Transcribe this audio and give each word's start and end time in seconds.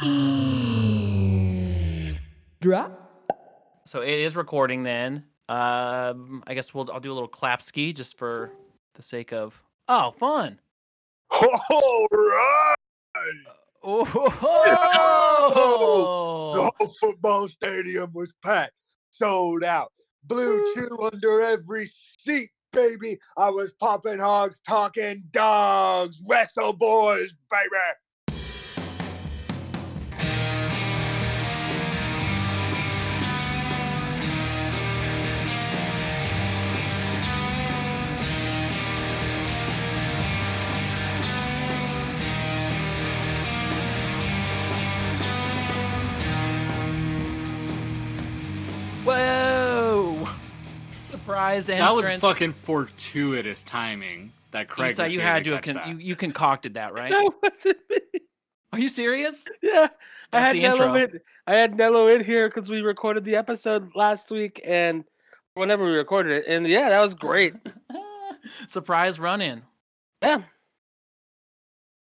Drop. 2.60 2.92
So 3.86 4.00
it 4.00 4.18
is 4.18 4.34
recording 4.36 4.82
then. 4.82 5.24
Um, 5.48 6.42
I 6.46 6.54
guess 6.54 6.72
we'll 6.72 6.90
I'll 6.90 7.00
do 7.00 7.12
a 7.12 7.14
little 7.14 7.28
clap 7.28 7.60
ski 7.60 7.92
just 7.92 8.16
for 8.16 8.50
the 8.94 9.02
sake 9.02 9.32
of 9.32 9.60
oh 9.88 10.12
fun. 10.12 10.58
All 11.30 12.06
right. 12.10 12.74
Oh, 13.82 14.04
The 16.52 16.70
whole 16.78 16.94
football 17.00 17.48
stadium 17.48 18.10
was 18.12 18.34
packed, 18.44 18.74
sold 19.08 19.64
out. 19.64 19.90
Blue 20.24 20.74
chew 20.74 21.08
under 21.10 21.40
every 21.40 21.86
seat, 21.86 22.50
baby. 22.72 23.18
I 23.38 23.48
was 23.48 23.72
popping 23.72 24.18
hogs, 24.18 24.60
talking 24.66 25.24
dogs, 25.30 26.22
wrestle 26.28 26.74
boys, 26.74 27.32
baby. 27.50 27.70
Surprise 51.40 51.66
That 51.68 51.94
was 51.94 52.20
fucking 52.20 52.52
fortuitous 52.52 53.64
timing. 53.64 54.32
That 54.50 54.68
Craig. 54.68 54.90
Esai, 54.90 55.04
was 55.04 55.14
you 55.14 55.20
had 55.20 55.44
to 55.44 55.50
to 55.50 55.56
have 55.56 55.84
con- 55.84 55.98
you, 55.98 56.08
you 56.08 56.16
concocted 56.16 56.74
that, 56.74 56.92
right? 56.92 57.10
That 57.10 57.32
wasn't 57.42 57.78
me. 57.88 58.20
Are 58.72 58.78
you 58.78 58.90
serious? 58.90 59.46
Yeah, 59.62 59.88
I 60.34 60.40
had 60.40 60.56
the 60.56 60.60
Nello 60.60 60.96
intro. 60.96 61.14
in. 61.14 61.20
I 61.46 61.54
had 61.54 61.76
Nello 61.76 62.08
in 62.08 62.22
here 62.22 62.48
because 62.48 62.68
we 62.68 62.82
recorded 62.82 63.24
the 63.24 63.36
episode 63.36 63.90
last 63.94 64.30
week 64.30 64.60
and 64.64 65.04
whenever 65.54 65.84
we 65.84 65.92
recorded 65.92 66.38
it, 66.38 66.44
and 66.46 66.66
yeah, 66.66 66.90
that 66.90 67.00
was 67.00 67.14
great. 67.14 67.54
Surprise 68.68 69.18
run 69.18 69.40
in. 69.40 69.62
Yeah, 70.22 70.42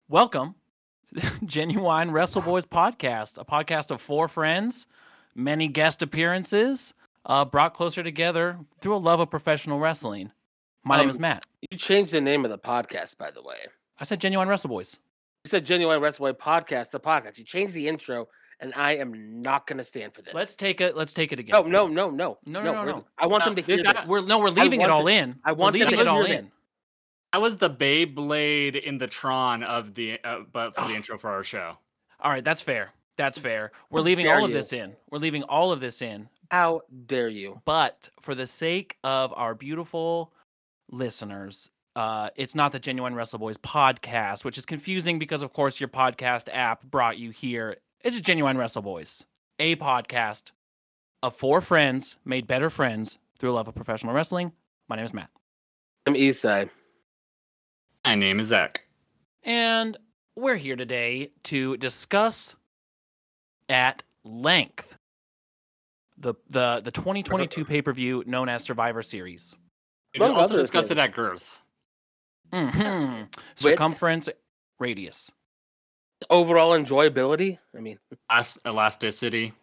Welcome, 0.09 0.55
Genuine 1.45 2.11
Wrestle 2.11 2.41
Boys 2.41 2.65
podcast, 2.65 3.37
a 3.37 3.45
podcast 3.45 3.91
of 3.91 4.01
four 4.01 4.27
friends, 4.27 4.87
many 5.35 5.69
guest 5.69 6.01
appearances, 6.01 6.93
uh, 7.25 7.45
brought 7.45 7.73
closer 7.73 8.03
together 8.03 8.57
through 8.79 8.95
a 8.95 8.97
love 8.97 9.19
of 9.19 9.29
professional 9.29 9.79
wrestling. 9.79 10.31
My 10.83 10.97
name 10.97 11.09
is 11.09 11.17
Um, 11.17 11.21
Matt. 11.21 11.43
you 11.69 11.77
changed 11.77 12.11
the 12.11 12.21
name 12.21 12.43
of 12.45 12.51
the 12.51 12.57
podcast, 12.57 13.17
by 13.17 13.29
the 13.31 13.41
way. 13.43 13.57
I 13.99 14.03
said 14.03 14.19
Genuine 14.19 14.47
Wrestle 14.47 14.69
Boys. 14.69 14.97
You 15.43 15.49
said 15.49 15.65
Genuine 15.65 16.01
Wrestle 16.01 16.25
Boy 16.25 16.33
Podcast, 16.33 16.91
the 16.91 16.99
podcast. 16.99 17.37
You 17.37 17.43
changed 17.43 17.73
the 17.75 17.87
intro, 17.87 18.27
and 18.59 18.73
I 18.75 18.95
am 18.95 19.41
not 19.41 19.67
going 19.67 19.77
to 19.77 19.83
stand 19.83 20.13
for 20.13 20.21
this. 20.23 20.33
Let's 20.33 20.55
take 20.55 20.81
it. 20.81 20.95
Let's 20.97 21.13
take 21.13 21.31
it 21.31 21.39
again. 21.39 21.53
No, 21.53 21.61
no, 21.67 21.87
no, 21.87 22.09
no, 22.09 22.37
No, 22.45 22.63
no, 22.63 22.73
no, 22.73 22.83
no. 22.85 23.05
I 23.17 23.27
want 23.27 23.41
No, 23.41 23.45
them 23.45 23.55
to 23.57 23.61
hear 23.61 23.83
that- 23.83 23.95
that. 23.95 24.07
We're 24.07 24.21
no, 24.21 24.39
we're 24.39 24.49
leaving 24.49 24.81
it 24.81 24.89
all 24.89 25.03
the- 25.03 25.13
in. 25.13 25.39
I 25.43 25.51
We're 25.51 25.57
want 25.57 25.73
them 25.73 25.79
leaving 25.81 25.95
to 25.97 26.01
it 26.01 26.07
all 26.07 26.23
hear 26.25 26.35
in. 26.37 26.45
that. 26.45 26.51
That 27.33 27.41
was 27.41 27.57
the 27.57 27.69
Beyblade 27.69 28.81
in 28.83 28.97
the 28.97 29.07
Tron 29.07 29.63
of 29.63 29.93
the, 29.93 30.19
uh, 30.23 30.39
but 30.51 30.75
for 30.75 30.85
the 30.87 30.93
intro 30.95 31.17
for 31.17 31.29
our 31.29 31.43
show. 31.43 31.77
All 32.19 32.29
right, 32.31 32.43
that's 32.43 32.61
fair. 32.61 32.91
That's 33.15 33.37
fair. 33.37 33.71
We're 33.89 34.01
leaving 34.01 34.27
all 34.27 34.43
of 34.43 34.49
you. 34.51 34.57
this 34.57 34.73
in. 34.73 34.95
We're 35.11 35.19
leaving 35.19 35.43
all 35.43 35.71
of 35.71 35.79
this 35.79 36.01
in. 36.01 36.27
How 36.51 36.81
dare 37.05 37.29
you? 37.29 37.61
But 37.63 38.09
for 38.19 38.35
the 38.35 38.45
sake 38.45 38.97
of 39.05 39.31
our 39.37 39.55
beautiful 39.55 40.33
listeners, 40.91 41.69
uh, 41.95 42.29
it's 42.35 42.55
not 42.55 42.73
the 42.73 42.79
Genuine 42.79 43.15
Wrestle 43.15 43.39
Boys 43.39 43.55
podcast, 43.55 44.43
which 44.43 44.57
is 44.57 44.65
confusing 44.65 45.17
because, 45.17 45.43
of 45.43 45.53
course, 45.53 45.79
your 45.79 45.87
podcast 45.87 46.49
app 46.51 46.83
brought 46.83 47.17
you 47.17 47.29
here. 47.29 47.77
It's 48.01 48.17
just 48.17 48.25
Genuine 48.25 48.57
Wrestle 48.57 48.81
Boys, 48.81 49.25
a 49.59 49.77
podcast 49.77 50.51
of 51.23 51.33
four 51.37 51.61
friends 51.61 52.17
made 52.25 52.47
better 52.47 52.69
friends 52.69 53.17
through 53.39 53.51
a 53.51 53.53
love 53.53 53.69
of 53.69 53.75
professional 53.75 54.13
wrestling. 54.13 54.51
My 54.89 54.97
name 54.97 55.05
is 55.05 55.13
Matt. 55.13 55.29
I'm 56.05 56.15
Esai. 56.15 56.69
My 58.03 58.15
name 58.15 58.41
is 58.41 58.47
Zack. 58.47 58.83
And 59.43 59.95
we're 60.35 60.57
here 60.57 60.75
today 60.75 61.31
to 61.43 61.77
discuss 61.77 62.57
at 63.69 64.03
length 64.25 64.97
the 66.21 66.33
the 66.49 66.81
the 66.83 66.91
2022 66.91 67.65
pay-per-view 67.65 68.23
known 68.25 68.49
as 68.49 68.63
Survivor 68.63 69.01
Series. 69.01 69.55
We 70.13 70.19
can 70.19 70.31
also 70.31 70.57
discussed 70.57 70.89
discuss 70.89 70.91
it 70.91 70.97
at 70.97 71.13
girth. 71.13 71.59
hmm 72.53 73.23
Circumference 73.55 74.29
radius. 74.79 75.31
Overall 76.29 76.71
enjoyability. 76.71 77.57
I 77.75 77.79
mean, 77.79 77.97
Elas- 78.29 78.59
elasticity. 78.65 79.53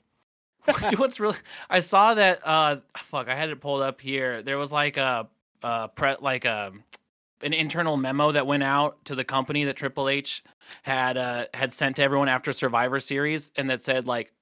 What's 0.96 1.20
really 1.20 1.36
I 1.70 1.80
saw 1.80 2.14
that 2.14 2.40
uh 2.44 2.76
fuck 3.10 3.28
I 3.28 3.34
had 3.34 3.48
it 3.50 3.60
pulled 3.60 3.82
up 3.82 4.00
here. 4.00 4.42
There 4.42 4.58
was 4.58 4.72
like 4.72 4.96
a 4.96 5.28
uh 5.62 5.88
pre 5.88 6.16
like 6.20 6.44
a 6.44 6.72
an 7.40 7.52
internal 7.52 7.96
memo 7.96 8.32
that 8.32 8.46
went 8.46 8.64
out 8.64 9.04
to 9.04 9.14
the 9.14 9.24
company 9.24 9.64
that 9.64 9.76
Triple 9.76 10.08
H 10.08 10.42
had 10.82 11.16
uh 11.16 11.46
had 11.54 11.72
sent 11.72 11.96
to 11.96 12.02
everyone 12.02 12.28
after 12.28 12.52
Survivor 12.52 13.00
Series 13.00 13.52
and 13.56 13.70
that 13.70 13.80
said 13.82 14.06
like 14.06 14.32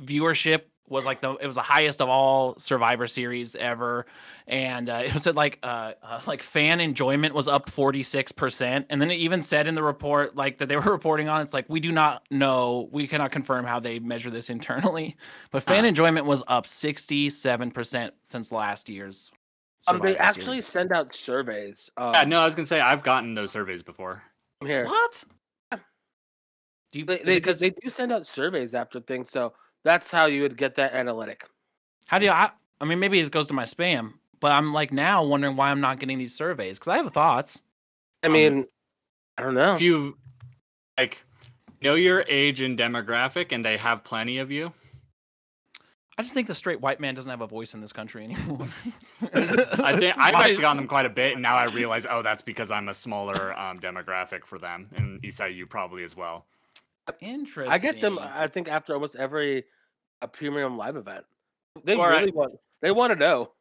viewership 0.00 0.62
was 0.88 1.04
like 1.06 1.20
the 1.20 1.34
it 1.36 1.46
was 1.46 1.54
the 1.56 1.62
highest 1.62 2.00
of 2.02 2.08
all 2.08 2.58
Survivor 2.58 3.06
Series 3.06 3.56
ever, 3.56 4.06
and 4.46 4.90
uh, 4.90 5.02
it 5.04 5.18
said 5.20 5.34
like 5.36 5.58
uh, 5.62 5.92
uh 6.02 6.20
like 6.26 6.42
fan 6.42 6.80
enjoyment 6.80 7.34
was 7.34 7.48
up 7.48 7.70
forty 7.70 8.02
six 8.02 8.32
percent, 8.32 8.86
and 8.90 9.00
then 9.00 9.10
it 9.10 9.16
even 9.16 9.42
said 9.42 9.66
in 9.66 9.74
the 9.74 9.82
report 9.82 10.36
like 10.36 10.58
that 10.58 10.68
they 10.68 10.76
were 10.76 10.82
reporting 10.92 11.28
on 11.28 11.40
it's 11.40 11.54
like 11.54 11.64
we 11.68 11.80
do 11.80 11.90
not 11.92 12.22
know 12.30 12.88
we 12.92 13.06
cannot 13.06 13.32
confirm 13.32 13.64
how 13.64 13.80
they 13.80 13.98
measure 13.98 14.30
this 14.30 14.50
internally, 14.50 15.16
but 15.50 15.62
fan 15.62 15.84
Ah. 15.84 15.88
enjoyment 15.88 16.26
was 16.26 16.42
up 16.48 16.66
sixty 16.66 17.30
seven 17.30 17.70
percent 17.70 18.12
since 18.22 18.52
last 18.52 18.88
year's. 18.88 19.30
um, 19.86 20.00
they 20.02 20.16
actually 20.18 20.56
Series. 20.56 20.66
send 20.66 20.92
out 20.92 21.14
surveys. 21.14 21.90
Um, 21.96 22.12
Yeah, 22.14 22.24
no, 22.24 22.40
I 22.40 22.44
was 22.46 22.54
gonna 22.54 22.66
say 22.66 22.80
I've 22.80 23.02
gotten 23.02 23.32
those 23.34 23.50
surveys 23.52 23.82
before. 23.82 24.22
I'm 24.60 24.66
here. 24.68 24.84
what? 24.84 25.24
Do 26.92 27.00
you, 27.00 27.04
They, 27.06 27.18
they, 27.18 27.36
it 27.36 27.40
'cause- 27.42 27.54
cause 27.54 27.60
they 27.60 27.70
do 27.70 27.88
send 27.90 28.12
out 28.12 28.26
surveys 28.26 28.74
after 28.74 29.00
things, 29.00 29.30
so 29.30 29.52
that's 29.84 30.10
how 30.10 30.26
you 30.26 30.42
would 30.42 30.56
get 30.56 30.74
that 30.76 30.94
analytic. 30.94 31.44
How 32.06 32.18
do 32.18 32.24
you? 32.26 32.30
I, 32.30 32.50
I 32.80 32.84
mean, 32.84 32.98
maybe 32.98 33.20
it 33.20 33.30
goes 33.30 33.46
to 33.48 33.54
my 33.54 33.64
spam, 33.64 34.14
but 34.40 34.52
I'm 34.52 34.72
like 34.72 34.92
now 34.92 35.24
wondering 35.24 35.56
why 35.56 35.70
I'm 35.70 35.80
not 35.80 36.00
getting 36.00 36.18
these 36.18 36.34
surveys 36.34 36.78
because 36.78 36.88
I 36.88 36.96
have 36.98 37.12
thoughts. 37.12 37.62
I 38.22 38.26
Um, 38.26 38.32
mean, 38.32 38.66
I 39.38 39.42
don't 39.42 39.54
know. 39.54 39.72
If 39.72 39.80
you 39.80 40.16
like 40.98 41.24
know 41.82 41.94
your 41.94 42.24
age 42.28 42.60
and 42.60 42.78
demographic, 42.78 43.52
and 43.52 43.64
they 43.64 43.76
have 43.76 44.04
plenty 44.04 44.38
of 44.38 44.50
you, 44.50 44.72
I 46.16 46.22
just 46.22 46.32
think 46.34 46.46
the 46.46 46.54
straight 46.54 46.80
white 46.80 47.00
man 47.00 47.14
doesn't 47.14 47.30
have 47.30 47.40
a 47.40 47.46
voice 47.46 47.74
in 47.74 47.80
this 47.80 47.92
country 47.92 48.24
anymore. 48.24 48.68
I 49.32 49.96
think 49.98 50.16
I've 50.18 50.34
actually 50.34 50.60
gotten 50.60 50.76
them 50.76 50.88
quite 50.88 51.06
a 51.06 51.10
bit, 51.10 51.32
and 51.32 51.42
now 51.42 51.56
I 51.56 51.64
realize, 51.66 52.06
oh, 52.08 52.22
that's 52.22 52.42
because 52.42 52.70
I'm 52.70 52.88
a 52.88 52.94
smaller 52.94 53.58
um, 53.58 53.80
demographic 53.80 54.44
for 54.46 54.58
them, 54.58 54.88
and 54.96 55.20
Esai, 55.22 55.54
you 55.54 55.66
probably 55.66 56.04
as 56.04 56.16
well. 56.16 56.46
Interesting. 57.20 57.72
I 57.72 57.78
get 57.78 58.00
them. 58.00 58.18
I 58.18 58.48
think 58.48 58.68
after 58.68 58.94
almost 58.94 59.16
every 59.16 59.64
a 60.22 60.28
premium 60.28 60.76
live 60.76 60.96
event, 60.96 61.24
they 61.82 61.94
All 61.94 62.00
right. 62.08 62.20
really 62.20 62.32
want. 62.32 62.54
They 62.80 62.90
want 62.90 63.12
to 63.12 63.18
know. 63.18 63.52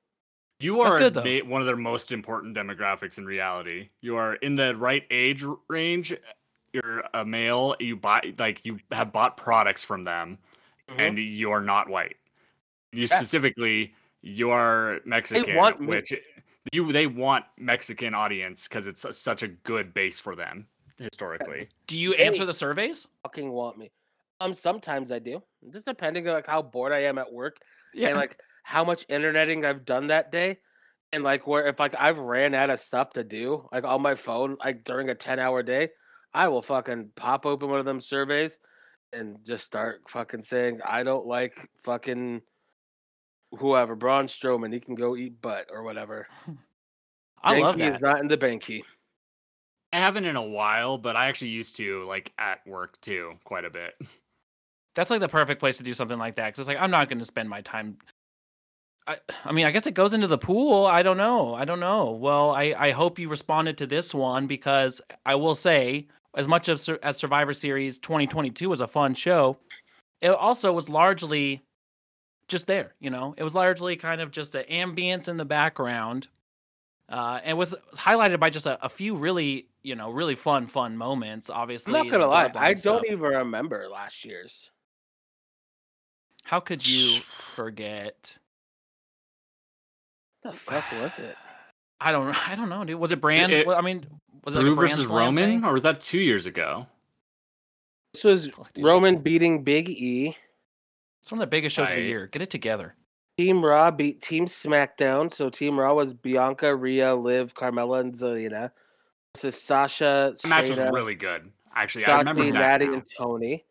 You 0.59 0.81
are 0.81 0.97
good, 0.97 1.47
one 1.47 1.61
of 1.61 1.67
their 1.67 1.75
most 1.75 2.11
important 2.11 2.55
demographics 2.55 3.17
in 3.17 3.25
reality. 3.25 3.89
You 4.01 4.15
are 4.15 4.35
in 4.35 4.55
the 4.55 4.75
right 4.77 5.05
age 5.11 5.43
range. 5.67 6.15
You're 6.71 7.03
a 7.13 7.25
male. 7.25 7.75
You 7.79 7.97
buy 7.97 8.33
like 8.37 8.65
you 8.65 8.79
have 8.91 9.11
bought 9.11 9.35
products 9.35 9.83
from 9.83 10.03
them, 10.05 10.37
Mhm. 10.89 10.99
and 10.99 11.17
you 11.17 11.51
are 11.51 11.61
not 11.61 11.89
white. 11.89 12.17
You 12.93 13.07
Yeah. 13.07 13.19
specifically, 13.19 13.93
you 14.21 14.51
are 14.51 15.01
Mexican, 15.03 15.85
which 15.85 16.13
you 16.71 16.91
they 16.93 17.07
want 17.07 17.45
Mexican 17.57 18.13
audience 18.13 18.67
because 18.67 18.87
it's 18.87 19.05
such 19.17 19.43
a 19.43 19.49
good 19.49 19.93
base 19.93 20.19
for 20.19 20.35
them 20.35 20.67
historically. 20.97 21.69
Do 21.87 21.97
you 21.97 22.13
Hey. 22.13 22.25
answer 22.27 22.45
the 22.45 22.53
surveys? 22.53 23.07
fucking 23.23 23.51
want 23.51 23.77
me. 23.77 23.91
Um, 24.39 24.53
sometimes 24.53 25.11
I 25.11 25.19
do. 25.19 25.41
Just 25.71 25.85
depending 25.85 26.27
on 26.27 26.33
like 26.33 26.47
how 26.47 26.61
bored 26.61 26.91
I 26.91 26.99
am 27.03 27.17
at 27.17 27.31
work 27.31 27.57
and 28.09 28.17
like 28.17 28.39
how 28.63 28.83
much 28.83 29.03
interneting 29.09 29.63
I've 29.65 29.85
done 29.85 30.07
that 30.07 30.31
day, 30.31 30.59
and 31.11 31.23
like 31.23 31.45
where 31.47 31.67
if 31.67 31.79
like 31.79 31.95
I've 31.97 32.19
ran 32.19 32.53
out 32.53 32.69
of 32.69 32.79
stuff 32.79 33.11
to 33.11 33.23
do 33.23 33.67
like 33.71 33.83
on 33.83 34.01
my 34.01 34.15
phone 34.15 34.57
like 34.63 34.83
during 34.83 35.09
a 35.09 35.15
ten 35.15 35.39
hour 35.39 35.63
day, 35.63 35.89
I 36.33 36.47
will 36.47 36.61
fucking 36.61 37.11
pop 37.15 37.45
open 37.45 37.69
one 37.69 37.79
of 37.79 37.85
them 37.85 38.01
surveys 38.01 38.59
and 39.13 39.37
just 39.45 39.63
start 39.65 40.01
fucking 40.09 40.41
saying 40.41 40.79
I 40.83 41.03
don't 41.03 41.27
like 41.27 41.69
fucking 41.83 42.41
whoever 43.59 43.95
Braun 43.95 44.25
Strowman. 44.27 44.73
He 44.73 44.79
can 44.79 44.95
go 44.95 45.15
eat 45.15 45.39
butt 45.41 45.67
or 45.71 45.83
whatever. 45.83 46.27
I 47.43 47.59
love 47.59 47.75
Banky 47.75 47.79
that. 47.79 47.93
is 47.95 48.01
not 48.01 48.19
in 48.19 48.27
the 48.27 48.37
banky. 48.37 48.81
I 49.93 49.97
haven't 49.97 50.25
in 50.25 50.35
a 50.35 50.41
while, 50.41 50.97
but 50.97 51.15
I 51.15 51.27
actually 51.27 51.51
used 51.51 51.75
to 51.77 52.03
like 52.05 52.33
at 52.37 52.65
work 52.65 52.99
too 53.01 53.33
quite 53.43 53.65
a 53.65 53.69
bit. 53.69 53.95
That's 54.95 55.09
like 55.09 55.21
the 55.21 55.29
perfect 55.29 55.59
place 55.59 55.77
to 55.77 55.83
do 55.83 55.93
something 55.93 56.17
like 56.19 56.35
that 56.35 56.47
because 56.47 56.59
it's 56.59 56.67
like 56.67 56.77
I'm 56.79 56.91
not 56.91 57.09
going 57.09 57.19
to 57.19 57.25
spend 57.25 57.49
my 57.49 57.61
time. 57.61 57.97
I, 59.05 59.17
I 59.43 59.51
mean, 59.51 59.65
I 59.65 59.71
guess 59.71 59.85
it 59.85 59.93
goes 59.93 60.13
into 60.13 60.27
the 60.27 60.37
pool. 60.37 60.85
I 60.85 61.03
don't 61.03 61.17
know. 61.17 61.53
I 61.53 61.65
don't 61.65 61.79
know. 61.79 62.11
Well, 62.11 62.51
I, 62.51 62.73
I 62.77 62.91
hope 62.91 63.19
you 63.19 63.27
responded 63.27 63.77
to 63.79 63.87
this 63.87 64.13
one 64.13 64.47
because 64.47 65.01
I 65.25 65.35
will 65.35 65.55
say 65.55 66.07
as 66.35 66.47
much 66.47 66.65
Sur- 66.79 66.99
as 67.03 67.17
Survivor 67.17 67.53
Series 67.53 67.99
2022 67.99 68.69
was 68.69 68.81
a 68.81 68.87
fun 68.87 69.13
show, 69.13 69.57
it 70.21 70.29
also 70.29 70.71
was 70.71 70.89
largely 70.89 71.61
just 72.47 72.67
there. 72.67 72.93
You 72.99 73.09
know, 73.09 73.35
it 73.37 73.43
was 73.43 73.53
largely 73.53 73.95
kind 73.95 74.21
of 74.21 74.31
just 74.31 74.55
an 74.55 74.65
ambience 74.69 75.27
in 75.27 75.37
the 75.37 75.45
background, 75.45 76.27
uh, 77.09 77.39
and 77.43 77.57
was 77.57 77.75
highlighted 77.95 78.39
by 78.39 78.49
just 78.49 78.65
a, 78.65 78.83
a 78.83 78.89
few 78.89 79.15
really, 79.15 79.67
you 79.83 79.95
know, 79.95 80.09
really 80.09 80.35
fun, 80.35 80.67
fun 80.67 80.97
moments. 80.97 81.49
Obviously, 81.49 81.93
I'm 81.93 82.07
not 82.07 82.11
gonna 82.11 82.27
lie, 82.27 82.49
bloodline 82.49 82.55
I 82.55 82.73
don't 82.73 83.05
even 83.05 83.19
remember 83.19 83.87
last 83.89 84.25
year's. 84.25 84.71
How 86.45 86.59
could 86.59 86.87
you 86.87 87.19
forget? 87.21 88.37
The 90.43 90.53
fuck 90.53 90.83
was 90.93 91.19
it? 91.19 91.35
I 92.01 92.11
don't. 92.11 92.35
I 92.49 92.55
don't 92.55 92.69
know, 92.69 92.83
dude. 92.83 92.99
Was 92.99 93.11
it 93.11 93.21
Brand? 93.21 93.51
it- 93.51 93.67
well, 93.67 93.77
I 93.77 93.81
mean, 93.81 94.05
was 94.43 94.55
it 94.55 94.61
Drew 94.61 94.71
like 94.71 94.79
Brand 94.79 94.95
versus 94.95 95.07
Roman, 95.07 95.49
thing? 95.49 95.65
or 95.65 95.73
was 95.73 95.83
that 95.83 96.01
two 96.01 96.19
years 96.19 96.45
ago? 96.45 96.87
This 98.13 98.23
was 98.23 98.47
Fuck, 98.49 98.73
dude. 98.73 98.85
Roman 98.85 99.17
beating 99.19 99.63
Big 99.63 99.89
E. 99.89 100.35
It's 101.21 101.31
one 101.31 101.39
of 101.39 101.43
the 101.43 101.47
biggest 101.47 101.75
shows 101.75 101.89
of 101.89 101.95
the 101.95 102.01
year. 102.01 102.27
Get 102.27 102.41
it 102.41 102.49
together. 102.49 102.95
Team 103.37 103.63
Raw 103.63 103.89
beat 103.89 104.21
Team 104.21 104.45
SmackDown. 104.45 105.33
So 105.33 105.49
Team 105.49 105.79
Raw 105.79 105.93
was 105.93 106.13
Bianca, 106.13 106.75
Rhea, 106.75 107.15
Liv, 107.15 107.53
Carmella, 107.55 108.01
and 108.01 108.13
Zelina. 108.13 108.71
This 109.33 109.55
is 109.55 109.61
Sasha, 109.61 110.35
The 110.41 110.47
match 110.47 110.69
was 110.69 110.77
really 110.79 111.15
good. 111.15 111.51
Actually, 111.75 112.05
I 112.05 112.17
remember 112.19 112.43
that. 112.45 112.53
Natty, 112.53 112.85
now. 112.87 112.93
and 112.93 113.03
Toni. 113.17 113.65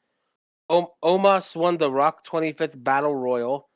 O- 0.68 0.92
Omos 1.04 1.54
won 1.54 1.76
the 1.78 1.90
Rock 1.90 2.26
25th 2.26 2.82
Battle 2.82 3.14
Royal 3.14 3.68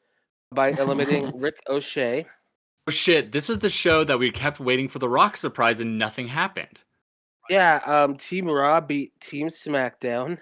by 0.53 0.71
eliminating 0.71 1.31
Ricochet. 1.39 2.27
Oh 2.89 2.91
shit! 2.91 3.31
This 3.33 3.49
was 3.49 3.59
the 3.61 3.69
show 3.69 4.05
that 4.05 4.19
we 4.19 4.31
kept 4.31 4.59
waiting 4.61 4.89
for 4.89 4.99
the 4.99 5.09
Rock 5.09 5.37
surprise, 5.37 5.81
and 5.81 5.99
nothing 5.99 6.29
happened. 6.29 6.83
Yeah, 7.49 7.81
um, 7.85 8.17
Team 8.17 8.49
Raw 8.49 8.81
beat 8.81 9.13
Team 9.21 9.49
SmackDown. 9.49 10.39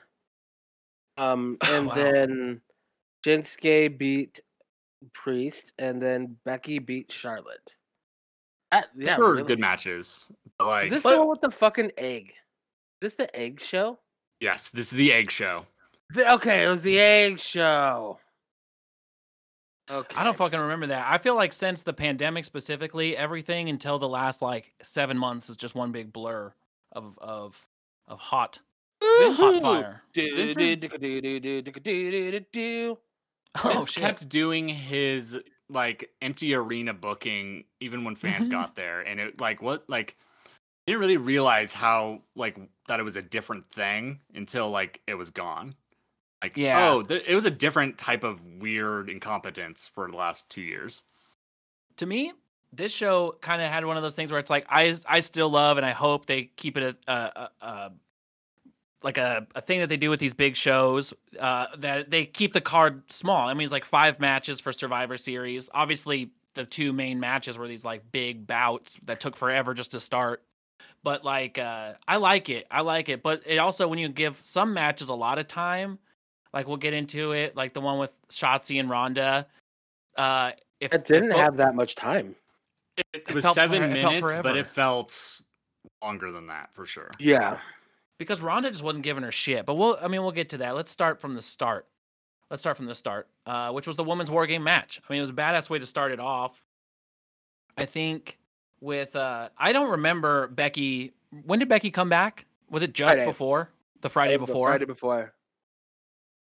Um, 1.18 1.58
Oh, 1.62 1.76
and 1.76 1.86
wow. 1.86 1.94
then 1.94 2.60
Shinsuke 3.24 3.98
beat 3.98 4.40
Priest, 5.12 5.72
and 5.78 6.00
then 6.00 6.36
Becky 6.44 6.78
beat 6.78 7.12
Charlotte. 7.12 7.76
That, 8.72 8.86
These 8.96 9.08
yeah, 9.08 9.18
were 9.18 9.34
really. 9.36 9.44
good 9.46 9.60
matches. 9.60 10.30
Oh, 10.60 10.66
like, 10.66 10.86
is 10.86 10.90
this 10.90 11.02
but, 11.02 11.12
the 11.12 11.18
one 11.18 11.28
with 11.28 11.40
the 11.40 11.50
fucking 11.50 11.92
egg? 11.98 12.34
Is 13.00 13.12
this 13.12 13.14
the 13.14 13.34
egg 13.36 13.60
show? 13.60 13.98
Yes, 14.40 14.70
this 14.70 14.92
is 14.92 14.96
the 14.96 15.12
egg 15.12 15.30
show. 15.30 15.66
The, 16.14 16.32
okay, 16.34 16.64
it 16.64 16.68
was 16.68 16.82
the 16.82 17.00
egg 17.00 17.38
show. 17.40 18.18
Okay. 19.90 20.16
I 20.16 20.24
don't 20.24 20.36
fucking 20.36 20.58
remember 20.58 20.86
that. 20.86 21.06
I 21.08 21.18
feel 21.18 21.34
like 21.34 21.52
since 21.52 21.82
the 21.82 21.92
pandemic 21.92 22.44
specifically, 22.44 23.16
everything 23.16 23.68
until 23.68 23.98
the 23.98 24.08
last 24.08 24.40
like 24.40 24.72
seven 24.82 25.18
months 25.18 25.50
is 25.50 25.56
just 25.56 25.74
one 25.74 25.92
big 25.92 26.12
blur 26.12 26.52
of 26.92 27.18
of 27.18 27.60
of 28.08 28.18
hot, 28.18 28.58
hot 29.02 29.60
fire. 29.60 30.02
Oh, 33.56 33.84
shit. 33.84 34.02
kept 34.02 34.28
doing 34.28 34.68
his 34.68 35.38
like 35.68 36.10
empty 36.22 36.54
arena 36.54 36.94
booking 36.94 37.64
even 37.80 38.04
when 38.04 38.16
fans 38.16 38.48
got 38.48 38.76
there, 38.76 39.02
and 39.02 39.20
it 39.20 39.38
like 39.38 39.60
what 39.60 39.84
like 39.88 40.16
didn't 40.86 41.00
really 41.00 41.16
realize 41.16 41.72
how 41.72 42.20
like 42.34 42.58
that 42.88 43.00
it 43.00 43.02
was 43.02 43.16
a 43.16 43.22
different 43.22 43.70
thing 43.72 44.20
until 44.34 44.70
like 44.70 45.00
it 45.06 45.14
was 45.14 45.30
gone. 45.30 45.74
Like 46.42 46.56
Yeah. 46.56 46.90
oh, 46.90 47.02
th- 47.02 47.24
it 47.26 47.34
was 47.34 47.46
a 47.46 47.50
different 47.50 47.96
type 47.96 48.22
of 48.24 48.44
weird 48.60 49.08
incompetence 49.08 49.90
for 49.94 50.10
the 50.10 50.16
last 50.16 50.50
two 50.50 50.60
years. 50.60 51.02
to 51.96 52.06
me, 52.06 52.32
this 52.72 52.92
show 52.92 53.36
kind 53.40 53.62
of 53.62 53.70
had 53.70 53.84
one 53.84 53.96
of 53.96 54.02
those 54.02 54.16
things 54.16 54.30
where 54.32 54.40
it's 54.40 54.50
like 54.50 54.66
I 54.68 54.94
I 55.08 55.20
still 55.20 55.48
love 55.48 55.76
and 55.76 55.86
I 55.86 55.92
hope 55.92 56.26
they 56.26 56.50
keep 56.56 56.76
it 56.76 56.96
a, 57.06 57.12
a, 57.12 57.14
a, 57.14 57.50
a 57.66 57.92
like 59.02 59.16
a, 59.18 59.46
a 59.54 59.60
thing 59.60 59.80
that 59.80 59.88
they 59.90 59.96
do 59.98 60.08
with 60.10 60.18
these 60.18 60.32
big 60.34 60.56
shows 60.56 61.12
uh, 61.38 61.66
that 61.78 62.10
they 62.10 62.24
keep 62.24 62.52
the 62.54 62.60
card 62.60 63.02
small. 63.12 63.48
I 63.48 63.52
mean, 63.54 63.62
it's 63.62 63.72
like 63.72 63.84
five 63.84 64.18
matches 64.18 64.60
for 64.60 64.72
Survivor 64.72 65.18
Series. 65.18 65.68
Obviously, 65.74 66.30
the 66.54 66.64
two 66.64 66.90
main 66.92 67.20
matches 67.20 67.58
were 67.58 67.68
these 67.68 67.84
like 67.84 68.02
big 68.12 68.46
bouts 68.46 68.98
that 69.04 69.20
took 69.20 69.36
forever 69.36 69.74
just 69.74 69.90
to 69.90 70.00
start. 70.00 70.42
But 71.02 71.24
like, 71.24 71.58
uh, 71.58 71.94
I 72.08 72.16
like 72.16 72.48
it. 72.48 72.66
I 72.70 72.80
like 72.80 73.08
it. 73.08 73.22
But 73.22 73.42
it 73.46 73.58
also 73.58 73.86
when 73.88 73.98
you 73.98 74.08
give 74.08 74.38
some 74.42 74.72
matches 74.72 75.08
a 75.08 75.14
lot 75.14 75.38
of 75.38 75.46
time, 75.48 75.98
like 76.52 76.66
we'll 76.66 76.76
get 76.76 76.94
into 76.94 77.32
it, 77.32 77.56
like 77.56 77.74
the 77.74 77.80
one 77.80 77.98
with 77.98 78.12
Shotzi 78.28 78.80
and 78.80 78.88
Ronda. 78.88 79.46
Uh, 80.16 80.52
if 80.80 80.92
It 80.92 81.04
didn't 81.04 81.30
both- 81.30 81.38
have 81.40 81.56
that 81.56 81.74
much 81.74 81.94
time. 81.94 82.34
It, 82.96 83.06
It 83.28 83.34
was 83.34 83.42
felt 83.42 83.54
seven 83.56 83.80
for- 83.80 83.84
it 83.86 83.90
minutes, 83.92 84.34
but 84.42 84.56
it 84.56 84.66
felt 84.66 85.42
longer 86.02 86.30
than 86.30 86.46
that 86.46 86.72
for 86.72 86.86
sure. 86.86 87.10
Yeah. 87.18 87.58
because 88.18 88.40
Ronda 88.40 88.70
just 88.70 88.82
wasn't 88.84 89.02
giving 89.02 89.24
her 89.24 89.32
shit. 89.32 89.66
But 89.66 89.74
we'll, 89.74 89.98
I 90.00 90.06
mean, 90.06 90.22
we'll 90.22 90.30
get 90.32 90.50
to 90.50 90.58
that. 90.58 90.76
Let's 90.76 90.90
start 90.92 91.20
from 91.20 91.34
the 91.34 91.42
start. 91.42 91.88
Let's 92.50 92.62
start 92.62 92.76
from 92.76 92.86
the 92.86 92.94
start, 92.94 93.26
uh, 93.46 93.72
which 93.72 93.86
was 93.88 93.96
the 93.96 94.04
women's 94.04 94.30
war 94.30 94.46
game 94.46 94.62
match. 94.62 95.00
I 95.08 95.12
mean, 95.12 95.18
it 95.18 95.22
was 95.22 95.30
a 95.30 95.34
badass 95.34 95.68
way 95.68 95.80
to 95.80 95.86
start 95.86 96.12
it 96.12 96.20
off. 96.20 96.62
I 97.76 97.84
think 97.86 98.38
with, 98.84 99.16
uh, 99.16 99.48
I 99.58 99.72
don't 99.72 99.90
remember 99.90 100.46
Becky. 100.48 101.12
When 101.44 101.58
did 101.58 101.68
Becky 101.68 101.90
come 101.90 102.08
back? 102.08 102.46
Was 102.70 102.82
it 102.82 102.92
just 102.92 103.14
Friday. 103.16 103.26
before 103.28 103.70
the 104.02 104.10
Friday 104.10 104.34
It 104.34 104.40
was 104.40 104.46
the 104.46 104.52
before? 104.52 104.68
Friday 104.70 104.84
before. 104.84 105.32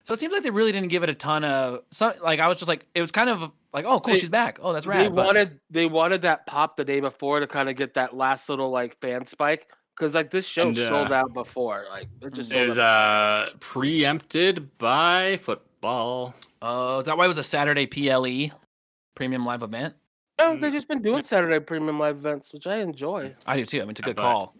So 0.03 0.13
it 0.13 0.19
seems 0.19 0.31
like 0.31 0.43
they 0.43 0.49
really 0.51 0.71
didn't 0.71 0.87
give 0.87 1.03
it 1.03 1.09
a 1.09 1.13
ton 1.13 1.43
of. 1.43 1.81
So, 1.91 2.13
like, 2.23 2.39
I 2.39 2.47
was 2.47 2.55
just 2.57 2.69
like, 2.69 2.85
it 2.95 3.01
was 3.01 3.11
kind 3.11 3.29
of 3.29 3.51
like, 3.73 3.83
oh, 3.85 3.99
cool, 3.99 4.13
They- 4.13 4.19
she's 4.21 4.29
back. 4.29 4.57
Oh, 4.61 4.71
that's 4.71 4.85
They 4.85 4.91
rad. 4.91 5.13
but- 5.15 5.25
wanted 5.25 5.59
they 5.69 5.85
wanted 5.85 6.21
that 6.21 6.45
pop 6.45 6.77
the 6.77 6.85
day 6.85 7.01
before 7.01 7.41
to 7.41 7.47
kind 7.47 7.67
of 7.67 7.75
get 7.75 7.95
that 7.95 8.15
last 8.15 8.47
little 8.47 8.69
like 8.69 8.97
fan 9.01 9.25
spike 9.25 9.67
because 9.95 10.15
like 10.15 10.29
this 10.29 10.45
show 10.45 10.69
And, 10.69 10.79
uh, 10.79 10.87
sold 10.89 11.11
out 11.11 11.33
before. 11.33 11.85
Like 11.89 12.07
it 12.21 12.33
just 12.33 12.51
It 12.51 12.53
sold 12.53 12.67
was 12.69 12.79
out. 12.79 13.49
uh 13.49 13.49
preempted 13.59 14.77
by 14.77 15.37
football. 15.41 16.33
Oh, 16.61 16.99
is 16.99 17.05
that 17.07 17.17
why 17.17 17.25
it 17.25 17.27
was 17.27 17.37
a 17.37 17.43
Saturday 17.43 17.85
PLE 17.85 18.51
premium 19.13 19.45
live 19.45 19.61
event? 19.61 19.93
No, 20.39 20.55
they've 20.55 20.71
just 20.71 20.87
been 20.87 21.01
doing 21.01 21.23
Saturday 21.23 21.59
premium 21.59 21.99
live 21.99 22.17
events, 22.17 22.53
which 22.53 22.67
I 22.67 22.77
enjoy. 22.77 23.35
I 23.45 23.57
do 23.57 23.65
too. 23.65 23.77
I 23.79 23.81
mean, 23.81 23.91
it's 23.91 23.99
a 23.99 24.03
Yeah, 24.03 24.05
good 24.07 24.15
but- 24.17 24.21
call. 24.23 24.55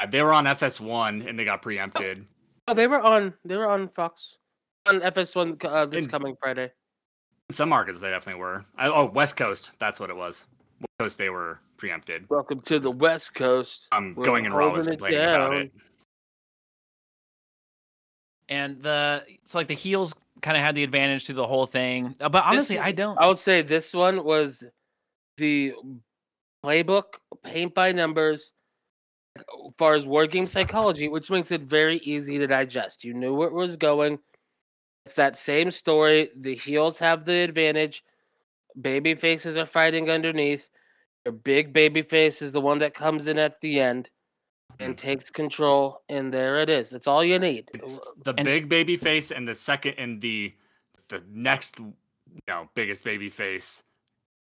Yeah, 0.00 0.06
They 0.06 0.22
were 0.22 0.32
on 0.32 0.44
FS1 0.46 1.26
and 1.28 1.38
they 1.38 1.44
got 1.44 1.62
preempted. 1.62 2.26
Oh, 2.68 2.74
they 2.74 2.86
were 2.86 3.00
on 3.00 3.34
they 3.44 3.56
were 3.56 3.68
on 3.68 3.88
Fox 3.88 4.38
on 4.86 5.00
FS1 5.00 5.64
uh, 5.64 5.86
this 5.86 6.04
In- 6.04 6.10
coming 6.10 6.36
Friday. 6.40 6.70
In 7.50 7.54
some 7.54 7.68
markets, 7.68 8.00
they 8.00 8.08
definitely 8.10 8.40
were. 8.40 8.64
I, 8.76 8.88
oh, 8.88 9.04
West 9.06 9.36
Coast. 9.36 9.72
That's 9.78 10.00
what 10.00 10.08
it 10.10 10.16
was. 10.16 10.46
West 10.80 10.88
Coast, 10.98 11.18
they 11.18 11.28
were 11.30 11.60
preempted. 11.76 12.26
Welcome 12.30 12.60
to 12.62 12.78
the 12.78 12.90
West 12.90 13.34
Coast. 13.34 13.88
I'm 13.92 14.14
We're 14.14 14.24
going 14.24 14.46
and 14.46 14.54
Raw 14.54 14.70
was 14.72 14.86
holding 14.86 14.94
it 14.94 14.96
complaining 14.96 15.20
about 15.20 15.50
down. 15.50 15.60
it. 15.62 15.72
and 18.48 18.82
the 18.82 19.24
it's 19.28 19.54
like 19.54 19.68
the 19.68 19.74
heels 19.74 20.14
kind 20.42 20.56
of 20.56 20.62
had 20.62 20.74
the 20.74 20.82
advantage 20.84 21.24
through 21.26 21.34
the 21.36 21.46
whole 21.46 21.66
thing. 21.66 22.14
Uh, 22.20 22.28
But 22.28 22.44
honestly, 22.44 22.78
I 22.78 22.92
don't. 22.92 23.18
I 23.18 23.26
would 23.26 23.38
say 23.38 23.62
this 23.62 23.92
one 23.94 24.22
was 24.24 24.64
the 25.36 25.74
playbook, 26.64 27.04
paint 27.44 27.74
by 27.74 27.92
numbers, 27.92 28.52
as 29.36 29.44
far 29.78 29.94
as 29.94 30.06
war 30.06 30.26
game 30.26 30.46
psychology, 30.46 31.08
which 31.08 31.30
makes 31.30 31.50
it 31.50 31.62
very 31.62 31.96
easy 31.98 32.38
to 32.38 32.46
digest. 32.46 33.04
You 33.04 33.14
knew 33.14 33.34
where 33.34 33.48
it 33.48 33.54
was 33.54 33.76
going. 33.76 34.18
It's 35.06 35.14
that 35.14 35.36
same 35.36 35.70
story. 35.70 36.30
The 36.36 36.54
heels 36.54 36.98
have 36.98 37.24
the 37.24 37.34
advantage. 37.34 38.04
Baby 38.80 39.14
faces 39.14 39.58
are 39.58 39.66
fighting 39.66 40.10
underneath. 40.10 40.70
Your 41.24 41.32
big 41.32 41.72
baby 41.72 42.02
face 42.02 42.42
is 42.42 42.52
the 42.52 42.60
one 42.60 42.78
that 42.78 42.94
comes 42.94 43.26
in 43.26 43.38
at 43.38 43.60
the 43.60 43.80
end 43.80 44.10
and 44.80 44.94
mm. 44.94 44.98
takes 44.98 45.30
control. 45.30 46.02
And 46.08 46.32
there 46.32 46.58
it 46.60 46.68
is. 46.68 46.92
It's 46.92 47.06
all 47.06 47.24
you 47.24 47.38
need. 47.38 47.68
It's 47.74 47.98
the 48.24 48.34
And- 48.36 48.44
big 48.44 48.68
baby 48.68 48.96
face 48.96 49.30
and 49.30 49.46
the 49.46 49.54
second 49.54 49.94
and 49.98 50.20
the 50.20 50.54
the 51.08 51.22
next 51.28 51.78
you 51.78 51.92
know 52.48 52.70
biggest 52.74 53.04
baby 53.04 53.28
face 53.28 53.82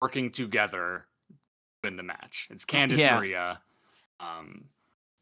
working 0.04 0.30
together 0.30 1.06
to 1.30 1.34
win 1.82 1.96
the 1.96 2.02
match. 2.02 2.48
It's 2.50 2.66
Candice 2.66 2.98
Yeah. 2.98 3.16
Maria, 3.16 3.60
um, 4.20 4.66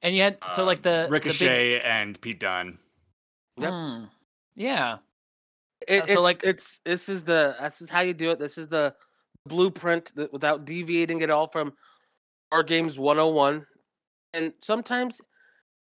and 0.03 0.17
yet, 0.17 0.41
so 0.57 0.65
like 0.65 0.79
um, 0.79 0.83
the 0.83 0.91
the 0.91 1.03
big- 1.05 1.13
Ricochet 1.13 1.81
and 1.83 2.21
Pete 2.21 2.41
Dunne. 2.41 2.79
Yep. 3.59 3.71
Mm, 3.71 4.09
yeah. 4.57 4.99
It, 5.87 6.03
Uh, 6.03 6.07
so, 6.07 6.13
it's, 6.15 6.21
like- 6.23 6.45
it's 6.45 6.81
this 6.85 7.09
is 7.09 7.23
the 7.23 7.55
this 7.61 7.81
is 7.81 7.89
how 7.91 8.01
you 8.01 8.13
do 8.15 8.31
it. 8.33 8.39
This 8.41 8.59
is 8.59 8.67
the 8.67 8.95
blueprint 9.47 10.13
that, 10.17 10.33
without 10.33 10.65
deviating 10.65 11.23
at 11.23 11.31
all 11.31 11.47
from 11.47 11.73
war 12.51 12.63
games 12.65 12.99
101. 12.99 13.65
And 14.35 14.53
sometimes 14.61 15.21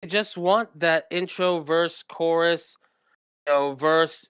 you 0.03 0.09
just 0.09 0.35
want 0.37 0.77
that 0.79 1.05
intro, 1.11 1.59
verse, 1.59 2.03
chorus, 2.03 2.75
you 3.47 3.53
know, 3.53 3.73
verse, 3.75 4.27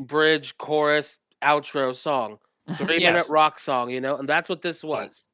bridge, 0.00 0.56
chorus, 0.58 1.18
outro 1.42 1.94
song, 1.96 2.38
three 2.76 2.98
minute 2.98 3.28
rock 3.28 3.58
song, 3.58 3.90
you 3.90 4.00
know, 4.00 4.16
and 4.16 4.28
that's 4.28 4.48
what 4.48 4.62
this 4.62 4.82
was. 4.82 5.24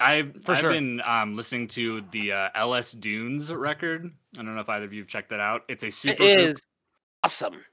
I've 0.00 0.34
For 0.42 0.52
I've 0.52 0.58
sure. 0.58 0.72
been 0.72 1.00
um, 1.02 1.36
listening 1.36 1.68
to 1.68 2.02
the 2.10 2.32
uh, 2.32 2.48
LS 2.54 2.92
Dunes 2.92 3.52
record. 3.52 4.10
I 4.38 4.42
don't 4.42 4.54
know 4.54 4.60
if 4.60 4.68
either 4.68 4.84
of 4.84 4.92
you 4.92 5.02
have 5.02 5.08
checked 5.08 5.30
that 5.30 5.40
out. 5.40 5.62
It's 5.68 5.84
a 5.84 5.90
super 5.90 6.16
group, 6.24 6.38
is 6.38 6.62
awesome. 7.22 7.64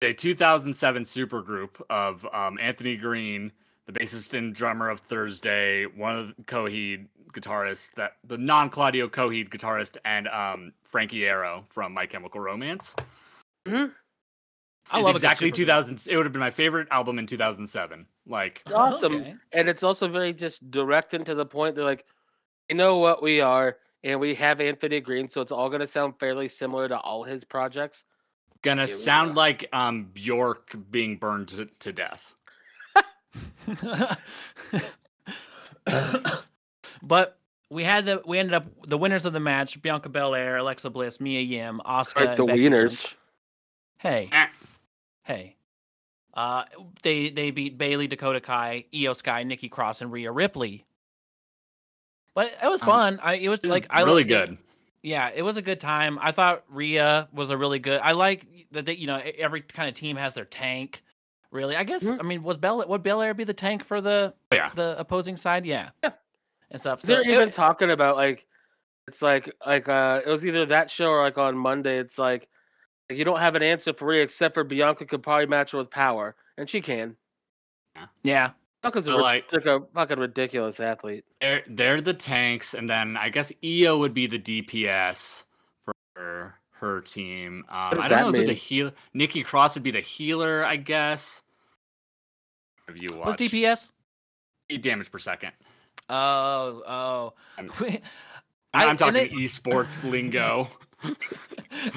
a 0.00 0.12
2007 0.14 1.04
super 1.04 1.42
group 1.42 1.84
of 1.90 2.26
um, 2.32 2.58
Anthony 2.60 2.96
Green, 2.96 3.52
the 3.86 3.92
bassist 3.92 4.32
and 4.32 4.54
drummer 4.54 4.88
of 4.88 5.00
Thursday, 5.00 5.84
one 5.84 6.16
of 6.16 6.34
the 6.36 6.42
Coheed 6.44 7.08
guitarists, 7.32 7.92
that 7.96 8.12
the 8.24 8.38
non 8.38 8.70
Claudio 8.70 9.08
Coheed 9.08 9.50
guitarist, 9.50 9.98
and 10.06 10.28
um, 10.28 10.72
Frank 10.84 11.10
Iero 11.10 11.64
from 11.68 11.92
My 11.92 12.06
Chemical 12.06 12.40
Romance. 12.40 12.94
Mhm. 13.66 13.92
I 14.90 14.98
Is 14.98 15.04
love 15.04 15.14
exactly 15.16 15.50
supergroup. 15.50 15.56
2000. 15.56 16.06
It 16.08 16.16
would 16.16 16.26
have 16.26 16.32
been 16.32 16.40
my 16.40 16.50
favorite 16.50 16.88
album 16.90 17.18
in 17.18 17.26
2007. 17.26 18.06
Like, 18.26 18.60
It's 18.64 18.72
awesome. 18.72 19.14
Okay. 19.16 19.34
and 19.52 19.68
it's 19.68 19.82
also 19.82 20.06
very 20.08 20.32
just 20.32 20.70
direct 20.70 21.14
and 21.14 21.24
to 21.26 21.34
the 21.34 21.46
point. 21.46 21.76
They're 21.76 21.84
like, 21.84 22.04
you 22.68 22.76
know 22.76 22.98
what 22.98 23.22
we 23.22 23.40
are, 23.40 23.76
and 24.04 24.20
we 24.20 24.34
have 24.34 24.60
Anthony 24.60 25.00
Green, 25.00 25.28
so 25.28 25.40
it's 25.40 25.52
all 25.52 25.68
going 25.68 25.80
to 25.80 25.86
sound 25.86 26.18
fairly 26.18 26.48
similar 26.48 26.88
to 26.88 26.98
all 26.98 27.22
his 27.24 27.44
projects. 27.44 28.04
gonna 28.62 28.86
Here 28.86 28.94
sound 28.94 29.34
like 29.34 29.68
um 29.72 30.10
Bjork 30.12 30.74
being 30.90 31.16
burned 31.16 31.48
to, 31.48 31.66
to 31.80 31.92
death. 31.92 32.34
but 37.02 37.38
we 37.70 37.84
had 37.84 38.04
the 38.06 38.22
we 38.26 38.38
ended 38.38 38.54
up 38.54 38.66
the 38.86 38.98
winners 38.98 39.26
of 39.26 39.32
the 39.32 39.40
match: 39.40 39.80
Bianca 39.82 40.08
Belair, 40.08 40.56
Alexa 40.58 40.90
Bliss, 40.90 41.20
Mia 41.20 41.40
Yim, 41.40 41.80
Oscar. 41.84 42.26
Like 42.26 42.36
the 42.36 42.46
wieners. 42.46 43.14
Hey, 43.98 44.28
Eh. 44.32 44.46
Hey. 45.24 45.56
Uh, 46.34 46.64
they 47.02 47.28
they 47.30 47.50
beat 47.50 47.76
Bayley, 47.76 48.06
Dakota 48.06 48.40
Kai, 48.40 48.86
Iyo 48.92 49.14
Sky, 49.14 49.42
Nikki 49.42 49.68
Cross, 49.68 50.00
and 50.00 50.10
Rhea 50.10 50.32
Ripley. 50.32 50.84
But 52.34 52.56
it 52.62 52.68
was 52.68 52.82
Um, 52.82 52.88
fun. 52.88 53.20
I 53.22 53.34
it 53.34 53.48
was 53.48 53.64
like 53.64 53.86
I 53.90 54.00
really 54.02 54.22
liked 54.24 54.30
it. 54.30 54.48
good. 54.48 54.58
Yeah, 55.02 55.30
it 55.34 55.42
was 55.42 55.56
a 55.56 55.62
good 55.62 55.80
time. 55.80 56.18
I 56.22 56.32
thought 56.32 56.64
Rhea 56.68 57.28
was 57.32 57.50
a 57.50 57.56
really 57.56 57.78
good. 57.78 58.00
I 58.02 58.12
like 58.12 58.46
that 58.70 58.86
they, 58.86 58.94
you 58.94 59.06
know 59.06 59.20
every 59.38 59.60
kind 59.60 59.88
of 59.88 59.94
team 59.94 60.16
has 60.16 60.32
their 60.32 60.44
tank. 60.46 61.02
Really, 61.50 61.76
I 61.76 61.84
guess. 61.84 62.04
Mhm. 62.04 62.20
I 62.20 62.22
mean, 62.22 62.42
was 62.42 62.56
Bel 62.56 62.86
would 62.88 63.02
Belair 63.02 63.34
be 63.34 63.44
the 63.44 63.52
tank 63.52 63.84
for 63.84 64.00
the 64.00 64.32
Oh, 64.52 64.54
yeah. 64.56 64.70
the 64.74 64.96
opposing 64.98 65.36
side? 65.36 65.66
Yeah, 65.66 65.90
Yeah. 66.02 66.12
and 66.70 66.80
stuff. 66.80 67.02
So 67.02 67.08
They're 67.08 67.20
it- 67.20 67.28
even 67.28 67.50
talking 67.50 67.90
about 67.90 68.16
like, 68.16 68.46
it's 69.06 69.20
like 69.20 69.52
like 69.66 69.86
uh, 69.86 70.22
it 70.24 70.30
was 70.30 70.46
either 70.46 70.64
that 70.66 70.90
show 70.90 71.10
or 71.10 71.22
like 71.22 71.36
on 71.36 71.58
Monday. 71.58 71.98
It's 71.98 72.16
like 72.16 72.48
you 73.16 73.24
don't 73.24 73.40
have 73.40 73.54
an 73.54 73.62
answer 73.62 73.92
for 73.92 74.06
Rhea 74.08 74.22
except 74.22 74.54
for 74.54 74.64
Bianca 74.64 75.04
could 75.06 75.22
probably 75.22 75.46
match 75.46 75.72
her 75.72 75.78
with 75.78 75.90
power, 75.90 76.34
and 76.58 76.68
she 76.68 76.80
can. 76.80 77.16
yeah, 78.22 78.50
Bianca's 78.82 79.06
a, 79.06 79.10
So, 79.12 79.16
ri- 79.18 79.22
like- 79.22 79.52
like 79.52 79.66
a 79.66 79.80
fucking 79.94 80.18
ridiculous 80.18 80.80
athlete. 80.80 81.24
They're 81.40 81.62
they're 81.68 82.00
the 82.00 82.14
tanks, 82.14 82.74
and 82.74 82.88
then 82.88 83.16
I 83.16 83.28
guess 83.28 83.52
Iyo 83.62 83.98
would 83.98 84.14
be 84.14 84.26
the 84.26 84.38
DPS 84.38 85.44
for 86.14 86.58
her 86.72 87.00
team. 87.00 87.64
Um, 87.68 88.00
I 88.00 88.08
don't 88.08 88.32
know 88.32 88.40
who 88.40 88.46
the 88.46 88.52
heal. 88.52 88.90
Nikki 89.14 89.42
Cross 89.42 89.74
would 89.74 89.82
be 89.84 89.90
the 89.92 90.00
healer, 90.00 90.64
I 90.64 90.76
guess. 90.76 91.42
Have 92.88 92.96
you 92.96 93.08
was 93.10 93.18
watched 93.26 93.38
DPS? 93.40 93.90
damage 94.80 95.10
per 95.12 95.18
second? 95.18 95.52
Oh, 96.08 96.82
oh. 96.86 97.34
I'm- 97.58 97.70
I- 98.74 98.86
I'm 98.86 98.96
talking 98.96 99.14
they- 99.14 99.28
esports 99.28 100.02
lingo. 100.02 100.66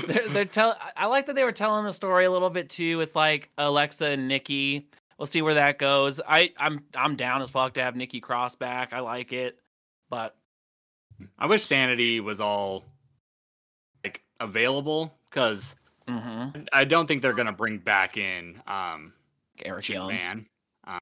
they're 0.08 0.30
they're 0.30 0.46
tell. 0.46 0.76
I- 0.96 1.06
like 1.08 1.26
that 1.28 1.36
they 1.36 1.44
were 1.44 1.52
telling 1.52 1.86
the 1.86 1.94
story 1.94 2.26
a 2.26 2.32
little 2.32 2.50
bit 2.50 2.70
too 2.70 2.98
with 2.98 3.16
like 3.16 3.50
Alexa 3.58 4.06
and 4.08 4.28
Nikki. 4.28 4.88
We'll 5.18 5.26
see 5.28 5.42
where 5.42 5.54
that 5.54 5.78
goes. 5.80 6.20
I 6.28 6.52
I'm 6.58 6.84
I'm 6.96 7.16
down 7.16 7.42
as 7.42 7.50
fuck 7.50 7.76
to 7.76 7.84
have 7.84 7.96
Nikki 7.96 8.20
Cross 8.20 8.56
back. 8.56 8.92
I 8.94 9.00
like 9.00 9.32
it, 9.32 9.60
but 10.10 10.36
I 11.40 11.46
wish 11.46 11.64
Sanity 11.64 12.20
was 12.20 12.42
all 12.42 12.84
like 14.04 14.22
available 14.40 15.14
because 15.30 15.76
mhm. 16.08 16.68
I 16.74 16.84
don't 16.86 17.08
think 17.08 17.22
they're 17.22 17.34
gonna 17.34 17.54
bring 17.54 17.78
back 17.78 18.18
in 18.18 18.62
um 18.68 19.14
Eric 19.64 19.88
Young 19.88 20.10
Young. 20.10 20.18
Man. 20.18 20.46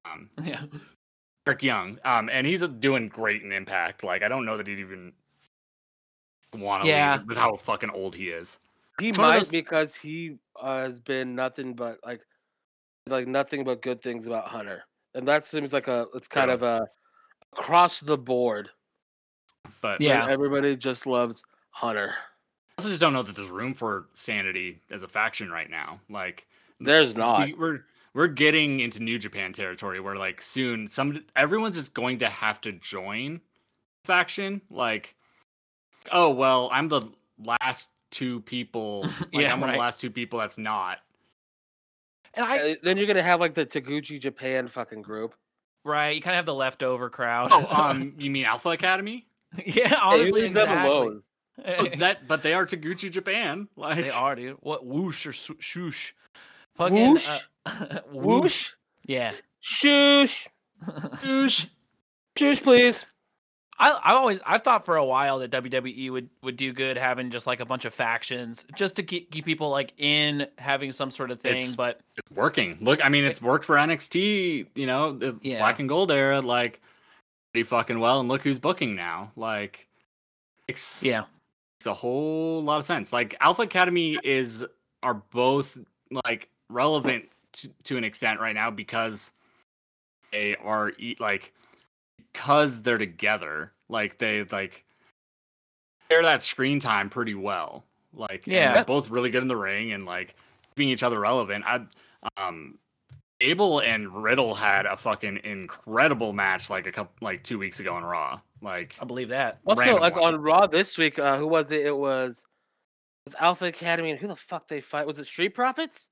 Um, 0.05 0.29
Yeah. 0.43 0.61
Eric 1.47 1.63
Young. 1.63 1.99
Um, 2.05 2.29
and 2.29 2.45
he's 2.47 2.65
doing 2.67 3.09
great 3.09 3.41
in 3.41 3.51
Impact. 3.51 4.03
Like 4.03 4.21
I 4.23 4.27
don't 4.27 4.45
know 4.45 4.57
that 4.57 4.67
he'd 4.67 4.79
even 4.79 5.13
want 6.53 6.83
to 6.83 6.89
Yeah. 6.89 7.17
leave 7.17 7.27
with 7.27 7.37
how 7.37 7.55
fucking 7.57 7.89
old 7.91 8.15
he 8.15 8.29
is. 8.29 8.59
He 8.99 9.09
It's 9.09 9.17
might 9.17 9.35
those- 9.39 9.47
because 9.49 9.95
he 9.95 10.37
uh, 10.59 10.79
has 10.83 10.99
been 10.99 11.35
nothing 11.35 11.73
but 11.73 11.99
like 12.05 12.21
like 13.07 13.27
nothing 13.27 13.63
but 13.63 13.81
good 13.81 14.01
things 14.01 14.27
about 14.27 14.47
Hunter, 14.47 14.83
and 15.13 15.27
that 15.27 15.45
seems 15.45 15.73
like 15.73 15.87
a 15.87 16.07
it's 16.13 16.27
kind 16.27 16.49
Yeah. 16.49 16.53
of 16.53 16.63
a 16.63 16.87
across 17.57 17.99
the 17.99 18.17
board. 18.17 18.69
But 19.81 19.99
Yeah. 20.01 20.23
Like, 20.23 20.31
everybody 20.31 20.75
just 20.75 21.05
loves 21.05 21.43
Hunter. 21.71 22.13
I 22.77 22.81
also 22.81 22.89
just 22.89 23.01
don't 23.01 23.13
know 23.13 23.23
that 23.23 23.35
there's 23.35 23.49
room 23.49 23.73
for 23.73 24.07
Sanity 24.15 24.79
as 24.89 25.03
a 25.03 25.07
faction 25.07 25.51
right 25.51 25.69
now. 25.69 25.99
Like 26.09 26.47
There's 26.79 27.15
not. 27.15 27.47
we, 27.47 27.53
we're 27.53 27.85
we're 28.13 28.27
getting 28.27 28.79
into 28.79 28.99
New 28.99 29.17
Japan 29.17 29.53
territory 29.53 29.99
where 29.99 30.15
like 30.15 30.41
soon 30.41 30.87
some 30.87 31.23
everyone's 31.35 31.75
just 31.77 31.93
going 31.93 32.19
to 32.19 32.29
have 32.29 32.61
to 32.61 32.71
join 32.73 33.41
faction. 34.05 34.61
Like, 34.69 35.15
oh 36.13 36.29
well, 36.29 36.69
I'm 36.71 36.87
the 36.87 37.01
last 37.43 37.89
two 38.11 38.39
people. 38.41 39.03
Like, 39.33 39.43
Yeah, 39.43 39.53
I'm 39.53 39.59
one 39.59 39.69
of 39.71 39.73
the 39.75 39.79
last 39.79 39.99
two 39.99 40.09
people 40.11 40.39
that's 40.39 40.57
not. 40.57 40.99
And 42.35 42.45
I 42.45 42.71
Uh, 42.71 42.75
then 42.83 42.97
you're 42.97 43.07
gonna 43.07 43.21
have 43.23 43.39
like 43.39 43.53
the 43.53 43.65
Taguchi 43.65 44.19
Japan 44.19 44.67
fucking 44.67 45.01
group. 45.01 45.35
right, 45.83 46.15
you 46.15 46.21
kind 46.21 46.33
of 46.35 46.37
have 46.37 46.45
the 46.45 46.53
leftover 46.53 47.09
crowd. 47.09 47.49
Oh, 47.51 47.67
um, 47.71 48.13
you 48.17 48.31
mean 48.31 48.45
Alpha 48.45 48.69
Academy? 48.69 49.27
yeah, 49.65 49.89
Hey, 49.89 49.95
honestly, 50.01 50.41
leave 50.43 50.53
them 50.53 50.69
exactly. 50.69 50.89
alone. 50.89 51.23
Oh, 51.65 51.85
that, 51.99 52.27
but 52.27 52.41
they 52.41 52.55
are 52.55 52.65
Taguchi 52.65 53.11
Japan. 53.11 53.67
Like 53.75 53.97
they 53.97 54.09
are, 54.09 54.35
dude. 54.35 54.57
What 54.61 54.87
whoosh 54.87 55.27
or 55.27 55.31
shoosh? 55.31 56.13
Fucking 56.75 57.11
Whoosh? 57.11 57.27
uh, 57.67 57.99
Whoosh, 58.11 58.71
Yeah. 59.05 59.29
shoosh, 59.61 60.47
douche. 61.19 61.67
shoosh, 62.35 62.63
please. 62.63 63.05
I 63.83 64.11
I 64.11 64.13
always 64.13 64.39
I 64.45 64.57
thought 64.57 64.85
for 64.85 64.95
a 64.95 65.03
while 65.05 65.39
that 65.39 65.51
WWE 65.51 66.11
would 66.11 66.29
would 66.41 66.55
do 66.55 66.71
good 66.73 66.97
having 66.97 67.29
just 67.29 67.45
like 67.47 67.59
a 67.59 67.65
bunch 67.65 67.85
of 67.85 67.93
factions 67.93 68.65
just 68.75 68.95
to 68.95 69.03
keep 69.03 69.29
keep 69.31 69.43
people 69.45 69.69
like 69.69 69.93
in 69.97 70.47
having 70.57 70.91
some 70.91 71.11
sort 71.11 71.31
of 71.31 71.41
thing. 71.41 71.55
It's- 71.57 71.75
but 71.75 71.99
It's 72.15 72.31
working. 72.31 72.77
Look, 72.81 73.03
I 73.03 73.09
mean, 73.09 73.25
it's 73.25 73.41
worked 73.41 73.65
for 73.65 73.75
NXT. 73.75 74.67
You 74.75 74.85
know, 74.87 75.11
the 75.13 75.37
Yeah. 75.41 75.59
Black 75.59 75.79
and 75.79 75.89
Gold 75.89 76.11
era, 76.11 76.39
like 76.41 76.81
pretty 77.51 77.63
fucking 77.65 77.99
well. 77.99 78.19
And 78.21 78.29
look 78.29 78.41
who's 78.41 78.59
booking 78.59 78.95
now. 78.95 79.31
Like, 79.35 79.87
it's 80.67 81.03
yeah, 81.03 81.21
makes 81.77 81.87
a 81.87 81.93
whole 81.93 82.63
lot 82.63 82.79
of 82.79 82.85
sense. 82.85 83.11
Like 83.11 83.35
Alpha 83.41 83.63
Academy 83.63 84.17
is 84.23 84.65
are 85.01 85.15
both 85.15 85.77
like 86.25 86.49
relevant 86.69 87.25
to, 87.53 87.69
to 87.83 87.97
an 87.97 88.03
extent 88.05 88.39
right 88.39 88.55
now 88.55 88.71
because 88.71 89.33
they 90.31 90.55
are 90.55 90.93
like 91.19 91.53
because 92.17 92.81
they're 92.81 92.97
together. 92.97 93.71
Like 93.89 94.17
they 94.17 94.43
like 94.43 94.85
share 96.09 96.23
that 96.23 96.41
screen 96.41 96.79
time 96.79 97.09
pretty 97.09 97.35
well. 97.35 97.83
Like 98.13 98.45
Yeah. 98.45 98.73
they're 98.75 98.85
both 98.85 99.09
really 99.09 99.29
good 99.29 99.41
in 99.41 99.47
the 99.47 99.55
ring 99.57 99.91
and 99.91 100.05
like 100.05 100.35
being 100.75 100.89
each 100.89 101.03
other 101.03 101.19
relevant. 101.19 101.65
I 101.65 101.81
um 102.37 102.77
Gable 103.39 103.79
and 103.79 104.23
Riddle 104.23 104.55
had 104.55 104.85
a 104.85 104.95
fucking 104.95 105.41
incredible 105.43 106.31
match 106.31 106.69
like 106.69 106.87
a 106.87 106.91
couple 106.91 107.13
like 107.19 107.43
two 107.43 107.59
weeks 107.59 107.79
ago 107.81 107.93
on 107.93 108.03
Raw. 108.03 108.39
Like 108.61 108.95
I 109.01 109.05
believe 109.05 109.29
that. 109.29 109.59
Also, 109.65 109.97
like 109.99 110.15
one. 110.15 110.35
on 110.35 110.41
Raw 110.41 110.67
this 110.67 110.97
week, 110.97 111.19
uh, 111.19 111.37
who 111.37 111.47
was 111.47 111.69
it? 111.71 111.85
It 111.85 111.97
was, 111.97 112.45
it 113.25 113.29
was 113.31 113.35
Alpha 113.37 113.65
Academy, 113.65 114.11
and 114.11 114.19
who 114.19 114.29
the 114.29 114.35
fuck 114.37 114.69
they 114.69 114.79
fight? 114.79 115.05
Was 115.05 115.19
it 115.19 115.27
Street 115.27 115.49
Profits? 115.49 116.07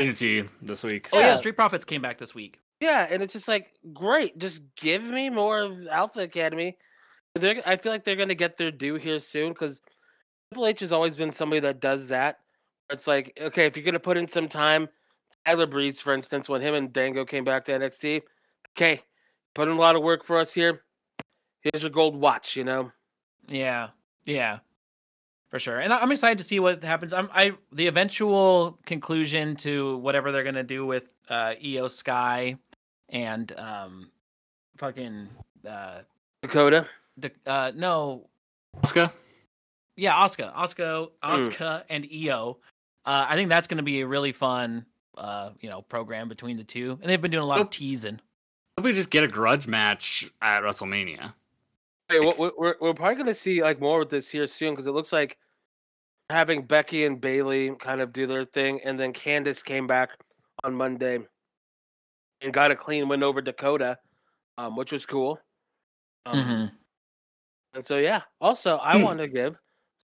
I 0.00 0.04
didn't 0.04 0.16
see 0.16 0.42
this 0.60 0.82
week. 0.82 1.08
Oh 1.12 1.20
yeah, 1.20 1.26
Yeah. 1.26 1.36
Street 1.36 1.54
Profits 1.54 1.84
came 1.84 2.02
back 2.02 2.18
this 2.18 2.34
week. 2.34 2.58
Yeah, 2.80 3.06
and 3.08 3.22
it's 3.22 3.34
just 3.34 3.46
like 3.46 3.72
great. 3.92 4.38
Just 4.38 4.62
give 4.74 5.04
me 5.04 5.28
more 5.28 5.60
of 5.60 5.86
Alpha 5.86 6.20
Academy. 6.20 6.76
They're, 7.34 7.62
I 7.66 7.76
feel 7.76 7.92
like 7.92 8.04
they're 8.04 8.16
gonna 8.16 8.34
get 8.34 8.56
their 8.56 8.70
due 8.70 8.94
here 8.94 9.18
soon 9.18 9.50
because 9.52 9.82
Triple 10.50 10.66
H 10.66 10.80
has 10.80 10.90
always 10.90 11.14
been 11.14 11.32
somebody 11.32 11.60
that 11.60 11.80
does 11.80 12.08
that. 12.08 12.38
It's 12.90 13.06
like 13.06 13.38
okay, 13.40 13.66
if 13.66 13.76
you're 13.76 13.84
gonna 13.84 14.00
put 14.00 14.16
in 14.16 14.26
some 14.26 14.48
time, 14.48 14.88
Tyler 15.44 15.66
Breeze, 15.66 16.00
for 16.00 16.14
instance, 16.14 16.48
when 16.48 16.62
him 16.62 16.74
and 16.74 16.92
Dango 16.92 17.24
came 17.24 17.44
back 17.44 17.66
to 17.66 17.72
NXT, 17.72 18.22
okay, 18.76 19.02
put 19.54 19.68
in 19.68 19.74
a 19.74 19.80
lot 19.80 19.94
of 19.94 20.02
work 20.02 20.24
for 20.24 20.38
us 20.38 20.52
here. 20.52 20.82
Here's 21.60 21.82
your 21.82 21.90
gold 21.90 22.16
watch, 22.16 22.56
you 22.56 22.64
know. 22.64 22.90
Yeah, 23.46 23.90
yeah, 24.24 24.60
for 25.50 25.58
sure. 25.58 25.80
And 25.80 25.92
I'm 25.92 26.10
excited 26.10 26.38
to 26.38 26.44
see 26.44 26.60
what 26.60 26.82
happens. 26.82 27.12
I'm 27.12 27.28
I 27.34 27.52
the 27.72 27.88
eventual 27.88 28.80
conclusion 28.86 29.54
to 29.56 29.98
whatever 29.98 30.32
they're 30.32 30.44
gonna 30.44 30.62
do 30.62 30.86
with 30.86 31.12
uh, 31.28 31.54
Iyo 31.62 31.90
Sky 31.90 32.56
and 33.10 33.52
um, 33.58 34.10
fucking 34.78 35.28
uh, 35.68 36.00
Dakota. 36.42 36.86
D- 37.18 37.28
uh 37.46 37.72
no 37.74 38.28
Asuka? 38.82 39.12
yeah 39.96 40.14
Oscar 40.14 40.50
Oscar 40.54 40.82
Mm. 40.82 41.08
Oscar 41.22 41.84
and 41.90 42.04
Iyo. 42.04 42.56
Uh, 43.04 43.26
I 43.28 43.34
think 43.34 43.48
that's 43.50 43.66
gonna 43.66 43.82
be 43.82 44.00
a 44.00 44.06
really 44.06 44.32
fun 44.32 44.86
uh 45.18 45.50
you 45.60 45.68
know 45.68 45.82
program 45.82 46.28
between 46.28 46.56
the 46.56 46.64
two, 46.64 46.98
and 47.02 47.10
they've 47.10 47.20
been 47.20 47.30
doing 47.30 47.42
a 47.42 47.46
lot 47.46 47.60
of 47.60 47.68
teasing. 47.70 48.20
Hope 48.78 48.84
we 48.84 48.92
just 48.92 49.10
get 49.10 49.24
a 49.24 49.28
grudge 49.28 49.66
match 49.66 50.30
at 50.40 50.62
WrestleMania. 50.62 51.34
Hey, 52.08 52.20
we- 52.20 52.32
we- 52.38 52.52
we're 52.56 52.74
we're 52.80 52.94
probably 52.94 53.16
gonna 53.16 53.34
see 53.34 53.62
like 53.62 53.80
more 53.80 53.98
with 53.98 54.08
this 54.10 54.30
here 54.30 54.46
soon 54.46 54.72
because 54.72 54.86
it 54.86 54.92
looks 54.92 55.12
like 55.12 55.36
having 56.30 56.62
Becky 56.62 57.04
and 57.04 57.20
Bayley 57.20 57.74
kind 57.76 58.00
of 58.00 58.12
do 58.12 58.26
their 58.26 58.44
thing, 58.46 58.80
and 58.82 58.98
then 58.98 59.12
Candice 59.12 59.62
came 59.64 59.86
back 59.86 60.10
on 60.64 60.74
Monday. 60.74 61.18
And 62.40 62.52
got 62.52 62.70
a 62.70 62.76
clean 62.76 63.08
win 63.08 63.22
over 63.22 63.40
Dakota, 63.42 63.98
um, 64.58 64.76
which 64.76 64.92
was 64.92 65.06
cool. 65.06 65.40
Um, 66.26 66.40
Mhm. 66.40 66.80
And 67.74 67.84
so 67.84 67.98
yeah. 67.98 68.22
Also, 68.40 68.76
I 68.76 68.96
Hmm. 68.96 69.04
want 69.04 69.18
to 69.20 69.28
give 69.28 69.54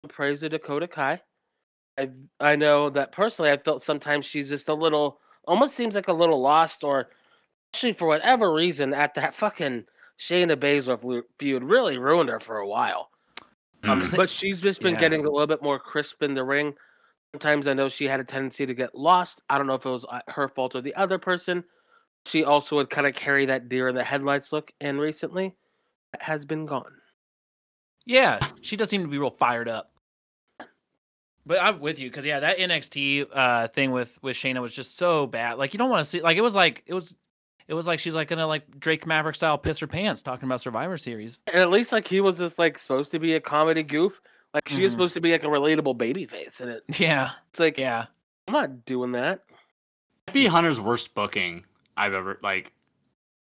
some 0.02 0.08
praise 0.10 0.40
to 0.40 0.48
Dakota 0.48 0.88
Kai. 0.88 1.22
I 1.98 2.10
I 2.40 2.56
know 2.56 2.90
that 2.90 3.12
personally, 3.12 3.52
I 3.52 3.58
felt 3.58 3.82
sometimes 3.82 4.26
she's 4.26 4.48
just 4.50 4.68
a 4.68 4.74
little, 4.74 5.20
almost 5.46 5.76
seems 5.76 5.94
like 5.94 6.08
a 6.08 6.12
little 6.14 6.40
lost, 6.42 6.84
or 6.84 7.10
actually 7.74 7.94
for 7.94 8.08
whatever 8.08 8.52
reason, 8.54 8.94
at 8.94 9.14
that 9.14 9.34
fucking 9.34 9.86
Shayna 10.20 10.56
Baszler 10.56 11.24
feud 11.40 11.64
really 11.64 11.98
ruined 11.98 12.30
her 12.30 12.40
for 12.40 12.58
a 12.58 12.68
while. 12.68 13.10
Um, 13.88 14.00
Mm. 14.00 14.16
but 14.16 14.30
she's 14.30 14.60
just 14.62 14.82
been 14.82 14.96
Yeah. 14.96 14.96
getting 14.96 15.20
a 15.26 15.30
little 15.30 15.46
bit 15.46 15.62
more 15.62 15.78
crisp 15.80 16.22
in 16.22 16.34
the 16.34 16.44
ring. 16.44 16.76
Sometimes 17.34 17.66
I 17.68 17.74
know 17.74 17.88
she 17.90 18.06
had 18.08 18.20
a 18.20 18.24
tendency 18.24 18.66
to 18.66 18.74
get 18.74 18.94
lost. 18.94 19.42
I 19.50 19.58
don't 19.58 19.66
know 19.68 19.74
if 19.74 19.86
it 19.86 19.90
was 19.90 20.06
uh, 20.06 20.20
her 20.28 20.48
fault 20.48 20.74
or 20.76 20.82
the 20.82 20.94
other 20.96 21.18
person. 21.18 21.64
She 22.26 22.44
also 22.44 22.76
would 22.76 22.90
kind 22.90 23.06
of 23.06 23.14
carry 23.14 23.46
that 23.46 23.68
deer 23.68 23.88
in 23.88 23.94
the 23.94 24.04
headlights 24.04 24.52
look, 24.52 24.72
and 24.80 24.98
recently 25.00 25.54
has 26.20 26.44
been 26.44 26.66
gone. 26.66 26.92
Yeah, 28.04 28.38
she 28.62 28.76
does 28.76 28.88
seem 28.90 29.02
to 29.02 29.08
be 29.08 29.18
real 29.18 29.30
fired 29.30 29.68
up. 29.68 29.90
But 31.44 31.58
I'm 31.60 31.78
with 31.78 32.00
you 32.00 32.10
because 32.10 32.26
yeah, 32.26 32.40
that 32.40 32.58
NXT 32.58 33.26
uh, 33.32 33.68
thing 33.68 33.92
with 33.92 34.18
with 34.22 34.36
Shayna 34.36 34.60
was 34.60 34.74
just 34.74 34.96
so 34.96 35.26
bad. 35.26 35.58
Like 35.58 35.72
you 35.72 35.78
don't 35.78 35.90
want 35.90 36.04
to 36.04 36.08
see. 36.10 36.20
Like 36.20 36.36
it 36.36 36.40
was 36.40 36.56
like 36.56 36.82
it 36.86 36.94
was, 36.94 37.14
it 37.68 37.74
was 37.74 37.86
like 37.86 38.00
she's 38.00 38.14
like 38.16 38.28
gonna 38.28 38.46
like 38.46 38.80
Drake 38.80 39.06
Maverick 39.06 39.36
style 39.36 39.56
piss 39.56 39.78
her 39.78 39.86
pants 39.86 40.22
talking 40.22 40.48
about 40.48 40.60
Survivor 40.60 40.96
Series. 40.98 41.38
And 41.52 41.62
at 41.62 41.70
least 41.70 41.92
like 41.92 42.08
he 42.08 42.20
was 42.20 42.38
just 42.38 42.58
like 42.58 42.78
supposed 42.78 43.12
to 43.12 43.20
be 43.20 43.34
a 43.34 43.40
comedy 43.40 43.84
goof. 43.84 44.20
Like 44.54 44.68
she 44.68 44.82
was 44.82 44.90
Mhm. 44.92 44.94
supposed 44.94 45.14
to 45.14 45.20
be 45.20 45.30
like 45.32 45.44
a 45.44 45.48
relatable 45.48 45.96
baby 45.98 46.26
face, 46.26 46.60
in 46.60 46.68
it, 46.68 46.82
Yeah, 46.98 47.30
it's 47.50 47.60
like 47.60 47.78
yeah. 47.78 48.06
I'm 48.48 48.54
not 48.54 48.84
doing 48.84 49.12
that. 49.12 49.42
Might 50.26 50.32
be 50.34 50.46
Hunter's 50.46 50.80
worst 50.80 51.14
booking 51.14 51.64
I've 51.96 52.14
ever 52.14 52.38
like 52.42 52.72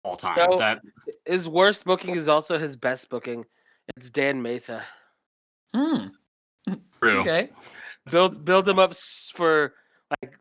all 0.03 0.17
time. 0.17 0.35
No. 0.37 0.57
That 0.57 0.81
His 1.25 1.47
worst 1.47 1.85
booking 1.85 2.15
is 2.15 2.27
also 2.27 2.57
his 2.57 2.75
best 2.75 3.09
booking. 3.09 3.45
It's 3.95 4.09
Dan 4.09 4.41
Matha. 4.41 4.83
Hmm. 5.75 6.07
true. 7.01 7.19
Okay. 7.19 7.49
Build 8.11 8.43
build 8.43 8.67
him 8.67 8.79
up 8.79 8.95
for 9.35 9.75
like 10.09 10.33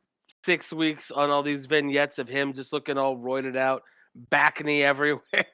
six 0.45 0.73
weeks 0.73 1.11
on 1.11 1.29
all 1.29 1.43
these 1.43 1.67
vignettes 1.67 2.19
of 2.19 2.27
him 2.27 2.55
just 2.55 2.73
looking 2.73 2.97
all 2.97 3.19
roided 3.19 3.55
out, 3.55 3.83
back 4.15 4.65
knee 4.65 4.83
everywhere. 4.83 5.21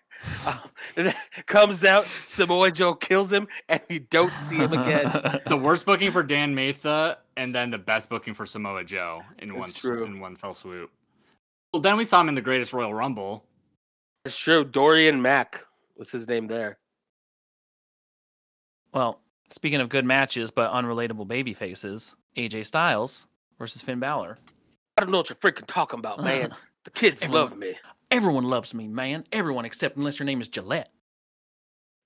Um, 0.47 0.59
and 0.97 1.09
then 1.09 1.15
comes 1.47 1.85
out, 1.85 2.07
Samoa 2.27 2.71
Joe 2.71 2.95
kills 2.95 3.31
him, 3.31 3.47
and 3.69 3.83
we 3.91 3.99
don't 3.99 4.33
see 4.49 4.57
him 4.57 4.73
again. 4.73 5.41
The 5.47 5.59
worst 5.59 5.85
booking 5.85 6.11
for 6.11 6.23
Dan 6.23 6.55
Matha, 6.55 7.19
and 7.37 7.55
then 7.55 7.71
the 7.71 7.77
best 7.77 8.09
booking 8.09 8.33
for 8.33 8.47
Samoa 8.47 8.83
Joe 8.83 9.21
in 9.41 9.51
It's 9.51 9.59
one 9.59 9.73
true. 9.73 10.05
in 10.07 10.19
one 10.19 10.35
fell 10.35 10.55
swoop. 10.55 10.91
Well, 11.73 11.83
then 11.83 11.97
we 11.97 12.05
saw 12.05 12.21
him 12.21 12.29
in 12.29 12.35
the 12.35 12.41
Greatest 12.41 12.73
Royal 12.73 12.95
Rumble. 12.95 13.45
It's 14.25 14.37
true. 14.37 14.65
Dorian 14.65 15.21
Mack 15.21 15.65
was 15.97 16.11
his 16.11 16.27
name 16.29 16.47
there. 16.47 16.79
well, 18.93 19.21
speaking 19.51 19.81
of 19.81 19.89
good 19.89 20.05
matches 20.05 20.51
but 20.51 20.73
unrelatable 20.73 21.29
baby 21.29 21.53
faces, 21.55 22.17
AJ 22.37 22.67
Styles 22.67 23.27
versus 23.59 23.83
Finn 23.83 24.01
Balor. 24.01 24.39
I 24.97 25.03
don't 25.03 25.11
know 25.11 25.19
what 25.19 25.29
you're 25.29 25.37
freaking 25.37 25.67
talking 25.67 25.99
about, 25.99 26.23
man. 26.23 26.55
The 26.85 26.91
kids 26.93 27.21
Everyone- 27.21 27.51
love 27.51 27.59
me. 27.59 27.75
Everyone 28.13 28.45
loves 28.45 28.73
me, 28.73 28.87
man. 28.87 29.25
Everyone 29.33 29.65
except 29.65 29.97
unless 29.97 30.21
your 30.21 30.27
name 30.27 30.41
is 30.41 30.47
Gillette. 30.47 30.89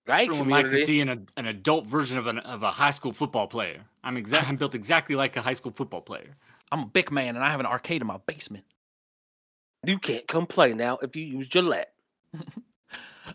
Right, 0.09 0.27
Everyone 0.27 0.49
likes 0.49 0.71
to 0.71 0.87
see 0.87 1.03
an, 1.03 1.29
an 1.37 1.47
adult 1.47 1.87
version 1.87 2.17
of 2.17 2.27
an 2.27 2.39
of 2.39 2.63
a 2.63 2.71
high 2.71 2.91
school 2.91 3.13
football 3.13 3.47
player. 3.47 3.85
I'm 4.03 4.17
exact. 4.17 4.49
I'm 4.49 4.57
built 4.57 4.75
exactly 4.75 5.15
like 5.17 5.37
a 5.37 5.43
high 5.43 5.53
school 5.53 5.73
football 5.73 6.01
player. 6.01 6.35
I'm 6.73 6.81
a 6.85 6.87
big 6.87 7.13
man 7.13 7.37
and 7.37 7.45
I 7.45 7.51
have 7.51 7.61
an 7.61 7.67
arcade 7.67 8.01
in 8.01 8.07
my 8.07 8.17
basement. 8.25 8.65
You 9.85 9.99
can't 9.99 10.27
complain 10.29 10.77
now 10.77 10.99
if 10.99 11.17
you 11.17 11.25
use 11.25 11.49
Gillette. 11.49 11.93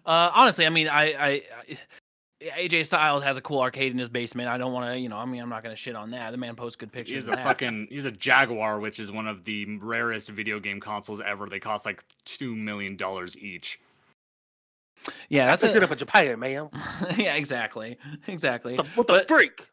Uh, 0.05 0.29
honestly, 0.35 0.65
I 0.65 0.69
mean, 0.69 0.87
I, 0.89 1.13
I, 1.13 1.41
I 1.61 1.77
AJ 2.59 2.85
Styles 2.85 3.23
has 3.23 3.37
a 3.37 3.41
cool 3.41 3.61
arcade 3.61 3.91
in 3.93 3.97
his 3.97 4.09
basement. 4.09 4.49
I 4.49 4.57
don't 4.57 4.73
want 4.73 4.91
to, 4.91 4.99
you 4.99 5.07
know, 5.07 5.15
I 5.17 5.25
mean, 5.25 5.41
I'm 5.41 5.47
not 5.49 5.63
gonna 5.63 5.75
shit 5.75 5.95
on 5.95 6.11
that. 6.11 6.31
The 6.31 6.37
man 6.37 6.55
posts 6.55 6.75
good 6.75 6.91
pictures. 6.91 7.13
He's 7.15 7.27
of 7.27 7.33
a 7.33 7.35
that. 7.37 7.43
fucking. 7.45 7.87
He's 7.89 8.05
a 8.05 8.11
Jaguar, 8.11 8.79
which 8.79 8.99
is 8.99 9.09
one 9.09 9.25
of 9.25 9.45
the 9.45 9.77
rarest 9.77 10.29
video 10.29 10.59
game 10.59 10.79
consoles 10.81 11.21
ever. 11.25 11.47
They 11.47 11.59
cost 11.61 11.85
like 11.85 12.03
two 12.25 12.55
million 12.55 12.97
dollars 12.97 13.37
each. 13.37 13.79
yeah, 15.29 15.45
That's 15.45 15.61
that's 15.61 15.73
a 15.75 15.79
a, 15.79 15.83
up 15.85 15.91
at 15.91 15.97
Japan, 15.97 16.39
man. 16.39 16.69
yeah, 17.17 17.35
exactly, 17.35 17.97
exactly. 18.27 18.75
What 18.75 18.85
the, 18.85 18.91
what 18.95 19.07
the 19.07 19.13
But- 19.13 19.27
freak? 19.29 19.65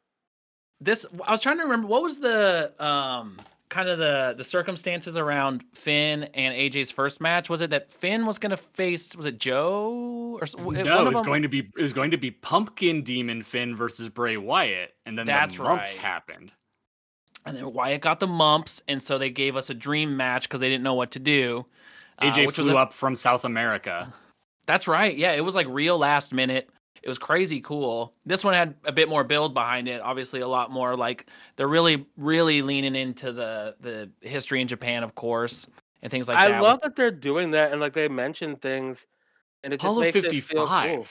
This 0.81 1.05
I 1.27 1.33
was 1.33 1.41
trying 1.41 1.59
to 1.59 1.65
remember 1.65 1.89
what 1.89 2.03
was 2.03 2.21
the 2.21 2.73
um 2.79 3.37
kind 3.73 3.89
of 3.89 3.99
the 3.99 4.35
the 4.37 4.45
circumstances 4.45 5.17
around 5.17 5.65
Finn 5.73 6.25
and 6.35 6.55
AJ's 6.55 6.91
first 6.91 7.21
match. 7.21 7.49
Was 7.49 7.61
it 7.63 7.71
that 7.71 7.93
Finn 7.93 8.27
was 8.27 8.39
gonna 8.39 8.57
face 8.57 9.17
was 9.17 9.25
it 9.27 9.39
Joe 9.39 10.39
or 10.41 10.47
No, 10.73 11.01
it 11.01 11.05
was 11.07 11.15
them- 11.15 11.25
going 11.25 11.43
to 11.43 11.49
be 11.49 11.61
it 11.61 11.81
was 11.83 11.93
going 11.93 12.11
to 12.11 12.17
be 12.19 12.31
Pumpkin 12.31 13.03
Demon 13.03 13.43
Finn 13.43 13.75
versus 13.75 14.09
Bray 14.09 14.37
Wyatt, 14.37 14.95
and 15.07 15.19
then 15.19 15.27
That's 15.27 15.57
the 15.57 15.63
mumps 15.63 15.93
right. 15.95 16.01
happened. 16.03 16.53
and 17.47 17.57
then 17.57 17.73
Wyatt 17.73 18.03
got 18.03 18.21
the 18.21 18.27
mumps, 18.27 18.83
and 18.89 19.03
so 19.03 19.19
they 19.19 19.31
gave 19.31 19.57
us 19.57 19.71
a 19.71 19.75
dream 19.75 20.17
match 20.17 20.43
because 20.45 20.61
they 20.61 20.69
didn't 20.69 20.85
know 20.85 20.95
what 20.95 21.11
to 21.13 21.19
do. 21.19 21.65
uh, 22.19 22.27
AJ 22.27 22.47
was 22.47 22.55
flew 22.57 22.73
a- 22.77 22.77
up 22.83 22.93
from 22.93 23.17
South 23.17 23.45
America. 23.45 24.13
That's 24.67 24.87
right. 24.87 25.17
Yeah, 25.17 25.33
it 25.33 25.41
was 25.45 25.55
like 25.57 25.67
real 25.69 25.99
last 25.99 26.33
minute. 26.33 26.69
It 27.03 27.09
was 27.09 27.19
crazy 27.19 27.61
cool. 27.61 28.15
This 28.25 28.45
one 28.45 28.55
had 28.55 28.75
a 28.85 28.93
bit 28.93 29.09
more 29.09 29.25
build 29.25 29.55
behind 29.55 29.89
it. 29.89 30.01
Obviously, 30.01 30.41
a 30.41 30.47
lot 30.49 30.71
more 30.71 30.97
like 30.97 31.27
they're 31.57 31.69
really, 31.69 32.07
really 32.17 32.63
leaning 32.63 32.95
into 32.95 33.33
the 33.33 33.75
the 33.81 34.11
history 34.21 34.61
in 34.61 34.69
Japan, 34.69 35.03
of 35.03 35.15
course, 35.15 35.67
and 36.03 36.11
things 36.11 36.29
like 36.29 36.39
I 36.39 36.49
that. 36.49 36.55
I 36.59 36.61
love 36.61 36.81
that 36.83 36.95
they're 36.95 37.11
doing 37.11 37.51
that 37.53 37.73
and 37.73 37.81
like 37.81 37.93
they 37.93 38.07
mention 38.09 38.55
things, 38.57 39.07
and 39.65 39.73
it 39.73 39.79
just 39.79 39.85
Apollo 39.85 40.01
makes 40.03 40.13
fifty 40.21 40.39
it 40.39 40.45
feel 40.45 40.67
cool. 40.67 41.07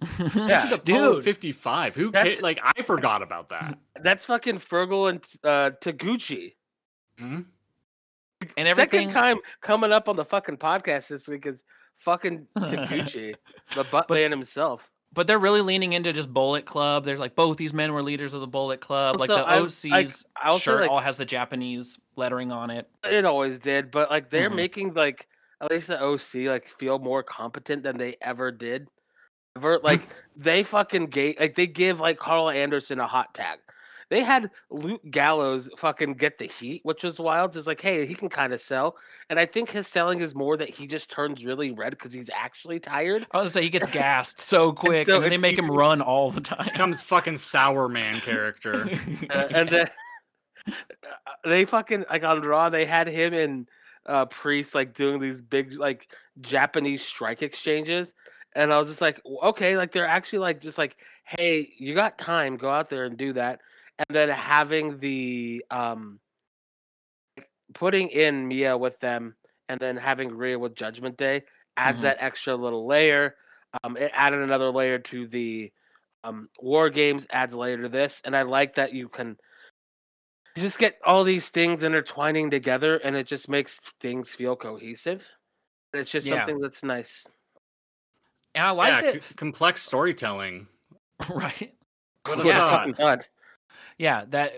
Yeah, 0.34 0.76
dude. 0.82 1.22
fifty 1.24 1.52
five. 1.52 1.94
Who 1.94 2.10
That's- 2.10 2.36
ca- 2.36 2.42
like 2.42 2.58
I 2.62 2.82
forgot 2.82 3.22
about 3.22 3.50
that. 3.50 3.78
That's 4.02 4.24
fucking 4.24 4.58
Fergal 4.58 5.10
and 5.10 5.24
uh, 5.44 5.70
Taguchi. 5.80 6.54
Hmm? 7.18 7.42
And 8.56 8.68
everything. 8.68 9.08
Second 9.08 9.10
time 9.10 9.38
coming 9.60 9.92
up 9.92 10.08
on 10.08 10.16
the 10.16 10.24
fucking 10.24 10.56
podcast 10.56 11.08
this 11.08 11.28
week 11.28 11.46
is 11.46 11.62
fucking 11.98 12.46
Taguchi, 12.58 13.34
the 13.74 13.84
butt 13.84 14.08
But- 14.08 14.14
man 14.14 14.30
himself. 14.30 14.90
But 15.14 15.26
they're 15.28 15.38
really 15.38 15.60
leaning 15.60 15.92
into 15.92 16.12
just 16.12 16.32
Bullet 16.32 16.66
Club. 16.66 17.04
They're 17.04 17.16
like 17.18 17.34
both 17.36 17.56
these 17.56 17.72
men 17.72 17.92
were 17.92 18.02
leaders 18.02 18.34
of 18.34 18.40
the 18.40 18.46
Bullet 18.48 18.80
Club. 18.80 19.18
like 19.20 19.28
the 19.28 19.48
OC's 19.48 20.26
I 20.36 20.48
also, 20.48 20.58
shirt 20.72 20.80
like- 20.82 20.90
all 20.90 20.98
has 21.00 21.16
the 21.16 21.24
Japanese 21.24 22.00
lettering 22.16 22.50
on 22.52 22.70
it. 22.70 22.88
It 23.04 23.24
always 23.24 23.58
did, 23.60 23.90
but 23.90 24.10
like 24.10 24.28
they're 24.28 24.50
Mhm. 24.50 24.56
making 24.56 24.94
like 24.94 25.28
at 25.60 25.70
least 25.70 25.86
the 25.88 26.02
OC 26.02 26.48
like 26.48 26.68
feel 26.68 26.98
more 26.98 27.22
competent 27.22 27.84
than 27.84 27.96
they 27.96 28.16
ever 28.20 28.50
did. 28.50 28.88
Ever 29.56 29.78
like 29.84 30.00
they 30.36 30.64
fucking 30.64 31.06
gate 31.06 31.38
like 31.38 31.54
they 31.54 31.68
give 31.68 32.00
like 32.00 32.18
Karl 32.18 32.50
Anderson 32.50 32.98
a 32.98 33.06
hot 33.06 33.34
tag. 33.34 33.60
They 34.14 34.22
had 34.22 34.52
Luke 34.70 35.00
Gallows 35.10 35.68
fucking 35.76 36.12
get 36.14 36.38
the 36.38 36.46
heat, 36.46 36.82
which 36.84 37.02
was 37.02 37.18
wild. 37.18 37.56
It's 37.56 37.66
like, 37.66 37.80
hey, 37.80 38.06
he 38.06 38.14
can 38.14 38.28
kind 38.28 38.52
of 38.52 38.60
sell, 38.60 38.94
and 39.28 39.40
I 39.40 39.46
think 39.46 39.70
his 39.70 39.88
selling 39.88 40.20
is 40.20 40.36
more 40.36 40.56
that 40.56 40.70
he 40.70 40.86
just 40.86 41.10
turns 41.10 41.44
really 41.44 41.72
red 41.72 41.90
because 41.90 42.12
he's 42.12 42.30
actually 42.32 42.78
tired. 42.78 43.26
I 43.32 43.38
was 43.38 43.46
gonna 43.46 43.50
say 43.50 43.62
he 43.62 43.70
gets 43.70 43.88
gassed 43.88 44.38
so 44.38 44.70
quick, 44.84 45.06
so 45.06 45.16
and 45.16 45.24
then 45.24 45.30
they 45.32 45.36
make 45.36 45.58
him 45.58 45.68
run 45.68 46.00
all 46.00 46.30
the 46.30 46.40
time. 46.40 46.64
Becomes 46.64 47.02
fucking 47.02 47.38
sour 47.38 47.88
man 47.88 48.14
character. 48.14 48.88
Uh, 49.30 49.48
and 49.50 49.68
then 49.68 49.90
they 51.44 51.64
fucking 51.64 52.04
like 52.08 52.22
on 52.22 52.40
Raw, 52.42 52.70
they 52.70 52.86
had 52.86 53.08
him 53.08 53.34
and 53.34 53.68
uh 54.06 54.26
Priest 54.26 54.76
like 54.76 54.94
doing 54.94 55.18
these 55.18 55.40
big 55.40 55.72
like 55.72 56.06
Japanese 56.40 57.02
strike 57.02 57.42
exchanges, 57.42 58.14
and 58.54 58.72
I 58.72 58.78
was 58.78 58.86
just 58.86 59.00
like, 59.00 59.20
okay, 59.42 59.76
like 59.76 59.90
they're 59.90 60.06
actually 60.06 60.38
like 60.38 60.60
just 60.60 60.78
like, 60.78 60.98
hey, 61.24 61.72
you 61.78 61.96
got 61.96 62.16
time, 62.16 62.56
go 62.56 62.70
out 62.70 62.90
there 62.90 63.06
and 63.06 63.16
do 63.16 63.32
that, 63.32 63.60
and 63.98 64.06
then 64.10 64.28
having 64.28 64.98
the 64.98 65.64
um 65.70 66.20
putting 67.74 68.08
in 68.08 68.46
Mia 68.46 68.76
with 68.76 68.98
them, 69.00 69.36
and 69.68 69.80
then 69.80 69.96
having 69.96 70.34
Rhea 70.36 70.58
with 70.58 70.74
Judgment 70.74 71.16
Day 71.16 71.42
adds 71.76 71.98
Mhm. 72.00 72.02
that 72.02 72.16
extra 72.20 72.54
little 72.54 72.86
layer. 72.86 73.36
Um, 73.82 73.96
it 73.96 74.12
added 74.14 74.40
another 74.40 74.70
layer 74.70 74.98
to 75.00 75.26
the 75.26 75.72
um, 76.24 76.48
war 76.58 76.88
games 76.90 77.26
adds 77.30 77.52
a 77.52 77.58
layer 77.58 77.82
to 77.82 77.88
this 77.90 78.22
and 78.24 78.34
i 78.34 78.40
like 78.42 78.76
that 78.76 78.94
you 78.94 79.10
can 79.10 79.36
you 80.56 80.62
just 80.62 80.78
get 80.78 80.98
all 81.04 81.22
these 81.22 81.50
things 81.50 81.82
intertwining 81.82 82.50
together 82.50 82.96
and 82.96 83.14
it 83.14 83.26
just 83.26 83.46
makes 83.48 83.78
things 84.00 84.30
feel 84.30 84.56
cohesive 84.56 85.28
and 85.92 86.00
it's 86.00 86.10
just 86.10 86.26
Yeah. 86.26 86.36
something 86.36 86.60
that's 86.60 86.82
nice 86.82 87.26
and 88.54 88.64
I 88.64 88.70
like 88.70 88.88
yeah, 89.04 89.12
that. 89.12 89.22
c- 89.24 89.34
complex 89.34 89.82
storytelling. 89.82 90.68
right. 91.28 91.74
What 92.24 92.40
a 92.40 92.44
Yeah. 92.46 92.86
Thought. 93.98 94.22
fucking 94.22 94.30
thought. 94.30 94.30
yeah 94.30 94.52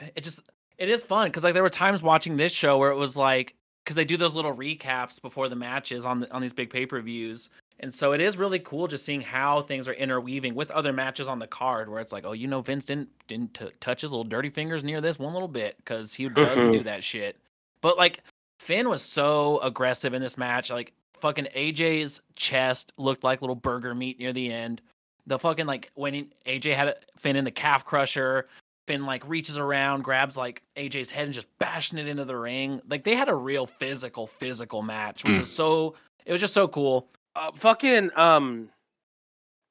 that 0.00 0.12
it 0.16 0.22
just 0.22 0.40
it 0.78 0.88
is 0.88 1.04
fun 1.04 1.28
because 1.28 1.44
like 1.44 1.54
there 1.54 1.62
were 1.62 1.70
times 1.70 2.02
watching 2.02 2.36
this 2.36 2.52
show 2.52 2.78
where 2.78 2.90
it 2.90 2.96
was 2.96 3.16
like 3.16 3.54
because 3.84 3.96
they 3.96 4.04
do 4.04 4.16
those 4.16 4.34
little 4.34 4.54
recaps 4.54 5.20
before 5.20 5.48
the 5.48 5.56
matches 5.56 6.04
on 6.04 6.20
the, 6.20 6.32
on 6.32 6.40
these 6.40 6.52
big 6.52 6.70
pay-per-views 6.70 7.50
and 7.80 7.92
so 7.92 8.12
it 8.12 8.20
is 8.20 8.36
really 8.36 8.60
cool 8.60 8.86
just 8.86 9.04
seeing 9.04 9.20
how 9.20 9.60
things 9.62 9.88
are 9.88 9.94
interweaving 9.94 10.54
with 10.54 10.70
other 10.70 10.92
matches 10.92 11.28
on 11.28 11.38
the 11.38 11.46
card 11.46 11.88
where 11.88 12.00
it's 12.00 12.12
like 12.12 12.24
oh 12.24 12.32
you 12.32 12.46
know 12.46 12.60
vince 12.60 12.84
didn't 12.84 13.08
didn't 13.26 13.52
t- 13.54 13.70
touch 13.80 14.00
his 14.02 14.12
little 14.12 14.24
dirty 14.24 14.50
fingers 14.50 14.84
near 14.84 15.00
this 15.00 15.18
one 15.18 15.32
little 15.32 15.48
bit 15.48 15.76
because 15.78 16.14
he 16.14 16.28
doesn't 16.28 16.58
mm-hmm. 16.58 16.72
do 16.72 16.82
that 16.82 17.02
shit 17.02 17.36
but 17.80 17.98
like 17.98 18.22
Finn 18.62 18.88
was 18.88 19.02
so 19.02 19.58
aggressive 19.58 20.14
in 20.14 20.22
this 20.22 20.38
match. 20.38 20.70
Like 20.70 20.92
fucking 21.14 21.48
AJ's 21.54 22.22
chest 22.36 22.92
looked 22.96 23.24
like 23.24 23.42
little 23.42 23.56
burger 23.56 23.92
meat 23.92 24.20
near 24.20 24.32
the 24.32 24.52
end. 24.52 24.80
The 25.26 25.38
fucking 25.38 25.66
like 25.66 25.90
when 25.94 26.14
he, 26.14 26.28
AJ 26.46 26.76
had 26.76 26.94
Finn 27.18 27.34
in 27.34 27.44
the 27.44 27.50
calf 27.50 27.84
crusher, 27.84 28.48
Finn 28.86 29.06
like 29.06 29.26
reaches 29.28 29.58
around, 29.58 30.02
grabs 30.02 30.36
like 30.36 30.62
AJ's 30.76 31.10
head 31.10 31.24
and 31.26 31.34
just 31.34 31.46
bashing 31.58 31.98
it 31.98 32.08
into 32.08 32.24
the 32.24 32.36
ring. 32.36 32.80
Like 32.88 33.04
they 33.04 33.14
had 33.14 33.28
a 33.28 33.34
real 33.34 33.66
physical, 33.66 34.26
physical 34.26 34.82
match, 34.82 35.24
which 35.24 35.36
Mm. 35.36 35.40
was 35.40 35.50
so. 35.50 35.94
It 36.26 36.32
was 36.32 36.40
just 36.40 36.54
so 36.54 36.68
cool. 36.68 37.08
uh, 37.34 37.50
fucking 37.52 38.10
um 38.16 38.68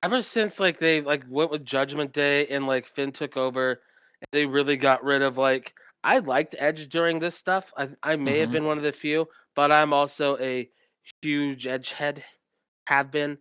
ever 0.03 0.21
since 0.21 0.59
like 0.59 0.79
they 0.79 1.01
like 1.01 1.23
went 1.29 1.51
with 1.51 1.65
judgment 1.65 2.11
day 2.11 2.47
and 2.47 2.65
like 2.67 2.85
finn 2.87 3.11
took 3.11 3.37
over 3.37 3.81
they 4.31 4.45
really 4.45 4.75
got 4.75 5.03
rid 5.03 5.21
of 5.21 5.37
like 5.37 5.73
i 6.03 6.17
liked 6.19 6.55
edge 6.57 6.89
during 6.89 7.19
this 7.19 7.35
stuff 7.35 7.71
i, 7.77 7.87
I 8.01 8.15
may 8.15 8.39
have 8.39 8.49
Mhm. 8.49 8.53
been 8.53 8.65
one 8.65 8.77
of 8.77 8.83
the 8.83 8.91
few 8.91 9.27
but 9.55 9.71
i'm 9.71 9.93
also 9.93 10.37
a 10.39 10.69
huge 11.21 11.67
edge 11.67 11.91
head 11.91 12.23
have 12.87 13.11
been 13.11 13.37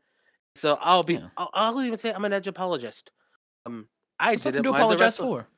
so 0.55 0.75
i'll 0.81 1.03
be 1.03 1.15
Yeah. 1.15 1.29
I'll, 1.37 1.51
I'll 1.55 1.83
even 1.83 1.99
say 1.99 2.13
i'm 2.13 2.25
an 2.25 2.33
edge 2.33 2.47
apologist 2.47 3.11
um 3.67 3.89
i 4.19 4.33
There's 4.33 4.45
nothing 4.45 4.53
didn't 4.53 4.65
to 4.65 4.71
mind 4.73 4.81
the 4.83 4.85
apologize 4.95 5.17
for. 5.17 5.49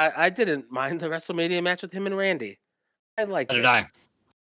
I, 0.00 0.26
I 0.26 0.30
didn't 0.30 0.70
mind 0.70 1.00
the 1.00 1.06
wrestlemania 1.08 1.62
match 1.62 1.82
with 1.82 1.92
him 1.92 2.06
and 2.06 2.16
randy 2.16 2.58
i 3.18 3.24
liked 3.24 3.50
So 3.50 3.56
it 3.56 3.60
did 3.60 3.66
I. 3.66 3.86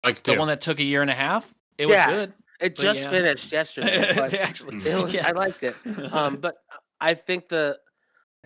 Like 0.04 0.22
The 0.22 0.32
to. 0.32 0.38
one 0.38 0.48
that 0.48 0.60
took 0.60 0.80
a 0.80 0.84
year 0.84 1.02
and 1.02 1.10
a 1.10 1.14
half. 1.14 1.52
It 1.78 1.86
was 1.86 1.96
good. 2.06 2.32
it 2.60 2.76
But 2.76 2.82
just 2.82 3.00
yeah. 3.00 3.10
finished 3.10 3.52
yesterday 3.52 4.12
but 4.16 4.34
Actually, 4.34 4.76
it 4.78 5.02
was, 5.02 5.14
yeah. 5.14 5.26
i 5.26 5.32
liked 5.32 5.62
it 5.62 5.74
um, 6.12 6.36
but 6.40 6.56
I 7.00 7.14
think 7.14 7.48
the, 7.48 7.78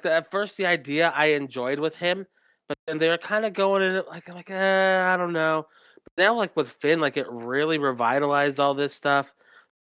the 0.03 0.13
at 0.13 0.31
first 0.31 0.57
the 0.57 0.67
idea 0.67 1.13
I 1.15 1.27
enjoyed 1.27 1.79
with 1.79 1.97
him, 1.97 2.27
but 2.69 2.77
then 2.87 2.99
they 2.99 3.09
were 3.09 3.19
kind 3.19 3.45
of 3.45 3.53
going 3.53 3.83
in 3.83 3.95
it 3.95 4.09
like 4.09 4.29
I'm 4.29 4.35
like 4.35 4.51
eh, 4.51 5.03
I 5.05 5.17
don't 5.17 5.33
know. 5.33 5.67
But 6.05 6.23
now 6.23 6.35
like 6.35 6.57
with 6.57 6.71
Finn, 6.71 7.01
like 7.01 7.17
it 7.17 7.27
really 7.31 7.79
revitalized 7.79 8.59
all 8.59 8.75
this 8.75 8.95
stuff. 8.95 9.35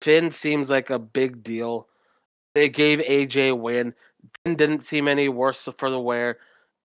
Finn 0.02 0.30
seems 0.30 0.70
like 0.70 0.90
a 0.90 0.98
big 0.98 1.42
deal. 1.42 1.88
They 2.54 2.68
gave 2.68 2.98
AJ 2.98 3.50
a 3.50 3.54
win. 3.54 3.94
Finn 4.44 4.56
didn't 4.56 4.84
seem 4.84 5.06
any 5.06 5.28
worse 5.28 5.68
for 5.78 5.90
the 5.90 6.00
wear. 6.00 6.38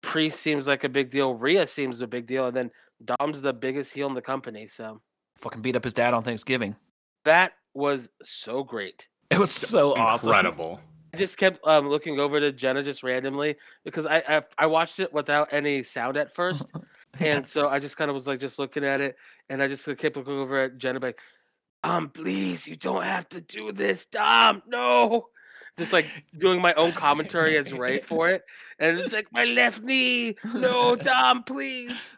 Priest 0.02 0.40
seems 0.40 0.66
like 0.66 0.84
a 0.84 0.88
big 0.88 1.10
deal. 1.10 1.34
Rhea 1.34 1.66
seems 1.66 2.00
a 2.00 2.06
big 2.06 2.26
deal, 2.26 2.46
and 2.46 2.56
then 2.56 2.70
Dom's 3.04 3.42
the 3.42 3.52
biggest 3.52 3.92
heel 3.92 4.06
in 4.08 4.14
the 4.14 4.22
company. 4.22 4.66
So 4.66 5.00
fucking 5.40 5.62
beat 5.62 5.76
up 5.76 5.84
his 5.84 5.94
dad 5.94 6.14
on 6.14 6.22
Thanksgiving. 6.22 6.76
that 7.24 7.52
was 7.74 8.08
so 8.22 8.62
great. 8.64 9.08
It 9.28 9.38
was 9.38 9.50
so 9.50 9.96
awesome. 9.96 10.28
incredible. 10.28 10.80
I 11.12 11.16
just 11.16 11.36
kept 11.36 11.58
um, 11.66 11.88
looking 11.88 12.20
over 12.20 12.38
to 12.38 12.52
Jenna 12.52 12.84
just 12.84 13.02
randomly 13.02 13.56
because 13.84 14.06
I, 14.06 14.22
I 14.28 14.42
I 14.56 14.66
watched 14.66 15.00
it 15.00 15.12
without 15.12 15.48
any 15.52 15.82
sound 15.82 16.16
at 16.16 16.32
first, 16.32 16.64
and 17.20 17.44
so 17.44 17.68
I 17.68 17.80
just 17.80 17.96
kind 17.96 18.08
of 18.08 18.14
was 18.14 18.28
like 18.28 18.38
just 18.38 18.58
looking 18.60 18.84
at 18.84 19.00
it, 19.00 19.16
and 19.48 19.60
I 19.60 19.66
just 19.66 19.84
kept 19.98 20.16
looking 20.16 20.38
over 20.38 20.62
at 20.62 20.78
Jenna 20.78 21.00
like, 21.00 21.18
um, 21.82 22.10
please, 22.10 22.68
you 22.68 22.76
don't 22.76 23.02
have 23.02 23.28
to 23.30 23.40
do 23.40 23.72
this, 23.72 24.06
Dom, 24.06 24.62
no, 24.68 25.26
just 25.76 25.92
like 25.92 26.06
doing 26.38 26.60
my 26.60 26.72
own 26.74 26.92
commentary 26.92 27.56
as 27.56 27.72
Rey 27.72 28.00
for 28.06 28.30
it, 28.30 28.44
and 28.78 28.98
it's 28.98 29.12
like 29.12 29.32
my 29.32 29.44
left 29.44 29.82
knee, 29.82 30.36
no, 30.54 30.96
Dom, 30.96 31.42
please. 31.42 32.12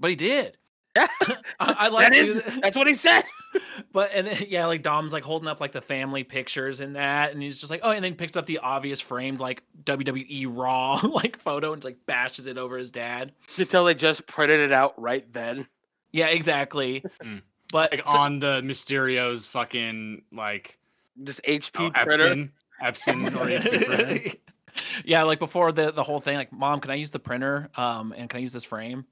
but 0.00 0.10
he 0.10 0.16
did. 0.16 0.56
Yeah. 0.96 1.06
I, 1.60 1.72
I 1.72 1.88
like 1.88 2.12
that 2.12 2.16
is 2.16 2.42
that's 2.60 2.76
what 2.76 2.86
he 2.86 2.94
said. 2.94 3.24
But 3.92 4.10
and 4.12 4.26
then, 4.26 4.44
yeah, 4.48 4.66
like 4.66 4.82
Dom's 4.82 5.12
like 5.12 5.22
holding 5.22 5.48
up 5.48 5.60
like 5.60 5.72
the 5.72 5.80
family 5.80 6.24
pictures 6.24 6.80
and 6.80 6.96
that, 6.96 7.32
and 7.32 7.42
he's 7.42 7.60
just 7.60 7.70
like, 7.70 7.80
oh, 7.82 7.90
and 7.90 8.04
then 8.04 8.14
picks 8.14 8.36
up 8.36 8.46
the 8.46 8.58
obvious 8.58 9.00
framed 9.00 9.40
like 9.40 9.62
WWE 9.84 10.46
Raw 10.48 11.00
like 11.12 11.38
photo 11.38 11.72
and 11.72 11.82
like 11.84 11.96
bashes 12.06 12.46
it 12.46 12.58
over 12.58 12.76
his 12.76 12.90
dad. 12.90 13.32
You 13.50 13.64
can 13.64 13.66
tell 13.68 13.84
they 13.84 13.94
just 13.94 14.26
printed 14.26 14.60
it 14.60 14.72
out 14.72 15.00
right 15.00 15.30
then. 15.32 15.66
Yeah, 16.12 16.28
exactly. 16.28 17.04
Mm. 17.22 17.42
But 17.70 17.92
Like 17.92 18.06
so- 18.06 18.18
on 18.18 18.38
the 18.38 18.62
Mysterio's 18.62 19.46
fucking 19.46 20.22
like 20.32 20.78
Just 21.22 21.42
HP 21.44 21.92
oh, 21.94 22.04
printer. 22.04 22.48
Epson, 22.82 23.28
Epson 23.30 23.36
or 23.36 23.46
HP 23.46 23.86
printer. 23.86 24.30
yeah, 25.04 25.22
like 25.22 25.38
before 25.38 25.72
the 25.72 25.90
the 25.92 26.02
whole 26.02 26.20
thing, 26.20 26.36
like, 26.36 26.52
mom, 26.52 26.80
can 26.80 26.90
I 26.90 26.94
use 26.94 27.10
the 27.10 27.18
printer? 27.18 27.68
Um, 27.76 28.12
and 28.16 28.28
can 28.30 28.38
I 28.38 28.40
use 28.40 28.52
this 28.52 28.64
frame? 28.64 29.04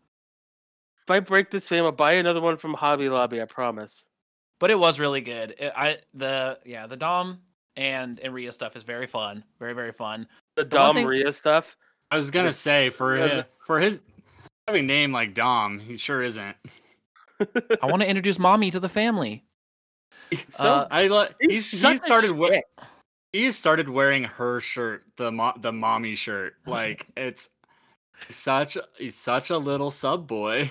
If 1.05 1.11
I 1.11 1.21
break 1.21 1.51
this 1.51 1.69
frame, 1.69 1.85
I'll 1.85 1.93
buy 1.93 2.13
another 2.15 2.41
one 2.41 2.57
from 2.57 2.75
Hobby 2.75 3.09
Lobby. 3.09 3.41
I 3.41 3.45
promise. 3.45 4.07
But 4.59 4.71
it 4.71 4.79
was 4.79 4.99
really 4.99 5.21
good. 5.21 5.55
It, 5.59 5.73
I 5.77 5.99
the 6.15 6.59
yeah 6.65 6.87
the 6.87 6.97
Dom 6.97 7.41
and 7.77 8.19
and 8.21 8.33
Rhea 8.35 8.51
stuff 8.53 8.75
is 8.77 8.83
very 8.85 9.07
fun, 9.07 9.45
very 9.59 9.73
very 9.75 9.93
fun. 9.93 10.27
The 10.57 10.65
The 10.65 10.69
Dom 10.71 10.95
thing- 10.97 11.07
Rhea 11.07 11.31
stuff. 11.33 11.77
I 12.11 12.17
was 12.17 12.31
gonna 12.31 12.53
say 12.53 12.91
for 12.91 13.19
Yeah, 13.19 13.29
his, 13.29 13.45
for 13.67 13.81
his 13.81 13.99
having 14.69 14.87
name 14.87 15.13
like 15.13 15.35
Dom, 15.35 15.79
he 15.79 15.97
sure 15.97 16.23
isn't. 16.23 16.57
I 17.83 17.87
want 17.87 18.01
to 18.03 18.09
introduce 18.09 18.39
mommy 18.39 18.71
to 18.71 18.81
the 18.81 18.89
family. 18.89 19.45
So 20.51 20.65
Uh, 20.65 20.89
I 20.91 21.09
li- 21.09 21.29
he's, 21.41 21.69
such 21.81 21.99
he 21.99 22.05
started 22.05 22.33
we- 22.33 22.63
shit. 23.37 23.45
he 23.45 23.53
started 23.53 23.89
wearing 23.89 24.25
her 24.25 24.61
shirt, 24.61 25.05
the 25.17 25.31
mo- 25.33 25.55
the 25.61 25.73
mommy 25.73 26.15
shirt. 26.15 26.55
Like 26.67 27.07
it's 27.17 27.51
such 28.29 28.77
he's 28.97 29.15
such 29.17 29.51
a 29.51 29.59
little 29.59 29.91
sub 29.91 30.27
boy. 30.27 30.71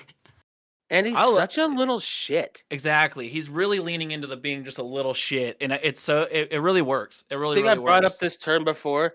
and 0.90 1.06
he's 1.06 1.16
I 1.16 1.24
lo- 1.24 1.36
such 1.36 1.58
a 1.58 1.66
little 1.66 2.00
shit. 2.00 2.62
Exactly. 2.70 3.28
He's 3.28 3.48
really 3.48 3.78
leaning 3.78 4.10
into 4.10 4.26
the 4.26 4.36
being 4.36 4.64
just 4.64 4.78
a 4.78 4.82
little 4.84 5.14
shit, 5.14 5.56
and 5.60 5.72
it's 5.72 6.00
so 6.02 6.22
it, 6.30 6.48
it 6.52 6.58
really 6.60 6.82
works. 6.82 7.24
It 7.30 7.34
I 7.34 7.38
really 7.38 7.56
think 7.56 7.66
really 7.66 7.78
I 7.78 7.82
brought 7.82 8.02
works. 8.02 8.14
up 8.14 8.20
this 8.20 8.36
term 8.36 8.64
before. 8.64 9.14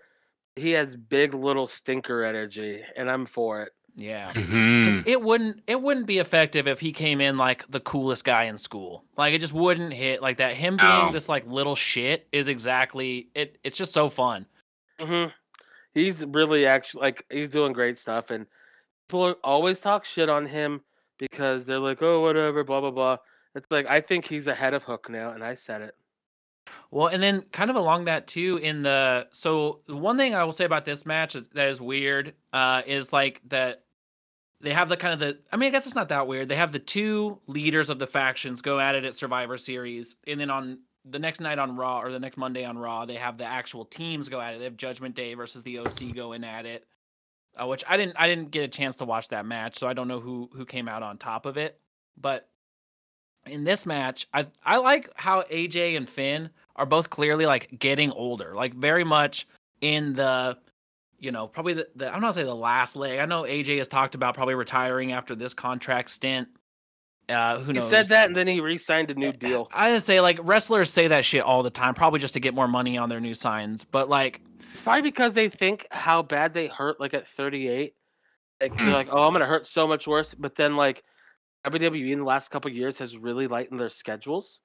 He 0.58 0.72
has 0.72 0.96
big 0.98 1.34
little 1.34 1.66
stinker 1.66 2.24
energy, 2.26 2.82
and 2.98 3.10
I'm 3.10 3.26
for 3.26 3.64
it. 3.64 3.72
Yeah. 3.96 4.32
Mm-hmm. 4.34 5.02
It 5.08 5.22
wouldn't 5.22 5.62
it 5.68 5.82
wouldn't 5.82 6.06
be 6.08 6.20
effective 6.20 6.68
if 6.68 6.80
he 6.80 6.92
came 6.94 7.20
in 7.22 7.38
like 7.38 7.70
the 7.70 7.80
coolest 7.80 8.24
guy 8.24 8.44
in 8.46 8.58
school. 8.58 9.04
Like 9.18 9.34
it 9.34 9.40
just 9.42 9.54
wouldn't 9.54 9.94
hit 9.94 10.22
like 10.22 10.38
that. 10.38 10.56
Him 10.56 10.78
being 10.78 10.90
No. 11.08 11.12
this 11.12 11.28
like 11.28 11.46
little 11.46 11.76
shit 11.76 12.28
is 12.32 12.48
exactly 12.48 13.28
it. 13.36 13.58
It's 13.64 13.78
just 13.78 13.94
so 13.94 14.10
fun. 14.10 14.46
hmm 15.00 15.26
He's 15.94 16.24
really 16.26 16.66
actually 16.66 17.02
like 17.02 17.26
he's 17.30 17.50
doing 17.50 17.74
great 17.74 17.98
stuff, 17.98 18.32
and 18.32 18.46
people 19.10 19.36
always 19.44 19.82
talk 19.82 20.06
shit 20.06 20.30
on 20.30 20.46
him 20.46 20.82
because 21.20 21.66
they're 21.66 21.80
like, 21.80 22.02
oh, 22.02 22.22
whatever, 22.22 22.64
blah 22.64 22.80
blah 22.80 22.92
blah. 22.92 23.18
It's 23.56 23.70
like 23.70 23.88
I 23.88 24.00
think 24.00 24.24
he's 24.26 24.48
ahead 24.48 24.74
of 24.74 24.84
Hook 24.84 25.10
now, 25.10 25.32
and 25.32 25.44
I 25.44 25.54
said 25.56 25.82
it. 25.82 25.96
Well, 26.92 27.08
and 27.08 27.22
then 27.22 27.44
kind 27.52 27.70
of 27.70 27.76
along 27.76 28.06
that 28.06 28.28
too, 28.28 28.60
in 28.62 28.84
the 28.84 29.28
so 29.32 29.80
one 29.88 30.18
thing 30.18 30.36
I 30.36 30.44
will 30.44 30.54
say 30.54 30.66
about 30.66 30.86
this 30.86 31.06
match 31.06 31.34
that 31.34 31.68
is 31.68 31.82
weird 31.82 32.34
uh, 32.54 32.82
is 32.86 33.14
like 33.14 33.42
that 33.50 33.84
they 34.62 34.74
have 34.74 34.90
the 34.90 34.98
kind 34.98 35.14
of 35.14 35.20
the 35.20 35.38
I 35.52 35.58
mean 35.58 35.68
I 35.68 35.72
guess 35.72 35.86
it's 35.86 35.96
not 35.96 36.10
that 36.10 36.28
weird. 36.28 36.50
They 36.50 36.56
have 36.56 36.72
the 36.72 36.80
two 36.80 37.40
leaders 37.48 37.90
of 37.90 38.00
the 38.00 38.08
factions 38.08 38.62
go 38.62 38.80
at 38.80 38.96
it 38.96 39.06
at 39.06 39.16
Survivor 39.16 39.58
Series, 39.58 40.16
and 40.28 40.40
then 40.40 40.50
on 40.50 40.80
the 41.06 41.20
next 41.20 41.40
night 41.40 41.60
on 41.60 41.76
Raw 41.76 42.02
or 42.02 42.12
the 42.12 42.20
next 42.20 42.38
Monday 42.38 42.64
on 42.64 42.78
Raw, 42.78 43.06
they 43.06 43.16
have 43.16 43.38
the 43.38 43.46
actual 43.46 43.86
teams 43.86 44.30
go 44.30 44.40
at 44.40 44.54
it. 44.54 44.60
They 44.60 44.66
have 44.66 44.78
Judgment 44.78 45.16
Day 45.16 45.34
versus 45.34 45.64
the 45.64 45.80
OC 45.80 46.14
going 46.14 46.44
at 46.44 46.66
it, 46.66 46.86
uh, 47.60 47.66
which 47.66 47.84
I 47.88 47.98
didn't 47.98 48.16
I 48.20 48.28
didn't 48.28 48.52
get 48.52 48.64
a 48.64 48.68
chance 48.68 48.98
to 48.98 49.06
watch 49.06 49.30
that 49.30 49.46
match, 49.46 49.78
so 49.78 49.88
I 49.88 49.94
don't 49.94 50.08
know 50.08 50.20
who 50.20 50.50
who 50.54 50.66
came 50.66 50.88
out 50.88 51.04
on 51.04 51.18
top 51.18 51.46
of 51.46 51.58
it. 51.58 51.80
But 52.18 52.48
in 53.48 53.64
this 53.64 53.86
match, 53.86 54.28
I 54.34 54.48
I 54.64 54.78
like 54.78 55.10
how 55.16 55.42
AJ 55.44 55.98
and 55.98 56.10
Finn 56.10 56.50
are 56.76 56.86
both 56.86 57.10
clearly 57.10 57.46
like 57.46 57.78
getting 57.80 58.12
older, 58.12 58.54
like 58.56 58.74
very 58.74 59.04
much 59.04 59.48
in 59.82 60.14
the 60.14 60.58
you 61.20 61.32
know, 61.32 61.48
probably 61.48 61.74
the, 61.74 61.88
the 61.96 62.12
I'm 62.12 62.20
not 62.22 62.34
say 62.34 62.44
the 62.44 62.56
last 62.56 62.96
leg. 62.96 63.20
I 63.20 63.26
know 63.26 63.44
AJ 63.44 63.78
has 63.78 63.88
talked 63.88 64.16
about 64.16 64.34
probably 64.34 64.56
retiring 64.56 65.12
after 65.12 65.36
this 65.36 65.54
contract 65.54 66.10
stint. 66.10 66.48
Uh 67.30 67.60
who 67.60 67.66
He 67.68 67.74
knows? 67.74 67.84
He 67.84 67.90
said 67.90 68.08
that, 68.08 68.28
and 68.28 68.36
then 68.36 68.48
he 68.48 68.60
re-signed 68.60 69.12
a 69.12 69.14
new 69.14 69.32
deal. 69.32 69.70
I 69.72 69.92
would 69.92 70.04
say 70.04 70.20
like 70.20 70.40
wrestlers 70.42 70.90
say 70.92 71.08
that 71.08 71.24
shit 71.24 71.44
all 71.44 71.62
the 71.64 71.70
time, 71.70 71.94
probably 71.94 72.20
just 72.20 72.34
to 72.34 72.40
get 72.40 72.54
more 72.56 72.68
money 72.68 72.98
on 72.98 73.08
their 73.10 73.20
new 73.20 73.34
signs. 73.36 73.84
But 73.84 74.10
like 74.10 74.42
It's 74.72 74.82
probably 74.82 75.04
because 75.04 75.34
they 75.34 75.48
think 75.48 75.86
how 75.92 76.24
bad 76.24 76.54
they 76.54 76.68
hurt, 76.68 77.00
like 77.00 77.14
at 77.14 77.28
38. 77.28 77.94
Like 78.60 78.76
they're 78.78 78.88
Mm. 78.88 78.94
like, 78.94 79.08
oh, 79.12 79.24
I'm 79.24 79.34
gonna 79.34 79.46
hurt 79.46 79.68
so 79.68 79.88
much 79.88 80.08
worse. 80.08 80.34
But 80.34 80.56
then 80.56 80.76
like 80.76 81.04
WWE 81.66 82.12
in 82.12 82.20
the 82.20 82.26
last 82.26 82.50
couple 82.50 82.72
years 82.72 82.98
has 82.98 83.16
really 83.16 83.46
lightened 83.48 83.80
their 83.80 83.90
schedules, 83.90 84.60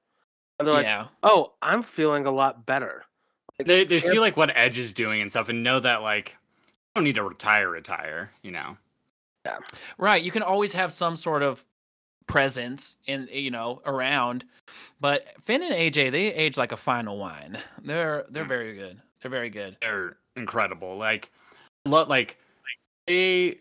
and 0.58 0.66
they're 0.66 0.74
like, 0.74 0.84
yeah. 0.86 1.06
oh, 1.22 1.52
I'm 1.62 1.82
feeling 1.82 2.26
a 2.26 2.30
lot 2.30 2.64
better. 2.66 3.04
Like, 3.58 3.66
They 3.68 3.84
they 3.84 4.00
champ- 4.00 4.12
see 4.14 4.18
like 4.20 4.36
what 4.36 4.50
Edge 4.54 4.78
is 4.78 4.92
doing 4.94 5.20
and 5.22 5.30
stuff, 5.30 5.48
and 5.48 5.62
know 5.62 5.80
that 5.80 6.02
like 6.02 6.30
you 6.30 6.92
don't 7.00 7.04
need 7.04 7.14
to 7.16 7.24
retire, 7.24 7.68
retire. 7.70 8.30
You 8.42 8.52
know. 8.52 8.76
Yeah. 9.44 9.58
Right. 9.98 10.22
You 10.22 10.30
can 10.30 10.42
always 10.42 10.72
have 10.72 10.92
some 10.92 11.16
sort 11.16 11.42
of 11.42 11.64
presence 12.26 12.96
in 13.06 13.28
you 13.32 13.50
know 13.50 13.80
around. 13.86 14.44
But 15.00 15.26
Finn 15.44 15.62
and 15.62 15.72
AJ, 15.74 16.10
they 16.12 16.32
age 16.34 16.56
like 16.56 16.72
a 16.72 16.76
fine 16.76 17.08
wine. 17.10 17.58
They're 17.82 18.24
they're 18.30 18.44
Mm. 18.44 18.48
very 18.48 18.74
good. 18.76 19.00
They're 19.22 19.30
very 19.30 19.50
good. 19.50 19.76
they're 19.80 20.16
incredible. 20.36 20.96
Like, 20.98 21.30
lot 21.86 22.08
like 22.08 22.38
they, 23.06 23.44
you 23.44 23.56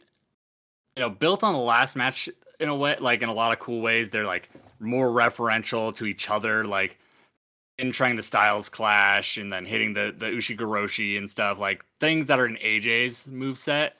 know, 0.97 1.09
built 1.09 1.43
on 1.43 1.53
the 1.53 1.59
last 1.59 1.95
match 1.95 2.27
in 2.59 2.67
a 2.69 2.75
way, 2.75 2.95
like 2.99 3.21
in 3.21 3.29
a 3.29 3.33
lot 3.33 3.53
of 3.53 3.59
cool 3.59 3.81
ways. 3.81 4.09
They're 4.09 4.25
like 4.25 4.49
more 4.85 5.09
referential 5.09 5.93
to 5.95 6.05
each 6.05 6.29
other, 6.29 6.63
like 6.63 6.97
in 7.77 7.91
trying 7.91 8.15
the 8.15 8.21
styles 8.21 8.69
clash 8.69 9.37
and 9.37 9.51
then 9.51 9.65
hitting 9.65 9.93
the 9.93 10.13
the 10.17 10.27
Ushigoroshi 10.27 11.17
and 11.17 11.29
stuff, 11.29 11.59
like 11.59 11.85
things 11.99 12.27
that 12.27 12.39
are 12.39 12.45
in 12.45 12.55
AJ's 12.57 13.27
moveset. 13.29 13.91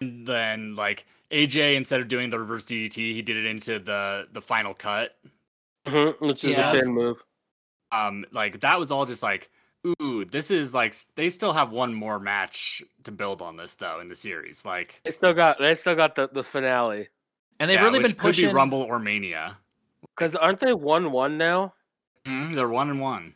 And 0.00 0.26
then 0.26 0.74
like 0.76 1.06
AJ 1.30 1.76
instead 1.76 2.00
of 2.00 2.08
doing 2.08 2.30
the 2.30 2.38
reverse 2.38 2.64
DDT, 2.64 2.94
he 3.14 3.22
did 3.22 3.36
it 3.36 3.46
into 3.46 3.78
the 3.78 4.28
the 4.32 4.40
final 4.40 4.74
cut. 4.74 5.16
Mhm, 5.86 6.20
which 6.20 6.44
is 6.44 6.52
Yeah. 6.52 6.70
a 6.72 6.78
pin 6.80 6.92
move. 6.92 7.22
Um, 7.92 8.24
like 8.30 8.60
that 8.60 8.78
was 8.78 8.90
all 8.90 9.04
just 9.06 9.22
like, 9.22 9.50
ooh, 10.00 10.24
this 10.24 10.50
is 10.50 10.72
like 10.72 10.94
they 11.16 11.28
still 11.28 11.52
have 11.52 11.70
one 11.72 11.92
more 11.92 12.20
match 12.20 12.82
to 13.04 13.10
build 13.10 13.42
on 13.42 13.56
this 13.56 13.74
though 13.74 13.98
in 14.00 14.06
the 14.06 14.14
series. 14.14 14.64
Like, 14.64 15.00
They 15.04 15.10
still 15.10 15.34
got 15.34 15.58
they 15.58 15.74
still 15.74 15.96
got 15.96 16.14
the, 16.14 16.28
the 16.28 16.44
finale. 16.44 17.08
And 17.60 17.70
they've 17.70 17.78
yeah, 17.78 17.84
really 17.84 17.98
which 17.98 18.08
been 18.08 18.16
could 18.16 18.18
pushing 18.18 18.48
be 18.48 18.54
Rumble 18.54 18.82
or 18.82 18.98
Mania. 18.98 19.56
Because 20.16 20.34
aren't 20.34 20.60
they 20.60 20.72
one 20.72 21.12
one 21.12 21.38
now? 21.38 21.74
Mhm, 22.26 22.54
they're 22.54 22.68
one 22.68 22.90
and 22.90 23.00
one. 23.00 23.34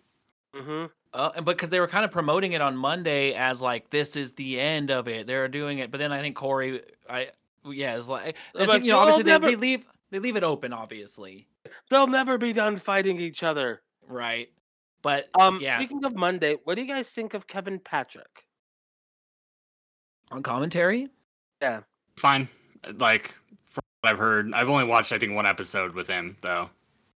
Mm-hmm. 0.55 0.87
Uh, 1.13 1.31
and 1.37 1.45
because 1.45 1.69
they 1.69 1.79
were 1.79 1.87
kind 1.87 2.05
of 2.05 2.11
promoting 2.11 2.53
it 2.53 2.61
on 2.61 2.77
Monday 2.77 3.35
as 3.35 3.63
like 3.63 3.91
this 3.91 4.17
is 4.17 4.33
the 4.33 4.59
end 4.59 4.91
of 4.91 5.07
it. 5.07 5.27
They're 5.27 5.47
doing 5.49 5.79
it, 5.79 5.91
but 5.91 5.99
then 5.99 6.11
I 6.11 6.21
think 6.21 6.37
Corey, 6.37 6.83
I 7.09 7.29
yeah, 7.65 7.97
is 7.97 8.09
like, 8.09 8.37
I 8.57 8.67
think, 8.67 8.85
you 8.85 8.91
know, 8.91 8.99
"You'll 8.99 8.99
obviously 8.99 9.23
they, 9.23 9.31
never-" 9.31 9.47
they 9.51 9.57
leave 9.57 9.87
they 10.11 10.19
leave 10.19 10.37
it 10.37 10.43
open, 10.45 10.73
obviously, 10.73 11.47
They'll 11.91 12.07
never 12.07 12.39
be 12.39 12.53
done 12.53 12.77
fighting 12.79 13.19
each 13.21 13.43
other. 13.43 13.83
right? 14.07 14.49
But 15.03 15.29
Um, 15.39 15.61
yeah, 15.61 15.77
speaking 15.77 16.05
of 16.05 16.15
Monday, 16.15 16.57
what 16.65 16.77
do 16.77 16.83
you 16.83 16.89
guys 16.89 17.11
think 17.11 17.35
of 17.35 17.47
Kevin 17.47 17.79
Patrick? 17.79 18.47
on 20.31 20.43
commentary, 20.43 21.09
Yeah, 21.61 21.83
Fine. 22.17 22.49
Like 22.95 23.35
from 23.35 23.35
what 23.53 23.63
I've 24.07 24.19
heard, 24.19 24.53
I've 24.55 24.69
only 24.69 24.85
watched 24.85 25.12
I 25.12 25.19
think 25.19 25.35
one 25.35 25.47
episode 25.47 25.95
with 25.95 26.07
him 26.09 26.37
though. 26.43 26.71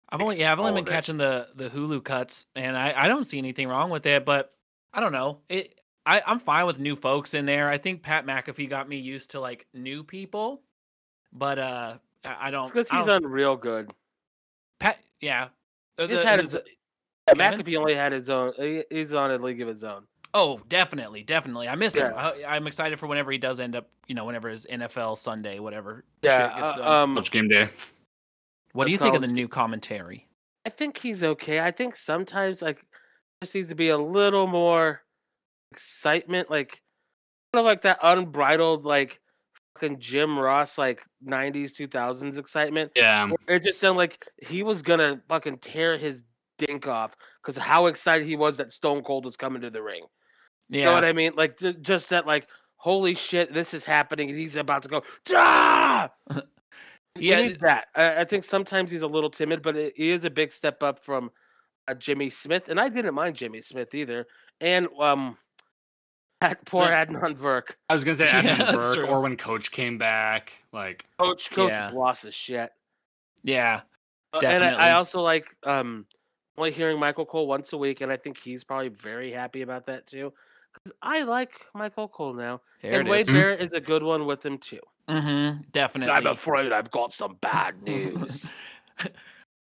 I've 0.09 0.21
only 0.21 0.39
yeah 0.39 0.53
I've 0.53 0.59
only 0.59 0.71
all 0.71 0.77
been 0.77 0.85
catching 0.85 1.17
the 1.19 1.49
the 1.55 1.69
Hulu 1.71 2.05
cuts, 2.05 2.47
and 2.55 2.77
I 2.77 2.93
I 2.97 3.09
don't 3.09 3.25
see 3.25 3.39
anything 3.39 3.69
wrong 3.69 3.91
with 3.91 4.07
it, 4.07 4.25
but 4.25 4.53
I 4.93 5.01
don't 5.01 5.13
know 5.13 5.39
it. 5.49 5.81
I, 6.07 6.21
I'm 6.27 6.39
fine 6.39 6.67
with 6.67 6.79
new 6.79 6.97
folks 6.97 7.33
in 7.33 7.47
there. 7.47 7.71
I 7.71 7.79
think 7.79 8.03
Pat 8.03 8.27
McAfee 8.27 8.69
got 8.69 8.89
me 8.89 8.99
used 8.99 9.31
to 9.31 9.41
like 9.41 9.67
new 9.73 10.05
people, 10.05 10.61
but 11.33 11.59
uh, 11.59 11.95
I 12.25 12.49
I 12.49 12.51
don't. 12.51 12.67
Because 12.67 12.91
he's 12.91 13.07
don't- 13.07 13.25
on 13.25 13.31
real 13.31 13.57
good. 13.57 13.91
Pat. 14.79 14.99
Yeah, 15.21 15.49
He 15.97 16.07
just 16.07 16.23
the- 16.23 16.29
had 16.29 16.39
the- 16.41 16.43
his. 16.45 16.53
the- 16.53 16.65
McAfee 17.35 17.79
only 17.79 17.95
had 17.95 18.13
his 18.13 18.29
own. 18.29 18.53
he- 18.59 18.85
He's 18.91 19.15
on 19.15 19.31
a 19.31 19.39
league 19.39 19.63
of 19.63 19.69
his 19.69 19.83
own. 19.83 20.05
Oh, 20.37 20.61
definitely, 20.69 21.23
definitely. 21.23 21.69
I 21.69 21.77
miss 21.77 21.95
him. 21.95 22.11
Yeah. 22.13 22.33
I, 22.49 22.57
I'm 22.57 22.67
excited 22.67 22.99
for 22.99 23.07
whenever 23.07 23.31
he 23.31 23.39
does 23.39 23.61
end 23.61 23.77
up, 23.77 23.89
you 24.09 24.17
know, 24.17 24.25
whenever 24.25 24.49
his 24.49 24.67
NFL 24.67 25.17
Sunday, 25.17 25.61
whatever. 25.61 26.05
Yeah. 26.23 26.49
shit 26.49 26.59
gets 26.59 26.73
uh, 26.73 26.77
done. 26.77 26.93
um, 26.93 27.15
Watch 27.15 27.31
game 27.31 27.47
day. 27.49 27.69
what 28.73 28.87
do 28.87 28.91
you 28.93 28.99
think 28.99 29.15
of 29.15 29.21
the 29.21 29.29
college- 29.29 29.35
new 29.35 29.49
commentary? 29.49 30.27
I 30.67 30.71
think 30.71 30.99
he's 30.99 31.23
okay. 31.23 31.61
I 31.61 31.71
think 31.71 31.95
sometimes 31.95 32.63
like 32.63 32.85
just 33.43 33.55
needs 33.55 33.69
to 33.69 33.75
be 33.75 33.91
a 33.91 33.99
little 33.99 34.47
more 34.47 35.03
excitement, 35.73 36.51
like 36.51 36.81
kind 37.53 37.61
of 37.61 37.65
like 37.67 37.83
that 37.83 37.99
unbridled 38.03 38.85
like 38.85 39.21
fucking 39.75 40.01
Jim 40.01 40.39
Ross 40.39 40.79
like 40.79 41.03
'90s 41.27 41.73
2000s 41.73 42.39
excitement. 42.39 42.93
Yeah. 42.97 43.31
It 43.47 43.63
just 43.63 43.79
sounded 43.79 43.99
like 43.99 44.27
he 44.43 44.63
was 44.63 44.83
gonna 44.83 45.21
fucking 45.29 45.59
tear 45.59 45.97
his 45.97 46.25
dink 46.59 46.87
off 46.89 47.15
because 47.43 47.57
how 47.57 47.87
excited 47.87 48.27
he 48.27 48.37
was 48.37 48.57
that 48.57 48.73
Stone 48.73 49.03
Cold 49.03 49.25
was 49.25 49.37
coming 49.37 49.63
to 49.63 49.71
the 49.71 49.83
ring. 49.83 50.05
Yeah, 50.69 50.79
You 50.79 50.85
know 50.87 50.93
what 50.95 51.05
I 51.05 51.13
mean? 51.13 51.33
Like 51.37 51.59
ju- 51.59 51.75
just 51.75 52.09
that 52.11 52.27
like 52.27 52.49
holy 52.77 53.15
shit, 53.15 53.53
this 53.53 53.73
is 53.75 53.85
happening 53.85 54.29
and 54.31 54.39
he's 54.39 54.57
about 54.57 54.83
to 54.83 54.89
go. 54.89 55.03
Ah! 55.33 56.11
Yeah, 57.17 57.39
Yeah, 57.39 57.55
that. 57.61 57.87
I, 57.95 58.23
I 58.23 58.25
think 58.25 58.43
sometimes 58.43 58.91
he's 58.91 59.03
a 59.03 59.07
little 59.07 59.31
timid, 59.31 59.63
but 59.63 59.77
it, 59.77 59.93
he 59.97 60.11
is 60.11 60.25
a 60.25 60.31
big 60.31 60.51
step 60.51 60.83
up 60.83 60.99
from 60.99 61.31
uh, 61.87 61.95
Jimmy 61.95 62.29
Smith, 62.29 62.69
and 62.69 62.81
I 62.81 62.89
didn't 62.89 63.15
mind 63.15 63.37
Jimmy 63.37 63.61
Smith 63.61 63.95
either. 63.95 64.27
And 64.61 64.89
um, 64.99 65.39
poor 66.67 66.87
Yeah. 66.87 67.05
Adnan 67.07 67.37
Virk, 67.37 67.77
I 67.89 67.95
was 67.95 68.03
gonna 68.03 68.17
say 68.17 68.25
Adnan 68.27 68.57
Virk 68.75 68.95
true. 68.97 69.07
or 69.07 69.21
when 69.21 69.37
Coach 69.37 69.71
came 69.71 69.97
back. 69.97 70.53
Like 70.73 71.05
coach, 71.21 71.53
coach 71.53 71.69
Yeah. 71.71 71.91
lost 71.95 72.25
his 72.25 72.35
shit. 72.35 72.71
yeah, 73.45 73.83
Uh, 74.33 74.41
And 74.45 74.65
I, 74.65 74.89
I 74.89 74.93
also 74.95 75.21
like 75.21 75.55
um 75.63 76.07
only 76.59 76.73
hearing 76.73 76.99
Michael 76.99 77.27
Cole 77.27 77.47
once 77.47 77.73
a 77.73 77.79
week, 77.79 78.01
and 78.01 78.11
I 78.11 78.17
think 78.17 78.39
he's 78.39 78.65
probably 78.65 78.89
very 78.89 79.31
happy 79.31 79.63
about 79.63 79.87
that 79.87 80.09
too. 80.09 80.33
'Cause 80.85 80.93
I 81.01 81.23
like 81.23 81.53
Michael 81.75 82.09
Cole 82.09 82.35
now, 82.35 82.61
there 82.83 82.99
and 83.01 83.09
it 83.09 83.11
Wade 83.11 83.21
is. 83.23 83.27
Barrett 83.29 83.61
is 83.63 83.73
a 83.73 83.81
good 83.81 84.03
one 84.03 84.27
with 84.27 84.45
him 84.45 84.59
too. 84.59 84.81
Mm-hmm, 85.09 85.63
definitely. 85.73 86.13
I'm 86.15 86.27
afraid 86.27 86.73
I've 86.73 86.91
got 86.91 87.13
some 87.13 87.37
bad 87.41 87.83
news. 87.87 88.45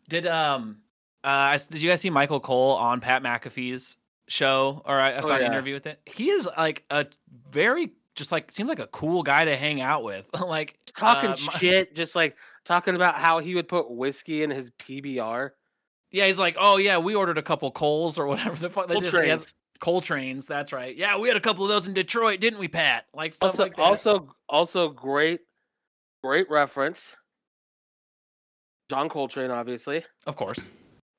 did 0.09 0.27
um, 0.27 0.79
uh, 1.23 1.59
did 1.71 1.83
you 1.83 1.91
guys 1.91 2.01
see 2.01 2.09
Michael 2.11 2.41
Cole 2.41 2.77
on 2.77 3.01
Pat 3.01 3.23
McAfee's 3.23 3.99
show? 4.29 4.81
Or 4.87 4.99
I, 4.99 5.11
I 5.13 5.19
Oh, 5.19 5.21
saw 5.21 5.35
an 5.35 5.43
yeah. 5.43 5.47
interview 5.49 5.75
with 5.75 5.87
it. 5.87 6.01
He 6.07 6.31
is 6.31 6.49
like 6.57 6.85
a 6.91 7.07
very 7.51 7.93
just 8.15 8.33
like 8.33 8.51
seems 8.51 8.69
like 8.71 8.79
a 8.79 8.87
cool 8.89 9.23
guy 9.23 9.45
to 9.45 9.55
hang 9.57 9.83
out 9.83 10.05
with. 10.05 10.25
like 10.47 10.79
talking 10.97 11.31
uh, 11.31 11.37
my- 11.47 11.59
shit, 11.59 11.95
just 11.95 12.15
like 12.17 12.37
talking 12.65 12.95
about 12.95 13.17
how 13.17 13.39
he 13.39 13.55
would 13.55 13.69
put 13.69 13.91
whiskey 13.91 14.43
in 14.43 14.49
his 14.51 14.71
PBR. 14.79 15.51
Yeah, 16.13 16.27
he's 16.27 16.39
like, 16.39 16.57
oh 16.61 16.77
yeah, 16.77 16.99
we 16.99 17.15
ordered 17.15 17.39
a 17.39 17.43
couple 17.43 17.71
coals 17.73 18.19
or 18.19 18.27
whatever 18.27 18.55
the 18.57 18.71
fuck. 18.71 18.87
they 18.89 18.95
Cold 18.95 19.05
just- 19.05 19.17
he 19.17 19.29
has- 19.29 19.55
trains. 20.05 20.47
That's 20.47 20.73
right. 20.73 20.97
Yeah, 20.97 21.19
we 21.19 21.27
had 21.27 21.37
a 21.37 21.41
couple 21.41 21.65
of 21.65 21.69
those 21.69 21.89
in 21.89 21.95
Detroit, 21.95 22.39
didn't 22.39 22.61
we, 22.61 22.69
Pat? 22.69 23.07
Like 23.15 23.33
stuff 23.33 23.51
Also, 23.51 23.63
like 23.65 23.75
that. 23.77 23.83
also, 23.83 24.33
also 24.49 24.89
great, 24.91 25.41
great 26.23 26.49
reference. 26.49 27.17
John 28.91 29.09
Coltrane, 29.09 29.51
obviously. 29.51 30.05
of 30.27 30.37
course. 30.37 30.69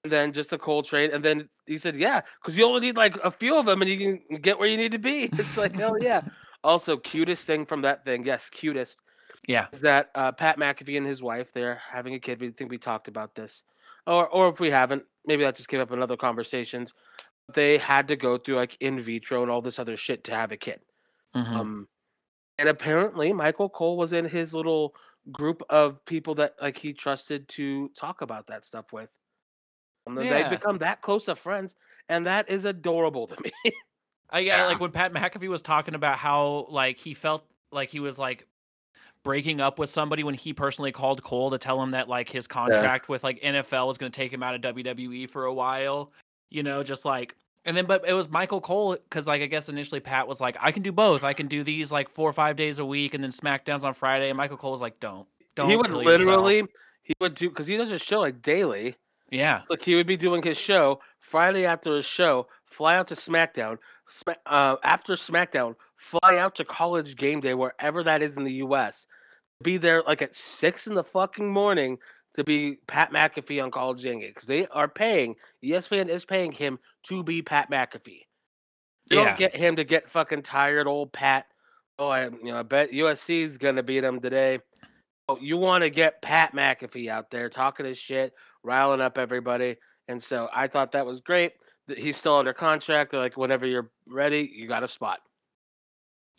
And 0.03 0.12
then 0.12 0.34
just 0.34 0.51
a 0.53 0.58
Coltrane, 0.58 1.12
and 1.12 1.23
then 1.23 1.49
he 1.65 1.77
said, 1.77 1.95
"Yeah, 1.95 2.21
because 2.41 2.58
you 2.58 2.65
only 2.65 2.82
need 2.82 2.97
like 2.97 3.15
a 3.23 3.32
few 3.32 3.56
of 3.58 3.65
them, 3.65 3.82
and 3.82 3.89
you 3.89 4.19
can 4.29 4.41
get 4.41 4.60
where 4.60 4.67
you 4.67 4.75
need 4.77 4.91
to 4.91 4.99
be." 4.99 5.29
It's 5.34 5.58
like 5.58 5.75
hell 5.75 5.95
yeah. 6.01 6.21
Also, 6.63 6.97
cutest 6.97 7.45
thing 7.47 7.65
from 7.65 7.82
that 7.82 8.03
thing, 8.06 8.25
yes, 8.25 8.49
cutest 8.49 8.97
Yeah. 9.47 9.67
is 9.73 9.79
that 9.82 10.10
uh, 10.15 10.32
Pat 10.34 10.58
McAfee 10.58 10.97
and 10.97 11.06
his 11.08 11.21
wife 11.21 11.51
they're 11.53 11.82
having 11.91 12.13
a 12.15 12.19
kid. 12.19 12.39
We 12.41 12.51
think 12.51 12.69
we 12.69 12.77
talked 12.77 13.08
about 13.08 13.34
this, 13.36 13.63
or 14.07 14.27
or 14.29 14.49
if 14.49 14.59
we 14.59 14.69
haven't, 14.71 15.03
maybe 15.25 15.43
that 15.43 15.55
just 15.55 15.69
came 15.69 15.79
up 15.81 15.91
in 15.91 16.01
other 16.01 16.17
conversations. 16.17 16.93
They 17.53 17.77
had 17.77 18.07
to 18.09 18.15
go 18.15 18.37
through 18.37 18.55
like 18.55 18.77
in 18.79 18.99
vitro 19.01 19.41
and 19.43 19.51
all 19.51 19.61
this 19.61 19.79
other 19.79 19.97
shit 19.97 20.23
to 20.25 20.35
have 20.35 20.51
a 20.51 20.57
kid. 20.57 20.81
Mhm. 21.35 21.45
Um, 21.55 21.89
and 22.59 22.69
apparently 22.69 23.33
Michael 23.33 23.69
Cole 23.69 23.97
was 23.97 24.13
in 24.13 24.25
his 24.25 24.53
little 24.53 24.95
group 25.31 25.63
of 25.69 26.03
people 26.05 26.35
that 26.35 26.55
like 26.61 26.77
he 26.77 26.93
trusted 26.93 27.47
to 27.49 27.89
talk 27.97 28.21
about 28.21 28.47
that 28.47 28.65
stuff 28.65 28.93
with. 28.93 29.11
And 30.05 30.17
then 30.17 30.25
Yeah. 30.27 30.43
they've 30.43 30.59
become 30.59 30.79
that 30.79 31.01
close 31.01 31.27
of 31.29 31.39
friends, 31.39 31.75
and 32.09 32.25
that 32.25 32.49
is 32.49 32.65
adorable 32.65 33.27
to 33.27 33.35
me. 33.43 33.51
Yeah, 34.33 34.39
Yeah. 34.39 34.65
like 34.67 34.79
when 34.79 34.91
Pat 34.91 35.13
McAfee 35.13 35.47
was 35.49 35.61
talking 35.61 35.95
about 35.95 36.17
how 36.19 36.67
like 36.69 36.97
he 36.97 37.13
felt 37.13 37.45
like 37.71 37.89
he 37.89 37.99
was 37.99 38.19
like 38.19 38.47
breaking 39.23 39.62
up 39.62 39.79
with 39.79 39.89
somebody 39.89 40.23
when 40.23 40.36
he 40.36 40.53
personally 40.53 40.91
called 40.91 41.23
Cole 41.23 41.49
to 41.51 41.57
tell 41.57 41.81
him 41.81 41.91
that 41.91 42.09
like 42.09 42.29
his 42.29 42.47
contract 42.47 43.09
with 43.09 43.23
like 43.23 43.41
NFL 43.41 43.88
was 43.88 43.97
going 43.97 44.12
to 44.12 44.15
take 44.15 44.31
him 44.31 44.43
out 44.43 44.53
of 44.53 44.75
WWE 44.75 45.29
for 45.29 45.45
a 45.45 45.53
while, 45.53 46.12
you 46.49 46.63
know, 46.63 46.83
just 46.83 47.05
like 47.05 47.36
and 47.65 47.75
then 47.75 47.86
but 47.86 48.07
it 48.07 48.13
was 48.13 48.29
Michael 48.29 48.59
Cole 48.59 48.97
cuz 49.09 49.25
like 49.25 49.41
I 49.41 49.45
guess 49.45 49.69
initially 49.69 50.01
Pat 50.01 50.27
was 50.27 50.41
like 50.41 50.57
I 50.59 50.71
can 50.71 50.83
do 50.83 50.91
both. 50.91 51.23
I 51.23 51.33
can 51.33 51.47
do 51.47 51.63
these 51.63 51.91
like 51.91 52.09
4 52.09 52.29
or 52.29 52.33
5 52.33 52.55
days 52.55 52.79
a 52.79 52.86
week 52.86 53.13
and 53.13 53.23
then 53.23 53.31
SmackDowns 53.31 53.83
on 53.83 53.93
Friday 53.93 54.29
and 54.29 54.38
Michael 54.38 54.57
Cole 54.57 54.71
was 54.71 54.81
like 54.81 54.99
don't. 54.99 55.27
Don't 55.55 55.69
he 55.69 55.77
would 55.77 55.88
kill 55.88 56.03
yourself." 56.03 56.19
literally 56.19 56.67
he 57.03 57.13
would 57.19 57.36
do 57.36 57.49
because 57.49 57.67
he 57.67 57.77
does 57.77 57.91
a 57.91 57.99
show 57.99 58.19
like 58.19 58.41
daily. 58.41 58.95
Yeah. 59.31 59.62
Like 59.69 59.81
he 59.81 59.95
would 59.95 60.07
be 60.07 60.17
doing 60.17 60.43
his 60.43 60.57
show 60.57 60.99
Friday 61.19 61.65
after 61.65 61.95
his 61.95 62.05
show, 62.05 62.47
fly 62.65 62.95
out 62.95 63.07
to 63.07 63.15
SmackDown, 63.15 63.77
uh, 64.45 64.75
after 64.83 65.13
SmackDown, 65.13 65.75
fly 65.95 66.38
out 66.38 66.55
to 66.55 66.65
College 66.65 67.15
Game 67.15 67.39
Day 67.39 67.53
wherever 67.53 68.03
that 68.03 68.21
is 68.21 68.38
in 68.38 68.43
the 68.43 68.53
U.S. 68.53 69.07
Be 69.63 69.78
there 69.78 70.04
like 70.04 70.21
at 70.21 70.36
six 70.36 70.88
in 70.88 70.93
the 70.93 71.04
fucking 71.04 71.49
morning 71.52 71.97
to 72.36 72.43
be 72.43 72.78
Pat 72.88 73.12
McAfee 73.12 73.63
on 73.63 73.71
College 73.71 74.04
Game 74.04 74.19
Day 74.19 74.28
because 74.28 74.47
they 74.47 74.67
are 74.67 74.88
paying 74.88 75.36
ESPN 75.63 76.10
is 76.10 76.26
paying 76.26 76.52
him 76.52 76.80
to 77.04 77.23
be 77.23 77.41
Pat 77.41 77.69
McAfee. 77.71 78.21
They 79.10 79.15
Yeah. 79.17 79.26
don't 79.26 79.38
get 79.38 79.56
him 79.56 79.76
to 79.78 79.84
get 79.84 80.10
fucking 80.10 80.43
tired, 80.43 80.88
old 80.88 81.12
Pat. 81.13 81.45
Oh, 81.99 82.08
I 82.08 82.26
you 82.26 82.45
know 82.45 82.60
I 82.60 82.63
bet 82.63 82.91
USC 82.91 83.41
is 83.41 83.58
gonna 83.58 83.84
beat 83.84 84.04
him 84.04 84.19
today. 84.19 84.60
Oh, 85.30 85.38
you 85.39 85.58
want 85.58 85.84
to 85.84 85.89
get 85.89 86.21
Pat 86.21 86.54
McAfee 86.54 87.08
out 87.10 87.32
there 87.32 87.49
talking 87.49 87.86
his 87.86 87.97
shit, 87.97 88.34
riling 88.63 88.99
up 88.99 89.17
everybody. 89.17 89.78
And 90.10 90.21
so 90.21 90.49
I 90.54 90.67
thought 90.67 90.91
that 90.93 91.06
was 91.06 91.21
great. 91.21 91.54
that 91.88 91.97
He's 91.97 92.17
still 92.17 92.36
under 92.36 92.54
contract. 92.54 93.12
They're 93.12 93.19
like, 93.21 93.38
whenever 93.38 93.65
you're 93.65 93.89
ready, 94.08 94.52
you 94.54 94.67
got 94.67 94.84
a 94.84 94.88
spot. 94.88 95.19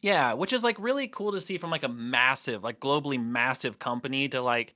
Yeah, 0.05 0.35
which 0.35 0.53
is 0.53 0.63
like 0.63 0.79
really 0.79 1.09
cool 1.09 1.33
to 1.33 1.41
see 1.41 1.57
from 1.57 1.71
like 1.71 1.83
a 1.83 1.89
massive, 1.89 2.63
like 2.63 2.79
globally 2.79 3.19
massive 3.23 3.79
company 3.79 4.29
to 4.29 4.43
like 4.43 4.75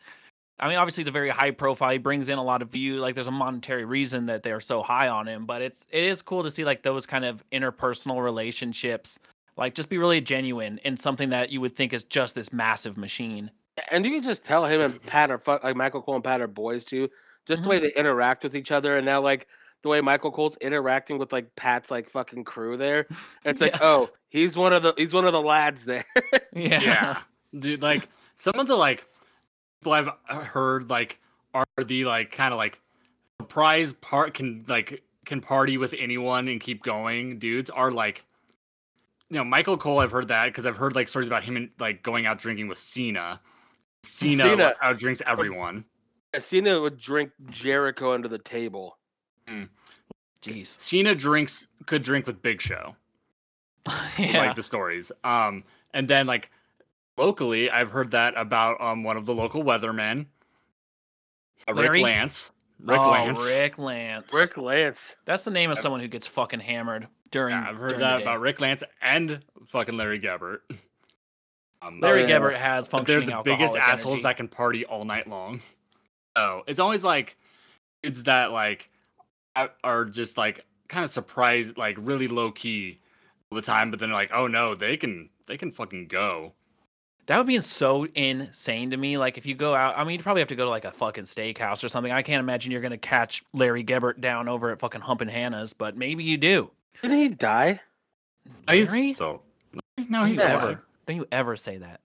I 0.60 0.68
mean 0.68 0.78
obviously 0.78 1.02
it's 1.02 1.08
a 1.08 1.12
very 1.12 1.28
high 1.30 1.50
profile. 1.52 1.90
He 1.92 1.98
brings 1.98 2.28
in 2.30 2.38
a 2.38 2.42
lot 2.44 2.62
of 2.62 2.70
view. 2.70 2.98
Like 2.98 3.14
there's 3.14 3.26
a 3.28 3.32
monetary 3.32 3.84
reason 3.84 4.26
that 4.26 4.42
they're 4.42 4.60
so 4.60 4.82
high 4.82 5.08
on 5.08 5.28
him, 5.28 5.46
but 5.46 5.62
it's 5.62 5.86
it 5.90 6.04
is 6.04 6.22
cool 6.22 6.42
to 6.44 6.50
see 6.50 6.64
like 6.64 6.82
those 6.82 7.06
kind 7.06 7.24
of 7.26 7.44
interpersonal 7.52 8.24
relationships 8.24 9.18
like 9.58 9.74
just 9.74 9.90
be 9.90 9.98
really 9.98 10.20
genuine 10.22 10.78
in 10.84 10.96
something 10.96 11.30
that 11.30 11.50
you 11.50 11.60
would 11.60 11.76
think 11.76 11.92
is 11.92 12.04
just 12.04 12.34
this 12.34 12.52
massive 12.52 12.96
machine. 12.96 13.50
And 13.90 14.04
you 14.04 14.10
can 14.12 14.22
just 14.22 14.42
tell 14.44 14.64
him 14.66 14.80
and 14.80 15.04
Pat 15.06 15.30
are 15.30 15.38
fuck 15.38 15.62
like 15.62 15.76
Michael 15.76 16.02
Cole 16.02 16.16
and 16.16 16.24
Pat 16.24 16.40
are 16.40 16.46
boys 16.48 16.84
too. 16.84 17.08
Just 17.46 17.62
the 17.62 17.68
Mhm. 17.68 17.70
way 17.70 17.78
they 17.78 17.92
interact 17.94 18.42
with 18.44 18.56
each 18.56 18.70
other, 18.72 18.96
and 18.96 19.06
now 19.06 19.20
like 19.20 19.46
the 19.82 19.88
way 19.88 20.00
Michael 20.00 20.32
Cole's 20.32 20.56
interacting 20.60 21.18
with 21.18 21.32
like 21.32 21.54
Pat's 21.56 21.90
like 21.90 22.10
fucking 22.10 22.44
crew 22.44 22.76
there. 22.76 23.06
It's 23.44 23.60
like, 23.60 23.72
Yeah. 23.74 23.78
oh, 23.82 24.10
he's 24.28 24.56
one 24.56 24.72
of 24.72 24.82
the 24.82 24.94
he's 24.96 25.12
one 25.14 25.24
of 25.24 25.32
the 25.32 25.40
lads 25.40 25.84
there. 25.84 26.04
yeah, 26.52 27.18
dude. 27.56 27.82
Like 27.82 28.08
some 28.36 28.54
of 28.56 28.66
the 28.66 28.76
like 28.76 29.06
people 29.80 29.92
I've 29.92 30.08
uh, 30.28 30.40
heard 30.44 30.90
like 30.90 31.20
are 31.54 31.64
the 31.84 32.04
like 32.04 32.30
kind 32.32 32.52
of 32.52 32.58
like 32.58 32.80
surprise 33.40 33.92
part 33.94 34.34
can 34.34 34.64
like 34.68 35.02
can 35.24 35.40
party 35.40 35.78
with 35.78 35.94
anyone 35.98 36.48
and 36.48 36.60
keep 36.60 36.82
going 36.82 37.38
dudes 37.38 37.70
are 37.70 37.90
like 37.90 38.24
you 39.30 39.36
know 39.36 39.44
Michael 39.44 39.76
Cole 39.78 40.00
I've 40.00 40.10
heard 40.10 40.28
that 40.28 40.46
because 40.46 40.66
I've 40.66 40.76
heard 40.76 40.94
like 40.94 41.06
stories 41.08 41.28
about 41.28 41.44
him 41.44 41.56
and 41.56 41.70
like 41.78 42.02
going 42.02 42.26
out 42.26 42.38
drinking 42.38 42.66
with 42.68 42.78
Cena. 42.78 43.40
Cena, 44.02 44.42
Cena- 44.44 44.74
out 44.82 44.98
drinks 44.98 45.22
everyone. 45.26 45.84
Cena 46.38 46.80
would 46.80 46.98
drink 46.98 47.30
Jericho 47.50 48.12
under 48.12 48.28
the 48.28 48.38
table. 48.38 48.97
Jeez. 50.42 50.66
Cena 50.80 51.14
drinks 51.14 51.66
could 51.86 52.02
drink 52.02 52.26
with 52.26 52.42
Big 52.42 52.60
Show. 52.60 52.96
yeah. 54.18 54.38
like 54.38 54.56
the 54.56 54.62
stories. 54.62 55.10
Um, 55.24 55.64
and 55.94 56.08
then 56.08 56.26
like 56.26 56.50
locally, 57.16 57.70
I've 57.70 57.90
heard 57.90 58.10
that 58.12 58.34
about 58.36 58.80
um 58.80 59.02
one 59.02 59.16
of 59.16 59.26
the 59.26 59.34
local 59.34 59.62
weathermen, 59.62 60.26
uh, 61.68 61.74
Rick 61.74 62.02
Lance. 62.02 62.52
Rick 62.80 63.00
oh, 63.00 63.10
Lance. 63.10 63.44
Rick 63.50 63.78
Lance. 63.78 64.32
Rick 64.32 64.56
Lance. 64.56 65.16
That's 65.24 65.44
the 65.44 65.50
name 65.50 65.70
of 65.70 65.78
I've- 65.78 65.82
someone 65.82 66.00
who 66.00 66.08
gets 66.08 66.26
fucking 66.26 66.60
hammered 66.60 67.08
during. 67.30 67.54
Yeah, 67.54 67.66
I've 67.68 67.76
heard 67.76 67.90
during 67.90 68.00
the 68.00 68.06
that 68.06 68.16
day. 68.18 68.22
about 68.22 68.40
Rick 68.40 68.60
Lance 68.60 68.84
and 69.02 69.40
fucking 69.66 69.96
Larry 69.96 70.20
Gebert. 70.20 70.58
Um, 71.80 72.00
Larry 72.00 72.22
yeah. 72.22 72.40
Gebert 72.40 72.56
has 72.56 72.88
but 72.88 73.06
they're 73.06 73.24
the 73.24 73.40
biggest 73.44 73.76
assholes 73.76 74.14
energy. 74.14 74.22
that 74.24 74.36
can 74.36 74.48
party 74.48 74.84
all 74.84 75.04
night 75.04 75.28
long. 75.28 75.60
So 76.36 76.64
it's 76.66 76.80
always 76.80 77.04
like 77.04 77.36
it's 78.02 78.24
that 78.24 78.50
like 78.50 78.80
out- 78.80 78.97
are 79.84 80.04
just 80.04 80.36
like 80.38 80.64
kind 80.88 81.04
of 81.04 81.10
surprised, 81.10 81.76
like 81.76 81.96
really 81.98 82.28
low 82.28 82.50
key 82.52 83.00
all 83.50 83.56
the 83.56 83.62
time, 83.62 83.90
but 83.90 84.00
then 84.00 84.10
like, 84.10 84.30
oh 84.32 84.46
no, 84.46 84.74
they 84.74 84.96
can 84.96 85.28
they 85.46 85.56
can 85.56 85.72
fucking 85.72 86.08
go. 86.08 86.52
That 87.26 87.36
would 87.36 87.46
be 87.46 87.60
so 87.60 88.06
insane 88.14 88.90
to 88.90 88.96
me. 88.96 89.18
Like 89.18 89.36
if 89.36 89.44
you 89.44 89.54
go 89.54 89.74
out, 89.74 89.98
I 89.98 90.04
mean, 90.04 90.14
you'd 90.14 90.22
probably 90.22 90.40
have 90.40 90.48
to 90.48 90.56
go 90.56 90.64
to 90.64 90.70
like 90.70 90.86
a 90.86 90.92
fucking 90.92 91.24
steakhouse 91.24 91.84
or 91.84 91.88
something. 91.90 92.10
I 92.12 92.22
can't 92.22 92.40
imagine 92.40 92.72
you're 92.72 92.80
gonna 92.80 92.96
catch 92.96 93.44
Larry 93.52 93.84
Gebert 93.84 94.20
down 94.20 94.48
over 94.48 94.70
at 94.70 94.78
fucking 94.78 95.02
Humpin' 95.02 95.28
Hannah's, 95.28 95.72
but 95.74 95.96
maybe 95.96 96.24
you 96.24 96.36
do. 96.38 96.70
Didn't 97.02 97.18
he 97.18 97.28
die? 97.28 97.80
He's 98.70 98.90
Larry? 98.92 99.14
still 99.14 99.42
no, 100.08 100.24
he's 100.24 100.36
you 100.38 100.42
Yeah. 100.42 100.54
ever, 100.54 100.64
alive. 100.66 100.78
don't 101.06 101.16
you 101.16 101.26
ever 101.32 101.56
say 101.56 101.76
that? 101.78 102.00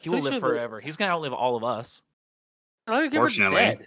He 0.00 0.10
Pretty 0.10 0.22
will 0.22 0.30
live 0.30 0.32
sure 0.34 0.40
that- 0.40 0.46
forever. 0.56 0.80
He's 0.80 0.96
gonna 0.96 1.12
outlive 1.12 1.32
all 1.32 1.56
of 1.56 1.64
us. 1.64 2.02
Larry 2.86 3.08
Gebert's 3.08 3.16
Fortunately. 3.36 3.56
dead. 3.56 3.86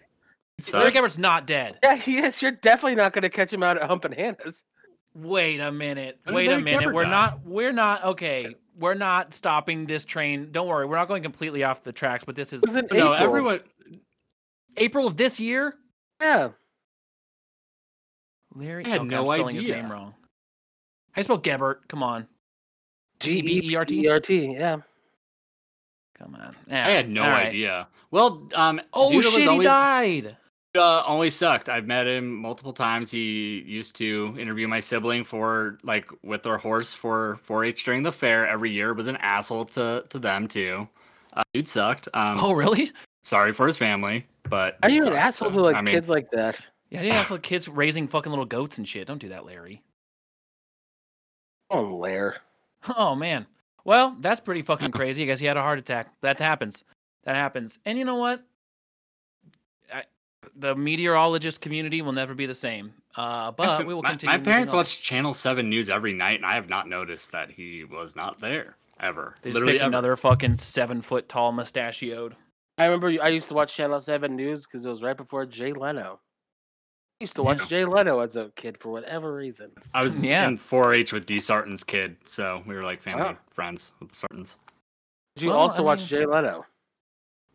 Larry 0.74 0.92
Sucks. 0.94 0.98
Gebert's 1.00 1.18
not 1.18 1.46
dead. 1.48 1.78
Yeah, 1.84 1.96
he 1.96 2.18
is. 2.20 2.42
You're 2.42 2.52
definitely 2.52 2.96
not 2.96 3.14
going 3.14 3.24
to 3.24 3.30
catch 3.30 3.52
him 3.54 3.64
out 3.64 3.78
at 3.78 3.84
Humpin' 3.90 4.12
Hannah's. 4.12 4.64
Wait 5.14 5.60
a 5.60 5.72
minute. 5.72 6.20
Wait 6.28 6.50
a 6.50 6.60
minute. 6.60 6.84
Gebert 6.88 6.94
We're 6.94 7.04
die? 7.04 7.10
not. 7.10 7.46
We're 7.46 7.74
not. 7.74 8.04
Okay. 8.06 8.56
We're 8.80 8.94
not 8.94 9.34
stopping 9.34 9.86
this 9.86 10.06
train. 10.06 10.52
Don't 10.52 10.68
worry. 10.68 10.86
We're 10.86 10.96
not 10.96 11.08
going 11.10 11.22
completely 11.24 11.64
off 11.64 11.84
the 11.84 11.92
tracks. 11.92 12.24
But 12.24 12.36
this 12.36 12.54
is 12.54 12.64
It 12.64 12.68
was 12.68 12.76
in 12.78 12.88
No, 12.92 13.14
April. 13.14 13.14
everyone. 13.16 13.60
April 14.78 15.08
of 15.08 15.18
this 15.18 15.40
year. 15.40 15.76
Yeah. 16.22 16.50
Larry. 18.56 18.86
I 18.86 18.90
had 18.90 19.00
okay, 19.02 19.10
no 19.10 19.30
I'm 19.30 19.38
spelling 19.38 19.56
his 19.56 19.68
name 19.68 19.92
wrong. 19.92 20.14
How 21.12 21.20
you 21.20 21.24
spell 21.24 21.40
Gebert? 21.40 21.88
Come 21.90 22.04
on. 22.04 22.28
G 23.20 23.42
G 23.42 23.60
E 23.60 23.72
E 23.72 23.76
R 23.76 23.86
T? 23.86 24.02
E 24.06 24.08
R 24.08 24.20
T. 24.20 24.54
Yeah. 24.54 24.78
Come 26.18 26.36
on. 26.36 26.56
I 26.70 26.90
had 26.92 27.10
no 27.10 27.24
All 27.24 27.30
right. 27.30 27.48
idea. 27.48 27.88
Well, 28.12 28.48
um, 28.56 28.82
Oh 28.94 29.10
Duda 29.12 29.16
was 29.16 29.26
shit! 29.34 29.50
He 29.52 29.60
died. 29.60 30.38
Uh, 30.74 31.02
always 31.02 31.36
sucked. 31.36 31.68
I've 31.68 31.86
met 31.86 32.08
him 32.08 32.34
multiple 32.34 32.72
times. 32.72 33.12
He 33.12 33.62
used 33.68 33.96
to 33.98 34.34
interview 34.40 34.68
my 34.70 34.80
sibling 34.80 35.26
for 35.26 35.78
like 35.84 36.10
with 36.24 36.44
their 36.44 36.58
horse 36.58 36.94
for 36.94 37.40
4-H 37.46 37.84
during 37.84 38.04
the 38.04 38.12
fair 38.12 38.48
every 38.48 38.72
year. 38.72 38.94
Was 38.94 39.08
an 39.08 39.18
asshole 39.18 39.66
to 39.66 40.06
to 40.10 40.20
them 40.20 40.48
too. 40.48 40.88
Uh, 41.34 41.44
dude 41.54 41.68
sucked. 41.68 42.08
Um, 42.14 42.38
Oh 42.40 42.54
really? 42.54 42.92
sorry 43.22 43.52
for 43.52 43.68
his 43.68 43.78
family, 43.78 44.26
but 44.44 44.78
Are 44.84 44.90
he 44.90 44.96
you 44.96 45.02
an 45.04 45.08
sucked, 45.10 45.18
asshole 45.18 45.50
so, 45.52 45.58
to 45.58 45.62
like 45.62 45.76
I 45.76 45.82
mean, 45.82 45.94
kids 45.94 46.10
like 46.10 46.32
that? 46.32 46.62
Yeah, 46.90 47.00
I 47.00 47.04
didn't 47.04 47.18
ask 47.18 47.32
like 47.32 47.44
kids 47.44 47.68
raising 47.68 48.08
fucking 48.08 48.32
little 48.32 48.46
goats 48.46 48.78
and 48.78 48.88
shit. 48.88 49.08
Don't 49.08 49.20
do 49.20 49.30
that, 49.30 49.46
Larry. 49.46 49.82
Oh, 51.70 51.98
Lair. 51.98 52.38
Oh 52.98 53.14
man. 53.16 53.46
Well, 53.84 54.16
that's 54.22 54.40
pretty 54.40 54.62
fucking 54.62 54.92
crazy. 54.92 55.24
I 55.24 55.26
guess 55.26 55.40
he 55.40 55.46
had 55.48 55.58
a 55.58 55.62
heart 55.62 55.80
attack. 55.80 56.14
That 56.22 56.40
happens. 56.40 56.84
That 57.26 57.36
happens. 57.36 57.78
And 57.86 57.98
you 57.98 58.06
know 58.06 58.16
what? 58.16 58.42
I, 60.56 60.60
the 60.60 60.76
meteorologist 60.76 61.62
community 61.62 62.02
will 62.02 62.12
never 62.12 62.34
be 62.34 62.46
the 62.46 62.56
same. 62.56 62.94
Uh, 63.16 63.52
but 63.52 63.78
fa- 63.80 63.86
we 63.86 63.94
will 63.94 64.02
continue. 64.04 64.32
My 64.32 64.38
moving 64.38 64.52
parents 64.52 64.74
watch 64.74 65.02
Channel 65.02 65.34
Seven 65.34 65.70
News 65.70 65.90
every 65.90 66.14
night, 66.14 66.38
and 66.38 66.46
I 66.46 66.56
have 66.56 66.70
not 66.70 66.88
noticed 66.88 67.32
that 67.32 67.52
he 67.52 67.84
was 67.84 68.16
not 68.16 68.40
there 68.40 68.76
ever. 69.00 69.36
They 69.42 69.50
just 69.50 69.56
Literally 69.56 69.74
picked 69.74 69.82
ever. 69.84 69.90
another 69.90 70.16
fucking 70.16 70.58
seven 70.58 71.02
foot 71.02 71.28
tall 71.28 71.52
mustachioed. 71.52 72.36
I 72.78 72.86
remember 72.86 73.08
I 73.22 73.28
used 73.30 73.48
to 73.50 73.54
watch 73.54 73.76
Channel 73.76 74.00
7 74.00 74.36
News 74.36 74.64
because 74.66 74.86
it 74.86 74.90
was 74.90 75.02
right 75.04 75.18
before 75.18 75.46
Jay 75.46 75.74
Leno. 75.74 76.20
I 77.20 77.24
used 77.24 77.36
to 77.36 77.44
watch 77.44 77.60
Yeah. 77.60 77.66
Jay 77.68 77.86
Leno 77.86 78.20
as 78.22 78.36
a 78.36 78.52
kid 78.56 78.78
for 78.80 78.90
whatever 78.90 79.36
reason. 79.36 79.72
I 79.94 80.04
was 80.04 80.24
Yeah. 80.26 80.48
in 80.48 80.58
4-H 80.58 81.14
with 81.14 81.26
D. 81.28 81.40
Sarton's 81.40 81.84
kid, 81.84 82.16
so 82.26 82.64
we 82.66 82.74
were 82.74 82.82
like 82.84 83.02
family 83.02 83.24
Wow. 83.24 83.38
friends 83.52 83.94
with 84.00 84.10
the 84.10 84.16
Sartons. 84.16 84.56
Did 85.36 85.44
you 85.44 85.50
Well, 85.50 85.60
also 85.60 85.84
I 85.84 85.86
watch 85.86 86.06
Jay 86.08 86.26
Leno? 86.26 86.66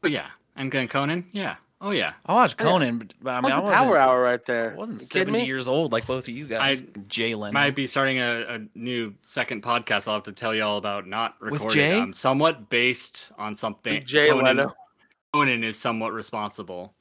But 0.03 0.11
yeah, 0.13 0.31
and 0.55 0.71
then 0.71 0.87
Conan, 0.87 1.27
yeah, 1.33 1.57
oh 1.81 1.91
yeah. 1.91 2.15
I 2.25 2.35
watched 2.35 2.61
Oh, 2.61 2.65
yeah. 2.65 2.71
Conan, 2.71 2.99
but 2.99 3.15
but 3.21 3.31
I 3.31 3.41
mean, 3.41 3.45
I 3.45 3.49
That's 3.49 3.61
the 3.61 3.63
wasn't, 3.65 3.85
power 3.85 3.99
hour 3.99 4.23
right 4.23 4.45
there. 4.45 4.73
I 4.73 4.75
wasn't 4.75 5.01
You 5.01 5.07
seventy 5.07 5.45
years 5.45 5.69
old 5.69 5.93
like 5.93 6.07
both 6.07 6.29
of 6.29 6.35
you 6.35 6.47
guys. 6.47 6.83
Jay 7.09 7.35
Leno. 7.35 7.53
Might 7.53 7.75
be 7.75 7.87
starting 7.87 8.19
a, 8.19 8.45
a 8.49 8.79
new 8.79 9.15
second 9.23 9.63
podcast. 9.63 10.09
I'll 10.09 10.15
have 10.15 10.23
to 10.25 10.33
tell 10.33 10.55
you 10.55 10.63
all 10.63 10.79
about 10.79 11.07
not 11.07 11.35
With 11.41 11.53
recording. 11.53 11.79
Jay? 11.79 11.99
Um, 11.99 12.13
somewhat 12.13 12.71
based 12.71 13.31
on 13.39 13.55
something. 13.55 13.95
With 13.95 14.05
Jay 14.07 14.31
Conan, 14.31 14.57
Leno. 14.57 14.75
Conan 15.33 15.65
is 15.65 15.79
somewhat 15.79 16.13
responsible. 16.13 16.95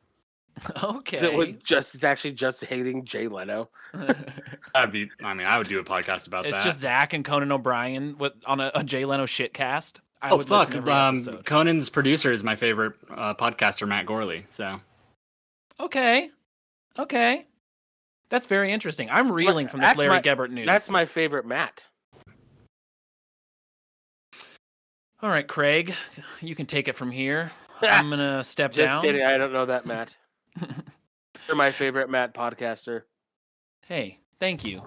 okay. 0.84 1.18
Is 1.18 1.24
it 1.24 1.36
with 1.36 1.64
just 1.64 1.96
it's 1.96 2.04
actually 2.04 2.32
just 2.32 2.64
hating 2.64 3.06
Jay 3.06 3.28
Leno? 3.28 3.70
I'd 4.76 4.92
be. 4.92 5.10
I 5.24 5.34
mean, 5.34 5.48
I 5.48 5.58
would 5.58 5.68
do 5.68 5.80
a 5.80 5.84
podcast 5.84 6.28
about 6.28 6.46
it's 6.46 6.56
that. 6.56 6.64
just 6.64 6.80
Zach 6.80 7.14
and 7.14 7.26
Conan 7.26 7.52
O'Brien 7.52 8.18
with 8.18 8.34
on 8.46 8.60
a, 8.60 8.72
a 8.76 8.84
Jay 8.84 9.06
Leno 9.06 9.26
shit 9.26 9.54
cast. 9.54 10.02
I 10.26 10.30
oh 10.32 10.38
would 10.38 10.48
fuck! 10.48 10.74
Um, 10.76 11.16
episode. 11.16 11.46
Conan's 11.46 11.90
producer 11.90 12.32
is 12.32 12.44
my 12.44 12.56
favorite 12.56 12.94
uh, 13.10 13.34
podcaster, 13.36 13.88
Matt 13.88 14.06
Gourley. 14.06 14.44
So 14.50 14.80
Okay. 15.80 16.30
Okay. 16.98 17.46
That's 18.30 18.48
very 18.48 18.72
interesting. 18.72 19.10
I'm 19.12 19.32
reeling 19.32 19.68
from 19.68 19.82
this 19.82 19.96
Larry 19.96 20.10
my- 20.10 20.22
Gebert 20.22 20.50
news. 20.52 20.66
That's 20.66 20.90
my 20.90 21.06
favorite 21.06 21.46
Matt. 21.46 21.86
All 25.22 25.30
right, 25.30 25.48
Craig, 25.48 25.96
you 26.42 26.56
can 26.56 26.66
take 26.66 26.88
it 26.88 26.96
from 26.96 27.10
here. 27.12 27.52
I'm 27.82 28.10
gonna 28.10 28.44
step 28.44 28.72
Just 28.74 28.94
down. 28.94 29.02
kidding. 29.02 29.24
I 29.24 29.38
don't 29.38 29.54
know 29.54 29.66
that 29.66 29.86
Matt. 29.86 30.16
You're 31.48 31.56
my 31.56 31.72
favorite 31.72 32.10
Matt 32.10 32.34
podcaster. 32.34 33.04
hey, 33.88 34.20
thank 34.40 34.64
you, 34.66 34.84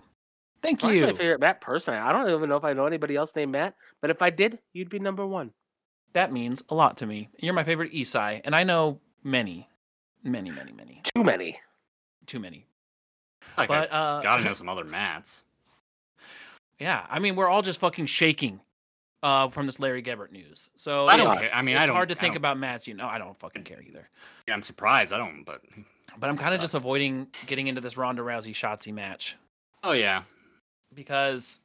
thank 0.62 0.82
Well, 0.82 0.90
that's 0.92 1.00
you. 1.00 1.06
my 1.06 1.12
favorite 1.12 1.40
Matt 1.40 1.60
person. 1.60 1.94
I 1.94 2.12
don't 2.12 2.30
even 2.30 2.48
know 2.48 2.56
if 2.56 2.64
I 2.64 2.72
know 2.72 2.86
anybody 2.86 3.16
else 3.16 3.34
named 3.36 3.52
Matt, 3.52 3.74
but 4.00 4.10
if 4.10 4.22
I 4.22 4.30
did, 4.30 4.58
you'd 4.72 4.90
be 4.90 4.98
number 4.98 5.26
one. 5.26 5.52
That 6.14 6.32
means 6.32 6.62
a 6.70 6.74
lot 6.74 6.96
to 6.98 7.06
me. 7.06 7.28
You're 7.38 7.54
my 7.54 7.64
favorite 7.64 7.92
Esai, 7.92 8.40
and 8.44 8.54
I 8.56 8.64
know 8.64 9.00
many, 9.22 9.68
many, 10.24 10.50
many, 10.50 10.72
many, 10.72 11.02
Too 11.14 11.22
many. 11.22 11.60
too 12.26 12.38
many. 12.40 12.66
like, 13.56 13.68
But 13.68 13.92
I 13.92 13.96
uh, 13.96 14.22
gotta 14.22 14.42
know 14.44 14.54
some 14.54 14.68
other 14.68 14.84
Matts. 14.84 15.44
yeah, 16.78 17.06
I 17.10 17.18
mean, 17.18 17.36
we're 17.36 17.48
all 17.48 17.62
just 17.62 17.80
fucking 17.80 18.06
shaking 18.06 18.60
uh, 19.22 19.48
from 19.48 19.66
this 19.66 19.80
Larry 19.80 20.02
Gebert 20.02 20.30
news. 20.30 20.70
So 20.76 21.08
I 21.08 21.16
don't 21.16 21.36
care. 21.36 21.50
I 21.52 21.60
mean, 21.62 21.76
it's 21.76 21.82
I 21.82 21.86
don't. 21.86 21.96
hard 21.96 22.08
to 22.10 22.16
I 22.16 22.20
think 22.20 22.32
don't- 22.32 22.36
about 22.38 22.58
Matt's. 22.58 22.86
You 22.86 22.94
know, 22.94 23.06
I 23.06 23.18
don't 23.18 23.38
fucking 23.38 23.64
care 23.64 23.82
either. 23.86 24.08
Yeah, 24.46 24.54
I'm 24.54 24.62
surprised. 24.62 25.12
I 25.12 25.18
don't. 25.18 25.44
But 25.44 25.62
But 26.18 26.30
I'm 26.30 26.38
kind 26.38 26.54
of 26.54 26.60
just 26.60 26.74
avoiding 26.74 27.26
getting 27.46 27.66
into 27.66 27.80
this 27.80 27.96
Ronda 27.96 28.22
Rousey 28.22 28.52
Shotzi 28.54 28.92
match. 28.94 29.36
oh 29.82 29.92
yeah, 29.92 30.22
because 30.94 31.60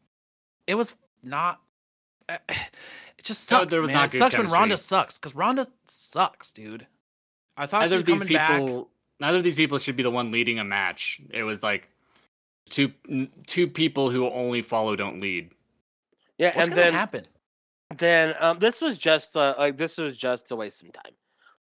it 0.68 0.76
was 0.76 0.96
not. 1.24 1.60
uh, 2.30 2.38
It 3.18 3.26
just 3.28 3.50
No, 3.52 3.60
sucks. 3.60 3.72
there 3.72 3.82
was 3.82 3.88
man. 3.90 3.96
not 3.96 4.06
it 4.10 4.12
good 4.14 4.18
sucks 4.18 4.38
when 4.38 4.48
Ronda 4.48 4.76
sucks 4.76 5.18
because 5.18 5.34
Ronda 5.34 5.66
sucks, 5.86 6.52
dude. 6.52 6.86
I 7.56 7.68
thought 7.68 7.82
neither 7.84 7.96
she 7.96 8.00
of 8.00 8.06
these 8.06 8.14
coming 8.24 8.28
people. 8.28 8.82
back. 8.84 8.88
Neither 9.22 9.38
of 9.38 9.44
these 9.46 9.56
people 9.56 9.78
should 9.78 9.96
be 9.96 10.04
the 10.04 10.12
one 10.12 10.32
leading 10.32 10.60
a 10.60 10.64
match. 10.66 11.22
It 11.32 11.44
was 11.44 11.64
like 11.64 11.88
two 12.66 12.92
two 13.48 13.68
people 13.68 14.10
who 14.10 14.28
only 14.30 14.62
follow, 14.62 14.96
don't 14.98 15.22
lead. 15.22 15.52
Yeah, 16.38 16.54
What's 16.56 16.68
and 16.68 16.78
then 16.78 16.92
happen? 16.94 17.26
then 17.98 18.34
um, 18.40 18.60
this 18.60 18.82
was 18.82 18.98
just 18.98 19.38
uh, 19.38 19.54
like 19.58 19.78
this 19.78 19.98
was 19.98 20.18
just 20.18 20.48
to 20.50 20.58
waste 20.58 20.80
some 20.80 20.90
time. 20.92 21.14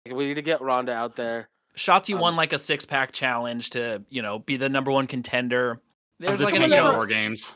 Like, 0.07 0.17
we 0.17 0.27
need 0.27 0.35
to 0.35 0.43
get 0.43 0.61
Ronda 0.61 0.93
out 0.93 1.15
there. 1.15 1.51
Shotzi 1.77 2.15
um, 2.15 2.21
won 2.21 2.35
like 2.37 2.53
a 2.53 2.59
six 2.59 2.85
pack 2.85 3.13
challenge 3.13 3.71
to 3.71 4.03
you 4.09 4.23
know 4.23 4.41
be 4.41 4.57
the 4.57 4.69
number 4.69 4.91
one 4.91 5.07
contender. 5.07 5.81
There's 6.19 6.39
the 6.39 6.47
like 6.47 6.55
two 6.55 6.63
a, 6.63 6.65
you 6.65 6.69
know, 6.69 6.93
war 6.93 7.07
games. 7.07 7.55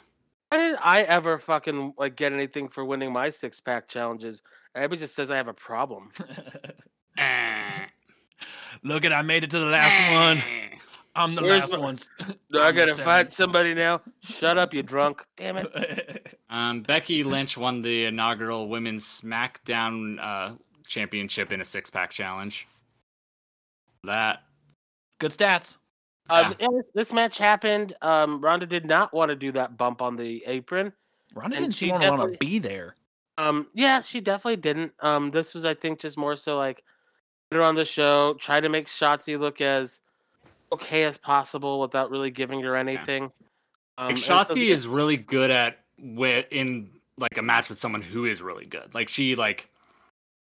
Why 0.50 0.58
did 0.58 0.78
I 0.82 1.02
ever 1.02 1.38
fucking 1.38 1.94
like 1.98 2.16
get 2.16 2.32
anything 2.32 2.68
for 2.68 2.84
winning 2.84 3.12
my 3.12 3.30
six 3.30 3.60
pack 3.60 3.88
challenges? 3.88 4.42
Everybody 4.74 5.00
just 5.00 5.14
says 5.14 5.30
I 5.30 5.36
have 5.36 5.48
a 5.48 5.54
problem. 5.54 6.10
Eh. 7.18 7.86
look 8.82 9.04
at 9.04 9.12
I 9.12 9.22
made 9.22 9.44
it 9.44 9.50
to 9.50 9.58
the 9.58 9.66
last 9.66 10.12
one. 10.12 10.42
I'm 11.14 11.34
the 11.34 11.42
Where's 11.42 11.60
last 11.60 11.72
my- 11.72 11.78
one. 11.78 11.98
Do 12.52 12.60
I 12.60 12.70
gotta 12.72 12.94
fight 12.94 13.32
somebody 13.32 13.74
now? 13.74 14.00
Shut 14.20 14.56
up, 14.56 14.72
you 14.72 14.82
drunk! 14.82 15.24
Damn 15.36 15.56
it! 15.58 16.38
Um, 16.48 16.82
Becky 16.82 17.24
Lynch 17.24 17.58
won 17.58 17.82
the 17.82 18.04
inaugural 18.04 18.68
Women's 18.68 19.04
SmackDown 19.04 20.18
uh, 20.22 20.54
championship 20.86 21.50
in 21.50 21.60
a 21.60 21.64
six 21.64 21.90
pack 21.90 22.10
challenge. 22.10 22.68
That 24.04 24.44
Good 25.18 25.32
stats. 25.32 25.78
Um, 26.30 26.54
yeah, 26.58 26.68
this- 26.94 27.12
match 27.12 27.38
happened. 27.38 27.94
Um, 28.02 28.40
Ronda 28.40 28.66
did 28.66 28.84
not 28.84 29.12
want 29.12 29.30
to 29.30 29.36
do 29.36 29.52
that 29.52 29.76
bump 29.76 30.02
on 30.02 30.16
the 30.16 30.44
apron. 30.46 30.92
Ronda 31.34 31.58
didn't 31.58 31.74
seem 31.74 31.98
to 31.98 32.10
want 32.10 32.32
to 32.32 32.38
be 32.38 32.58
there. 32.58 32.94
Um, 33.36 33.68
yeah, 33.72 34.02
she 34.02 34.20
definitely 34.20 34.56
didn't. 34.56 34.92
Um, 35.00 35.30
this 35.30 35.54
was, 35.54 35.64
I 35.64 35.74
think, 35.74 36.00
just 36.00 36.16
more 36.16 36.36
so 36.36 36.56
like 36.56 36.82
put 37.50 37.56
her 37.56 37.62
on 37.62 37.74
the 37.74 37.84
show, 37.84 38.34
try 38.34 38.60
to 38.60 38.68
make 38.68 38.86
Shotzi 38.86 39.38
look 39.38 39.60
as 39.60 40.00
okay 40.72 41.04
as 41.04 41.16
possible 41.16 41.80
without 41.80 42.10
really 42.10 42.30
giving 42.30 42.60
her 42.62 42.76
anything. 42.76 43.24
Um, 43.96 44.06
like 44.06 44.10
and 44.10 44.18
so 44.18 44.34
Shotzi 44.34 44.68
is 44.68 44.86
really 44.86 45.16
good 45.16 45.50
at 45.50 45.78
with 45.98 46.46
in 46.50 46.90
like 47.18 47.38
a 47.38 47.42
match 47.42 47.68
with 47.68 47.78
someone 47.78 48.02
who 48.02 48.24
is 48.24 48.42
really 48.42 48.66
good. 48.66 48.94
Like 48.94 49.08
she 49.08 49.34
like 49.34 49.68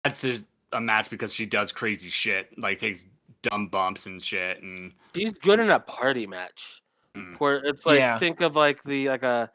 adds 0.06 0.22
to 0.22 0.44
a 0.74 0.82
match 0.82 1.10
because 1.10 1.34
she 1.34 1.46
does 1.46 1.72
crazy 1.72 2.10
shit, 2.10 2.58
like 2.58 2.80
takes 2.80 3.06
dumb 3.44 3.68
bumps 3.68 4.06
and 4.06 4.22
shit, 4.22 4.62
and 4.62 4.94
she's 5.16 5.34
good 5.34 5.60
in 5.60 5.70
a 5.70 5.80
party 5.80 6.28
match 6.28 6.82
Mm. 7.16 7.38
where 7.40 7.58
it's 7.66 7.86
like 7.86 8.00
Yeah. 8.00 8.18
think 8.18 8.40
of 8.42 8.56
like 8.56 8.82
the 8.84 9.10
like 9.10 9.24
a 9.24 9.52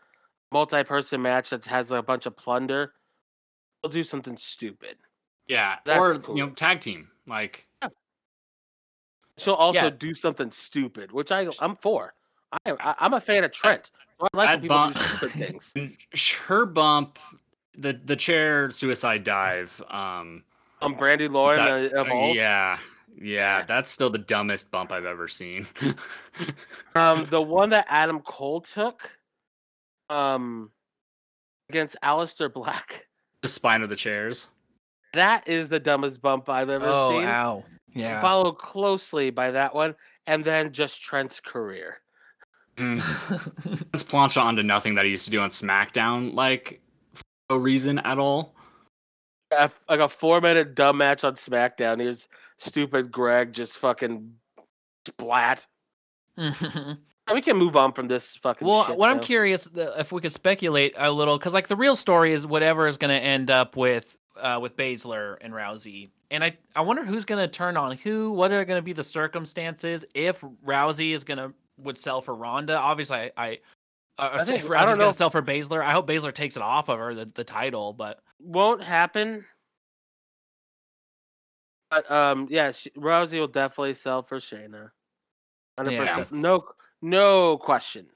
multi-person 0.53 1.23
match 1.23 1.51
that 1.51 1.65
has 1.65 1.91
like 1.91 2.01
a 2.01 2.03
bunch 2.03 2.27
of 2.27 2.37
plunder. 2.37 2.93
She'll 3.83 3.91
do 3.91 4.03
something 4.03 4.37
stupid. 4.37 4.97
yeah, 5.47 5.77
That's 5.85 5.99
or 5.99 6.19
cool. 6.19 6.37
you 6.37 6.45
know 6.47 6.51
tag 6.53 6.81
team 6.81 7.11
like 7.27 7.67
She'll 9.39 9.55
also 9.55 9.85
Yeah. 9.85 9.91
do 9.91 10.15
something 10.15 10.51
stupid, 10.51 11.13
which 11.13 11.31
I 11.31 11.49
I'm 11.61 11.77
for. 11.77 12.15
I, 12.65 12.73
I 12.73 12.95
I'm 13.01 13.13
a 13.15 13.21
fan 13.21 13.45
of 13.45 13.53
Trent. 13.53 13.91
So 14.19 14.29
I 14.33 14.37
like 14.37 14.49
when 14.49 14.61
That 14.61 14.63
people 14.63 14.89
do 14.89 14.95
bump- 14.95 14.99
stupid 15.19 15.31
things. 15.39 15.73
and 15.77 15.97
her 16.47 16.65
bump, 16.67 17.19
the 17.75 17.93
the 18.05 18.17
chair 18.17 18.71
suicide 18.71 19.25
dive. 19.25 19.81
Um, 19.89 20.45
Um, 20.81 20.95
Brandy 20.95 21.29
Lauren 21.29 21.91
that- 21.91 21.95
uh, 21.99 22.33
yeah, 22.33 22.79
yeah, 23.21 23.59
Yeah. 23.59 23.65
that's 23.65 23.91
still 23.91 24.11
the 24.11 24.19
dumbest 24.19 24.71
bump 24.71 24.93
I've 24.93 25.05
ever 25.05 25.29
seen. 25.29 25.67
Um, 26.95 27.27
the 27.31 27.41
one 27.43 27.71
that 27.71 27.87
Adam 27.89 28.21
Cole 28.21 28.61
took, 28.63 29.11
um, 30.09 30.71
against 31.69 31.97
Aleister 32.03 32.53
Black. 32.53 33.07
the 33.43 33.49
spine 33.49 33.83
of 33.83 33.89
the 33.91 33.97
chairs. 33.97 34.49
That 35.15 35.47
is 35.49 35.69
the 35.69 35.79
dumbest 35.81 36.21
bump 36.23 36.49
I've 36.49 36.71
ever 36.71 36.87
Oh, 36.89 37.11
seen. 37.11 37.25
ow. 37.25 37.65
Yeah. 37.95 38.21
Followed 38.21 38.55
closely 38.59 39.31
by 39.31 39.51
that 39.53 39.75
one, 39.75 39.95
and 40.27 40.45
then 40.45 40.73
just 40.73 41.03
Trent's 41.03 41.41
career. 41.41 41.99
Mm. 42.77 43.01
Let's 43.91 44.05
plancha 44.05 44.43
onto 44.43 44.63
nothing 44.63 44.97
that 44.97 45.07
he 45.07 45.11
used 45.11 45.25
to 45.25 45.31
do 45.31 45.41
on 45.41 45.49
SmackDown, 45.49 46.35
like 46.35 46.83
for 47.15 47.23
no 47.49 47.57
reason 47.57 47.99
at 48.01 48.19
all. 48.19 48.55
A- 49.51 49.71
Like 49.89 50.01
a 50.01 50.11
four-minute 50.11 50.75
dumb 50.75 50.99
match 50.99 51.25
on 51.25 51.37
SmackDown. 51.37 52.01
Here's 52.03 52.29
stupid 52.59 53.11
Greg 53.13 53.53
just 53.53 53.79
fucking 53.79 54.33
splat. 55.07 55.67
We 57.33 57.43
can 57.43 57.57
move 57.57 57.75
on 57.75 57.93
from 57.93 58.07
this 58.07 58.37
fucking. 58.37 58.67
well, 58.69 58.87
shit 58.87 58.97
what 58.97 59.11
I'm 59.11 59.19
curious 59.19 59.69
if 59.75 60.13
we 60.13 60.21
could 60.21 60.31
speculate 60.31 60.95
a 60.97 61.11
little, 61.11 61.37
because 61.37 61.55
like 61.55 61.67
the 61.67 61.75
real 61.75 61.97
story 61.97 62.33
is 62.33 62.47
whatever 62.47 62.87
is 62.87 62.99
going 62.99 63.09
to 63.09 63.21
end 63.21 63.51
up 63.51 63.77
with 63.77 64.17
uh, 64.41 64.61
with 64.63 64.77
Baszler 64.77 65.37
and 65.41 65.53
Rousey, 65.53 66.11
and 66.31 66.45
I 66.45 66.57
I 66.77 66.83
wonder 66.83 67.05
who's 67.05 67.25
going 67.25 67.45
to 67.45 67.49
turn 67.49 67.77
on 67.77 67.97
who. 67.97 68.31
What 68.31 68.53
are 68.53 68.65
going 68.65 68.79
to 68.79 68.83
be 68.83 68.93
the 68.93 69.03
circumstances 69.03 70.05
if 70.15 70.41
Rousey 70.65 71.15
is 71.15 71.25
going 71.25 71.39
to 71.39 71.53
would 71.79 71.99
sell 71.99 72.21
for 72.21 72.33
Ronda? 72.33 72.77
Obviously, 72.79 73.17
I. 73.17 73.33
I 73.37 73.59
uh, 74.19 74.31
I 74.35 74.45
think- 74.45 74.63
if 74.65 74.71
I 74.71 74.77
don't 74.79 74.87
going 74.87 74.99
know. 75.01 75.11
to 75.11 75.17
sell 75.17 75.31
for 75.31 75.43
Baszler. 75.43 75.83
I 75.83 75.91
hope 75.91 76.07
Baszler 76.07 76.33
takes 76.33 76.57
it 76.57 76.63
off 76.63 76.89
of 76.89 77.01
her, 77.01 77.13
the, 77.13 77.29
the 77.35 77.43
title. 77.45 77.93
But 77.93 78.21
won't 78.39 78.85
happen. 78.85 79.45
But 81.97 82.11
um, 82.11 82.47
yeah, 82.51 82.73
she, 82.73 82.91
Rousey 82.91 83.39
will 83.41 83.49
definitely 83.49 83.95
sell 83.95 84.23
for 84.23 84.39
Shayna. 84.39 84.91
Hundred 85.79 85.93
Yeah. 85.93 86.07
percent, 86.07 86.33
no, 86.33 86.65
no 87.03 87.57
question, 87.59 88.07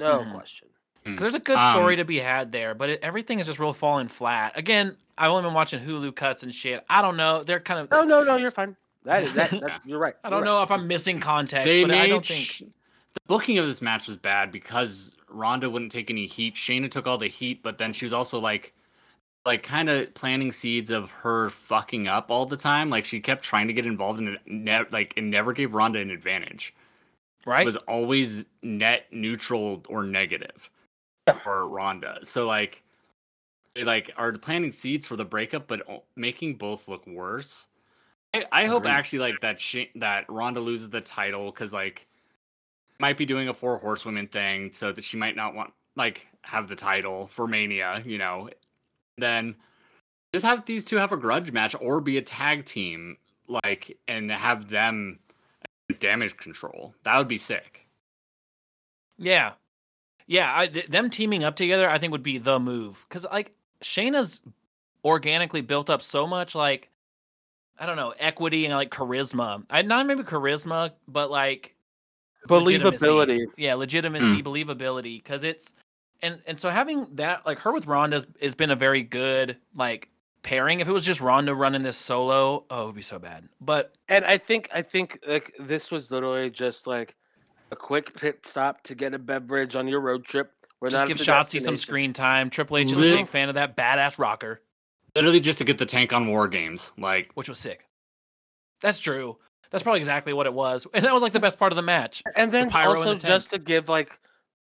no 0.00 0.20
Mhm. 0.20 0.34
question. 0.34 0.68
'cause 1.04 1.16
there's 1.20 1.34
a 1.34 1.38
good 1.40 1.60
story 1.60 1.94
Um, 1.94 1.98
to 1.98 2.04
be 2.04 2.18
had 2.18 2.52
there, 2.52 2.74
but 2.74 2.90
it, 2.90 3.00
everything 3.02 3.38
is 3.38 3.46
just 3.46 3.58
real 3.58 3.72
falling 3.72 4.08
flat. 4.08 4.52
Again, 4.56 4.96
I've 5.16 5.30
only 5.30 5.44
been 5.44 5.54
watching 5.54 5.80
Hulu 5.84 6.14
cuts 6.14 6.42
and 6.42 6.54
shit. 6.54 6.84
I 6.90 7.00
don't 7.00 7.16
know. 7.16 7.42
They're 7.42 7.60
kind 7.60 7.80
of. 7.80 7.90
No, 7.90 8.04
no, 8.04 8.22
no, 8.22 8.36
you're 8.36 8.50
fine. 8.50 8.76
That 9.04 9.22
is 9.24 9.32
that. 9.34 9.50
that 9.50 9.80
You're 9.86 9.98
right. 9.98 10.14
I 10.22 10.28
you're 10.28 10.30
don't 10.30 10.42
right. 10.42 10.46
know 10.46 10.62
if 10.62 10.70
I'm 10.70 10.86
missing 10.86 11.18
context, 11.20 11.64
They 11.70 11.82
but 11.82 11.88
made 11.92 12.00
I 12.00 12.08
don't 12.08 12.24
sh- 12.24 12.58
think. 12.58 12.72
the 13.14 13.20
booking 13.26 13.56
of 13.58 13.66
this 13.66 13.80
match 13.80 14.06
was 14.06 14.16
bad 14.16 14.52
because 14.52 15.14
Ronda 15.28 15.70
wouldn't 15.70 15.92
take 15.92 16.10
any 16.10 16.26
heat. 16.26 16.54
Shayna 16.56 16.90
took 16.90 17.06
all 17.06 17.18
the 17.18 17.28
heat, 17.28 17.62
but 17.62 17.78
then 17.78 17.92
she 17.92 18.04
was 18.04 18.12
also 18.12 18.38
like, 18.38 18.74
like 19.48 19.62
kind 19.62 19.88
of 19.88 20.12
planting 20.12 20.52
seeds 20.52 20.90
of 20.90 21.10
her 21.10 21.48
fucking 21.48 22.06
up 22.06 22.30
all 22.30 22.44
the 22.44 22.56
time. 22.56 22.90
Like 22.90 23.06
she 23.06 23.18
kept 23.18 23.42
trying 23.42 23.66
to 23.68 23.72
get 23.72 23.86
involved 23.86 24.20
in 24.20 24.28
it, 24.28 24.40
ne- 24.46 24.84
like 24.90 25.14
it 25.16 25.22
never 25.22 25.54
gave 25.54 25.72
Ronda 25.72 26.00
an 26.00 26.10
advantage. 26.10 26.74
Right? 27.46 27.62
It 27.62 27.66
was 27.66 27.76
always 27.76 28.44
net 28.62 29.06
neutral 29.10 29.82
or 29.88 30.02
negative 30.02 30.70
for 31.42 31.66
Ronda. 31.66 32.18
So 32.24 32.46
like, 32.46 32.82
they 33.74 33.84
like 33.84 34.10
are 34.18 34.32
planting 34.32 34.70
seeds 34.70 35.06
for 35.06 35.16
the 35.16 35.24
breakup, 35.24 35.66
but 35.66 36.04
making 36.14 36.56
both 36.56 36.86
look 36.86 37.06
worse. 37.06 37.68
I, 38.34 38.44
I 38.52 38.66
hope 38.66 38.82
Agreed. 38.82 38.92
actually 38.92 39.18
like 39.20 39.40
that 39.40 39.58
Sha- 39.58 39.90
that 39.94 40.26
Ronda 40.28 40.60
loses 40.60 40.90
the 40.90 41.00
title 41.00 41.46
because 41.46 41.72
like 41.72 42.06
might 43.00 43.16
be 43.16 43.24
doing 43.24 43.48
a 43.48 43.54
four 43.54 43.78
horsewomen 43.78 44.28
thing, 44.28 44.74
so 44.74 44.92
that 44.92 45.04
she 45.04 45.16
might 45.16 45.36
not 45.36 45.54
want 45.54 45.72
like 45.96 46.26
have 46.42 46.68
the 46.68 46.76
title 46.76 47.28
for 47.28 47.46
Mania. 47.46 48.02
You 48.04 48.18
know, 48.18 48.50
then 49.18 49.56
just 50.32 50.44
have 50.44 50.64
these 50.66 50.84
two 50.84 50.96
have 50.96 51.12
a 51.12 51.16
grudge 51.16 51.52
match 51.52 51.74
or 51.80 52.00
be 52.00 52.18
a 52.18 52.22
tag 52.22 52.64
team 52.64 53.16
like 53.46 53.96
and 54.06 54.30
have 54.30 54.68
them 54.68 55.18
against 55.88 56.02
damage 56.02 56.36
control. 56.36 56.94
That 57.04 57.18
would 57.18 57.28
be 57.28 57.38
sick. 57.38 57.86
yeah, 59.18 59.52
yeah. 60.26 60.52
I, 60.54 60.66
th- 60.66 60.88
them 60.88 61.10
teaming 61.10 61.44
up 61.44 61.56
together, 61.56 61.88
I 61.88 61.98
think, 61.98 62.12
would 62.12 62.22
be 62.22 62.38
the 62.38 62.60
move 62.60 63.04
because 63.08 63.26
like 63.32 63.54
Shayna's 63.82 64.42
organically 65.04 65.60
built 65.60 65.88
up 65.88 66.02
so 66.02 66.26
much 66.26 66.54
like 66.54 66.90
I 67.78 67.86
don't 67.86 67.96
know 67.96 68.12
equity 68.18 68.66
and 68.66 68.74
like 68.74 68.90
charisma. 68.90 69.64
I 69.70 69.82
not 69.82 70.06
maybe 70.06 70.24
charisma, 70.24 70.92
but 71.06 71.30
like 71.30 71.76
legitimacy. 72.48 73.06
Believability. 73.06 73.46
Yeah, 73.56 73.74
legitimacy, 73.74 74.42
mm. 74.42 74.44
believability, 74.44 75.22
because 75.22 75.44
it's 75.44 75.72
and 76.22 76.40
and 76.46 76.58
so 76.58 76.70
having 76.70 77.06
that 77.16 77.46
like 77.46 77.58
her 77.60 77.72
with 77.72 77.86
Ronda 77.86 78.24
has 78.40 78.54
been 78.54 78.70
a 78.70 78.76
very 78.76 79.02
good 79.02 79.56
like 79.74 80.08
pairing. 80.42 80.80
If 80.80 80.88
it 80.88 80.92
was 80.92 81.04
just 81.04 81.20
Ronda 81.20 81.54
running 81.54 81.82
this 81.82 81.96
solo, 81.96 82.64
oh, 82.70 82.82
it 82.82 82.86
would 82.86 82.94
be 82.94 83.02
so 83.02 83.18
bad. 83.18 83.48
But 83.60 83.94
And 84.08 84.24
I 84.24 84.38
think 84.38 84.68
I 84.72 84.82
think 84.82 85.20
like 85.26 85.54
this 85.58 85.90
was 85.90 86.10
literally 86.10 86.50
just 86.50 86.86
like 86.86 87.14
a 87.70 87.76
quick 87.76 88.14
pit 88.14 88.40
stop 88.44 88.82
to 88.84 88.94
get 88.94 89.14
a 89.14 89.18
beverage 89.18 89.76
on 89.76 89.88
your 89.88 90.00
road 90.00 90.24
trip. 90.24 90.52
We're 90.80 90.90
just 90.90 91.02
not 91.02 91.08
give 91.08 91.20
at 91.20 91.26
Shotzi 91.26 91.60
some 91.60 91.76
screen 91.76 92.12
time. 92.12 92.50
Triple 92.50 92.78
H 92.78 92.92
is 92.92 92.98
a 92.98 93.00
big 93.00 93.28
fan 93.28 93.48
of 93.48 93.56
that 93.56 93.76
badass 93.76 94.18
rocker, 94.18 94.62
Literally 95.16 95.40
just 95.40 95.58
to 95.58 95.64
get 95.64 95.78
the 95.78 95.86
tank 95.86 96.12
on 96.12 96.28
War 96.28 96.46
Games. 96.46 96.92
Like 96.96 97.32
which 97.34 97.48
was 97.48 97.58
sick. 97.58 97.84
That's 98.80 98.98
true. 98.98 99.36
That's 99.70 99.82
probably 99.82 99.98
exactly 99.98 100.32
what 100.32 100.46
it 100.46 100.54
was, 100.54 100.86
and 100.94 101.04
that 101.04 101.12
was 101.12 101.22
like 101.22 101.32
the 101.32 101.40
best 101.40 101.58
part 101.58 101.72
of 101.72 101.76
the 101.76 101.82
match. 101.82 102.22
And 102.36 102.50
then 102.52 102.70
pyro 102.70 102.92
in 102.92 102.96
also 102.98 103.14
the 103.14 103.26
just 103.26 103.50
to 103.50 103.58
give 103.58 103.88
like 103.88 104.18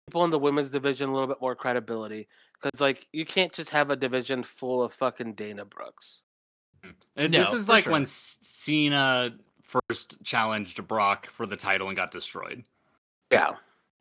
people 0.09 0.25
in 0.25 0.31
the 0.31 0.39
women's 0.39 0.71
division 0.71 1.09
a 1.11 1.13
little 1.13 1.29
bit 1.29 1.41
more 1.41 1.55
credibility, 1.55 2.29
because 2.61 2.81
like 2.81 3.07
you 3.13 3.25
can't 3.27 3.53
just 3.53 3.71
have 3.71 3.91
a 3.91 3.97
division 3.97 4.43
full 4.43 4.83
of 4.83 4.93
fucking 4.93 5.35
Dana 5.35 5.65
Brooks. 5.65 6.23
it- 7.17 7.31
No, 7.31 7.39
this 7.41 7.53
is 7.53 7.69
like 7.69 7.85
sure. 7.85 7.93
when 7.93 8.07
Cena 8.07 9.37
first 9.63 10.17
challenged 10.25 10.87
Brock 10.89 11.27
for 11.27 11.45
the 11.45 11.57
title 11.57 11.89
and 11.89 11.97
got 11.97 12.11
destroyed. 12.11 12.65
Yeah. 13.31 13.57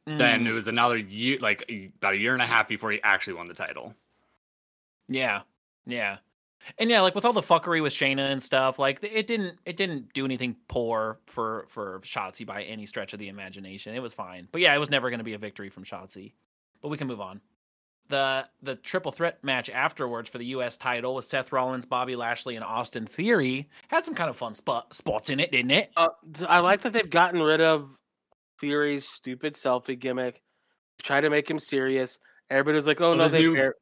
Then 0.06 0.46
Mm, 0.46 0.48
it 0.48 0.52
was 0.54 0.68
another 0.68 0.96
year, 0.96 1.38
like 1.40 1.70
about 1.98 2.14
a 2.14 2.18
year 2.18 2.32
and 2.32 2.42
a 2.42 2.46
half 2.46 2.70
before 2.70 2.92
he 2.92 3.02
actually 3.04 3.34
won 3.34 3.48
the 3.48 3.54
title. 3.54 3.94
yeah, 5.10 5.42
yeah, 5.86 6.18
and 6.78 6.90
yeah, 6.90 7.02
like 7.02 7.16
with 7.16 7.26
all 7.26 7.34
the 7.34 7.42
fuckery 7.42 7.82
with 7.82 7.94
Shayna 7.94 8.32
and 8.32 8.42
stuff, 8.42 8.80
like 8.80 9.00
it 9.04 9.28
didn't 9.28 9.58
it 9.66 9.78
didn't 9.78 10.14
do 10.14 10.26
anything 10.26 10.56
poor 10.68 11.20
for 11.26 11.66
for 11.70 12.00
Shotzi 12.02 12.46
by 12.46 12.64
any 12.64 12.86
stretch 12.86 13.14
of 13.14 13.20
the 13.20 13.30
imagination. 13.30 13.96
It 13.96 14.02
was 14.02 14.14
fine, 14.14 14.48
but 14.52 14.62
yeah, 14.62 14.74
it 14.74 14.80
was 14.80 14.90
never 14.90 15.10
going 15.10 15.20
to 15.20 15.24
be 15.24 15.34
a 15.34 15.38
victory 15.38 15.70
from 15.70 15.84
Shotzi. 15.84 16.34
But 16.82 16.90
we 16.90 16.98
can 16.98 17.08
move 17.08 17.22
on. 17.22 17.42
The 18.10 18.48
the 18.62 18.76
triple 18.76 19.12
threat 19.12 19.44
match 19.44 19.70
afterwards 19.70 20.30
for 20.30 20.38
the 20.38 20.46
U.S. 20.48 20.78
title 20.78 21.16
with 21.16 21.26
Seth 21.26 21.52
Rollins, 21.52 21.86
Bobby 21.86 22.16
Lashley, 22.16 22.56
and 22.56 22.64
Austin 22.64 23.06
Theory 23.06 23.68
had 23.90 24.06
some 24.06 24.16
kind 24.16 24.30
of 24.30 24.38
fun 24.38 24.54
spot, 24.54 24.96
spots 24.96 25.30
in 25.30 25.40
it, 25.40 25.52
didn't 25.52 25.72
it? 25.72 25.92
Uh, 25.98 26.10
I 26.48 26.60
like 26.60 26.82
that 26.82 26.94
they've 26.94 27.10
gotten 27.10 27.42
rid 27.42 27.60
of 27.60 27.90
Theory's 28.60 29.08
stupid 29.08 29.56
selfie 29.56 30.00
gimmick. 30.00 30.42
Try 31.02 31.20
to 31.22 31.30
make 31.30 31.50
him 31.50 31.60
serious. 31.60 32.18
Everybody 32.50 32.78
was 32.78 32.88
like, 32.88 33.02
"Oh 33.02 33.14
no, 33.14 33.28
they 33.28 33.40
new- 33.40 33.56
care." 33.56 33.76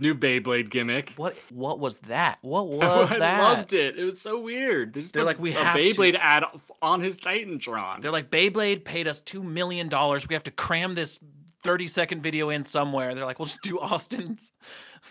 New 0.00 0.14
Beyblade 0.14 0.70
gimmick. 0.70 1.12
What 1.16 1.36
what 1.50 1.78
was 1.78 1.98
that? 2.00 2.38
What 2.42 2.68
was 2.70 3.08
that? 3.10 3.16
I 3.16 3.18
that? 3.20 3.42
loved 3.42 3.72
it. 3.72 3.98
It 3.98 4.04
was 4.04 4.20
so 4.20 4.40
weird. 4.40 4.94
They 4.94 5.00
just 5.00 5.12
They're 5.14 5.22
put 5.22 5.26
like, 5.26 5.38
"We 5.38 5.52
a 5.54 5.62
have 5.62 5.76
to." 5.76 5.82
Beyblade 5.82 6.16
ad 6.20 6.44
on 6.80 7.00
his 7.00 7.18
Titantron. 7.18 8.02
They're 8.02 8.10
like, 8.10 8.30
Beyblade 8.30 8.84
paid 8.84 9.06
us 9.06 9.20
two 9.20 9.42
million 9.42 9.88
dollars. 9.88 10.28
We 10.28 10.34
have 10.34 10.44
to 10.44 10.50
cram 10.50 10.94
this 10.94 11.20
30 11.62 11.86
second 11.86 12.22
video 12.22 12.50
in 12.50 12.64
somewhere. 12.64 13.14
They're 13.14 13.24
like, 13.24 13.38
we'll 13.38 13.46
just 13.46 13.62
do 13.62 13.78
Austin's. 13.78 14.52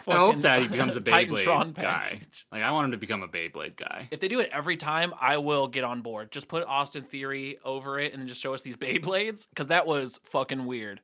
I 0.08 0.16
hope 0.16 0.30
fucking, 0.32 0.42
that 0.42 0.62
he 0.62 0.68
becomes 0.68 0.96
a 0.96 1.02
Beyblade 1.02 1.46
Titantron 1.46 1.74
guy. 1.74 1.82
package. 1.84 2.46
Like 2.52 2.64
I 2.64 2.72
want 2.72 2.86
him 2.86 2.92
to 2.92 2.98
become 2.98 3.24
a 3.24 3.28
Beyblade 3.28 3.76
guy. 3.78 4.08
If 4.12 4.20
they 4.20 4.28
do 4.28 4.40
it 4.40 4.50
every 4.52 4.76
time, 4.78 5.14
I 5.20 5.38
will 5.38 5.68
get 5.68 5.84
on 5.84 6.02
board. 6.02 6.32
Just 6.32 6.48
put 6.48 6.66
Austin 6.66 7.04
Theory 7.04 7.58
over 7.64 8.00
it 8.00 8.12
and 8.14 8.22
then 8.22 8.28
just 8.28 8.42
show 8.42 8.54
us 8.54 8.62
these 8.62 8.76
Beyblades 8.78 9.48
because 9.50 9.68
that 9.68 9.86
was 9.86 10.20
fucking 10.26 10.66
weird. 10.66 11.00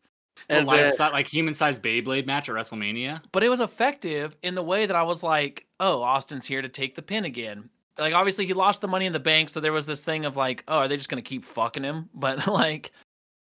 A 0.50 0.54
And 0.54 0.68
life 0.68 0.80
then- 0.80 0.94
si- 0.96 1.14
like 1.14 1.28
human 1.28 1.54
sized 1.54 1.82
Beyblade 1.82 2.26
match 2.26 2.50
at 2.50 2.56
WrestleMania. 2.56 3.22
But 3.32 3.44
it 3.44 3.50
was 3.50 3.60
effective 3.62 4.36
in 4.44 4.56
the 4.56 4.64
way 4.64 4.86
that 4.86 4.96
I 4.96 5.04
was 5.04 5.24
like, 5.24 5.66
oh, 5.80 6.02
Austin's 6.02 6.46
here 6.46 6.62
to 6.62 6.70
take 6.70 6.96
the 6.96 7.02
pin 7.02 7.26
again. 7.26 7.70
Like 7.98 8.14
obviously 8.14 8.46
he 8.46 8.54
lost 8.54 8.82
the 8.82 8.88
money 8.88 9.06
in 9.08 9.14
the 9.14 9.20
bank, 9.20 9.50
so 9.50 9.60
there 9.60 9.74
was 9.74 9.88
this 9.88 10.04
thing 10.04 10.26
of 10.26 10.36
like, 10.38 10.64
oh, 10.68 10.78
are 10.80 10.88
they 10.88 10.98
just 10.98 11.10
gonna 11.10 11.22
keep 11.22 11.44
fucking 11.44 11.84
him? 11.84 12.10
But 12.14 12.46
like, 12.48 12.92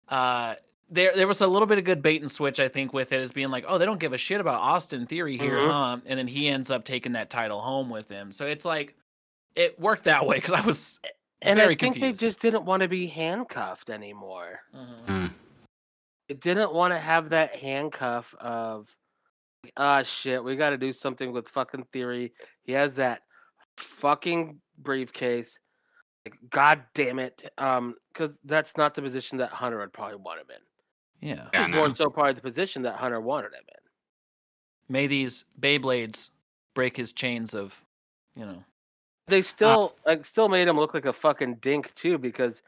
uh, 0.08 0.54
there 0.90 1.12
there 1.16 1.26
was 1.26 1.40
a 1.40 1.46
little 1.46 1.66
bit 1.66 1.78
of 1.78 1.84
good 1.84 2.02
bait 2.02 2.20
and 2.20 2.30
switch, 2.30 2.60
I 2.60 2.68
think, 2.68 2.92
with 2.92 3.12
it 3.12 3.20
as 3.20 3.32
being 3.32 3.50
like, 3.50 3.64
oh, 3.66 3.78
they 3.78 3.86
don't 3.86 3.98
give 4.00 4.12
a 4.12 4.18
shit 4.18 4.40
about 4.42 4.60
Austin 4.60 5.06
Theory 5.06 5.38
here, 5.38 5.56
Mhm. 5.56 5.70
huh? 5.70 5.96
And 6.04 6.18
then 6.18 6.28
he 6.28 6.48
ends 6.48 6.70
up 6.70 6.84
taking 6.84 7.12
that 7.12 7.30
title 7.30 7.60
home 7.62 7.88
with 7.88 8.08
him. 8.10 8.30
So 8.30 8.46
it's 8.46 8.64
like, 8.66 8.94
it 9.56 9.80
worked 9.80 10.04
that 10.04 10.26
way 10.26 10.36
because 10.36 10.52
I 10.52 10.60
was 10.60 11.00
and 11.40 11.56
very 11.58 11.74
I 11.74 11.78
think 11.78 11.94
confused. 11.94 12.20
they 12.20 12.26
just 12.26 12.40
didn't 12.40 12.64
want 12.66 12.82
to 12.82 12.88
be 12.88 13.06
handcuffed 13.06 13.88
anymore. 13.88 14.60
Mhm. 14.76 15.26
It 15.28 15.32
didn't 16.40 16.72
want 16.72 16.92
to 16.94 16.98
have 16.98 17.30
that 17.30 17.56
handcuff 17.56 18.34
of, 18.40 18.94
ah, 19.76 20.02
shit, 20.02 20.42
we 20.42 20.56
got 20.56 20.70
to 20.70 20.78
do 20.78 20.92
something 20.92 21.32
with 21.32 21.48
fucking 21.48 21.84
Theory. 21.92 22.32
He 22.64 22.72
has 22.72 22.94
that 22.96 23.22
fucking 23.76 24.60
briefcase. 24.78 25.58
Like, 26.24 26.34
God 26.50 26.82
damn 26.94 27.18
it. 27.18 27.50
Um, 27.58 27.94
because 28.12 28.38
that's 28.44 28.76
not 28.76 28.94
the 28.94 29.02
position 29.02 29.38
that 29.38 29.50
Hunter 29.50 29.78
would 29.78 29.92
probably 29.92 30.16
want 30.16 30.40
him 30.40 30.46
in. 30.50 31.28
yeah. 31.28 31.48
Yeah, 31.52 31.62
It's 31.62 31.70
no. 31.70 31.78
more 31.78 31.94
so 31.94 32.10
probably 32.10 32.34
the 32.34 32.40
position 32.42 32.82
that 32.82 32.94
Hunter 32.96 33.20
wanted 33.20 33.52
him 33.54 33.64
in. 33.68 34.92
May 34.92 35.06
these 35.06 35.46
Beyblades 35.60 36.30
break 36.74 36.96
his 36.96 37.12
chains 37.12 37.54
of, 37.54 37.80
you 38.36 38.44
know. 38.44 38.62
They 39.28 39.40
still 39.40 39.94
like 40.04 40.26
still 40.26 40.48
made 40.48 40.68
him 40.68 40.76
look 40.76 40.94
like 40.94 41.06
a 41.06 41.12
fucking 41.12 41.56
dink 41.56 41.94
too 41.94 42.18
because 42.18 42.62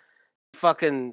fucking 0.54 1.12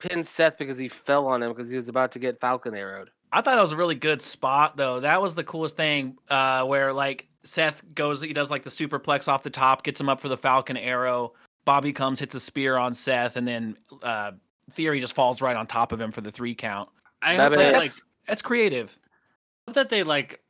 pinned 0.00 0.26
Seth 0.26 0.58
because 0.58 0.78
he 0.78 0.88
fell 0.88 1.26
on 1.26 1.42
him 1.42 1.50
because 1.52 1.70
he 1.70 1.76
was 1.76 1.88
about 1.88 2.12
to 2.12 2.18
get 2.18 2.40
Falcon 2.40 2.74
arrowed. 2.74 3.10
I 3.32 3.40
thought 3.42 3.56
it 3.56 3.60
was 3.60 3.72
a 3.72 3.76
really 3.76 3.94
good 3.94 4.20
spot 4.20 4.76
though. 4.76 4.98
That 5.00 5.22
was 5.22 5.34
the 5.34 5.44
coolest 5.44 5.76
thing, 5.76 6.16
uh, 6.28 6.64
where 6.64 6.92
like 6.92 7.28
Seth 7.44 7.82
goes, 7.94 8.20
he 8.20 8.32
does 8.32 8.50
like 8.50 8.64
the 8.64 8.70
superplex 8.70 9.28
off 9.28 9.42
the 9.42 9.50
top, 9.50 9.84
gets 9.84 10.00
him 10.00 10.08
up 10.08 10.20
for 10.20 10.28
the 10.28 10.36
Falcon 10.36 10.76
Arrow. 10.76 11.32
Bobby 11.64 11.92
comes, 11.92 12.18
hits 12.18 12.34
a 12.34 12.40
spear 12.40 12.76
on 12.76 12.92
Seth, 12.94 13.36
and 13.36 13.46
then 13.46 13.76
uh, 14.02 14.32
Theory 14.72 15.00
just 15.00 15.14
falls 15.14 15.40
right 15.40 15.54
on 15.56 15.66
top 15.66 15.92
of 15.92 16.00
him 16.00 16.10
for 16.10 16.20
the 16.22 16.32
three 16.32 16.54
count. 16.54 16.88
I 17.22 17.36
That 17.36 17.52
hope 17.52 17.58
they 17.58 17.72
like 17.72 17.82
That's 17.90 18.02
that's 18.26 18.42
creative. 18.42 18.96
hope 19.68 19.74
that 19.74 19.88
they 19.90 20.02
like 20.02 20.40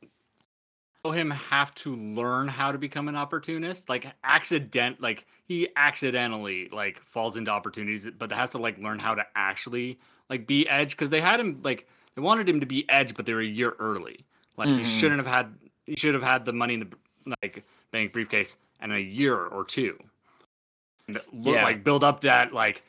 him 1.09 1.31
have 1.31 1.73
to 1.73 1.95
learn 1.95 2.47
how 2.47 2.71
to 2.71 2.77
become 2.77 3.07
an 3.07 3.15
opportunist. 3.15 3.89
Like 3.89 4.05
accident, 4.23 5.01
like 5.01 5.25
he 5.45 5.67
accidentally 5.75 6.69
like 6.71 7.01
falls 7.03 7.35
into 7.37 7.49
opportunities, 7.49 8.07
but 8.19 8.31
has 8.31 8.51
to 8.51 8.59
like 8.59 8.77
learn 8.77 8.99
how 8.99 9.15
to 9.15 9.25
actually 9.35 9.97
like 10.29 10.45
be 10.45 10.69
Edge 10.69 10.91
because 10.91 11.09
they 11.09 11.21
had 11.21 11.39
him 11.39 11.59
like 11.63 11.87
they 12.15 12.21
wanted 12.21 12.47
him 12.47 12.59
to 12.59 12.67
be 12.67 12.87
Edge, 12.87 13.15
but 13.15 13.25
they 13.25 13.33
were 13.33 13.41
a 13.41 13.45
year 13.45 13.73
early. 13.79 14.23
Like 14.57 14.69
he 14.69 14.81
Mhm. 14.81 14.99
shouldn't 14.99 15.17
have 15.25 15.33
had. 15.33 15.55
He 15.87 15.95
should 15.95 16.13
have 16.13 16.21
had 16.23 16.45
the 16.45 16.53
money 16.53 16.75
in 16.75 16.81
the 17.25 17.35
like 17.41 17.65
bank 17.89 18.13
briefcase 18.13 18.57
in 18.81 18.91
a 18.91 18.99
year 18.99 19.35
or 19.35 19.65
two. 19.65 19.97
And 21.07 21.19
look, 21.33 21.55
Yeah. 21.55 21.63
like 21.63 21.83
build 21.83 22.03
up 22.03 22.21
that 22.21 22.53
like 22.53 22.83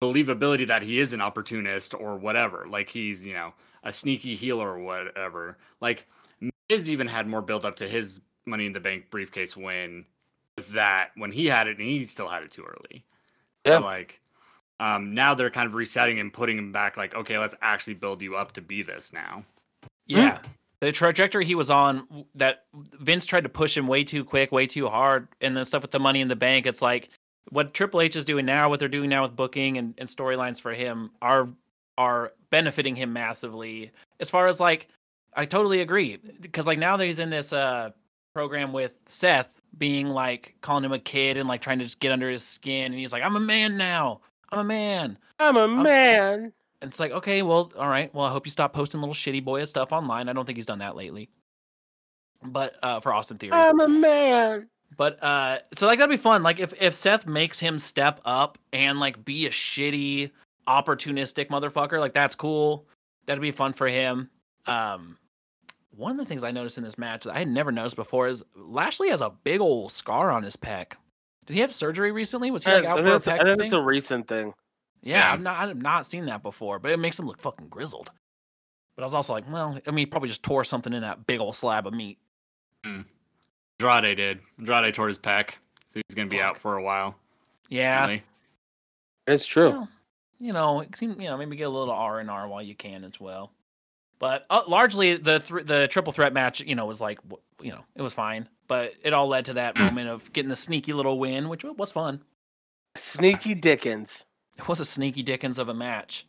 believability 0.00 0.68
that 0.68 0.82
he 0.82 1.00
is 1.00 1.12
an 1.12 1.20
opportunist 1.20 1.92
or 1.92 2.16
whatever. 2.16 2.66
Like 2.68 2.88
he's, 2.88 3.26
you 3.26 3.32
know, 3.32 3.52
a 3.82 3.90
sneaky 3.90 4.36
healer 4.36 4.68
or 4.74 4.78
whatever. 4.78 5.58
Like 5.80 6.06
Miz 6.70 6.90
even 6.90 7.06
had 7.06 7.26
more 7.26 7.42
build 7.42 7.64
up 7.64 7.76
to 7.76 7.88
his 7.88 8.20
money 8.46 8.66
in 8.66 8.72
the 8.72 8.80
bank 8.80 9.10
briefcase 9.10 9.56
win 9.56 10.04
with 10.56 10.68
that 10.70 11.10
when 11.16 11.30
he 11.32 11.46
had 11.46 11.66
it 11.66 11.78
and 11.78 11.86
he 11.86 12.04
still 12.04 12.28
had 12.28 12.42
it 12.42 12.50
too 12.50 12.64
early. 12.64 13.04
So, 13.66 13.72
Yeah. 13.72 13.78
like 13.78 14.20
um 14.80 15.12
now 15.14 15.34
they're 15.34 15.50
kind 15.50 15.66
of 15.66 15.74
resetting 15.74 16.20
and 16.20 16.32
putting 16.32 16.56
him 16.58 16.72
back 16.72 16.96
like, 16.96 17.14
okay, 17.14 17.38
let's 17.38 17.54
actually 17.62 17.94
build 17.94 18.22
you 18.22 18.36
up 18.36 18.52
to 18.52 18.60
be 18.60 18.82
this 18.82 19.12
now. 19.12 19.44
Yeah. 20.06 20.38
The 20.80 20.92
trajectory 20.92 21.44
he 21.44 21.56
was 21.56 21.70
on 21.70 22.24
that 22.36 22.64
Vince 22.74 23.26
tried 23.26 23.42
to 23.42 23.48
push 23.48 23.76
him 23.76 23.88
way 23.88 24.04
too 24.04 24.24
quick, 24.24 24.52
way 24.52 24.66
too 24.66 24.88
hard, 24.88 25.26
and 25.40 25.56
then 25.56 25.64
stuff 25.64 25.82
with 25.82 25.90
the 25.90 25.98
money 25.98 26.20
in 26.20 26.28
the 26.28 26.36
bank. 26.36 26.66
It's 26.66 26.80
like 26.80 27.10
what 27.50 27.74
Triple 27.74 28.00
H 28.00 28.14
is 28.14 28.24
doing 28.24 28.46
now, 28.46 28.68
what 28.68 28.78
they're 28.78 28.88
doing 28.88 29.10
now 29.10 29.22
with 29.22 29.34
booking 29.34 29.76
and, 29.78 29.94
and 29.98 30.08
storylines 30.08 30.60
for 30.60 30.72
him 30.72 31.10
are 31.20 31.48
are 31.98 32.32
benefiting 32.50 32.94
him 32.94 33.12
massively. 33.12 33.90
As 34.20 34.30
far 34.30 34.46
as 34.46 34.60
like, 34.60 34.86
I 35.38 35.44
totally 35.44 35.80
agree 35.80 36.18
because 36.40 36.66
like 36.66 36.78
now 36.80 36.96
that 36.96 37.06
he's 37.06 37.20
in 37.20 37.30
this 37.30 37.52
uh 37.52 37.90
program 38.34 38.72
with 38.72 38.94
Seth 39.08 39.60
being 39.78 40.08
like 40.08 40.56
calling 40.60 40.84
him 40.84 40.92
a 40.92 40.98
kid 40.98 41.36
and 41.36 41.48
like 41.48 41.60
trying 41.62 41.78
to 41.78 41.84
just 41.84 42.00
get 42.00 42.10
under 42.10 42.28
his 42.28 42.42
skin, 42.42 42.86
and 42.86 42.94
he's 42.94 43.12
like, 43.12 43.22
I'm 43.22 43.36
a 43.36 43.40
man 43.40 43.76
now. 43.76 44.20
I'm 44.50 44.58
a 44.58 44.64
man. 44.64 45.16
I'm 45.38 45.56
a 45.56 45.68
man. 45.68 46.52
And 46.80 46.90
it's 46.90 46.98
like, 46.98 47.12
okay, 47.12 47.42
well, 47.42 47.72
all 47.78 47.88
right. 47.88 48.12
Well, 48.14 48.26
I 48.26 48.30
hope 48.30 48.46
you 48.46 48.50
stop 48.50 48.72
posting 48.72 49.00
little 49.00 49.14
shitty 49.14 49.44
boy 49.44 49.62
stuff 49.64 49.92
online. 49.92 50.28
I 50.28 50.32
don't 50.32 50.44
think 50.44 50.56
he's 50.58 50.66
done 50.66 50.78
that 50.80 50.96
lately. 50.96 51.28
But 52.42 52.76
uh 52.82 52.98
for 53.00 53.12
Austin 53.12 53.38
Theory. 53.38 53.52
I'm 53.52 53.78
a 53.80 53.88
man. 53.88 54.68
but 54.96 55.22
uh 55.22 55.58
so 55.74 55.86
like 55.86 55.98
that'd 56.00 56.10
be 56.10 56.16
fun. 56.16 56.42
Like 56.42 56.58
if 56.58 56.72
if 56.82 56.94
Seth 56.94 57.26
makes 57.26 57.60
him 57.60 57.78
step 57.78 58.20
up 58.24 58.58
and 58.72 58.98
like 58.98 59.24
be 59.24 59.46
a 59.46 59.50
shitty 59.50 60.30
opportunistic 60.66 61.48
motherfucker, 61.48 62.00
like 62.00 62.12
that's 62.12 62.34
cool. 62.34 62.86
That'd 63.26 63.42
be 63.42 63.52
fun 63.52 63.72
for 63.72 63.86
him. 63.86 64.30
Um 64.66 65.16
one 65.98 66.12
of 66.12 66.16
the 66.18 66.24
things 66.24 66.44
I 66.44 66.50
noticed 66.52 66.78
in 66.78 66.84
this 66.84 66.96
match 66.96 67.24
that 67.24 67.34
I 67.34 67.40
had 67.40 67.48
never 67.48 67.72
noticed 67.72 67.96
before 67.96 68.28
is 68.28 68.44
Lashley 68.54 69.08
has 69.10 69.20
a 69.20 69.30
big 69.30 69.60
old 69.60 69.90
scar 69.92 70.30
on 70.30 70.42
his 70.44 70.56
pec. 70.56 70.92
Did 71.46 71.54
he 71.54 71.60
have 71.60 71.74
surgery 71.74 72.12
recently? 72.12 72.50
Was 72.50 72.64
he 72.64 72.70
like 72.70 72.84
out 72.84 73.00
I 73.00 73.02
for 73.02 73.08
a 73.08 73.20
think, 73.20 73.20
it's, 73.20 73.26
pec 73.26 73.32
I 73.40 73.44
think 73.44 73.58
thing? 73.58 73.66
it's 73.66 73.72
a 73.74 73.80
recent 73.82 74.28
thing. 74.28 74.54
Yeah, 75.02 75.18
Yeah. 75.18 75.32
I've 75.32 75.40
not 75.40 75.68
I've 75.68 75.82
not 75.82 76.06
seen 76.06 76.26
that 76.26 76.42
before, 76.42 76.78
but 76.78 76.90
it 76.92 76.98
makes 76.98 77.18
him 77.18 77.26
look 77.26 77.40
fucking 77.40 77.68
grizzled. 77.68 78.10
But 78.96 79.02
I 79.02 79.06
was 79.06 79.14
also 79.14 79.32
like, 79.32 79.50
well, 79.50 79.78
I 79.86 79.90
mean, 79.90 79.98
he 79.98 80.06
probably 80.06 80.28
just 80.28 80.42
tore 80.42 80.64
something 80.64 80.92
in 80.92 81.02
that 81.02 81.26
big 81.26 81.40
old 81.40 81.56
slab 81.56 81.86
of 81.86 81.94
meat. 81.94 82.18
Mm. 82.84 83.04
Andrade 83.80 84.16
did. 84.16 84.40
Andrade 84.58 84.94
tore 84.94 85.08
his 85.08 85.18
pec, 85.18 85.50
so 85.86 86.00
he's 86.06 86.14
gonna 86.14 86.28
be 86.28 86.40
out 86.40 86.58
for 86.58 86.76
a 86.76 86.82
while. 86.82 87.16
Yeah, 87.68 88.02
really. 88.06 88.22
It's 89.26 89.46
true. 89.46 89.70
well, 89.70 89.88
you 90.40 90.52
know, 90.52 90.80
it 90.80 90.96
seem, 90.96 91.20
you 91.20 91.28
know, 91.28 91.36
maybe 91.36 91.56
get 91.56 91.64
a 91.64 91.70
little 91.70 91.92
R 91.94 92.20
and 92.20 92.30
R 92.30 92.46
while 92.48 92.62
you 92.62 92.74
can 92.74 93.04
as 93.04 93.18
well. 93.20 93.52
But 94.18 94.46
uh, 94.50 94.62
largely, 94.66 95.16
the 95.16 95.40
thr 95.40 95.60
the 95.60 95.86
triple 95.88 96.12
threat 96.12 96.32
match, 96.32 96.60
you 96.60 96.74
know, 96.74 96.86
was 96.86 97.00
like, 97.00 97.18
you 97.60 97.70
know, 97.70 97.84
it 97.94 98.02
was 98.02 98.12
fine. 98.14 98.48
But 98.66 98.94
it 99.02 99.12
all 99.12 99.28
led 99.28 99.44
to 99.46 99.52
that 99.54 99.76
Mm. 99.76 99.86
moment 99.86 100.08
of 100.08 100.32
getting 100.32 100.48
the 100.48 100.56
sneaky 100.56 100.92
little 100.92 101.18
win, 101.18 101.48
which 101.48 101.64
was 101.64 101.92
fun. 101.92 102.22
Sneaky 102.96 103.54
Dickens. 103.54 104.24
It 104.56 104.66
was 104.66 104.80
a 104.80 104.84
sneaky 104.84 105.22
dickens 105.22 105.58
of 105.58 105.68
a 105.68 105.74
match. 105.74 106.26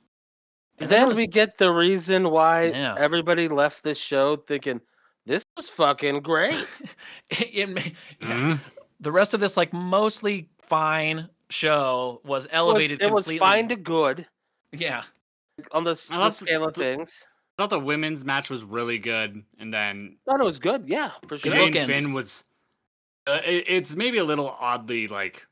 And 0.77 0.87
then 0.89 1.01
noticed- 1.01 1.17
we 1.17 1.25
get 1.27 1.57
the 1.57 1.71
reason 1.71 2.29
why 2.29 2.65
Yeah. 2.65 2.95
everybody 2.97 3.47
left 3.47 3.83
this 3.83 3.97
show 3.97 4.35
thinking 4.37 4.79
this 5.25 5.43
was 5.57 5.67
fucking 5.69 6.21
great. 6.21 6.53
it, 7.31 7.69
ma- 7.69 7.81
yeah, 8.21 8.27
Mhm. 8.55 8.59
the 8.99 9.11
rest 9.11 9.33
of 9.33 9.39
this 9.39 9.57
like 9.57 9.73
mostly 9.73 10.47
fine 10.61 11.27
show 11.49 12.21
was 12.23 12.45
It 12.45 12.51
was, 12.51 12.53
elevated 12.53 13.01
it 13.01 13.11
was 13.11 13.25
fine 13.39 13.67
to 13.69 13.75
good 13.75 14.27
yeah 14.71 15.03
on 15.71 15.83
the, 15.83 15.95
the 15.95 16.17
love- 16.17 16.35
scale 16.35 16.63
of 16.65 16.75
the- 16.75 16.79
things. 16.81 17.23
I 17.59 17.63
thought 17.63 17.71
the 17.71 17.79
women's 17.79 18.23
match 18.23 18.49
was 18.49 18.63
really 18.63 18.97
good, 18.99 19.43
and 19.59 19.73
then 19.73 20.15
Thought 20.25 20.39
it 20.39 20.45
was 20.45 20.59
good. 20.59 20.85
Yeah, 20.87 21.11
for 21.27 21.37
sure. 21.37 21.51
Good 21.51 21.73
Jane 21.73 21.73
bookends. 21.73 21.87
Finn 21.87 22.13
was. 22.13 22.45
Uh, 23.27 23.41
it, 23.45 23.65
it's 23.67 23.95
maybe 23.97 24.17
a 24.17 24.23
little 24.23 24.55
oddly 24.61 25.09
like, 25.09 25.45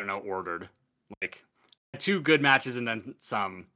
I 0.00 0.04
don't 0.04 0.08
know, 0.08 0.28
ordered. 0.28 0.68
Like 1.20 1.44
two 1.98 2.20
good 2.20 2.42
matches 2.42 2.76
and 2.76 2.88
then 2.88 3.14
some. 3.18 3.68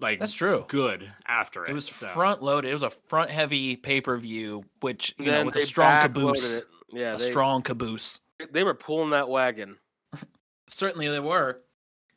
Like 0.00 0.20
that's 0.20 0.32
true 0.32 0.64
good 0.68 1.12
after 1.26 1.66
it. 1.66 1.72
it 1.72 1.74
was 1.74 1.86
so. 1.86 2.06
front 2.06 2.42
loaded 2.42 2.70
it 2.70 2.72
was 2.72 2.84
a 2.84 2.88
front 2.88 3.30
heavy 3.30 3.76
pay-per-view 3.76 4.64
which 4.80 5.14
you 5.18 5.26
know 5.26 5.44
with 5.44 5.56
a 5.56 5.60
strong 5.60 6.02
caboose. 6.02 6.62
Yeah, 6.90 7.16
a 7.16 7.18
they, 7.18 7.26
strong 7.26 7.60
caboose 7.60 8.20
they 8.50 8.64
were 8.64 8.72
pulling 8.72 9.10
that 9.10 9.28
wagon. 9.28 9.76
certainly 10.68 11.08
they 11.08 11.20
were 11.20 11.60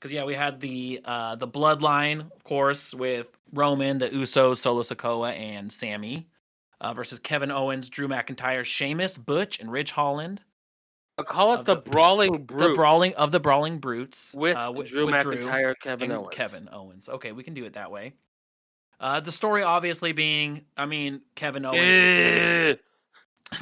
because 0.04 0.12
yeah 0.14 0.26
we 0.26 0.34
had 0.36 0.60
the 0.60 1.00
uh 1.06 1.34
the 1.36 1.48
bloodline 1.48 2.20
of 2.36 2.44
course 2.44 2.94
with 2.94 3.28
roman 3.54 3.98
the 3.98 4.10
usos 4.10 4.58
solo 4.58 4.82
sikoa 4.84 5.32
and 5.32 5.72
sami 5.72 6.28
uh, 6.82 6.94
versus 6.94 7.20
kevin 7.20 7.50
owens 7.50 7.90
drew 7.90 8.10
mcintyre 8.10 8.66
Sheamus, 8.66 9.18
butch 9.18 9.62
and 9.62 9.72
ridge 9.72 9.92
holland 9.92 10.42
I 11.18 11.22
call 11.24 11.54
it 11.54 11.66
the, 11.66 11.76
the- 11.76 11.82
brawling 11.82 12.44
brutes. 12.44 12.64
the 12.68 12.74
brawling 12.74 13.14
of 13.14 13.32
the 13.32 13.40
brawling 13.40 13.78
brutes 13.78 14.34
with 14.36 14.58
uh, 14.58 14.66
wi- 14.66 14.88
Drew 14.90 15.06
with 15.06 15.14
McIntyre, 15.14 15.76
Kevin 15.80 16.10
and 16.10 16.20
Owens. 16.22 16.34
Kevin 16.34 16.70
Owens. 16.74 17.08
Okay, 17.08 17.32
we 17.32 17.44
can 17.44 17.54
do 17.54 17.66
it 17.66 17.74
that 17.74 17.92
way. 17.92 18.14
Uh, 19.00 19.20
the 19.20 19.32
story 19.32 19.62
obviously 19.62 20.12
being, 20.12 20.66
I 20.76 20.88
mean, 20.88 21.22
Kevin 21.36 21.66
Owens. 21.66 21.80
is- 21.84 22.74
Eh, 22.74 22.76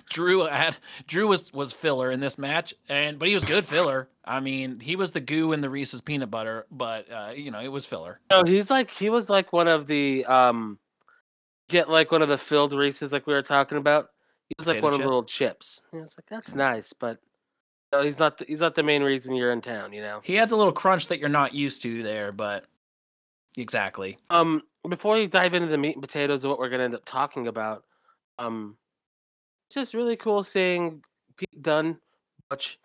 Drew 0.10 0.46
had 0.46 0.78
Drew 1.08 1.28
was 1.28 1.52
was 1.54 1.72
filler 1.72 2.12
in 2.12 2.20
this 2.20 2.38
match, 2.38 2.74
and 2.90 3.20
but 3.20 3.28
he 3.28 3.34
was 3.34 3.44
good 3.44 3.66
filler. 3.66 4.10
I 4.24 4.40
mean, 4.40 4.80
he 4.80 4.96
was 4.96 5.12
the 5.12 5.20
goo 5.20 5.52
in 5.52 5.62
the 5.62 5.70
Reese's 5.70 6.02
peanut 6.02 6.32
butter, 6.32 6.68
but 6.72 7.12
uh, 7.12 7.32
you 7.36 7.52
know, 7.52 7.60
it 7.60 7.70
was 7.70 7.86
filler. 7.86 8.20
No, 8.30 8.44
he's 8.46 8.70
like 8.70 8.92
he 8.92 9.10
was 9.10 9.30
like 9.30 9.52
one 9.52 9.68
of 9.68 9.88
the 9.88 10.26
um, 10.26 10.80
get 11.70 11.90
like 11.90 12.12
one 12.12 12.22
of 12.22 12.30
the 12.30 12.38
filled 12.38 12.74
Reese's 12.74 13.12
like 13.12 13.26
we 13.28 13.34
were 13.34 13.42
talking 13.42 13.78
about. 13.78 14.10
He 14.48 14.56
was 14.58 14.68
like 14.68 14.78
Potato 14.78 14.86
one 14.86 14.94
of 14.94 15.00
the 15.00 15.06
little 15.06 15.24
chips. 15.24 15.82
He 15.92 15.98
was 15.98 16.14
like, 16.18 16.26
that's 16.30 16.54
nice, 16.54 16.94
but 16.94 17.20
no, 17.92 18.04
he's 18.04 18.20
not. 18.20 18.38
The, 18.38 18.46
he's 18.46 18.60
not 18.60 18.76
the 18.76 18.84
main 18.84 19.04
reason 19.04 19.36
you're 19.36 19.52
in 19.52 19.62
town. 19.62 19.94
You 19.94 20.02
know. 20.02 20.22
He 20.24 20.38
adds 20.38 20.52
a 20.52 20.56
little 20.56 20.74
crunch 20.74 21.08
that 21.08 21.20
you're 21.20 21.30
not 21.30 21.54
used 21.54 21.82
to 21.84 22.04
there, 22.04 22.32
but 22.32 22.66
exactly. 23.58 24.18
Um, 24.30 24.64
before 24.88 25.18
you 25.18 25.28
dive 25.28 25.54
into 25.54 25.68
the 25.68 25.78
meat 25.78 25.96
and 25.96 26.02
potatoes 26.02 26.44
of 26.44 26.50
what 26.50 26.60
we're 26.60 26.70
gonna 26.70 26.84
end 26.84 26.96
up 26.96 27.06
talking 27.06 27.48
about, 27.48 27.84
um, 28.40 28.78
just 29.74 29.94
really 29.94 30.16
cool 30.16 30.44
seeing 30.44 31.04
Pete 31.38 31.62
Dunne, 31.62 31.98
Butch, 32.50 32.80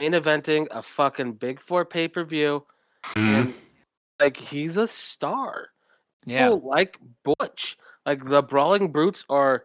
main 0.00 0.12
eventing 0.12 0.66
a 0.70 0.82
fucking 0.82 1.34
Big 1.34 1.60
Four 1.60 1.84
pay 1.84 2.08
per 2.08 2.24
view, 2.24 2.64
mm-hmm. 3.04 3.34
and 3.34 3.54
like 4.20 4.36
he's 4.36 4.76
a 4.76 4.86
star. 4.86 5.68
Yeah. 6.24 6.48
People 6.48 6.68
like 6.68 6.98
Butch, 7.24 7.76
like 8.06 8.24
the 8.24 8.42
Brawling 8.42 8.92
Brutes 8.92 9.24
are 9.28 9.64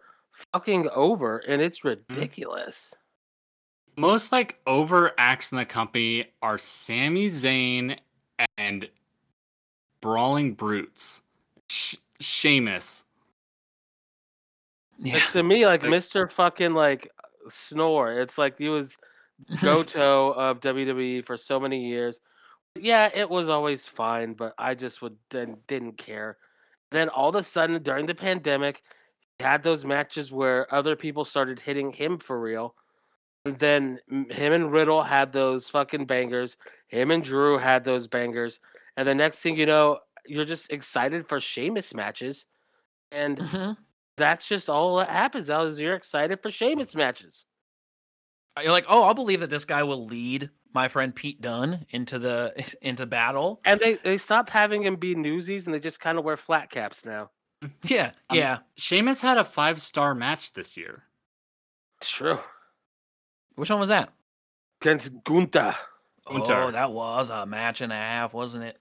fucking 0.52 0.88
over, 0.90 1.38
and 1.38 1.62
it's 1.62 1.80
mm-hmm. 1.80 1.88
ridiculous. 2.14 2.94
Most 3.96 4.30
like 4.30 4.60
over 4.66 5.12
acts 5.18 5.50
in 5.50 5.58
the 5.58 5.64
company 5.64 6.26
are 6.40 6.58
Sami 6.58 7.26
Zayn 7.26 7.98
and 8.56 8.88
Brawling 10.00 10.54
Brutes. 10.54 11.22
Sh- 11.68 11.96
Sheamus. 12.20 13.04
Yeah. 14.98 15.20
To 15.32 15.42
me, 15.42 15.64
like 15.66 15.82
Like- 15.82 15.92
Mr. 15.92 16.30
fucking 16.30 16.74
like 16.74 17.10
Snore, 17.48 18.20
it's 18.20 18.36
like 18.38 18.58
he 18.58 18.68
was 18.68 18.96
Goto 19.62 20.32
of 20.32 20.60
WWE 20.60 21.24
for 21.24 21.36
so 21.36 21.60
many 21.60 21.86
years. 21.88 22.20
Yeah, 22.74 23.08
it 23.14 23.30
was 23.30 23.48
always 23.48 23.86
fine, 23.86 24.34
but 24.34 24.54
I 24.58 24.74
just 24.74 25.00
would 25.02 25.16
didn't, 25.30 25.66
didn't 25.66 25.98
care. 25.98 26.36
Then 26.90 27.08
all 27.08 27.28
of 27.30 27.34
a 27.34 27.42
sudden, 27.42 27.82
during 27.82 28.06
the 28.06 28.14
pandemic, 28.14 28.82
he 29.38 29.44
had 29.44 29.62
those 29.62 29.84
matches 29.84 30.32
where 30.32 30.72
other 30.74 30.96
people 30.96 31.24
started 31.24 31.60
hitting 31.60 31.92
him 31.92 32.18
for 32.18 32.40
real. 32.40 32.74
And 33.44 33.58
then 33.58 34.00
him 34.08 34.52
and 34.52 34.72
Riddle 34.72 35.02
had 35.02 35.32
those 35.32 35.68
fucking 35.68 36.06
bangers. 36.06 36.56
Him 36.88 37.10
and 37.10 37.22
Drew 37.22 37.58
had 37.58 37.84
those 37.84 38.06
bangers. 38.08 38.58
And 38.96 39.06
the 39.08 39.14
next 39.14 39.38
thing 39.38 39.56
you 39.56 39.66
know, 39.66 40.00
you're 40.26 40.44
just 40.44 40.70
excited 40.72 41.28
for 41.28 41.40
Sheamus 41.40 41.94
matches. 41.94 42.46
And 43.12 43.38
Mhm. 43.38 43.76
That's 44.18 44.46
just 44.46 44.68
all 44.68 44.96
that 44.96 45.08
happens. 45.10 45.48
Now 45.48 45.64
is 45.64 45.80
you're 45.80 45.94
excited 45.94 46.40
for 46.42 46.50
Sheamus 46.50 46.94
matches. 46.94 47.46
You're 48.60 48.72
like, 48.72 48.86
oh, 48.88 49.04
I'll 49.04 49.14
believe 49.14 49.40
that 49.40 49.50
this 49.50 49.64
guy 49.64 49.84
will 49.84 50.04
lead 50.04 50.50
my 50.74 50.88
friend 50.88 51.14
Pete 51.14 51.40
Dunne 51.40 51.86
into 51.90 52.18
the 52.18 52.52
into 52.82 53.06
battle. 53.06 53.60
And 53.64 53.80
they, 53.80 53.94
they 53.94 54.18
stopped 54.18 54.50
having 54.50 54.82
him 54.82 54.96
be 54.96 55.14
newsies 55.14 55.66
and 55.66 55.74
they 55.74 55.80
just 55.80 56.00
kind 56.00 56.18
of 56.18 56.24
wear 56.24 56.36
flat 56.36 56.70
caps 56.70 57.04
now. 57.04 57.30
Yeah, 57.84 58.12
Um, 58.30 58.36
yeah. 58.38 58.58
Sheamus 58.76 59.20
had 59.20 59.36
a 59.38 59.44
five 59.44 59.80
star 59.82 60.14
match 60.14 60.52
this 60.52 60.76
year. 60.76 61.04
True. 62.00 62.38
Which 63.56 63.70
one 63.70 63.80
was 63.80 63.88
that? 63.88 64.12
Against 64.80 65.10
Gunta. 65.24 65.74
Gunther. 66.24 66.54
Oh, 66.54 66.70
that 66.70 66.92
was 66.92 67.30
a 67.30 67.46
match 67.46 67.80
and 67.80 67.92
a 67.92 67.96
half, 67.96 68.32
wasn't 68.34 68.62
it? 68.64 68.76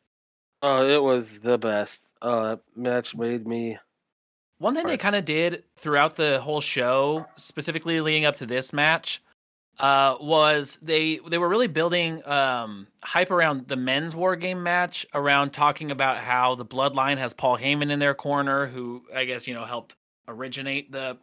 Oh, 0.62 0.88
it 0.88 1.02
was 1.02 1.40
the 1.40 1.58
best. 1.58 2.02
Oh, 2.22 2.44
that 2.50 2.60
match 2.76 3.16
made 3.16 3.48
me. 3.48 3.78
One 4.60 4.74
thing 4.74 4.88
they 4.88 4.98
kind 4.98 5.16
of 5.16 5.26
did 5.26 5.64
throughout 5.76 6.16
the 6.16 6.40
whole 6.40 6.62
show, 6.62 7.28
specifically 7.36 8.02
leading 8.02 8.26
up 8.26 8.38
to 8.38 8.46
this 8.46 8.74
match, 8.74 9.22
uh, 9.80 10.18
was 10.20 10.80
they 10.82 11.20
they 11.30 11.38
were 11.38 11.48
really 11.48 11.68
building 11.68 12.26
um, 12.28 12.88
hype 13.04 13.30
around 13.30 13.68
the 13.68 13.76
men's 13.76 14.16
war 14.16 14.36
game 14.36 14.64
match, 14.64 15.06
around 15.14 15.52
talking 15.52 15.92
about 15.92 16.18
how 16.18 16.56
the 16.56 16.66
Bloodline 16.66 17.18
has 17.18 17.34
Paul 17.34 17.58
Heyman 17.58 17.92
in 17.92 18.00
their 18.00 18.16
corner, 18.16 18.66
who 18.66 19.04
I 19.16 19.26
guess 19.26 19.48
you 19.48 19.54
know 19.54 19.66
helped 19.66 19.96
originate 20.28 20.92
the 20.92 21.18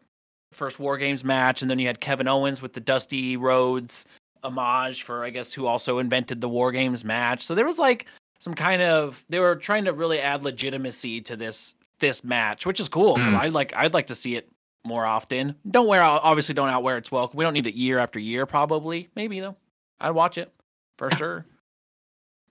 first 0.52 0.78
War 0.78 0.96
Games 0.96 1.24
match, 1.24 1.62
and 1.62 1.70
then 1.70 1.80
you 1.80 1.88
had 1.88 2.00
Kevin 2.00 2.28
Owens 2.28 2.62
with 2.62 2.72
the 2.72 2.80
Dusty 2.80 3.36
Rhodes 3.36 4.04
homage 4.44 5.02
for 5.02 5.24
I 5.24 5.30
guess 5.30 5.52
who 5.52 5.66
also 5.66 5.98
invented 5.98 6.40
the 6.40 6.48
War 6.48 6.70
Games 6.70 7.04
match. 7.04 7.44
So 7.44 7.56
there 7.56 7.66
was 7.66 7.78
like 7.80 8.06
some 8.38 8.54
kind 8.54 8.82
of 8.82 9.24
they 9.28 9.40
were 9.40 9.56
trying 9.56 9.86
to 9.86 9.92
really 9.92 10.20
add 10.20 10.44
legitimacy 10.44 11.20
to 11.22 11.36
this 11.36 11.74
this 12.00 12.24
match, 12.24 12.66
which 12.66 12.80
is 12.80 12.88
cool. 12.88 13.16
Mm. 13.16 13.34
I 13.34 13.46
like 13.48 13.72
I'd 13.76 13.94
like 13.94 14.08
to 14.08 14.14
see 14.14 14.36
it 14.36 14.50
more 14.84 15.04
often. 15.06 15.54
Don't 15.70 15.86
wear 15.86 16.02
out 16.02 16.20
obviously 16.22 16.54
don't 16.54 16.68
outwear 16.68 16.96
its 16.98 17.10
welcome. 17.10 17.36
We 17.38 17.44
don't 17.44 17.54
need 17.54 17.66
it 17.66 17.74
year 17.74 17.98
after 17.98 18.18
year, 18.18 18.46
probably. 18.46 19.08
Maybe 19.14 19.40
though. 19.40 19.56
I'd 20.00 20.10
watch 20.10 20.38
it 20.38 20.52
for 20.98 21.10
sure. 21.12 21.46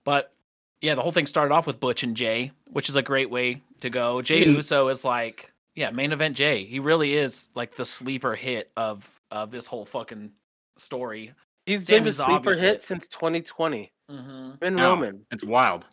But 0.04 0.32
yeah, 0.80 0.94
the 0.94 1.02
whole 1.02 1.12
thing 1.12 1.26
started 1.26 1.54
off 1.54 1.66
with 1.66 1.80
Butch 1.80 2.02
and 2.02 2.16
Jay, 2.16 2.52
which 2.70 2.88
is 2.88 2.96
a 2.96 3.02
great 3.02 3.30
way 3.30 3.62
to 3.80 3.90
go. 3.90 4.20
Jay 4.22 4.44
Mm. 4.44 4.56
Uso 4.56 4.88
is 4.88 5.04
like, 5.04 5.52
yeah, 5.74 5.90
main 5.90 6.12
event 6.12 6.36
Jay. 6.36 6.64
He 6.64 6.78
really 6.78 7.14
is 7.14 7.48
like 7.54 7.74
the 7.74 7.84
sleeper 7.84 8.34
hit 8.34 8.70
of 8.76 9.08
of 9.30 9.50
this 9.50 9.66
whole 9.66 9.84
fucking 9.84 10.30
story. 10.76 11.32
He's 11.66 11.86
been 11.86 12.04
the 12.04 12.12
sleeper 12.12 12.50
hit 12.50 12.60
hit. 12.60 12.82
since 12.82 13.08
2020. 13.08 13.90
Mm-hmm. 14.10 14.50
Ben 14.60 14.74
No. 14.74 14.90
Roman. 14.90 15.24
It's 15.30 15.44
wild. 15.44 15.86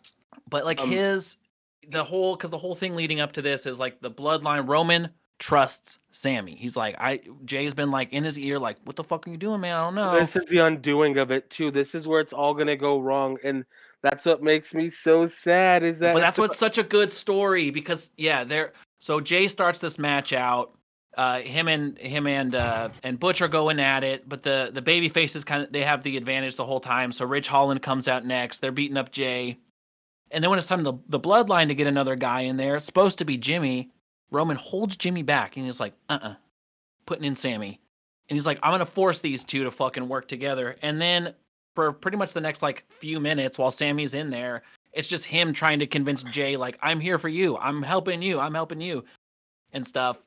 But 0.48 0.64
like 0.66 0.80
Um, 0.80 0.90
his 0.90 1.38
the 1.88 2.04
whole 2.04 2.36
because 2.36 2.50
the 2.50 2.58
whole 2.58 2.74
thing 2.74 2.94
leading 2.94 3.20
up 3.20 3.32
to 3.32 3.42
this 3.42 3.66
is 3.66 3.78
like 3.78 4.00
the 4.00 4.10
bloodline 4.10 4.68
Roman 4.68 5.10
trusts 5.38 5.98
Sami. 6.12 6.54
He's 6.54 6.76
like, 6.76 6.94
I 6.98 7.20
Jay's 7.44 7.74
been 7.74 7.90
like 7.90 8.12
in 8.12 8.24
his 8.24 8.38
ear, 8.38 8.58
like, 8.58 8.76
what 8.84 8.96
the 8.96 9.04
fuck 9.04 9.26
are 9.26 9.30
you 9.30 9.36
doing, 9.36 9.60
man? 9.60 9.76
I 9.76 9.84
don't 9.84 9.94
know. 9.94 10.18
This 10.18 10.36
is 10.36 10.48
the 10.48 10.58
undoing 10.58 11.18
of 11.18 11.30
it 11.30 11.50
too. 11.50 11.70
This 11.70 11.94
is 11.94 12.06
where 12.06 12.20
it's 12.20 12.32
all 12.32 12.54
gonna 12.54 12.76
go 12.76 13.00
wrong, 13.00 13.38
and 13.42 13.64
that's 14.02 14.24
what 14.24 14.42
makes 14.42 14.72
me 14.72 14.88
so 14.88 15.26
sad. 15.26 15.82
Is 15.82 15.98
that 15.98 16.14
but 16.14 16.20
that's 16.20 16.38
what's 16.38 16.58
such 16.58 16.78
a 16.78 16.82
good 16.82 17.12
story 17.12 17.70
because 17.70 18.10
yeah, 18.16 18.44
they're 18.44 18.72
so 19.00 19.20
Jay 19.20 19.48
starts 19.48 19.80
this 19.80 19.98
match 19.98 20.32
out. 20.32 20.78
Uh, 21.18 21.40
him 21.40 21.68
and 21.68 21.98
him 21.98 22.26
and 22.26 22.54
uh, 22.54 22.88
and 23.02 23.18
Butch 23.18 23.42
are 23.42 23.48
going 23.48 23.80
at 23.80 24.04
it, 24.04 24.28
but 24.28 24.42
the 24.42 24.70
the 24.72 24.80
baby 24.80 25.08
faces 25.08 25.44
kind 25.44 25.64
of 25.64 25.72
they 25.72 25.82
have 25.82 26.02
the 26.04 26.16
advantage 26.16 26.56
the 26.56 26.64
whole 26.64 26.80
time. 26.80 27.10
So 27.10 27.26
Ridge 27.26 27.48
Holland 27.48 27.82
comes 27.82 28.06
out 28.06 28.24
next. 28.24 28.60
They're 28.60 28.72
beating 28.72 28.96
up 28.96 29.10
Jay, 29.10 29.58
and 30.32 30.42
then 30.42 30.50
when 30.50 30.58
it's 30.58 30.68
time 30.68 30.82
the 30.82 30.94
the 31.08 31.20
bloodline 31.20 31.68
to 31.68 31.74
get 31.74 31.86
another 31.86 32.16
guy 32.16 32.42
in 32.42 32.56
there, 32.56 32.76
it's 32.76 32.86
supposed 32.86 33.18
to 33.18 33.24
be 33.24 33.36
Jimmy. 33.36 33.90
Roman 34.30 34.56
holds 34.56 34.96
Jimmy 34.96 35.22
back 35.22 35.56
and 35.56 35.66
he's 35.66 35.80
like, 35.80 35.94
uh 36.08 36.18
uh 36.22 36.34
putting 37.06 37.24
in 37.24 37.36
Sami, 37.36 37.80
and 38.28 38.36
he's 38.36 38.46
like, 38.46 38.58
I'm 38.62 38.72
gonna 38.72 38.86
force 38.86 39.20
these 39.20 39.44
two 39.44 39.64
to 39.64 39.70
fucking 39.70 40.08
work 40.08 40.28
together. 40.28 40.76
And 40.82 41.00
then 41.00 41.34
for 41.74 41.92
pretty 41.92 42.16
much 42.16 42.32
the 42.32 42.40
next 42.40 42.62
like 42.62 42.84
few 42.88 43.20
minutes 43.20 43.58
while 43.58 43.70
Sami's 43.70 44.14
in 44.14 44.30
there, 44.30 44.62
it's 44.92 45.08
just 45.08 45.24
him 45.24 45.52
trying 45.52 45.78
to 45.78 45.86
convince 45.86 46.22
Jay, 46.24 46.56
like, 46.56 46.78
I'm 46.82 47.00
here 47.00 47.18
for 47.18 47.28
you. 47.28 47.56
I'm 47.56 47.82
helping 47.82 48.22
you. 48.22 48.38
I'm 48.38 48.54
helping 48.54 48.80
you. 48.80 49.04
And 49.72 49.86
stuff. 49.86 50.20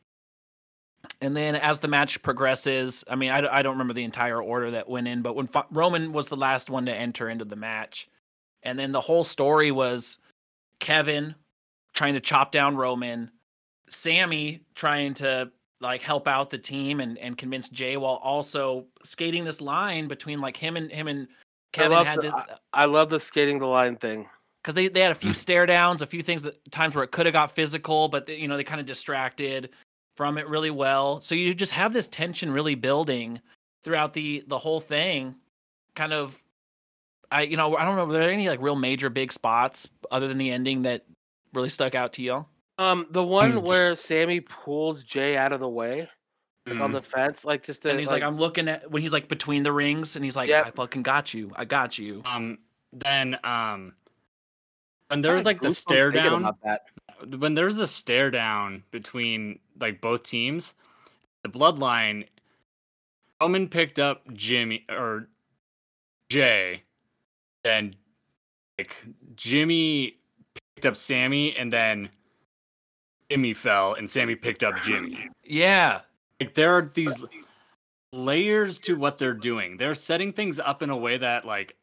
And 1.22 1.38
then 1.38 1.56
as 1.56 1.80
the 1.80 1.88
match 1.88 2.22
progresses, 2.24 3.04
I 3.08 3.16
mean, 3.16 3.30
I, 3.30 3.60
I 3.60 3.62
don't 3.62 3.74
remember 3.74 3.94
the 3.94 4.04
entire 4.04 4.42
order 4.42 4.72
that 4.72 4.90
went 4.90 5.08
in, 5.08 5.22
but 5.22 5.36
when 5.36 5.48
Roman 5.70 6.14
was 6.14 6.30
the 6.30 6.36
last 6.36 6.72
one 6.72 6.88
to 6.88 6.94
enter 6.94 7.30
into 7.30 7.46
the 7.46 7.56
match, 7.56 8.10
and 8.66 8.78
then 8.78 8.92
the 8.92 9.02
whole 9.02 9.24
story 9.24 9.72
was 9.72 10.18
Kevin 10.80 11.34
trying 11.94 12.14
to 12.16 12.20
chop 12.20 12.52
down 12.52 12.76
Roman, 12.76 13.32
Sami 13.90 14.62
trying 14.76 15.14
to 15.16 15.52
like 15.82 16.02
help 16.02 16.28
out 16.28 16.50
the 16.50 16.58
team 16.58 17.00
and, 17.00 17.18
and 17.20 17.38
convince 17.38 17.70
Jay 17.70 17.98
while 17.98 18.16
also 18.24 18.86
skating 19.04 19.44
this 19.46 19.62
line 19.62 20.08
between 20.08 20.42
like 20.42 20.58
him 20.58 20.78
and 20.78 20.92
him 20.92 21.08
and 21.08 21.28
I 21.30 21.34
Kevin 21.78 21.92
love 21.92 22.08
had 22.08 22.18
the- 22.18 22.22
this, 22.24 22.34
I 22.74 22.86
love 22.86 23.10
the 23.10 23.20
skating 23.20 23.60
the 23.60 23.68
line 23.68 23.96
thing. 23.98 24.28
because 24.64 24.74
they, 24.76 24.88
they 24.88 25.02
had 25.02 25.12
a 25.12 25.16
few 25.16 25.32
Mm. 25.32 25.36
stare 25.36 25.66
downs, 25.66 26.02
a 26.02 26.08
few 26.08 26.24
things 26.24 26.42
that 26.44 26.56
times 26.72 26.96
where 26.96 27.04
it 27.04 27.12
could 27.12 27.26
have 27.26 27.34
got 27.34 27.54
physical, 27.54 28.08
but 28.08 28.26
they, 28.26 28.36
you 28.38 28.48
know 28.48 28.58
they 28.58 28.64
kind 28.64 28.80
of 28.82 28.88
distracted 28.88 29.70
from 30.18 30.38
it 30.38 30.48
really 30.48 30.72
well. 30.72 31.20
So 31.22 31.36
you 31.36 31.54
just 31.54 31.74
have 31.74 31.94
this 31.94 32.08
tension 32.08 32.50
really 32.52 32.76
building 32.76 33.40
throughout 33.84 34.14
the 34.14 34.44
the 34.48 34.58
whole 34.58 34.80
thing. 34.80 35.36
Kind 35.96 36.14
of, 36.14 36.36
I 37.32 37.44
you 37.44 37.58
know 37.58 37.76
I 37.76 37.86
don't 37.86 37.96
know 37.96 38.06
were 38.06 38.14
there 38.14 38.30
any 38.30 38.50
like 38.50 38.62
real 38.62 38.76
major 38.76 39.10
big 39.10 39.32
spots 39.32 39.88
other 40.12 40.28
than 40.28 40.38
the 40.38 40.52
ending 40.52 40.84
that 40.84 41.06
really 41.54 41.70
stuck 41.70 41.96
out 41.96 42.14
to 42.14 42.22
y'all? 42.22 42.48
Um, 42.78 43.08
the 43.12 43.24
one 43.24 43.54
Mm. 43.54 43.64
where 43.64 43.96
Sami 43.96 44.42
pulls 44.42 45.04
Jay 45.04 45.38
out 45.38 45.54
of 45.54 45.60
the 45.62 45.70
way, 45.70 46.10
like 46.68 46.80
on 46.82 46.92
Mm. 46.92 46.94
the 46.94 47.02
fence, 47.02 47.46
like 47.46 47.64
just 47.64 47.84
to, 47.84 47.90
and 47.90 48.00
he's 48.00 48.10
like, 48.10 48.24
I'm 48.24 48.36
looking 48.38 48.68
at 48.68 48.92
when 48.92 49.02
he's 49.02 49.14
like 49.14 49.30
between 49.30 49.64
the 49.64 49.72
rings, 49.72 50.16
and 50.16 50.26
he's 50.26 50.36
like, 50.36 50.50
Yep. 50.50 50.66
I 50.66 50.72
fucking 50.72 51.04
got 51.04 51.34
you, 51.34 51.52
I 51.56 51.64
got 51.66 51.98
you. 51.98 52.22
Um, 52.26 52.58
then 52.92 53.38
um, 53.46 53.94
when 55.08 55.22
there 55.22 55.36
was 55.36 55.46
like 55.46 55.62
the 55.62 55.70
goosebumps 55.70 55.76
stare 55.76 56.12
down, 56.12 56.50
that. 56.64 56.88
when 57.40 57.54
there's 57.56 57.76
the 57.78 57.88
stare 57.88 58.30
down 58.32 58.84
between 58.92 59.60
like 59.80 60.02
both 60.02 60.24
teams, 60.24 60.74
the 61.44 61.50
bloodline, 61.50 62.28
Roman 63.42 63.70
picked 63.70 64.00
up 64.00 64.22
Jimmy 64.34 64.86
or 64.90 65.28
Jay, 66.30 66.82
and 67.66 67.96
like 68.78 68.96
Jimmy 69.36 70.18
picked 70.76 70.86
up 70.86 70.96
Sami, 70.96 71.56
and 71.56 71.72
then 71.72 72.10
Jimmy 73.30 73.54
fell, 73.54 73.94
and 73.94 74.10
Sami 74.10 74.36
picked 74.36 74.64
up 74.64 74.82
Jimmy. 74.82 75.30
Yeah, 75.44 76.02
Like 76.40 76.54
there 76.54 76.76
are 76.76 76.92
these 76.94 77.14
layers 78.14 78.80
to 78.82 78.96
what 78.96 79.18
they're 79.18 79.34
doing. 79.34 79.78
They're 79.78 79.94
setting 79.94 80.32
things 80.34 80.60
up 80.60 80.84
in 80.84 80.90
a 80.90 80.98
way 80.98 81.18
that 81.18 81.46
like 81.46 81.76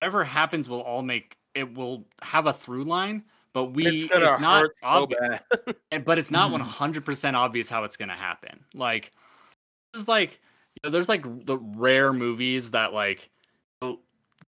whatever 0.00 0.24
happens 0.24 0.68
will 0.68 0.82
all 0.82 1.02
make 1.02 1.36
it 1.54 1.74
will 1.74 2.04
have 2.22 2.46
a 2.46 2.52
through 2.52 2.84
line, 2.84 3.24
but 3.52 3.66
we 3.72 3.86
it's 3.86 4.12
it's, 4.12 4.40
not 4.40 4.60
hurt 4.60 4.76
so 4.82 4.86
obvious, 4.88 5.40
but 6.04 6.18
it's 6.18 6.30
not 6.30 6.50
Mhm. 6.50 6.62
100% 6.62 7.34
obvious 7.34 7.70
how 7.70 7.84
it's 7.84 7.96
going 7.96 8.10
to 8.10 8.14
happen. 8.14 8.64
Like 8.74 9.12
this 9.92 10.02
is 10.02 10.08
like 10.08 10.40
you 10.74 10.80
know, 10.84 10.90
there's 10.90 11.08
like 11.08 11.46
the 11.46 11.56
rare 11.58 12.12
movies 12.12 12.72
that 12.72 12.92
like 12.92 13.30
will 13.80 14.00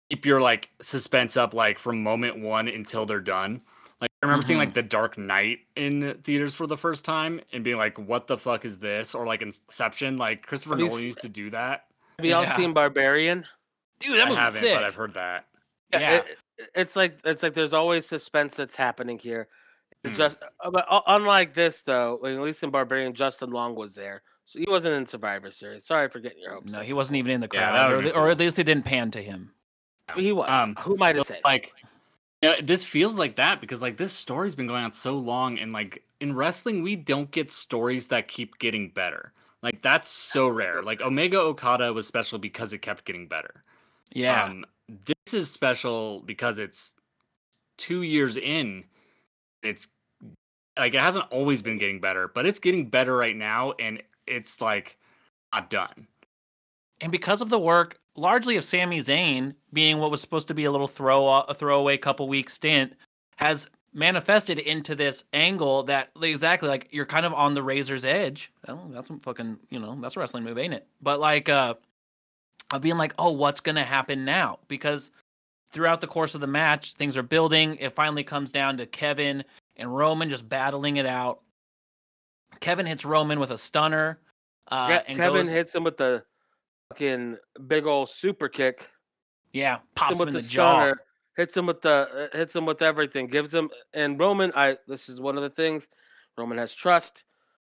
keep 0.09 0.25
your 0.25 0.41
like 0.41 0.69
suspense 0.81 1.37
up 1.37 1.53
like 1.53 1.79
from 1.79 2.03
moment 2.03 2.39
1 2.39 2.67
until 2.67 3.05
they're 3.05 3.19
done. 3.19 3.61
Like 4.01 4.09
I 4.21 4.25
remember 4.25 4.45
seeing 4.45 4.57
Mhm. 4.57 4.63
like 4.63 4.73
The 4.73 4.83
Dark 4.83 5.17
Knight 5.17 5.59
in 5.75 6.19
theaters 6.23 6.53
for 6.53 6.67
the 6.67 6.77
first 6.77 7.05
time 7.05 7.39
and 7.53 7.63
being 7.63 7.77
like 7.77 7.97
what 7.97 8.27
the 8.27 8.37
fuck 8.37 8.65
is 8.65 8.79
this 8.79 9.15
or 9.15 9.25
like 9.25 9.41
Inception 9.41 10.17
like 10.17 10.45
Christopher 10.45 10.75
Nolan 10.75 11.01
used 11.03 11.21
to 11.21 11.29
do 11.29 11.49
that. 11.51 11.85
Have 12.19 12.25
y'all 12.25 12.43
Yeah. 12.43 12.55
seen 12.55 12.73
Barbarian? 12.73 13.45
Dude, 13.99 14.15
that 14.15 14.23
I 14.27 14.29
movie's 14.29 14.37
haven't 14.37 14.59
sick. 14.59 14.75
but 14.75 14.83
I've 14.83 14.95
heard 14.95 15.13
that. 15.15 15.47
Yeah. 15.93 16.15
it- 16.17 16.37
it's 16.73 16.95
like 16.95 17.19
it's 17.25 17.43
like 17.43 17.53
there's 17.53 17.73
always 17.73 18.05
suspense 18.05 18.55
that's 18.55 18.75
happening 18.75 19.19
here. 19.19 19.47
Hmm. 20.05 20.13
Just 20.13 20.37
uh, 20.63 20.69
but 20.71 20.85
unlike 21.07 21.53
this 21.53 21.83
though, 21.83 22.15
at 22.25 22.39
least 22.39 22.63
in 22.63 22.69
Barbarian, 22.69 23.13
Justin 23.13 23.49
Long 23.51 23.75
was 23.75 23.95
there, 23.95 24.21
so 24.45 24.59
he 24.59 24.65
wasn't 24.67 24.93
in 24.95 25.05
Survivor 25.05 25.51
Series. 25.51 25.85
Sorry 25.85 26.07
for 26.09 26.19
getting 26.19 26.39
your 26.41 26.53
hopes. 26.53 26.71
No, 26.73 26.79
up. 26.79 26.85
he 26.85 26.93
wasn't 26.93 27.17
even 27.17 27.31
in 27.31 27.41
the 27.41 27.47
crowd, 27.49 27.73
that 27.73 27.91
or, 27.91 27.95
would've 27.97 28.15
or 28.15 28.29
at 28.29 28.39
least 28.39 28.57
it 28.59 28.63
didn't 28.65 28.85
pan 28.85 29.11
to 29.11 29.21
him. 29.21 29.51
He 30.15 30.31
was. 30.31 30.45
Um, 30.49 30.75
Who 30.79 30.95
might 30.97 31.15
have 31.15 31.25
said? 31.25 31.41
like 31.43 31.73
yeah, 32.41 32.61
this 32.61 32.83
feels 32.83 33.17
like 33.17 33.35
that 33.37 33.61
because 33.61 33.81
like 33.81 33.97
this 33.97 34.13
story's 34.13 34.55
been 34.55 34.67
going 34.67 34.83
on 34.83 34.91
so 34.91 35.17
long 35.17 35.57
and 35.57 35.73
like 35.73 36.03
in 36.19 36.35
wrestling 36.35 36.83
we 36.83 36.95
don't 36.95 37.31
get 37.31 37.49
stories 37.51 38.07
that 38.09 38.27
keep 38.27 38.59
getting 38.59 38.89
better. 38.89 39.33
Like 39.63 39.81
that's 39.81 40.09
so 40.09 40.47
rare. 40.47 40.83
Like 40.83 41.01
Omega 41.01 41.39
Okada 41.39 41.91
was 41.91 42.05
special 42.07 42.37
because 42.37 42.73
it 42.73 42.79
kept 42.79 43.05
getting 43.05 43.27
better. 43.27 43.63
Yeah, 44.11 44.43
Um 44.45 44.65
this 45.05 45.33
is 45.33 45.51
special 45.51 46.21
because 46.21 46.59
it's 46.59 46.93
2 47.77 48.03
years 48.03 48.37
in. 48.37 48.83
It's 49.63 49.87
like 50.77 50.93
it 50.93 50.99
hasn't 50.99 51.25
always 51.31 51.61
been 51.63 51.77
getting 51.79 51.99
better, 51.99 52.27
but 52.27 52.45
it's 52.45 52.59
getting 52.59 52.89
better 52.89 53.15
right 53.17 53.35
now 53.35 53.73
and 53.79 54.03
it's 54.27 54.61
like 54.61 54.97
not 55.53 55.69
done. 55.69 56.07
and 57.01 57.11
because 57.11 57.41
of 57.41 57.49
the 57.49 57.59
work 57.59 57.97
largely 58.15 58.57
of 58.57 58.63
Sami 58.63 59.01
Zayn 59.01 59.53
being 59.73 59.99
what 59.99 60.11
was 60.11 60.21
supposed 60.21 60.47
to 60.47 60.53
be 60.53 60.65
a 60.65 60.71
little 60.71 60.87
throw 60.87 61.27
a 61.27 61.53
throwaway 61.53 61.97
couple 61.97 62.27
week 62.27 62.49
stint 62.49 62.93
has 63.37 63.69
manifested 63.93 64.59
into 64.59 64.93
this 64.93 65.23
angle 65.33 65.83
that 65.83 66.09
exactly 66.21 66.69
like 66.69 66.87
you're 66.91 67.05
kind 67.05 67.25
of 67.25 67.33
on 67.33 67.53
the 67.53 67.63
razor's 67.63 68.05
edge. 68.05 68.51
Oh, 68.67 68.87
that's 68.89 69.07
some 69.07 69.19
fucking 69.19 69.57
you 69.69 69.79
know 69.79 69.97
that's 70.01 70.15
a 70.15 70.19
wrestling 70.19 70.43
move, 70.43 70.57
ain't 70.57 70.73
it? 70.73 70.87
But 71.01 71.19
like 71.19 71.49
uh, 71.49 71.75
of 72.71 72.81
being 72.81 72.97
like, 72.97 73.13
oh, 73.17 73.31
what's 73.31 73.59
gonna 73.59 73.83
happen 73.83 74.25
now? 74.25 74.59
Because 74.67 75.11
throughout 75.71 76.01
the 76.01 76.07
course 76.07 76.35
of 76.35 76.41
the 76.41 76.47
match, 76.47 76.93
things 76.93 77.17
are 77.17 77.23
building. 77.23 77.77
It 77.79 77.93
finally 77.93 78.23
comes 78.23 78.51
down 78.51 78.77
to 78.77 78.85
Kevin 78.85 79.43
and 79.77 79.95
Roman 79.95 80.29
just 80.29 80.47
battling 80.47 80.97
it 80.97 81.05
out. 81.05 81.41
Kevin 82.59 82.85
hits 82.85 83.05
Roman 83.05 83.39
with 83.39 83.51
a 83.51 83.57
stunner. 83.57 84.19
Uh, 84.69 84.87
Yeah, 84.89 85.03
and 85.07 85.17
Kevin 85.17 85.45
goes, 85.45 85.53
hits 85.53 85.75
him 85.75 85.83
with 85.83 85.97
the 85.97 86.23
fucking 86.89 87.37
big 87.67 87.85
old 87.85 88.09
super 88.09 88.49
kick. 88.49 88.89
yeah, 89.53 89.75
Hits 89.77 89.83
pops 89.95 90.11
him 90.11 90.15
him 90.15 90.19
with 90.19 90.27
in 90.29 90.33
the, 90.35 90.39
the 90.41 90.47
jaw. 90.47 90.75
stunner. 90.75 91.01
Hits 91.37 91.57
him 91.57 91.65
with 91.65 91.81
the 91.81 92.29
uh, 92.33 92.37
hits 92.37 92.55
him 92.55 92.65
with 92.65 92.81
everything. 92.81 93.27
Gives 93.27 93.53
him 93.53 93.69
and 93.93 94.17
Roman. 94.19 94.51
I 94.55 94.77
this 94.87 95.09
is 95.09 95.19
one 95.19 95.35
of 95.35 95.43
the 95.43 95.49
things. 95.49 95.89
Roman 96.37 96.57
has 96.57 96.73
trust. 96.73 97.23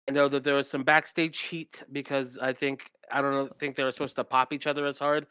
I 0.08 0.12
know 0.12 0.26
that 0.28 0.42
there 0.42 0.54
was 0.54 0.68
some 0.68 0.82
backstage 0.82 1.38
heat 1.40 1.82
because 1.92 2.38
I 2.38 2.52
think 2.54 2.90
I 3.10 3.22
don't 3.22 3.32
know 3.32 3.48
think 3.60 3.76
they 3.76 3.84
were 3.84 3.92
supposed 3.92 4.16
to 4.16 4.24
pop 4.24 4.52
each 4.52 4.66
other 4.66 4.84
as 4.86 4.98
hard, 4.98 5.26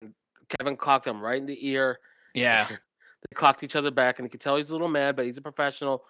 and 0.00 0.12
Kevin 0.58 0.76
clocked 0.76 1.06
him 1.06 1.20
right 1.20 1.38
in 1.38 1.46
the 1.46 1.68
ear. 1.68 2.00
Yeah, 2.34 2.66
They 2.68 3.34
clocked 3.34 3.62
each 3.62 3.76
other 3.76 3.90
back, 3.92 4.18
and 4.18 4.26
you 4.26 4.30
could 4.30 4.40
tell 4.40 4.56
he's 4.56 4.70
a 4.70 4.72
little 4.72 4.88
mad, 4.88 5.14
but 5.14 5.24
he's 5.26 5.38
a 5.38 5.42
professional, 5.42 6.04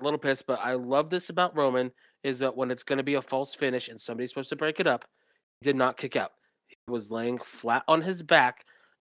a 0.00 0.04
little 0.04 0.18
pissed. 0.18 0.46
But 0.46 0.60
I 0.62 0.74
love 0.74 1.10
this 1.10 1.28
about 1.28 1.56
Roman 1.56 1.90
is 2.22 2.38
that 2.38 2.56
when 2.56 2.70
it's 2.70 2.82
going 2.84 2.98
to 2.98 3.02
be 3.02 3.14
a 3.14 3.22
false 3.22 3.52
finish 3.54 3.88
and 3.88 4.00
somebody's 4.00 4.30
supposed 4.30 4.50
to 4.50 4.56
break 4.56 4.78
it 4.78 4.86
up, 4.86 5.04
he 5.60 5.64
did 5.64 5.76
not 5.76 5.96
kick 5.96 6.14
out. 6.16 6.32
Was 6.88 7.10
laying 7.10 7.38
flat 7.38 7.84
on 7.86 8.02
his 8.02 8.22
back 8.22 8.64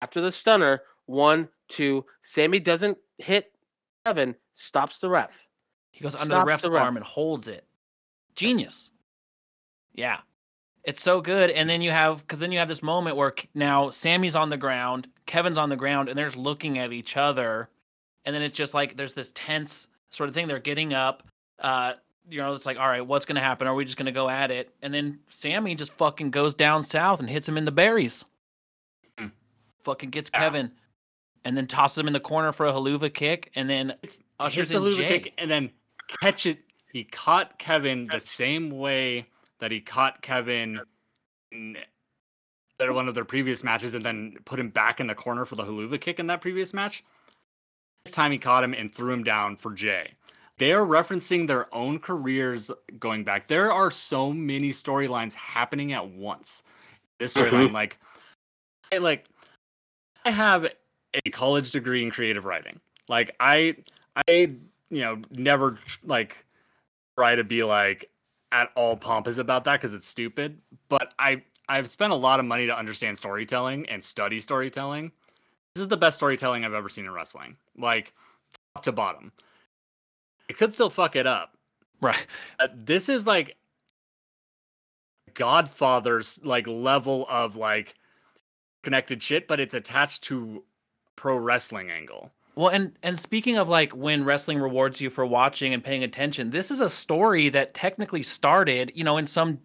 after 0.00 0.20
the 0.20 0.32
stunner. 0.32 0.82
One, 1.06 1.48
two. 1.68 2.04
Sami 2.22 2.58
doesn't 2.58 2.98
hit 3.18 3.52
Kevin, 4.04 4.34
stops 4.54 4.98
the 4.98 5.08
ref. 5.08 5.46
he 5.90 6.02
goes 6.02 6.14
under 6.14 6.36
the 6.36 6.44
ref's 6.44 6.62
the 6.62 6.70
ref. 6.70 6.82
arm 6.82 6.96
and 6.96 7.04
holds 7.04 7.48
it. 7.48 7.66
Genius. 8.34 8.90
Yeah, 9.94 10.18
it's 10.84 11.02
so 11.02 11.20
good. 11.20 11.50
And 11.50 11.68
then 11.68 11.82
you 11.82 11.90
have 11.90 12.18
because 12.18 12.38
then 12.38 12.52
you 12.52 12.58
have 12.58 12.68
this 12.68 12.82
moment 12.82 13.16
where 13.16 13.34
now 13.54 13.90
Sami's 13.90 14.36
on 14.36 14.50
the 14.50 14.56
ground, 14.56 15.08
Kevin's 15.26 15.58
on 15.58 15.68
the 15.68 15.76
ground, 15.76 16.08
and 16.08 16.16
they're 16.16 16.26
just 16.26 16.36
looking 16.36 16.78
at 16.78 16.92
each 16.92 17.16
other, 17.16 17.68
and 18.24 18.34
then 18.34 18.42
it's 18.42 18.56
just 18.56 18.74
like 18.74 18.96
there's 18.96 19.14
this 19.14 19.32
tense 19.34 19.88
sort 20.10 20.28
of 20.28 20.34
thing. 20.34 20.46
They're 20.46 20.58
getting 20.60 20.94
up. 20.94 21.24
Uh, 21.58 21.94
you 22.28 22.38
know, 22.38 22.54
it's 22.54 22.66
like, 22.66 22.78
all 22.78 22.88
right, 22.88 23.06
what's 23.06 23.24
gonna 23.24 23.40
happen? 23.40 23.66
Are 23.66 23.74
we 23.74 23.84
just 23.84 23.96
gonna 23.96 24.12
go 24.12 24.28
at 24.28 24.50
it? 24.50 24.74
And 24.82 24.92
then 24.92 25.18
Sami 25.28 25.74
just 25.74 25.92
fucking 25.94 26.30
goes 26.30 26.54
down 26.54 26.82
south 26.82 27.20
and 27.20 27.28
hits 27.30 27.48
him 27.48 27.56
in 27.56 27.64
the 27.64 27.72
berries. 27.72 28.24
Hmm. 29.18 29.28
Fucking 29.84 30.10
gets 30.10 30.30
Yeah. 30.32 30.40
Kevin, 30.40 30.72
and 31.44 31.56
then 31.56 31.66
tosses 31.66 31.98
him 31.98 32.06
in 32.06 32.12
the 32.12 32.20
corner 32.20 32.52
for 32.52 32.66
a 32.66 32.72
helluva 32.72 33.12
kick, 33.12 33.50
and 33.54 33.70
then 33.70 33.94
It's 34.02 34.22
ushers 34.40 34.68
the 34.70 34.76
in 34.76 34.82
Luva 34.82 34.96
Jay. 34.96 35.20
kick 35.20 35.34
and 35.38 35.50
then 35.50 35.70
catch 36.20 36.46
it. 36.46 36.58
He 36.92 37.04
caught 37.04 37.58
Kevin 37.58 38.06
the 38.10 38.20
same 38.20 38.70
way 38.70 39.26
that 39.60 39.70
he 39.70 39.80
caught 39.80 40.22
Kevin 40.22 40.80
in 41.52 41.76
one 42.80 43.08
of 43.08 43.14
their 43.14 43.24
previous 43.24 43.62
matches 43.64 43.94
and 43.94 44.04
then 44.04 44.36
put 44.44 44.58
him 44.60 44.68
back 44.70 45.00
in 45.00 45.06
the 45.06 45.14
corner 45.14 45.44
for 45.44 45.54
the 45.56 45.64
helluva 45.64 46.00
kick 46.00 46.18
in 46.18 46.26
that 46.26 46.40
previous 46.40 46.74
match. 46.74 47.02
This 48.04 48.12
time 48.12 48.32
he 48.32 48.38
caught 48.38 48.62
him 48.64 48.72
and 48.74 48.92
threw 48.94 49.12
him 49.12 49.24
down 49.24 49.56
for 49.56 49.72
Jay. 49.72 50.12
They 50.58 50.72
are 50.72 50.86
referencing 50.86 51.46
their 51.46 51.72
own 51.74 51.98
careers 51.98 52.70
going 52.98 53.24
back. 53.24 53.46
There 53.46 53.70
are 53.70 53.90
so 53.90 54.32
many 54.32 54.70
storylines 54.70 55.34
happening 55.34 55.92
at 55.92 56.08
once. 56.08 56.62
This 57.18 57.34
storyline, 57.34 57.66
mm-hmm. 57.66 57.74
like, 57.74 57.98
I, 58.90 58.98
like, 58.98 59.26
I 60.24 60.30
have 60.30 60.66
a 61.14 61.30
college 61.30 61.72
degree 61.72 62.02
in 62.02 62.10
creative 62.10 62.46
writing. 62.46 62.80
Like, 63.08 63.36
I, 63.38 63.76
I, 64.26 64.52
you 64.90 65.00
know, 65.00 65.20
never 65.30 65.78
like 66.04 66.44
try 67.18 67.34
to 67.34 67.44
be 67.44 67.62
like 67.62 68.10
at 68.52 68.70
all 68.76 68.96
pompous 68.96 69.38
about 69.38 69.64
that 69.64 69.80
because 69.80 69.94
it's 69.94 70.06
stupid. 70.06 70.58
But 70.88 71.12
I, 71.18 71.42
I've 71.68 71.88
spent 71.88 72.12
a 72.12 72.16
lot 72.16 72.40
of 72.40 72.46
money 72.46 72.66
to 72.66 72.76
understand 72.76 73.18
storytelling 73.18 73.88
and 73.90 74.02
study 74.02 74.40
storytelling. 74.40 75.12
This 75.74 75.82
is 75.82 75.88
the 75.88 75.96
best 75.96 76.16
storytelling 76.16 76.64
I've 76.64 76.72
ever 76.72 76.88
seen 76.88 77.04
in 77.04 77.12
wrestling, 77.12 77.56
like 77.76 78.14
top 78.74 78.84
to 78.84 78.92
bottom. 78.92 79.32
It 80.48 80.56
could 80.58 80.72
still 80.72 80.90
fuck 80.90 81.16
it 81.16 81.26
up. 81.26 81.56
right. 82.00 82.26
Uh, 82.58 82.68
this 82.74 83.08
is 83.08 83.26
like 83.26 83.56
Godfather's 85.34 86.40
like 86.44 86.66
level 86.66 87.26
of 87.28 87.56
like 87.56 87.94
connected 88.82 89.22
shit, 89.22 89.48
but 89.48 89.60
it's 89.60 89.74
attached 89.74 90.22
to 90.24 90.62
pro 91.16 91.36
wrestling 91.36 91.90
angle. 91.90 92.30
Well, 92.54 92.68
and 92.68 92.96
and 93.02 93.18
speaking 93.18 93.58
of 93.58 93.68
like 93.68 93.92
when 93.92 94.24
wrestling 94.24 94.58
rewards 94.58 95.00
you 95.00 95.10
for 95.10 95.26
watching 95.26 95.74
and 95.74 95.84
paying 95.84 96.04
attention, 96.04 96.50
this 96.50 96.70
is 96.70 96.80
a 96.80 96.88
story 96.88 97.50
that 97.50 97.74
technically 97.74 98.22
started, 98.22 98.92
you 98.94 99.04
know, 99.04 99.18
in 99.18 99.26
some 99.26 99.58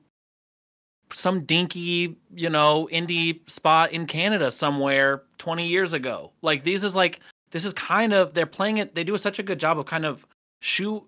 some 1.13 1.43
dinky, 1.45 2.17
you 2.33 2.49
know, 2.49 2.89
indie 2.91 3.49
spot 3.49 3.91
in 3.91 4.05
Canada 4.05 4.51
somewhere 4.51 5.23
20 5.37 5.67
years 5.67 5.93
ago. 5.93 6.31
Like 6.41 6.63
these 6.63 6.83
is 6.83 6.95
like 6.95 7.21
this 7.51 7.63
is 7.63 7.73
kind 7.73 8.13
of 8.13 8.33
they're 8.33 8.45
playing 8.45 8.79
it 8.79 8.93
they 8.93 9.03
do 9.03 9.17
such 9.17 9.39
a 9.39 9.43
good 9.43 9.59
job 9.59 9.79
of 9.79 9.85
kind 9.85 10.05
of 10.05 10.25
shoot 10.61 11.03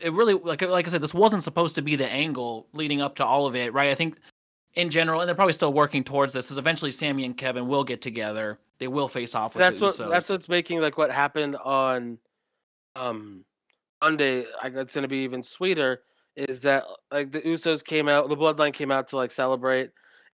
it 0.00 0.12
really 0.12 0.34
like 0.34 0.62
like 0.62 0.86
I 0.86 0.90
said 0.90 1.02
this 1.02 1.12
wasn't 1.12 1.42
supposed 1.42 1.74
to 1.74 1.82
be 1.82 1.96
the 1.96 2.08
angle 2.08 2.66
leading 2.72 3.02
up 3.02 3.16
to 3.16 3.24
all 3.26 3.46
of 3.46 3.54
it, 3.54 3.72
right? 3.74 3.90
I 3.90 3.94
think 3.94 4.16
in 4.74 4.88
general 4.88 5.20
and 5.20 5.28
they're 5.28 5.34
probably 5.34 5.52
still 5.52 5.72
working 5.72 6.02
towards 6.02 6.32
this 6.32 6.50
is 6.50 6.56
eventually 6.56 6.90
Sami 6.90 7.24
and 7.24 7.36
Kevin 7.36 7.68
will 7.68 7.84
get 7.84 8.00
together. 8.00 8.58
They 8.78 8.88
will 8.88 9.08
face 9.08 9.34
off 9.34 9.54
with 9.54 9.60
That's 9.60 9.78
the 9.78 9.84
what 9.84 9.94
Usos. 9.96 10.10
that's 10.10 10.28
what's 10.28 10.48
making 10.48 10.80
like 10.80 10.96
what 10.96 11.10
happened 11.10 11.56
on 11.56 12.18
um 12.96 13.44
Monday. 14.00 14.46
I 14.62 14.68
it's 14.68 14.94
gonna 14.94 15.08
be 15.08 15.18
even 15.18 15.42
sweeter. 15.42 16.02
Is 16.36 16.60
that 16.60 16.84
like 17.10 17.30
the 17.30 17.42
Usos 17.42 17.84
came 17.84 18.08
out, 18.08 18.28
the 18.28 18.36
Bloodline 18.36 18.72
came 18.72 18.90
out 18.90 19.08
to 19.08 19.16
like 19.16 19.30
celebrate. 19.30 19.90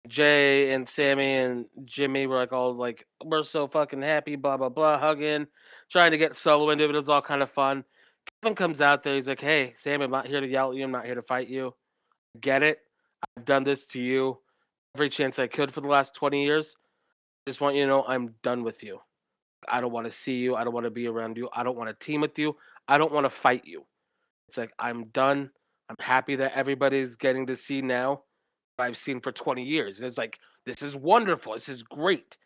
Jay 0.10 0.72
and 0.72 0.90
Sami 0.90 1.36
and 1.36 1.66
Jimmy 1.86 2.28
were 2.28 2.36
like 2.36 2.52
all 2.52 2.76
like, 2.76 3.08
"We're 3.24 3.44
so 3.44 3.68
fucking 3.68 4.02
happy," 4.02 4.36
blah 4.36 4.58
blah 4.58 4.68
blah, 4.68 4.98
hugging, 5.00 5.48
trying 5.90 6.12
to 6.12 6.18
get 6.18 6.36
solo 6.36 6.72
into 6.72 6.84
it. 6.84 6.94
It 6.94 7.00
was 7.00 7.08
all 7.08 7.22
kind 7.22 7.42
of 7.42 7.50
fun. 7.50 7.86
Kevin 8.42 8.56
comes 8.56 8.82
out 8.82 9.04
there. 9.04 9.16
He's 9.16 9.28
like, 9.28 9.42
"Hey, 9.42 9.74
Sam, 9.76 10.02
I'm 10.02 10.12
not 10.12 10.28
here 10.28 10.42
to 10.42 10.48
yell 10.48 10.72
at 10.72 10.78
you. 10.78 10.84
I'm 10.84 10.92
not 10.92 11.06
here 11.06 11.16
to 11.16 11.22
fight 11.22 11.48
you. 11.48 11.74
Get 12.40 12.64
it? 12.64 12.80
I've 13.38 13.46
done 13.46 13.64
this 13.64 13.88
to 13.88 14.00
you 14.00 14.40
every 14.96 15.10
chance 15.10 15.40
I 15.40 15.48
could 15.48 15.72
for 15.72 15.82
the 15.82 15.88
last 15.88 16.14
20 16.16 16.44
years. 16.44 16.76
I 17.46 17.50
just 17.50 17.62
want 17.62 17.76
you 17.76 17.84
to 17.84 17.88
know 17.88 18.04
I'm 18.08 18.36
done 18.44 18.64
with 18.64 18.84
you. 18.84 19.00
I 19.68 19.82
don't 19.82 19.92
want 19.92 20.06
to 20.06 20.12
see 20.12 20.36
you. 20.36 20.56
I 20.56 20.64
don't 20.64 20.74
want 20.74 20.86
to 20.86 20.92
be 20.92 21.08
around 21.08 21.38
you. 21.38 21.50
I 21.54 21.64
don't 21.64 21.78
want 21.78 21.90
to 21.90 22.06
team 22.06 22.22
with 22.22 22.38
you. 22.38 22.56
I 22.88 22.98
don't 22.98 23.12
want 23.12 23.26
to 23.26 23.30
fight 23.30 23.66
you. 23.66 23.86
It's 24.48 24.58
like 24.58 24.74
I'm 24.78 25.06
done. 25.06 25.50
I'm 25.90 25.96
happy 26.00 26.36
that 26.36 26.54
everybody's 26.56 27.16
getting 27.16 27.48
to 27.48 27.56
see 27.56 27.82
now 27.82 28.24
what 28.76 28.86
I've 28.86 28.98
seen 28.98 29.20
for 29.20 29.32
20 29.32 29.64
years. 29.64 30.00
And 30.00 30.08
it's 30.08 30.18
like, 30.18 30.40
this 30.66 30.82
is 30.82 30.96
wonderful. 30.96 31.54
This 31.54 31.70
is 31.70 31.84
great. 31.84 32.38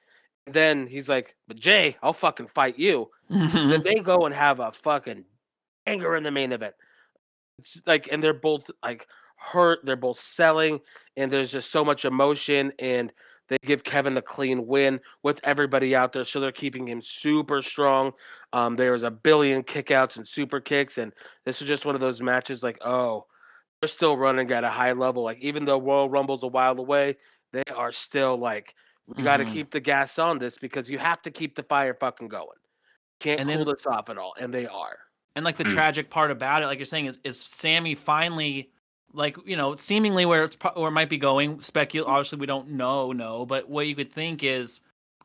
And 0.45 0.53
then 0.53 0.87
he's 0.87 1.09
like, 1.09 1.35
but 1.47 1.57
Jay, 1.57 1.97
I'll 2.01 2.13
fucking 2.13 2.47
fight 2.47 2.79
you. 2.79 3.09
Then 3.29 3.83
they 3.83 3.95
go 3.95 4.25
and 4.25 4.33
have 4.33 4.59
a 4.59 4.71
fucking 4.71 5.25
anger 5.87 6.15
in 6.15 6.23
the 6.23 6.31
main 6.31 6.51
event. 6.51 6.75
It's 7.59 7.81
like, 7.85 8.07
and 8.11 8.23
they're 8.23 8.33
both 8.33 8.69
like 8.83 9.07
hurt. 9.37 9.79
They're 9.83 9.95
both 9.95 10.19
selling, 10.19 10.79
and 11.15 11.31
there's 11.31 11.51
just 11.51 11.71
so 11.71 11.83
much 11.83 12.05
emotion. 12.05 12.71
And 12.79 13.11
they 13.49 13.57
give 13.65 13.83
Kevin 13.83 14.13
the 14.13 14.21
clean 14.21 14.67
win 14.67 14.99
with 15.23 15.39
everybody 15.43 15.95
out 15.95 16.11
there, 16.11 16.25
so 16.25 16.39
they're 16.39 16.51
keeping 16.51 16.87
him 16.87 17.01
super 17.01 17.61
strong. 17.61 18.11
Um, 18.53 18.75
there 18.75 18.91
was 18.91 19.03
a 19.03 19.11
billion 19.11 19.63
kickouts 19.63 20.17
and 20.17 20.27
super 20.27 20.59
kicks, 20.59 20.97
and 20.97 21.13
this 21.45 21.61
is 21.61 21.67
just 21.67 21.85
one 21.85 21.95
of 21.95 22.01
those 22.01 22.21
matches. 22.21 22.61
Like, 22.61 22.77
oh, 22.85 23.25
they're 23.81 23.87
still 23.87 24.17
running 24.17 24.51
at 24.51 24.63
a 24.63 24.69
high 24.69 24.91
level. 24.91 25.23
Like, 25.23 25.39
even 25.39 25.65
though 25.65 25.79
Royal 25.79 26.09
Rumble's 26.09 26.43
a 26.43 26.47
while 26.47 26.77
away, 26.77 27.17
they 27.53 27.63
are 27.73 27.91
still 27.93 28.37
like, 28.37 28.73
we 29.07 29.23
got 29.23 29.37
to 29.37 29.45
keep 29.45 29.71
the 29.71 29.79
gas 29.79 30.19
on 30.19 30.37
this 30.39 30.57
because 30.57 30.89
you 30.89 30.97
have 30.99 31.21
to 31.21 31.31
keep 31.31 31.55
the 31.55 31.63
fire 31.63 31.93
fucking 31.97 32.27
going. 32.27 32.47
Can't 33.21 33.39
And 33.39 33.49
cool 33.49 33.59
then- 33.63 33.73
this 33.73 33.85
off 33.85 34.09
at 34.09 34.17
all, 34.17 34.33
and 34.37 34.53
they 34.53 34.67
are. 34.67 34.97
And 35.37 35.45
like 35.45 35.57
the 35.57 35.65
Mm. 35.65 35.73
tragic 35.73 36.09
part 36.09 36.31
about 36.31 36.63
it, 36.63 36.65
like 36.65 36.79
you're 36.79 36.87
saying, 36.87 37.05
is 37.05 37.19
is 37.23 37.39
Sami 37.39 37.93
finally, 37.93 38.71
like 39.13 39.37
you 39.45 39.55
know, 39.55 39.75
seemingly 39.77 40.25
where 40.25 40.43
it's 40.43 40.55
pro- 40.55 40.71
where 40.71 40.87
it 40.87 40.93
might 40.93 41.09
be 41.09 41.17
going. 41.17 41.59
Specul. 41.59 42.07
Obviously, 42.07 42.39
we 42.39 42.47
don't 42.47 42.71
know, 42.71 43.11
no, 43.11 43.45
but 43.45 43.69
what 43.69 43.85
you 43.85 43.93
could 43.95 44.11
think 44.11 44.43
is 44.43 44.79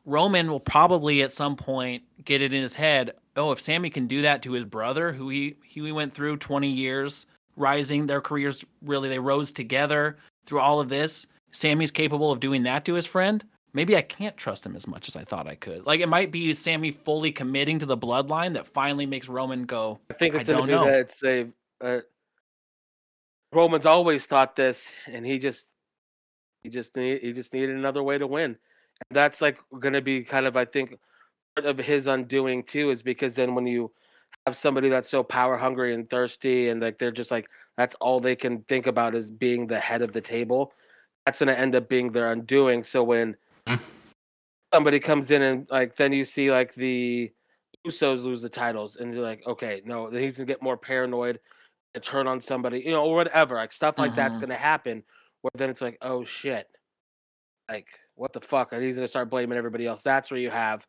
Roman 0.05 0.51
will 0.51 0.59
probably 0.59 1.23
at 1.23 1.31
some 1.31 1.55
point 1.55 2.03
get 2.25 2.43
it 2.43 2.53
in 2.53 2.61
his 2.61 2.75
head. 2.75 3.15
Oh, 3.35 3.51
if 3.51 3.59
Sami 3.59 3.89
can 3.89 4.05
do 4.05 4.21
that 4.21 4.43
to 4.43 4.51
his 4.51 4.65
brother, 4.65 5.11
who 5.13 5.29
he 5.29 5.55
he 5.65 5.91
went 5.91 6.13
through 6.13 6.37
20 6.37 6.67
years 6.69 7.25
rising, 7.57 8.05
their 8.05 8.21
careers 8.21 8.63
really 8.83 9.09
they 9.09 9.17
rose 9.17 9.51
together 9.51 10.17
through 10.45 10.59
all 10.59 10.79
of 10.79 10.89
this. 10.89 11.25
Sammy's 11.51 11.89
capable 11.91 12.31
of 12.31 12.39
doing 12.39 12.61
that 12.63 12.85
to 12.85 12.93
his 12.93 13.07
friend. 13.07 13.43
Maybe 13.73 13.97
I 13.97 14.03
can't 14.03 14.37
trust 14.37 14.65
him 14.65 14.75
as 14.75 14.85
much 14.85 15.07
as 15.07 15.15
I 15.15 15.23
thought 15.23 15.47
I 15.47 15.55
could. 15.55 15.85
Like 15.85 15.99
it 15.99 16.07
might 16.07 16.31
be 16.31 16.53
Sami 16.53 16.91
fully 16.91 17.31
committing 17.31 17.79
to 17.79 17.87
the 17.87 17.97
bloodline 17.97 18.53
that 18.53 18.67
finally 18.67 19.07
makes 19.07 19.27
Roman 19.27 19.63
go. 19.65 19.99
I 20.11 20.13
think 20.13 20.35
I 20.35 20.39
it's 20.39 20.49
gonna 20.49 20.59
don't 20.59 20.67
be 20.67 20.73
know. 20.73 20.85
that 20.85 20.99
it's 20.99 21.23
a. 21.23 21.47
Uh, 21.81 22.01
Roman's 23.51 23.85
always 23.85 24.25
thought 24.25 24.55
this, 24.55 24.91
and 25.07 25.25
he 25.25 25.37
just, 25.37 25.67
he 26.63 26.69
just 26.69 26.95
need, 26.95 27.21
he 27.21 27.33
just 27.33 27.53
needed 27.53 27.75
another 27.75 28.01
way 28.01 28.17
to 28.17 28.25
win, 28.25 28.45
and 28.45 28.57
that's 29.11 29.41
like 29.41 29.59
gonna 29.79 30.01
be 30.01 30.23
kind 30.23 30.45
of 30.45 30.55
I 30.55 30.65
think 30.65 30.97
part 31.55 31.67
of 31.67 31.77
his 31.79 32.07
undoing 32.07 32.63
too 32.63 32.91
is 32.91 33.01
because 33.01 33.35
then 33.35 33.55
when 33.55 33.65
you 33.67 33.91
have 34.45 34.55
somebody 34.55 34.89
that's 34.89 35.09
so 35.09 35.23
power 35.23 35.57
hungry 35.57 35.93
and 35.93 36.09
thirsty 36.09 36.69
and 36.69 36.81
like 36.81 36.97
they're 36.99 37.11
just 37.11 37.31
like 37.31 37.49
that's 37.77 37.95
all 37.95 38.19
they 38.19 38.35
can 38.35 38.61
think 38.63 38.87
about 38.87 39.15
is 39.15 39.31
being 39.31 39.65
the 39.65 39.79
head 39.79 40.01
of 40.03 40.11
the 40.11 40.21
table, 40.21 40.73
that's 41.25 41.39
gonna 41.39 41.53
end 41.53 41.73
up 41.75 41.89
being 41.89 42.11
their 42.11 42.31
undoing. 42.31 42.83
So 42.83 43.03
when 43.03 43.35
Mm. 43.67 43.79
somebody 44.73 44.99
comes 44.99 45.31
in 45.31 45.41
and 45.41 45.67
like 45.69 45.95
then 45.95 46.11
you 46.13 46.25
see 46.25 46.51
like 46.51 46.73
the 46.75 47.31
Usos 47.87 48.23
lose 48.23 48.41
the 48.41 48.49
titles, 48.49 48.95
and 48.95 49.13
you're 49.13 49.21
like, 49.23 49.45
okay, 49.45 49.81
no, 49.85 50.09
then 50.09 50.23
he's 50.23 50.37
gonna 50.37 50.47
get 50.47 50.61
more 50.61 50.77
paranoid 50.77 51.39
and 51.95 52.03
turn 52.03 52.27
on 52.27 52.39
somebody, 52.41 52.79
you 52.79 52.91
know, 52.91 53.03
or 53.05 53.15
whatever. 53.15 53.55
Like 53.55 53.71
stuff 53.73 53.97
like 53.99 54.15
that's 54.15 54.37
Mhm. 54.37 54.41
gonna 54.41 54.55
happen. 54.55 55.03
Where 55.41 55.51
then 55.55 55.69
it's 55.69 55.81
like, 55.81 55.97
oh 56.01 56.23
shit, 56.23 56.67
like 57.69 57.87
what 58.15 58.31
the 58.33 58.41
fuck? 58.41 58.71
And 58.73 58.83
he's 58.83 58.95
gonna 58.95 59.07
start 59.07 59.29
blaming 59.29 59.57
everybody 59.57 59.85
else. 59.85 60.01
That's 60.01 60.31
where 60.31 60.39
you 60.39 60.49
have 60.49 60.87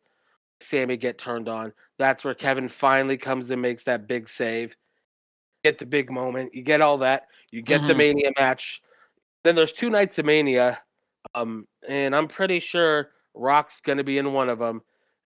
Sami 0.61 0.95
get 0.97 1.17
turned 1.17 1.49
on. 1.49 1.73
That's 1.99 2.23
where 2.23 2.33
Kevin 2.33 2.67
finally 2.69 3.17
comes 3.17 3.49
and 3.51 3.61
makes 3.61 3.83
that 3.85 4.07
big 4.07 4.29
save. 4.29 4.75
Get 5.63 5.77
the 5.79 5.85
big 5.85 6.11
moment. 6.11 6.53
You 6.55 6.63
get 6.63 6.79
all 6.81 6.97
that. 6.99 7.27
You 7.51 7.61
get 7.61 7.85
the 7.87 7.93
Mhm. 7.93 7.97
Mania 7.97 8.31
match. 8.39 8.81
Then 9.43 9.55
there's 9.55 9.73
two 9.73 9.89
nights 9.89 10.17
of 10.19 10.25
Mania, 10.25 10.81
um, 11.35 11.67
and 11.87 12.15
I'm 12.15 12.27
pretty 12.27 12.57
sure 12.59 13.09
Rock's 13.35 13.79
gonna 13.81 14.03
be 14.03 14.17
in 14.17 14.33
one 14.33 14.49
of 14.49 14.57
them. 14.59 14.81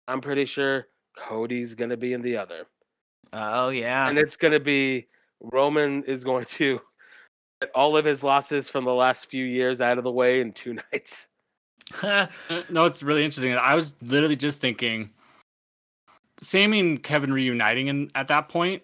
I'm 0.07 0.21
pretty 0.21 0.45
sure 0.45 0.87
Cody's 1.17 1.75
gonna 1.75 1.97
be 1.97 2.13
in 2.13 2.23
the 2.23 2.37
other, 2.37 2.67
Oh 3.33 3.71
yeah. 3.71 4.09
and 4.09 4.19
it's 4.19 4.37
gonna 4.37 4.61
be 4.61 5.09
Roman 5.41 6.05
is 6.05 6.23
going 6.25 6.45
to 6.61 6.81
get 7.61 7.71
all 7.75 7.97
of 7.97 8.05
his 8.05 8.23
losses 8.23 8.69
from 8.71 8.85
the 8.85 8.95
last 8.95 9.27
few 9.27 9.45
years 9.45 9.81
out 9.81 9.99
of 9.99 10.05
the 10.05 10.13
way 10.13 10.41
in 10.41 10.53
two 10.53 10.75
nights. 10.93 11.29
Uh, 12.03 12.27
No, 12.71 12.87
it's 12.87 13.03
really 13.03 13.25
interesting. 13.25 13.55
I 13.55 13.75
was 13.75 13.93
literally 14.01 14.37
just 14.37 14.59
thinking, 14.61 15.11
Sami 16.41 16.81
and 16.81 17.03
Kevin 17.03 17.31
reuniting 17.33 17.89
in, 17.89 18.11
at 18.15 18.29
that 18.29 18.49
point 18.49 18.83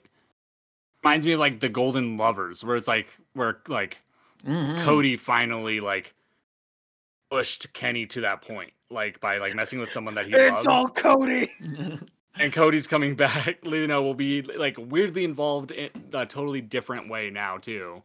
reminds 1.03 1.25
me 1.25 1.33
of 1.33 1.41
like 1.41 1.61
the 1.61 1.69
Golden 1.71 2.17
Lovers, 2.19 2.63
where 2.63 2.77
it's 2.77 2.89
like 2.89 3.09
where 3.33 3.59
like 3.69 4.03
Mhm. 4.47 4.85
Cody 4.85 5.17
finally 5.17 5.81
like 5.81 6.15
pushed 7.31 7.73
Kenny 7.73 8.07
to 8.07 8.21
that 8.23 8.43
point, 8.43 8.73
like 8.91 9.21
by 9.21 9.39
like 9.39 9.55
messing 9.55 9.79
with 9.81 9.91
someone 9.91 10.15
that 10.15 10.27
he 10.27 10.33
It's 10.35 10.53
loves, 10.53 10.67
all 10.67 10.89
Cody. 10.89 11.51
and 12.39 12.53
Cody's 12.53 12.87
coming 12.87 13.15
back. 13.17 13.59
You 13.65 13.87
know, 13.87 14.03
will 14.03 14.15
be 14.15 14.43
like 14.43 14.77
weirdly 14.79 15.25
involved 15.25 15.71
in 15.73 15.91
a 16.13 16.27
totally 16.27 16.61
different 16.61 17.09
way 17.09 17.31
now 17.31 17.59
too. 17.59 18.03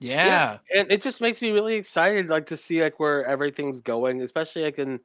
yeah. 0.00 0.58
and 0.74 0.90
it 0.90 1.02
just 1.02 1.20
makes 1.20 1.40
me 1.40 1.50
really 1.50 1.74
excited 1.74 2.28
like 2.28 2.46
to 2.46 2.56
see 2.56 2.82
like 2.82 2.98
where 2.98 3.24
everything's 3.24 3.80
going 3.80 4.20
especially 4.22 4.62
like 4.62 4.78
in 4.78 4.98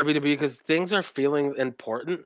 WWE 0.00 0.22
because 0.22 0.60
things 0.60 0.92
are 0.92 1.02
feeling 1.02 1.54
important 1.56 2.20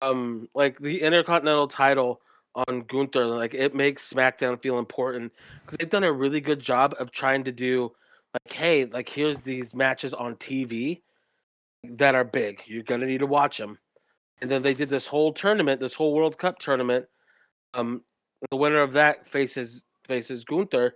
um 0.00 0.48
like 0.54 0.78
the 0.78 1.02
intercontinental 1.02 1.66
title 1.68 2.20
on 2.54 2.82
Gunther 2.82 3.26
like 3.26 3.52
it 3.52 3.74
makes 3.74 4.12
SmackDown 4.12 4.60
feel 4.62 4.78
important 4.78 5.32
because 5.64 5.76
they've 5.78 5.90
done 5.90 6.04
a 6.04 6.12
really 6.12 6.40
good 6.40 6.60
job 6.60 6.94
of 7.00 7.10
trying 7.10 7.42
to 7.44 7.52
do 7.52 7.92
like 8.34 8.52
hey 8.52 8.84
like 8.86 9.08
here's 9.08 9.40
these 9.40 9.74
matches 9.74 10.12
on 10.14 10.36
TV 10.36 11.00
that 11.84 12.14
are 12.14 12.24
big 12.24 12.60
you're 12.66 12.82
gonna 12.82 13.06
need 13.06 13.18
to 13.18 13.26
watch 13.26 13.58
them 13.58 13.78
and 14.40 14.50
then 14.50 14.62
they 14.62 14.74
did 14.74 14.88
this 14.88 15.06
whole 15.06 15.32
tournament 15.32 15.80
this 15.80 15.94
whole 15.94 16.14
World 16.14 16.36
Cup 16.38 16.58
tournament 16.58 17.06
um 17.74 18.02
the 18.50 18.56
winner 18.56 18.80
of 18.82 18.92
that 18.92 19.26
faces 19.26 19.82
faces 20.06 20.44
Gunther 20.44 20.94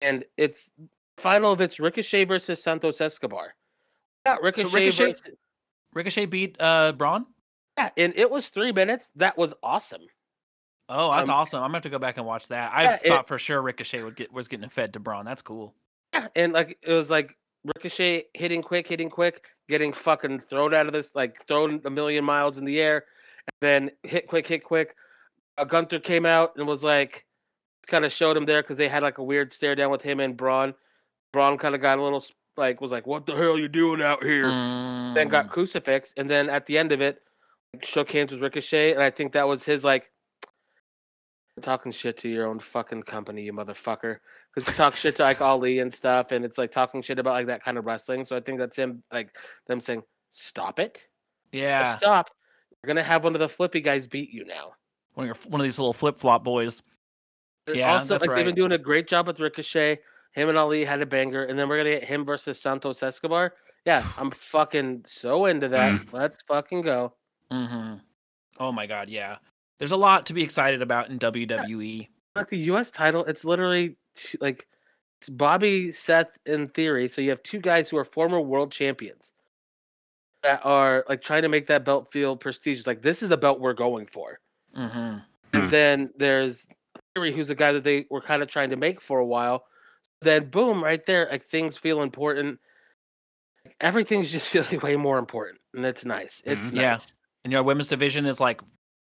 and 0.00 0.24
it's 0.36 0.70
final 1.16 1.52
of 1.52 1.60
it's 1.60 1.78
Ricochet 1.80 2.24
versus 2.24 2.62
Santos 2.62 3.00
Escobar. 3.00 3.54
Yeah, 4.24 4.36
Ricochet. 4.42 4.68
Ricochet- 4.74 5.12
versus- 5.12 5.36
Ricochet 5.94 6.26
beat 6.26 6.56
uh 6.60 6.92
Braun. 6.92 7.26
yeah, 7.76 7.90
and 7.96 8.12
it 8.16 8.30
was 8.30 8.48
three 8.48 8.72
minutes. 8.72 9.10
That 9.16 9.36
was 9.36 9.52
awesome. 9.62 10.02
Oh, 10.88 11.10
that's 11.12 11.28
Um, 11.28 11.34
awesome. 11.34 11.58
I'm 11.58 11.68
gonna 11.68 11.76
have 11.76 11.82
to 11.84 11.90
go 11.90 11.98
back 11.98 12.16
and 12.16 12.26
watch 12.26 12.48
that. 12.48 12.72
I 12.72 12.82
Yeah, 12.84 12.98
it- 13.04 13.08
thought 13.08 13.28
for 13.28 13.38
sure 13.38 13.60
Ricochet 13.60 14.02
would 14.02 14.16
get 14.16 14.32
was 14.32 14.48
getting 14.48 14.68
fed 14.68 14.92
to 14.94 15.00
Braun. 15.00 15.24
That's 15.24 15.42
cool. 15.42 15.74
And 16.34 16.52
like 16.52 16.78
it 16.82 16.92
was 16.92 17.10
like 17.10 17.36
Ricochet 17.74 18.24
hitting 18.34 18.62
quick, 18.62 18.88
hitting 18.88 19.10
quick, 19.10 19.44
getting 19.68 19.92
fucking 19.92 20.40
thrown 20.40 20.74
out 20.74 20.86
of 20.86 20.92
this, 20.92 21.10
like 21.14 21.46
thrown 21.46 21.80
a 21.84 21.90
million 21.90 22.24
miles 22.24 22.58
in 22.58 22.64
the 22.64 22.80
air, 22.80 23.04
and 23.48 23.54
then 23.60 23.90
hit 24.02 24.26
quick, 24.26 24.46
hit 24.46 24.64
quick. 24.64 24.94
Uh, 25.58 25.64
Gunther 25.64 26.00
came 26.00 26.26
out 26.26 26.52
and 26.56 26.66
was 26.66 26.82
like, 26.82 27.26
kind 27.86 28.04
of 28.04 28.12
showed 28.12 28.36
him 28.36 28.46
there 28.46 28.62
because 28.62 28.78
they 28.78 28.88
had 28.88 29.02
like 29.02 29.18
a 29.18 29.22
weird 29.22 29.52
stare 29.52 29.74
down 29.74 29.90
with 29.90 30.02
him 30.02 30.20
and 30.20 30.36
Braun. 30.36 30.74
Braun 31.32 31.58
kind 31.58 31.74
of 31.74 31.80
got 31.80 31.98
a 31.98 32.02
little 32.02 32.22
like 32.56 32.80
was 32.80 32.92
like, 32.92 33.06
"What 33.06 33.26
the 33.26 33.34
hell 33.34 33.58
you 33.58 33.68
doing 33.68 34.02
out 34.02 34.22
here?" 34.22 34.50
then 35.14 35.28
got 35.28 35.46
Mm. 35.46 35.50
crucifix, 35.50 36.12
and 36.16 36.28
then 36.28 36.48
at 36.48 36.66
the 36.66 36.78
end 36.78 36.92
of 36.92 37.00
it, 37.00 37.22
shook 37.82 38.10
hands 38.12 38.32
with 38.32 38.42
Ricochet, 38.42 38.92
and 38.92 39.02
I 39.02 39.10
think 39.10 39.32
that 39.32 39.48
was 39.48 39.64
his 39.64 39.84
like 39.84 40.10
talking 41.60 41.92
shit 41.92 42.16
to 42.18 42.28
your 42.28 42.46
own 42.46 42.58
fucking 42.58 43.02
company, 43.02 43.42
you 43.42 43.52
motherfucker, 43.52 44.18
because 44.54 44.68
you 44.68 44.74
talk 44.76 44.94
shit 44.94 45.16
to 45.16 45.22
like 45.22 45.40
Ali 45.40 45.78
and 45.78 45.92
stuff, 45.92 46.32
and 46.32 46.44
it's 46.44 46.58
like 46.58 46.70
talking 46.72 47.02
shit 47.02 47.18
about 47.18 47.34
like 47.34 47.46
that 47.46 47.62
kind 47.62 47.78
of 47.78 47.86
wrestling. 47.86 48.24
So 48.24 48.36
I 48.36 48.40
think 48.40 48.58
that's 48.58 48.76
him 48.76 49.02
like 49.12 49.36
them 49.66 49.80
saying, 49.80 50.02
"Stop 50.30 50.80
it, 50.80 51.06
Yeah, 51.52 51.96
stop." 51.96 52.30
We're 52.82 52.88
gonna 52.88 53.02
have 53.02 53.24
one 53.24 53.34
of 53.34 53.40
the 53.40 53.48
flippy 53.48 53.80
guys 53.80 54.06
beat 54.06 54.30
you 54.30 54.44
now. 54.44 54.72
one 55.14 55.28
of 55.28 55.36
your, 55.36 55.50
one 55.50 55.60
of 55.60 55.64
these 55.64 55.78
little 55.78 55.92
flip 55.92 56.18
flop 56.18 56.42
boys. 56.42 56.82
And 57.66 57.76
Yeah, 57.76 57.92
also, 57.92 58.14
that's 58.14 58.26
like 58.26 58.34
they've 58.36 58.44
been 58.44 58.54
doing 58.54 58.72
a 58.72 58.78
great 58.78 59.06
job 59.06 59.26
with 59.26 59.38
Ricochet. 59.38 60.00
Him 60.32 60.48
and 60.48 60.58
Ali 60.58 60.84
had 60.84 61.00
a 61.02 61.06
banger, 61.06 61.44
and 61.44 61.58
then 61.58 61.68
we're 61.68 61.76
gonna 61.78 61.90
get 61.90 62.04
him 62.04 62.24
versus 62.24 62.60
Santos 62.60 63.02
Escobar. 63.02 63.54
Yeah, 63.84 64.04
I'm 64.18 64.30
fucking 64.30 65.04
so 65.06 65.46
into 65.46 65.68
that. 65.68 66.12
Let's 66.12 66.42
fucking 66.42 66.82
go. 66.82 67.14
hmm 67.50 67.94
Oh 68.58 68.72
my 68.72 68.86
god, 68.86 69.08
yeah. 69.08 69.36
There's 69.78 69.92
a 69.92 69.96
lot 69.96 70.26
to 70.26 70.34
be 70.34 70.42
excited 70.42 70.82
about 70.82 71.10
in. 71.10 71.18
WWE. 71.18 72.08
Like 72.36 72.48
the 72.48 72.58
U.S. 72.58 72.90
title, 72.90 73.24
it's 73.24 73.44
literally 73.44 73.96
two, 74.14 74.38
like 74.40 74.66
it's 75.20 75.28
Bobby, 75.28 75.92
Seth, 75.92 76.38
in 76.46 76.68
theory. 76.68 77.08
So 77.08 77.20
you 77.20 77.30
have 77.30 77.42
two 77.42 77.60
guys 77.60 77.88
who 77.88 77.96
are 77.96 78.04
former 78.04 78.40
world 78.40 78.72
champions 78.72 79.32
that 80.42 80.60
are 80.64 81.04
like 81.08 81.22
trying 81.22 81.42
to 81.42 81.48
make 81.48 81.66
that 81.66 81.84
belt 81.84 82.10
feel 82.10 82.36
prestigious. 82.36 82.86
Like 82.86 83.02
this 83.02 83.22
is 83.22 83.28
the 83.28 83.36
belt 83.36 83.60
we're 83.60 83.74
going 83.74 84.06
for. 84.06 84.40
hmm 84.74 85.18
Hmm. 85.52 85.58
And 85.58 85.70
then 85.70 86.10
there's 86.16 86.66
Theory, 87.14 87.32
who's 87.32 87.50
a 87.50 87.54
guy 87.54 87.72
that 87.72 87.84
they 87.84 88.06
were 88.08 88.22
kind 88.22 88.42
of 88.42 88.48
trying 88.48 88.70
to 88.70 88.76
make 88.76 88.98
for 88.98 89.18
a 89.18 89.26
while. 89.26 89.66
Then 90.22 90.46
boom, 90.48 90.82
right 90.82 91.04
there, 91.04 91.28
like 91.30 91.44
things 91.44 91.76
feel 91.76 92.00
important. 92.00 92.58
Everything's 93.82 94.32
just 94.32 94.48
feeling 94.50 94.80
way 94.80 94.96
more 94.96 95.18
important, 95.18 95.60
and 95.74 95.84
it's 95.84 96.06
nice. 96.06 96.42
It's 96.46 96.70
Mhm. 96.70 96.76
Yeah. 96.76 96.90
nice. 96.92 97.12
And 97.44 97.52
your 97.52 97.62
women's 97.64 97.88
division 97.88 98.24
is 98.24 98.40
like 98.40 98.62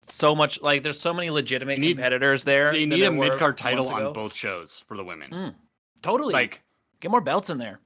so 0.09 0.34
much 0.34 0.61
like 0.61 0.82
there's 0.82 1.00
so 1.00 1.12
many 1.14 1.30
legitimate 1.30 1.78
need- 1.78 1.94
competitors 1.96 2.44
there. 2.44 2.72
They 2.72 2.86
need 2.86 3.02
a 3.02 3.11
mid 3.11 3.38
card 3.38 3.56
title 3.59 3.88
on 3.88 4.12
both 4.12 4.34
shows 4.34 4.82
for 4.86 4.96
the 4.96 5.04
women. 5.04 5.30
Mm, 5.30 5.54
Totally. 6.02 6.32
Like 6.32 6.62
get 7.00 7.11
more 7.11 7.20
belts 7.20 7.50
in 7.50 7.59
there. 7.59 7.80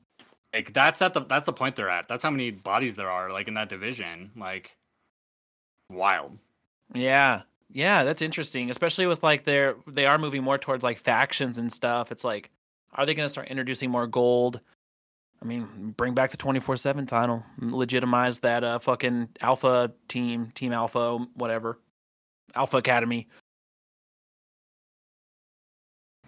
Like 0.53 0.73
that's 0.73 1.01
at 1.01 1.15
the 1.15 1.21
that's 1.23 1.47
the 1.47 1.53
point 1.53 1.77
they're 1.77 1.89
at. 1.91 2.09
That's 2.09 2.23
how 2.23 2.31
many 2.31 2.51
bodies 2.51 2.97
there 2.97 3.11
are 3.11 3.31
like 3.33 3.49
in 3.49 3.55
that 3.55 3.69
division. 3.69 4.31
Like 4.37 4.77
wild. 5.89 6.39
Yeah. 6.95 7.43
Yeah, 7.75 8.05
that's 8.05 8.21
interesting, 8.21 8.69
especially 8.71 9.07
with 9.07 9.23
like 9.23 9.45
they're 9.45 9.77
they 9.87 10.05
are 10.05 10.19
moving 10.19 10.43
more 10.43 10.59
towards 10.59 10.85
like 10.85 10.99
factions 10.99 11.57
and 11.57 11.73
stuff. 11.73 12.13
It's 12.13 12.25
like 12.25 12.51
are 12.95 13.07
they 13.07 13.15
going 13.15 13.25
to 13.25 13.31
start 13.31 13.49
introducing 13.49 13.91
more 13.91 14.07
gold? 14.07 14.61
I 15.41 15.45
mean, 15.47 15.95
bring 15.97 16.13
back 16.15 16.31
the 16.31 16.37
24/7 16.37 17.09
title, 17.09 17.43
legitimize 17.59 18.41
that 18.41 18.63
uh 18.63 18.79
fucking 18.79 19.31
Alpha 19.41 19.91
team, 20.07 20.53
Team 20.55 20.73
Alpha, 20.73 21.17
whatever. 21.35 21.79
Alpha 22.55 22.77
Academy. 22.77 23.29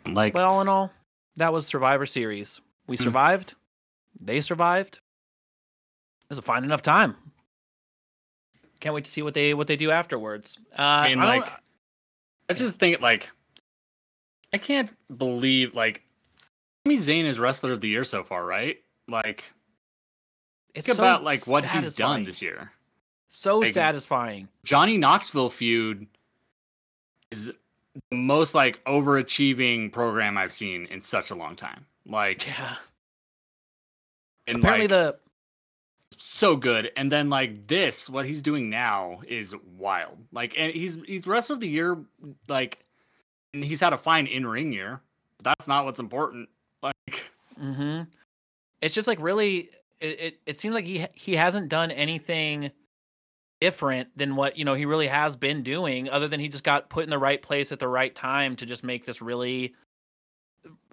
Like 0.06 0.32
But 0.32 0.44
all 0.44 0.60
in 0.60 0.68
all, 0.68 0.92
that 1.36 1.52
was 1.52 1.66
Survivor 1.66 2.06
Series. 2.06 2.60
We 2.86 2.96
Hmm. 2.96 3.04
survived. 3.04 3.54
They 4.20 4.40
survived. 4.40 4.96
It 4.96 6.30
was 6.30 6.38
a 6.38 6.42
fine 6.42 6.64
enough 6.64 6.82
time. 6.82 7.16
Can't 8.80 8.94
wait 8.94 9.04
to 9.06 9.10
see 9.10 9.22
what 9.22 9.34
they 9.34 9.54
what 9.54 9.66
they 9.66 9.76
do 9.76 9.90
afterwards. 9.90 10.58
Uh, 10.78 10.82
I 10.82 11.08
mean, 11.08 11.18
I 11.20 11.38
like, 11.38 11.52
I 12.50 12.52
just 12.52 12.78
think 12.78 13.00
like, 13.00 13.30
I 14.52 14.58
can't 14.58 14.90
believe 15.16 15.74
like, 15.74 16.02
Sami 16.86 16.98
Zayn 16.98 17.24
is 17.24 17.38
wrestler 17.38 17.72
of 17.72 17.80
the 17.80 17.88
year 17.88 18.04
so 18.04 18.22
far, 18.22 18.44
right? 18.44 18.78
Like, 19.08 19.44
it's 20.74 20.88
so 20.88 20.94
about 20.94 21.24
like 21.24 21.46
what 21.46 21.64
he's 21.64 21.94
done 21.94 22.24
this 22.24 22.42
year. 22.42 22.70
So 23.36 23.58
Like- 23.58 23.72
satisfying. 23.74 24.48
Johnny 24.62 24.96
Knoxville 24.96 25.50
feud 25.50 26.06
is 27.32 27.46
the 27.46 27.56
most 28.12 28.54
like 28.54 28.82
overachieving 28.84 29.92
program 29.92 30.38
I've 30.38 30.52
seen 30.52 30.86
in 30.86 31.00
such 31.00 31.30
a 31.32 31.34
long 31.34 31.56
time. 31.56 31.84
Like, 32.06 32.46
Yeah. 32.46 32.76
and 34.46 34.58
Apparently 34.58 34.86
like, 34.86 35.16
the 35.16 35.18
so 36.16 36.54
good. 36.54 36.92
And 36.96 37.10
then 37.10 37.28
like 37.28 37.66
this, 37.66 38.08
what 38.08 38.24
he's 38.24 38.40
doing 38.40 38.70
now 38.70 39.20
is 39.26 39.52
wild. 39.76 40.16
Like, 40.30 40.54
and 40.56 40.72
he's 40.72 40.96
he's 41.04 41.26
rest 41.26 41.50
of 41.50 41.58
the 41.58 41.68
year, 41.68 41.98
like, 42.46 42.84
and 43.52 43.64
he's 43.64 43.80
had 43.80 43.92
a 43.92 43.98
fine 43.98 44.28
in 44.28 44.46
ring 44.46 44.72
year. 44.72 45.00
But 45.38 45.44
that's 45.58 45.66
not 45.66 45.84
what's 45.84 45.98
important. 46.00 46.48
Like, 46.84 47.24
mm-hmm. 47.58 48.02
It's 48.82 48.94
just 48.94 49.08
like 49.08 49.18
really, 49.18 49.70
it, 50.00 50.20
it, 50.20 50.40
it 50.46 50.60
seems 50.60 50.74
like 50.74 50.84
he 50.84 51.06
he 51.14 51.34
hasn't 51.34 51.68
done 51.70 51.90
anything 51.90 52.70
different 53.60 54.08
than 54.16 54.36
what 54.36 54.56
you 54.56 54.64
know 54.64 54.74
he 54.74 54.84
really 54.84 55.06
has 55.06 55.36
been 55.36 55.62
doing, 55.62 56.08
other 56.08 56.28
than 56.28 56.40
he 56.40 56.48
just 56.48 56.64
got 56.64 56.88
put 56.88 57.04
in 57.04 57.10
the 57.10 57.18
right 57.18 57.40
place 57.40 57.72
at 57.72 57.78
the 57.78 57.88
right 57.88 58.14
time 58.14 58.56
to 58.56 58.66
just 58.66 58.84
make 58.84 59.04
this 59.04 59.22
really, 59.22 59.74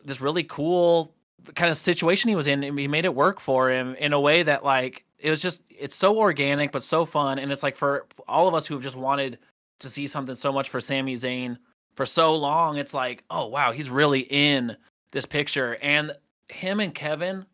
this 0.03 0.21
really 0.21 0.43
cool 0.43 1.13
kind 1.55 1.71
of 1.71 1.77
situation 1.77 2.29
he 2.29 2.35
was 2.35 2.47
in. 2.47 2.63
And 2.63 2.77
he 2.77 2.87
made 2.87 3.05
it 3.05 3.15
work 3.15 3.39
for 3.39 3.69
him 3.69 3.95
in 3.95 4.13
a 4.13 4.19
way 4.19 4.43
that 4.43 4.63
like 4.63 5.05
it 5.19 5.29
was 5.29 5.41
just 5.41 5.63
it's 5.69 5.95
so 5.95 6.17
organic 6.17 6.71
but 6.71 6.83
so 6.83 7.05
fun, 7.05 7.39
and 7.39 7.51
it's 7.51 7.63
like 7.63 7.75
for 7.75 8.07
all 8.27 8.47
of 8.47 8.53
us 8.53 8.65
who 8.67 8.75
have 8.75 8.83
just 8.83 8.95
wanted 8.95 9.39
to 9.79 9.89
see 9.89 10.07
something 10.07 10.35
so 10.35 10.51
much 10.51 10.69
for 10.69 10.79
Sami 10.79 11.15
Zayn 11.15 11.57
for 11.95 12.05
so 12.05 12.35
long, 12.35 12.77
it's 12.77 12.93
like 12.93 13.23
oh 13.29 13.47
wow 13.47 13.71
he's 13.71 13.89
really 13.89 14.21
in 14.29 14.75
this 15.11 15.25
picture 15.25 15.77
and 15.81 16.13
him 16.49 16.79
and 16.79 16.93
Kevin 16.93 17.45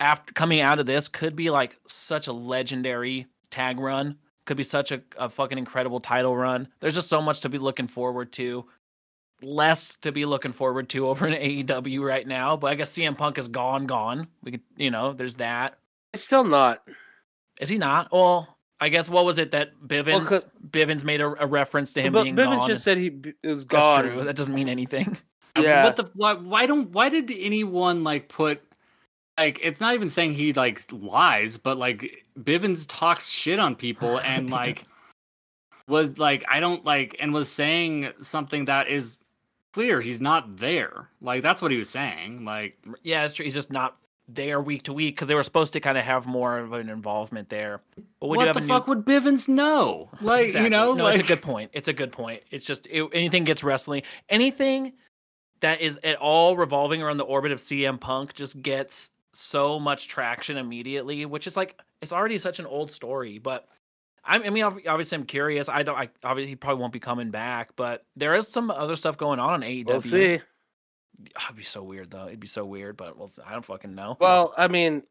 after 0.00 0.32
coming 0.32 0.60
out 0.60 0.78
of 0.78 0.86
this 0.86 1.08
could 1.08 1.34
be 1.34 1.50
like 1.50 1.76
such 1.86 2.26
a 2.26 2.32
legendary 2.32 3.26
tag 3.50 3.80
run 3.80 4.16
could 4.48 4.56
be 4.56 4.64
such 4.64 4.90
a, 4.90 5.00
a 5.16 5.28
fucking 5.28 5.56
incredible 5.58 6.00
title 6.00 6.36
run 6.36 6.66
there's 6.80 6.94
just 6.96 7.08
so 7.08 7.22
much 7.22 7.38
to 7.40 7.48
be 7.48 7.58
looking 7.58 7.86
forward 7.86 8.32
to 8.32 8.64
less 9.42 9.94
to 10.02 10.10
be 10.10 10.24
looking 10.24 10.52
forward 10.52 10.88
to 10.88 11.06
over 11.08 11.26
in 11.28 11.34
AEW 11.34 12.00
right 12.04 12.26
now 12.26 12.56
but 12.56 12.72
I 12.72 12.74
guess 12.74 12.90
CM 12.92 13.16
Punk 13.16 13.38
is 13.38 13.46
gone 13.46 13.86
gone 13.86 14.26
we 14.42 14.50
could 14.50 14.62
you 14.76 14.90
know 14.90 15.12
there's 15.12 15.36
that 15.36 15.78
It's 16.12 16.24
still 16.24 16.42
not. 16.44 16.82
is 17.60 17.68
he 17.68 17.78
not 17.78 18.10
well 18.10 18.56
I 18.80 18.88
guess 18.88 19.08
what 19.08 19.24
was 19.24 19.38
it 19.38 19.52
that 19.52 19.70
Bivens 19.86 20.26
'cause- 20.26 20.44
Bivens 20.70 21.04
made 21.04 21.20
a, 21.20 21.26
a 21.42 21.46
reference 21.46 21.92
to 21.92 22.02
him 22.02 22.12
but 22.12 22.24
being 22.24 22.34
Bivens 22.36 22.56
gone 22.58 22.68
just 22.68 22.82
said 22.84 22.98
he 22.98 23.10
b- 23.10 23.34
is 23.44 23.64
That's 23.66 23.80
gone. 23.80 24.04
true. 24.04 24.24
that 24.24 24.34
doesn't 24.34 24.54
mean 24.54 24.68
anything 24.68 25.16
uh, 25.56 25.60
Yeah. 25.62 25.84
What 25.84 25.94
the 25.96 26.10
why, 26.14 26.34
why 26.34 26.66
don't 26.66 26.90
why 26.90 27.08
did 27.08 27.30
anyone 27.30 28.02
like 28.02 28.28
put 28.28 28.60
like 29.38 29.60
it's 29.62 29.80
not 29.80 29.94
even 29.94 30.10
saying 30.10 30.34
he 30.34 30.52
like 30.52 30.82
lies, 30.90 31.58
but 31.58 31.76
like 31.78 32.24
Bivens 32.38 32.86
talks 32.88 33.28
shit 33.28 33.58
on 33.58 33.74
people 33.74 34.18
and 34.20 34.50
like 34.60 34.84
was 35.88 36.18
like 36.18 36.44
I 36.48 36.60
don't 36.60 36.84
like 36.84 37.16
and 37.20 37.32
was 37.32 37.48
saying 37.50 38.12
something 38.20 38.66
that 38.66 38.88
is 38.88 39.16
clear 39.72 40.00
he's 40.00 40.20
not 40.20 40.56
there. 40.56 41.08
Like 41.20 41.42
that's 41.42 41.62
what 41.62 41.70
he 41.70 41.76
was 41.76 41.90
saying. 41.90 42.44
Like 42.44 42.78
Yeah, 43.02 43.24
it's 43.24 43.34
true. 43.34 43.44
He's 43.44 43.54
just 43.54 43.72
not 43.72 43.96
there 44.30 44.60
week 44.60 44.82
to 44.82 44.92
week 44.92 45.16
because 45.16 45.26
they 45.28 45.34
were 45.34 45.42
supposed 45.42 45.72
to 45.72 45.80
kind 45.80 45.96
of 45.96 46.04
have 46.04 46.26
more 46.26 46.58
of 46.58 46.74
an 46.74 46.90
involvement 46.90 47.48
there. 47.48 47.80
But 48.20 48.28
what 48.28 48.52
the 48.52 48.58
a 48.58 48.60
new- 48.60 48.66
fuck 48.66 48.86
would 48.86 49.04
Bivens 49.06 49.48
know? 49.48 50.10
Like 50.20 50.44
Exactly. 50.46 50.64
you 50.64 50.70
know, 50.70 50.92
no, 50.94 51.04
like 51.04 51.18
it's 51.18 51.24
a 51.24 51.32
good 51.32 51.42
point. 51.42 51.70
It's 51.72 51.88
a 51.88 51.94
good 51.94 52.12
point. 52.12 52.42
It's 52.50 52.66
just 52.66 52.86
it, 52.88 53.08
anything 53.14 53.44
gets 53.44 53.64
wrestling, 53.64 54.02
anything 54.28 54.92
that 55.60 55.80
is 55.80 55.98
at 56.04 56.16
all 56.16 56.56
revolving 56.56 57.02
around 57.02 57.16
the 57.16 57.24
orbit 57.24 57.52
of 57.52 57.58
CM 57.58 57.98
Punk 57.98 58.34
just 58.34 58.60
gets 58.62 59.10
so 59.38 59.78
much 59.78 60.08
traction 60.08 60.56
immediately, 60.56 61.24
which 61.26 61.46
is 61.46 61.56
like 61.56 61.80
it's 62.02 62.12
already 62.12 62.38
such 62.38 62.58
an 62.58 62.66
old 62.66 62.90
story. 62.90 63.38
But 63.38 63.66
I, 64.24 64.36
I 64.36 64.50
mean, 64.50 64.64
obviously, 64.64 65.16
I'm 65.16 65.24
curious. 65.24 65.68
I 65.68 65.82
don't. 65.82 65.96
I 65.96 66.08
obviously 66.24 66.50
he 66.50 66.56
probably 66.56 66.80
won't 66.80 66.92
be 66.92 67.00
coming 67.00 67.30
back, 67.30 67.70
but 67.76 68.04
there 68.16 68.34
is 68.34 68.48
some 68.48 68.70
other 68.70 68.96
stuff 68.96 69.16
going 69.16 69.38
on 69.38 69.50
on 69.50 69.60
AEW. 69.62 69.86
We'll 69.86 70.00
see. 70.00 70.40
Ah, 71.36 71.46
It'd 71.46 71.56
be 71.56 71.64
so 71.64 71.82
weird 71.82 72.10
though. 72.10 72.26
It'd 72.26 72.40
be 72.40 72.46
so 72.46 72.64
weird, 72.64 72.96
but 72.96 73.18
we'll. 73.18 73.30
I 73.46 73.52
don't 73.52 73.64
fucking 73.64 73.94
know. 73.94 74.16
Well, 74.20 74.54
I 74.56 74.68
mean, 74.68 75.02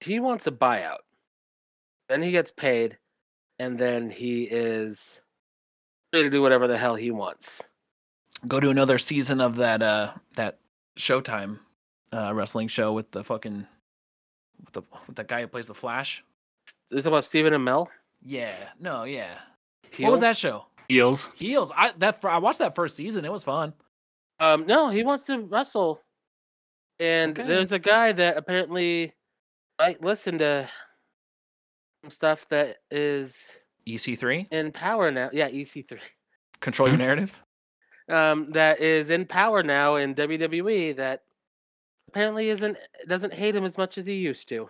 he 0.00 0.20
wants 0.20 0.46
a 0.46 0.52
buyout. 0.52 0.98
Then 2.08 2.22
he 2.22 2.30
gets 2.30 2.52
paid, 2.52 2.98
and 3.58 3.78
then 3.78 4.10
he 4.10 4.44
is 4.44 5.20
free 6.12 6.22
to 6.22 6.30
do 6.30 6.40
whatever 6.40 6.68
the 6.68 6.78
hell 6.78 6.94
he 6.94 7.10
wants. 7.10 7.62
go 8.46 8.60
to 8.60 8.70
another 8.70 8.98
season 8.98 9.40
of 9.40 9.56
that 9.56 9.82
uh 9.82 10.12
that 10.36 10.58
Showtime 10.98 11.58
uh 12.12 12.32
wrestling 12.34 12.68
show 12.68 12.92
with 12.92 13.10
the 13.10 13.22
fucking 13.24 13.66
with 14.64 14.72
the 14.72 14.82
with 15.06 15.16
that 15.16 15.28
guy 15.28 15.40
who 15.40 15.46
plays 15.48 15.66
the 15.66 15.74
Flash. 15.74 16.24
Is 16.90 17.04
it 17.04 17.08
about 17.08 17.24
Stephen 17.24 17.52
Amell? 17.52 17.88
Yeah, 18.22 18.54
no, 18.80 19.04
yeah. 19.04 19.38
What 19.98 20.12
was 20.12 20.20
that 20.20 20.36
show? 20.36 20.66
heels. 20.88 21.30
Heels. 21.36 21.72
I 21.76 21.92
that 21.98 22.20
I 22.24 22.38
watched 22.38 22.58
that 22.60 22.74
first 22.74 22.96
season. 22.96 23.24
It 23.24 23.32
was 23.32 23.44
fun. 23.44 23.72
Um, 24.38 24.66
no, 24.66 24.90
he 24.90 25.02
wants 25.02 25.24
to 25.26 25.40
wrestle, 25.40 26.00
and 27.00 27.38
Okay. 27.38 27.48
there's 27.48 27.72
a 27.72 27.78
guy 27.78 28.12
that 28.12 28.36
apparently 28.36 29.14
might 29.78 30.02
listen 30.02 30.38
to 30.38 30.68
some 32.02 32.10
stuff 32.10 32.46
that 32.50 32.76
is 32.90 33.50
EC3, 33.86 34.46
in 34.52 34.72
power 34.72 35.10
now. 35.10 35.30
Yeah, 35.32 35.48
EC3. 35.48 35.98
control 36.60 36.88
your 36.88 36.96
Hmm. 36.96 37.02
narrative. 37.02 37.42
Um, 38.08 38.46
that 38.48 38.80
is 38.80 39.10
in 39.10 39.26
power 39.26 39.62
now 39.62 39.96
in 39.96 40.14
WWE. 40.14 40.92
That 40.96 41.22
apparently 42.16 42.48
isn't 42.48 42.78
doesn't 43.08 43.34
hate 43.34 43.54
him 43.54 43.64
as 43.64 43.76
much 43.76 43.98
as 43.98 44.06
he 44.06 44.14
used 44.14 44.48
to. 44.48 44.68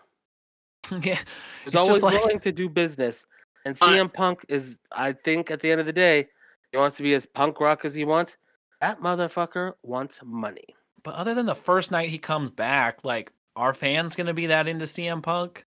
yeah, 1.02 1.18
He's 1.64 1.74
always 1.76 2.02
like- 2.02 2.14
willing 2.20 2.40
to 2.40 2.50
do 2.52 2.68
business. 2.68 3.24
And 3.64 3.76
Uh, 3.80 3.86
CM 3.88 4.12
Punk 4.12 4.44
is, 4.48 4.78
I 4.92 5.12
think, 5.12 5.50
at 5.50 5.60
the 5.60 5.70
end 5.70 5.80
of 5.80 5.86
the 5.86 5.92
day, 5.92 6.28
he 6.70 6.78
wants 6.78 6.96
to 6.98 7.02
be 7.02 7.14
as 7.14 7.26
punk 7.26 7.58
rock 7.60 7.84
as 7.84 7.94
he 7.94 8.04
wants. 8.04 8.36
That 8.80 9.00
motherfucker 9.00 9.72
wants 9.82 10.20
money. 10.24 10.74
but 11.02 11.14
other 11.14 11.34
than 11.34 11.46
the 11.46 11.54
first 11.54 11.92
night 11.92 12.08
he 12.10 12.18
comes 12.18 12.50
back, 12.50 13.04
like, 13.04 13.32
are 13.54 13.74
fans 13.74 14.16
gonna 14.16 14.34
be 14.34 14.46
that 14.46 14.66
into 14.66 14.86
CM 14.86 15.22
Punk? 15.22 15.64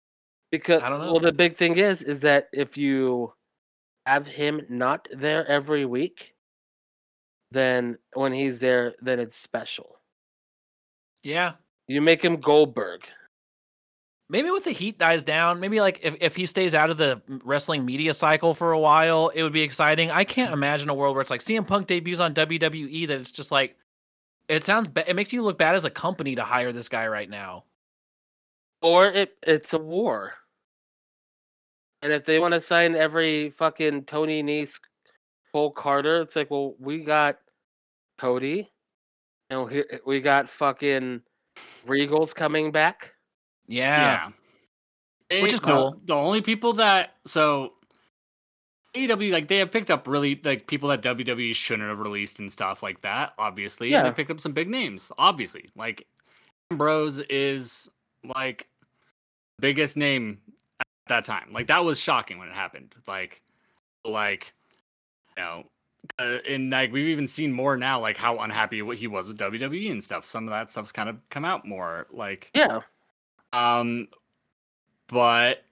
Because 0.51 0.81
I 0.81 0.87
don't 0.89 0.99
know. 1.01 1.11
well, 1.11 1.19
the 1.19 1.31
big 1.33 1.57
thing 1.57 1.77
is, 1.77 2.03
is 2.03 2.21
that 2.21 2.47
if 2.53 2.77
you 2.77 3.33
have 4.05 4.27
him 4.27 4.61
not 4.69 5.07
there 5.13 5.45
every 5.47 5.83
week, 5.85 6.35
then 7.51 7.97
when 8.13 8.31
he's 8.33 8.59
there, 8.59 8.93
then 9.01 9.19
it's 9.19 9.35
special. 9.37 9.97
Yeah, 11.23 11.53
You 11.87 12.01
make 12.01 12.23
him 12.23 12.37
Goldberg. 12.37 13.01
maybe 14.29 14.49
with 14.49 14.63
the 14.63 14.71
heat 14.71 14.97
dies 14.97 15.23
down, 15.23 15.59
maybe 15.59 15.79
like 15.79 15.99
if, 16.01 16.15
if 16.19 16.35
he 16.35 16.45
stays 16.45 16.73
out 16.73 16.89
of 16.89 16.97
the 16.97 17.21
wrestling 17.43 17.85
media 17.85 18.13
cycle 18.13 18.53
for 18.55 18.71
a 18.71 18.79
while, 18.79 19.29
it 19.29 19.43
would 19.43 19.53
be 19.53 19.61
exciting. 19.61 20.09
I 20.11 20.23
can't 20.23 20.51
imagine 20.53 20.89
a 20.89 20.93
world 20.95 21.15
where 21.15 21.21
it's 21.21 21.29
like 21.29 21.41
CM 21.41 21.65
Punk 21.67 21.87
debuts 21.87 22.19
on 22.19 22.33
WWE 22.33 23.07
that 23.07 23.19
it's 23.19 23.31
just 23.31 23.51
like 23.51 23.75
it 24.47 24.63
sounds 24.63 24.87
ba- 24.87 25.07
it 25.09 25.15
makes 25.15 25.31
you 25.33 25.41
look 25.43 25.57
bad 25.57 25.75
as 25.75 25.85
a 25.85 25.89
company 25.89 26.35
to 26.35 26.43
hire 26.43 26.71
this 26.73 26.89
guy 26.89 27.07
right 27.07 27.29
now. 27.29 27.65
Or 28.81 29.07
it 29.07 29.35
it's 29.43 29.73
a 29.73 29.79
war. 29.79 30.33
And 32.01 32.11
if 32.13 32.25
they 32.25 32.39
want 32.39 32.53
to 32.53 32.61
sign 32.61 32.95
every 32.95 33.49
fucking 33.51 34.03
Tony 34.05 34.43
Nese, 34.43 34.79
Cole 35.51 35.71
Carter, 35.71 36.21
it's 36.21 36.35
like, 36.35 36.51
well, 36.51 36.75
we 36.79 36.99
got 37.03 37.37
Cody, 38.19 38.71
and 39.49 39.65
we 39.65 39.83
we 40.05 40.21
got 40.21 40.49
fucking 40.49 41.21
Regals 41.87 42.33
coming 42.33 42.71
back. 42.71 43.13
Yeah. 43.67 44.29
Which 45.29 45.53
is 45.53 45.59
cool. 45.59 45.99
The, 46.05 46.13
only 46.13 46.41
people 46.41 46.73
that 46.73 47.15
so 47.25 47.73
AEW 48.95 49.31
like 49.31 49.47
they 49.47 49.57
have 49.57 49.71
picked 49.71 49.89
up 49.91 50.07
really 50.07 50.39
like 50.43 50.67
people 50.67 50.89
that 50.89 51.01
WWE 51.01 51.53
shouldn't 51.55 51.89
have 51.89 51.99
released 51.99 52.39
and 52.39 52.51
stuff 52.51 52.83
like 52.83 53.01
that. 53.01 53.33
Obviously, 53.37 53.87
and 53.87 53.93
Yeah. 53.93 54.03
they 54.03 54.15
picked 54.15 54.31
up 54.31 54.39
some 54.39 54.53
big 54.53 54.69
names. 54.69 55.11
Obviously, 55.17 55.69
like 55.75 56.05
Ambrose 56.71 57.19
is 57.19 57.89
like 58.23 58.67
biggest 59.59 59.97
name 59.97 60.39
at 60.79 60.87
that 61.07 61.25
time. 61.25 61.49
Like 61.51 61.67
that 61.67 61.83
was 61.83 61.99
shocking 61.99 62.37
when 62.37 62.47
it 62.47 62.55
happened. 62.55 62.95
Like, 63.07 63.41
like, 64.03 64.53
you 65.37 65.43
know, 65.43 65.63
uh, 66.19 66.39
and 66.47 66.69
like 66.69 66.91
we've 66.91 67.07
even 67.07 67.27
seen 67.27 67.51
more 67.51 67.77
now, 67.77 67.99
like 67.99 68.17
how 68.17 68.39
unhappy 68.39 68.81
what 68.81 68.97
he 68.97 69.07
was 69.07 69.27
with 69.27 69.37
WWE 69.37 69.91
and 69.91 70.03
stuff. 70.03 70.25
Some 70.25 70.45
of 70.45 70.51
that 70.51 70.69
stuff's 70.69 70.91
kind 70.91 71.09
of 71.09 71.17
come 71.29 71.45
out 71.45 71.65
more. 71.65 72.07
Like, 72.11 72.51
Yeah. 72.53 72.81
um, 73.53 74.07
but 75.07 75.63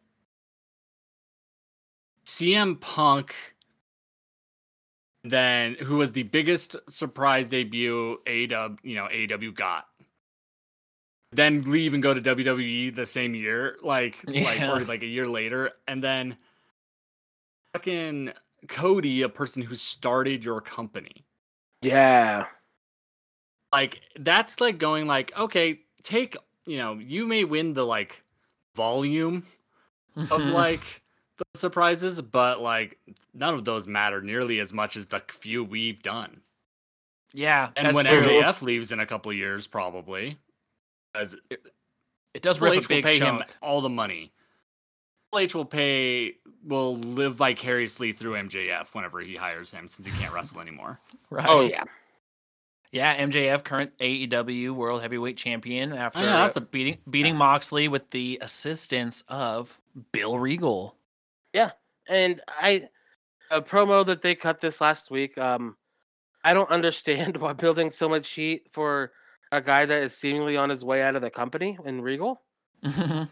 CM 2.25 2.79
Punk, 2.79 3.36
then 5.23 5.75
who 5.75 5.97
was 5.97 6.11
the 6.11 6.23
biggest 6.23 6.75
surprise 6.89 7.49
debut 7.49 8.17
AW, 8.27 8.75
you 8.84 8.95
know, 8.95 9.07
AW 9.07 9.51
got, 9.53 9.86
then 11.31 11.63
leave 11.63 11.93
and 11.93 12.03
go 12.03 12.13
to 12.13 12.21
WWE 12.21 12.93
the 12.93 13.05
same 13.05 13.34
year, 13.36 13.77
like 13.81 14.17
like 14.27 14.61
or 14.61 14.81
like 14.86 15.03
a 15.03 15.07
year 15.07 15.27
later, 15.27 15.71
and 15.88 16.03
then 16.03 16.38
fucking 17.73 18.31
Cody, 18.68 19.22
a 19.22 19.30
person 19.30 19.61
who 19.61 19.76
started 19.76 20.43
your 20.43 20.61
company 20.61 21.26
Yeah. 21.82 22.45
like 23.74 24.01
that's 24.20 24.59
like 24.61 24.78
going 24.78 25.07
like 25.07 25.32
okay 25.38 25.80
take 26.03 26.36
you 26.66 26.78
know 26.78 26.93
you 26.93 27.26
may 27.28 27.43
win 27.43 27.74
the 27.74 27.86
like 27.86 28.24
volume 28.76 29.45
of 30.30 30.41
like 30.41 31.01
the 31.38 31.45
surprises 31.55 32.22
but 32.22 32.61
like 32.61 32.97
none 33.34 33.53
of 33.53 33.66
those 33.66 33.88
matter 33.88 34.22
nearly 34.22 34.59
as 34.59 34.72
much 34.74 34.95
as 34.95 35.07
the 35.07 35.22
few 35.30 35.64
we've 35.64 36.01
done 36.03 36.41
yeah, 37.36 37.70
and 37.76 37.95
when 37.95 38.05
true. 38.05 38.22
mjf 38.22 38.61
leaves 38.61 38.91
in 38.91 38.99
a 38.99 39.05
couple 39.07 39.32
of 39.32 39.38
years 39.38 39.66
probably 39.66 40.38
as 41.16 41.36
it 42.36 42.41
does 42.43 42.57
Triple 42.57 42.76
rip 42.76 42.80
H 42.82 42.86
a 42.86 42.88
big 42.89 43.05
will 43.05 43.11
pay 43.11 43.20
chunk. 43.20 43.41
him 43.41 43.47
all 43.61 43.82
the 43.82 43.89
money 43.89 44.20
Triple 44.20 44.42
H 45.38 45.55
will 45.55 45.65
pay 45.65 46.36
will 46.65 46.95
live 46.97 47.36
vicariously 47.36 48.13
through 48.13 48.34
MJF 48.34 48.93
whenever 48.93 49.19
he 49.19 49.36
hires 49.36 49.69
him 49.71 49.88
since 49.88 50.05
he 50.07 50.13
can't 50.19 50.34
wrestle 50.34 50.61
anymore. 50.61 50.99
Right. 51.29 51.47
Oh 51.49 51.61
yeah. 51.61 51.84
Yeah, 52.91 53.17
MJF, 53.25 53.63
current 53.63 53.91
AEW 53.97 54.69
World 54.75 55.01
Heavyweight 55.01 55.36
Champion, 55.36 55.93
after 55.93 56.19
yeah, 56.19 56.34
that's 56.38 56.57
a- 56.57 56.61
beating 56.61 56.99
beating 57.09 57.36
Moxley 57.36 57.88
with 57.88 58.07
the 58.11 58.38
assistance 58.41 59.23
of 59.27 59.79
Bill 60.11 60.38
Regal. 60.38 60.95
Yeah, 61.53 61.71
and 62.07 62.39
I 62.47 62.89
a 63.49 63.63
promo 63.63 64.05
that 64.05 64.21
they 64.21 64.36
cut 64.36 64.61
this 64.61 64.79
last 64.79 65.09
week. 65.09 65.36
Um, 65.39 65.75
I 66.43 66.53
don't 66.53 66.69
understand 66.69 67.38
why 67.41 67.53
building 67.53 67.89
so 67.89 68.07
much 68.07 68.29
heat 68.29 68.67
for 68.71 69.11
a 69.51 69.59
guy 69.59 69.86
that 69.86 70.03
is 70.03 70.15
seemingly 70.15 70.55
on 70.55 70.69
his 70.69 70.86
way 70.86 71.01
out 71.01 71.15
of 71.15 71.23
the 71.23 71.31
company 71.31 71.79
in 71.86 71.99
Regal. 72.01 72.41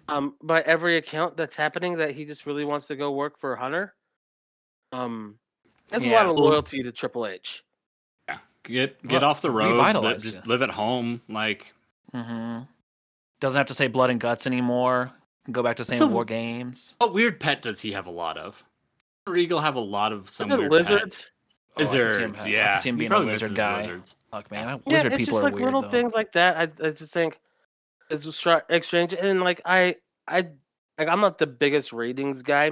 Um, 0.08 0.36
by 0.42 0.62
every 0.62 0.98
account 0.98 1.36
that's 1.38 1.56
happening, 1.56 1.98
that 1.98 2.12
he 2.16 2.26
just 2.26 2.46
really 2.46 2.64
wants 2.66 2.88
to 2.88 2.96
go 2.96 3.12
work 3.12 3.38
for 3.40 3.56
Hunter. 3.56 3.94
Um, 4.92 5.36
there's 5.90 6.04
a 6.04 6.10
lot 6.10 6.26
of 6.26 6.38
loyalty 6.38 6.84
to 6.84 6.92
Triple 6.92 7.26
H. 7.28 7.64
Yeah. 8.28 8.38
Get 8.64 9.08
get 9.08 9.22
Well, 9.22 9.32
off 9.32 9.42
the 9.42 9.52
road, 9.52 9.78
li- 10.04 10.18
just 10.18 10.38
you. 10.38 10.42
live 10.46 10.62
at 10.62 10.70
home 10.70 11.22
like 11.28 11.74
hmm 12.14 12.60
Doesn't 13.40 13.58
have 13.58 13.68
to 13.68 13.74
say 13.74 13.88
blood 13.88 14.10
and 14.10 14.20
guts 14.20 14.46
anymore. 14.48 15.12
Go 15.52 15.64
back 15.64 15.78
to 15.78 15.86
saying 15.86 16.02
a- 16.02 16.08
war 16.08 16.24
games. 16.26 16.96
What 17.00 17.14
weird 17.14 17.40
pet 17.40 17.62
does 17.62 17.82
he 17.82 17.92
have 17.94 18.06
a 18.06 18.12
lot 18.12 18.38
of? 18.38 18.64
Regal 19.28 19.60
have 19.60 19.76
a 19.76 19.80
lot 19.80 20.12
of 20.14 20.30
some 20.30 20.50
Is 20.52 20.56
it 20.56 20.60
weird 20.60 20.72
lizards? 20.72 21.26
Oh, 21.78 21.84
I 21.84 21.84
can 21.84 21.88
see 21.88 21.98
him 21.98 22.04
Lizards, 22.08 22.40
ha- 22.40 22.46
I 22.46 22.50
yeah. 22.50 22.74
can 22.74 22.82
see 22.84 22.90
him 22.90 22.96
He 22.96 23.00
being 23.00 23.12
a 23.14 23.20
lizard 23.20 23.56
guy. 23.56 23.78
lizards. 23.82 24.16
Fuck 24.32 24.52
man, 24.52 24.68
I- 24.68 24.72
Yeah, 24.74 24.80
lizard 24.88 25.14
it's 25.14 25.18
people 25.20 25.34
just 25.34 25.42
are 25.42 25.44
like 25.46 25.54
weird 25.56 25.66
little 25.66 25.82
though. 25.84 25.90
things 25.90 26.14
like 26.14 26.32
that. 26.34 26.58
I, 26.58 26.88
I 26.88 26.92
just 26.92 27.12
think 27.14 27.40
it's 28.12 28.36
stra- 28.36 28.66
exchange, 28.70 29.14
and 29.14 29.42
like 29.42 29.62
I, 29.66 29.96
I, 30.28 30.48
like 30.98 31.08
I'm 31.08 31.22
not 31.22 31.38
the 31.38 31.48
biggest 31.48 31.94
ratings 31.94 32.44
guy 32.44 32.72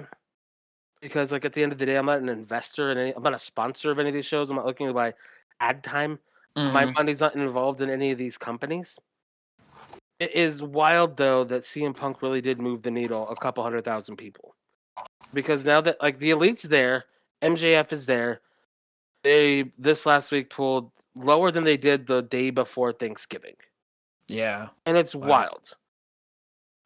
because 1.02 1.32
like 1.32 1.46
at 1.46 1.54
the 1.54 1.64
end 1.64 1.72
of 1.72 1.78
the 1.78 1.86
day, 1.86 1.96
I'm 1.96 2.06
not 2.06 2.20
an 2.20 2.30
investor 2.30 2.92
in 2.92 2.98
any. 2.98 3.14
I'm 3.16 3.24
not 3.24 3.34
a 3.34 3.40
sponsor 3.40 3.92
of 3.92 4.00
any 4.00 4.10
of 4.10 4.14
these 4.16 4.26
shows. 4.26 4.50
I'm 4.50 4.58
not 4.58 4.66
looking 4.66 4.88
to 4.88 4.94
buy 4.94 5.14
ad 5.60 5.84
time. 5.84 6.20
My 6.56 6.86
Mhm. 6.86 6.94
money's 6.96 7.22
not 7.22 7.36
involved 7.36 7.82
in 7.82 7.90
any 7.90 8.12
of 8.12 8.18
these 8.18 8.38
companies. 8.38 9.00
It 10.20 10.36
is 10.36 10.62
wild 10.62 11.16
though 11.16 11.46
that 11.46 11.64
CM 11.64 11.94
Punk 11.96 12.22
really 12.22 12.42
did 12.42 12.60
move 12.60 12.82
the 12.82 12.92
needle 12.92 13.30
a 13.30 13.36
couple 13.36 13.64
hundred 13.64 13.86
thousand 13.86 14.18
people. 14.18 14.56
Because 15.34 15.64
now 15.64 15.80
that 15.82 16.02
like 16.02 16.20
the 16.20 16.32
elite's 16.32 16.64
there, 16.64 17.06
MJF 17.42 17.94
is 17.94 18.06
there. 18.06 18.42
They 19.24 19.72
this 19.78 20.06
last 20.06 20.32
week 20.32 20.50
pulled 20.50 20.92
lower 21.16 21.52
than 21.52 21.64
they 21.64 21.78
did 21.78 22.08
the 22.08 22.22
day 22.22 22.50
before 22.50 22.92
Thanksgiving. 22.92 23.56
Yeah. 24.30 24.70
And 24.86 24.98
it's 24.98 25.16
Wow. 25.16 25.28
wild. 25.28 25.76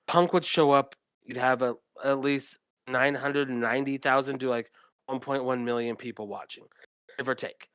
Punk 0.07 0.33
would 0.33 0.45
show 0.45 0.71
up, 0.71 0.95
you'd 1.23 1.37
have 1.37 1.61
a, 1.61 1.75
at 2.03 2.19
least 2.19 2.57
990,000 2.87 4.39
to 4.39 4.49
like 4.49 4.71
1.1 5.09 5.63
million 5.63 5.95
people 5.95 6.27
watching, 6.27 6.65
give 7.17 7.27
or 7.27 7.35
take. 7.35 7.69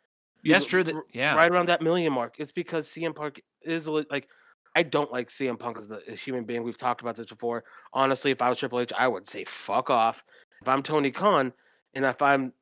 That's 0.44 0.66
true. 0.66 0.84
That 0.84 0.94
yeah. 1.12 1.34
right 1.34 1.50
around 1.50 1.68
that 1.68 1.82
million 1.82 2.12
mark. 2.12 2.36
It's 2.38 2.52
because 2.52 2.86
CM 2.88 3.14
Punk 3.14 3.42
is 3.62 3.86
like 3.88 4.28
I 4.74 4.82
don't 4.82 5.10
like 5.10 5.28
CM 5.28 5.58
Punk 5.58 5.78
as 5.78 5.88
the 5.88 6.00
a 6.10 6.14
human 6.14 6.44
being. 6.44 6.62
We've 6.62 6.78
talked 6.78 7.00
about 7.00 7.16
this 7.16 7.26
before. 7.26 7.64
Honestly, 7.92 8.30
if 8.30 8.40
I 8.40 8.48
was 8.48 8.58
Triple 8.58 8.80
H, 8.80 8.92
I 8.96 9.08
would 9.08 9.28
say 9.28 9.44
fuck 9.44 9.90
off. 9.90 10.24
If 10.62 10.68
I'm 10.68 10.82
Tony 10.82 11.10
Khan, 11.10 11.52
and 11.94 12.04
if 12.04 12.22
I'm, 12.22 12.52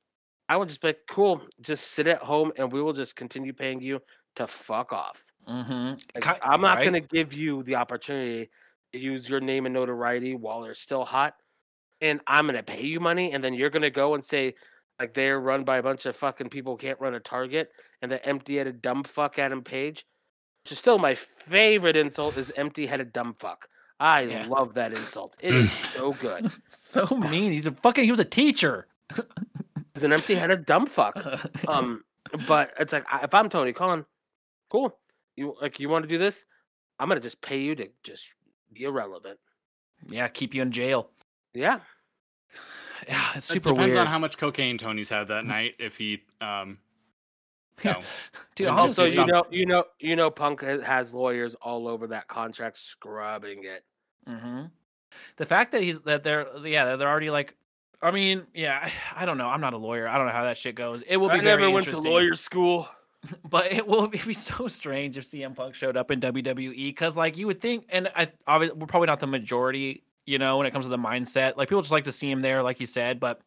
I 0.49 0.57
would 0.57 0.69
just 0.69 0.81
be 0.81 0.89
like, 0.89 1.01
cool, 1.09 1.43
just 1.61 1.89
sit 1.89 2.07
at 2.07 2.23
home, 2.23 2.53
and 2.57 2.73
we 2.73 2.81
will 2.81 2.93
just 2.93 3.17
continue 3.17 3.53
paying 3.53 3.81
you 3.81 4.01
to 4.37 4.47
fuck 4.47 4.93
off. 4.93 5.23
Mm-hmm. 5.49 5.95
Like, 6.25 6.39
I'm 6.43 6.61
not 6.61 6.83
gonna 6.83 7.01
give 7.01 7.33
you 7.33 7.63
the 7.63 7.77
opportunity 7.77 8.51
to 8.93 8.99
use 8.99 9.29
your 9.29 9.41
name 9.41 9.67
and 9.67 9.75
notoriety 9.75 10.35
while 10.35 10.63
they're 10.63 10.75
still 10.75 11.05
hot, 11.05 11.35
and 12.01 12.21
I'm 12.27 12.47
gonna 12.47 12.63
pay 12.63 12.83
you 12.85 13.01
money, 13.01 13.33
and 13.33 13.43
then 13.43 13.55
you're 13.55 13.71
gonna 13.71 13.91
go 13.91 14.15
and 14.15 14.25
say 14.25 14.55
like 14.99 15.13
they're 15.15 15.39
run 15.41 15.63
by 15.65 15.77
a 15.79 15.83
bunch 15.83 16.07
of 16.07 16.17
fucking 16.17 16.49
people 16.49 16.73
who 16.75 16.79
can't 16.79 17.01
run 17.01 17.15
a 17.15 17.21
target, 17.21 17.71
and 18.03 18.11
the 18.11 18.25
empty-headed 18.27 18.81
dumb 18.83 19.05
fuck 19.05 19.39
Adam 19.39 19.63
Page, 19.63 20.07
which 20.65 20.73
is 20.73 20.79
still 20.79 20.99
my 20.99 21.15
favorite 21.15 21.97
insult 21.97 22.37
is 22.39 22.51
empty-headed 22.57 23.13
dumb 23.13 23.35
fuck. 23.39 23.69
I 24.01 24.23
Yeah. 24.23 24.47
love 24.49 24.75
that 24.75 24.93
insult. 24.93 25.37
It 25.41 25.55
is 25.55 25.71
so 25.95 26.13
good. 26.15 26.51
so 26.69 27.07
mean. 27.17 27.53
He's 27.53 27.67
a 27.67 27.73
fucking. 27.73 28.05
He 28.05 28.11
was 28.11 28.21
a 28.21 28.25
teacher. 28.25 28.87
He's 29.95 30.03
an 30.03 30.13
empty-headed 30.13 30.67
dumb 30.67 30.87
fuck. 30.87 31.17
Um, 31.69 32.03
but 32.49 32.73
it's 32.79 32.93
like 32.93 33.05
if 33.23 33.33
I'm 33.33 33.49
Tony 33.49 33.73
Khan, 33.73 34.05
cool. 34.71 34.99
You 35.37 35.55
like 35.61 35.79
you 35.81 35.89
want 35.89 36.03
to 36.05 36.09
do 36.09 36.19
this? 36.19 36.45
I'm 36.99 37.09
gonna 37.09 37.21
just 37.21 37.41
pay 37.41 37.59
you 37.61 37.75
to 37.77 37.89
just 38.03 38.27
be 38.73 38.85
irrelevant. 38.85 39.39
yeah, 40.09 40.29
keep 40.29 40.55
you 40.55 40.63
in 40.63 40.73
jail. 40.73 41.11
Yeah. 41.55 41.81
Yeah, 43.07 43.23
it's 43.35 43.51
It 43.51 43.55
super 43.55 43.71
depends 43.71 43.95
weird. 43.95 43.99
on 43.99 44.07
how 44.07 44.19
much 44.19 44.39
cocaine 44.39 44.79
Tony's 44.79 45.11
had 45.11 45.29
that 45.29 45.45
night. 45.45 45.75
If 45.79 45.99
he, 45.99 46.23
um, 46.41 46.79
you 47.85 47.91
know, 47.91 48.01
Dude, 48.55 48.69
And 48.69 48.77
I'll 48.77 48.85
just 48.87 48.97
So 48.97 49.05
do 49.05 49.11
you 49.11 49.15
something. 49.15 49.35
know, 49.35 49.45
you 49.51 49.67
know, 49.67 49.85
you 50.01 50.17
know, 50.17 50.31
Punk 50.31 50.63
has 50.63 51.13
lawyers 51.13 51.55
all 51.57 51.87
over 51.89 52.07
that 52.09 52.27
contract 52.29 52.79
scrubbing 52.79 53.65
it. 53.65 53.85
Mm-hmm. 54.29 54.63
The 55.37 55.47
fact 55.47 55.73
that 55.73 55.83
he's 55.83 56.01
that 56.03 56.25
they're 56.25 56.47
yeah 56.65 56.97
they're 56.97 57.09
already 57.09 57.31
like, 57.31 57.55
I 58.03 58.11
mean 58.11 58.47
yeah 58.55 58.91
I 59.15 59.25
don't 59.27 59.39
know 59.39 59.49
I'm 59.49 59.61
not 59.61 59.73
a 59.75 59.79
lawyer 59.79 60.09
I 60.09 60.17
don't 60.17 60.27
know 60.27 60.33
how 60.33 60.45
that 60.45 60.57
shit 60.59 60.75
goes. 60.75 61.03
It 61.07 61.19
will 61.19 61.29
be 61.29 61.35
I 61.35 61.41
very 61.41 61.61
never 61.63 61.71
went 61.71 61.85
to 61.85 61.91
interesting. 61.91 62.13
lawyer 62.13 62.35
school. 62.35 62.89
but 63.49 63.73
it 63.73 63.87
will 63.87 64.09
be 64.09 64.35
so 64.35 64.69
strange 64.69 65.17
if 65.17 65.25
CM 65.25 65.55
Punk 65.55 65.75
showed 65.75 65.97
up 65.97 66.11
in 66.11 66.21
WWE 66.21 66.75
because 66.75 67.17
like 67.17 67.37
you 67.37 67.47
would 67.47 67.61
think, 67.61 67.87
and 67.89 68.09
I 68.15 68.31
obviously 68.47 68.79
we're 68.79 68.87
probably 68.87 69.07
not 69.07 69.21
the 69.21 69.27
majority, 69.27 70.03
you 70.27 70.39
know, 70.39 70.59
when 70.59 70.67
it 70.67 70.73
comes 70.73 70.85
to 70.85 70.91
the 70.91 70.99
mindset. 70.99 71.57
Like 71.57 71.69
people 71.69 71.83
just 71.83 71.93
like 71.93 72.05
to 72.05 72.13
see 72.13 72.31
him 72.31 72.43
there, 72.43 72.63
like 72.63 72.81
you 72.81 72.87
said, 72.87 73.21
but 73.21 73.41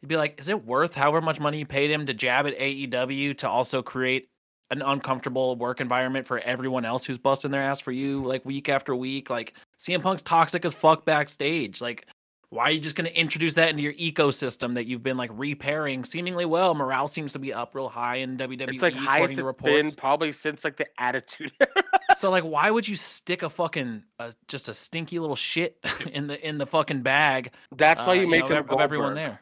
you'd 0.00 0.08
be 0.08 0.16
like, 0.16 0.40
is 0.40 0.48
it 0.48 0.64
worth 0.64 0.94
however 0.94 1.20
much 1.20 1.40
money 1.40 1.58
you 1.58 1.66
paid 1.66 1.90
him 1.90 2.06
to 2.06 2.14
jab 2.14 2.46
at 2.46 2.58
AEW 2.58 3.36
to 3.38 3.48
also 3.48 3.82
create 3.82 4.28
an 4.70 4.82
uncomfortable 4.82 5.54
work 5.56 5.80
environment 5.80 6.26
for 6.26 6.38
everyone 6.40 6.84
else 6.84 7.04
who's 7.04 7.18
busting 7.18 7.50
their 7.50 7.62
ass 7.62 7.78
for 7.78 7.92
you 7.92 8.24
like 8.24 8.44
week 8.44 8.68
after 8.68 8.96
week? 8.96 9.30
Like 9.30 9.54
CM 9.78 10.02
Punk's 10.02 10.22
toxic 10.22 10.64
as 10.64 10.74
fuck 10.74 11.04
backstage. 11.04 11.80
Like 11.80 12.06
why 12.52 12.64
are 12.64 12.70
you 12.70 12.80
just 12.80 12.96
going 12.96 13.10
to 13.10 13.18
introduce 13.18 13.54
that 13.54 13.70
into 13.70 13.82
your 13.82 13.94
ecosystem 13.94 14.74
that 14.74 14.84
you've 14.84 15.02
been 15.02 15.16
like 15.16 15.30
repairing 15.32 16.04
seemingly 16.04 16.44
well? 16.44 16.74
Morale 16.74 17.08
seems 17.08 17.32
to 17.32 17.38
be 17.38 17.50
up 17.50 17.74
real 17.74 17.88
high 17.88 18.16
in 18.16 18.36
WWE. 18.36 18.68
It's 18.74 18.82
like 18.82 18.92
highest 18.92 19.36
to 19.36 19.48
it's 19.48 19.62
been 19.62 19.90
probably 19.92 20.32
since 20.32 20.62
like 20.62 20.76
the 20.76 20.86
Attitude. 20.98 21.50
Era. 21.58 21.72
so 22.18 22.30
like, 22.30 22.44
why 22.44 22.70
would 22.70 22.86
you 22.86 22.94
stick 22.94 23.42
a 23.42 23.48
fucking 23.48 24.02
uh, 24.18 24.32
just 24.48 24.68
a 24.68 24.74
stinky 24.74 25.18
little 25.18 25.34
shit 25.34 25.78
in 26.12 26.26
the 26.26 26.46
in 26.46 26.58
the 26.58 26.66
fucking 26.66 27.00
bag? 27.00 27.52
That's 27.74 28.06
why 28.06 28.18
uh, 28.18 28.20
you 28.20 28.26
make 28.28 28.46
know, 28.50 28.56
him 28.58 28.68
of 28.68 28.80
everyone 28.80 29.14
there. 29.14 29.40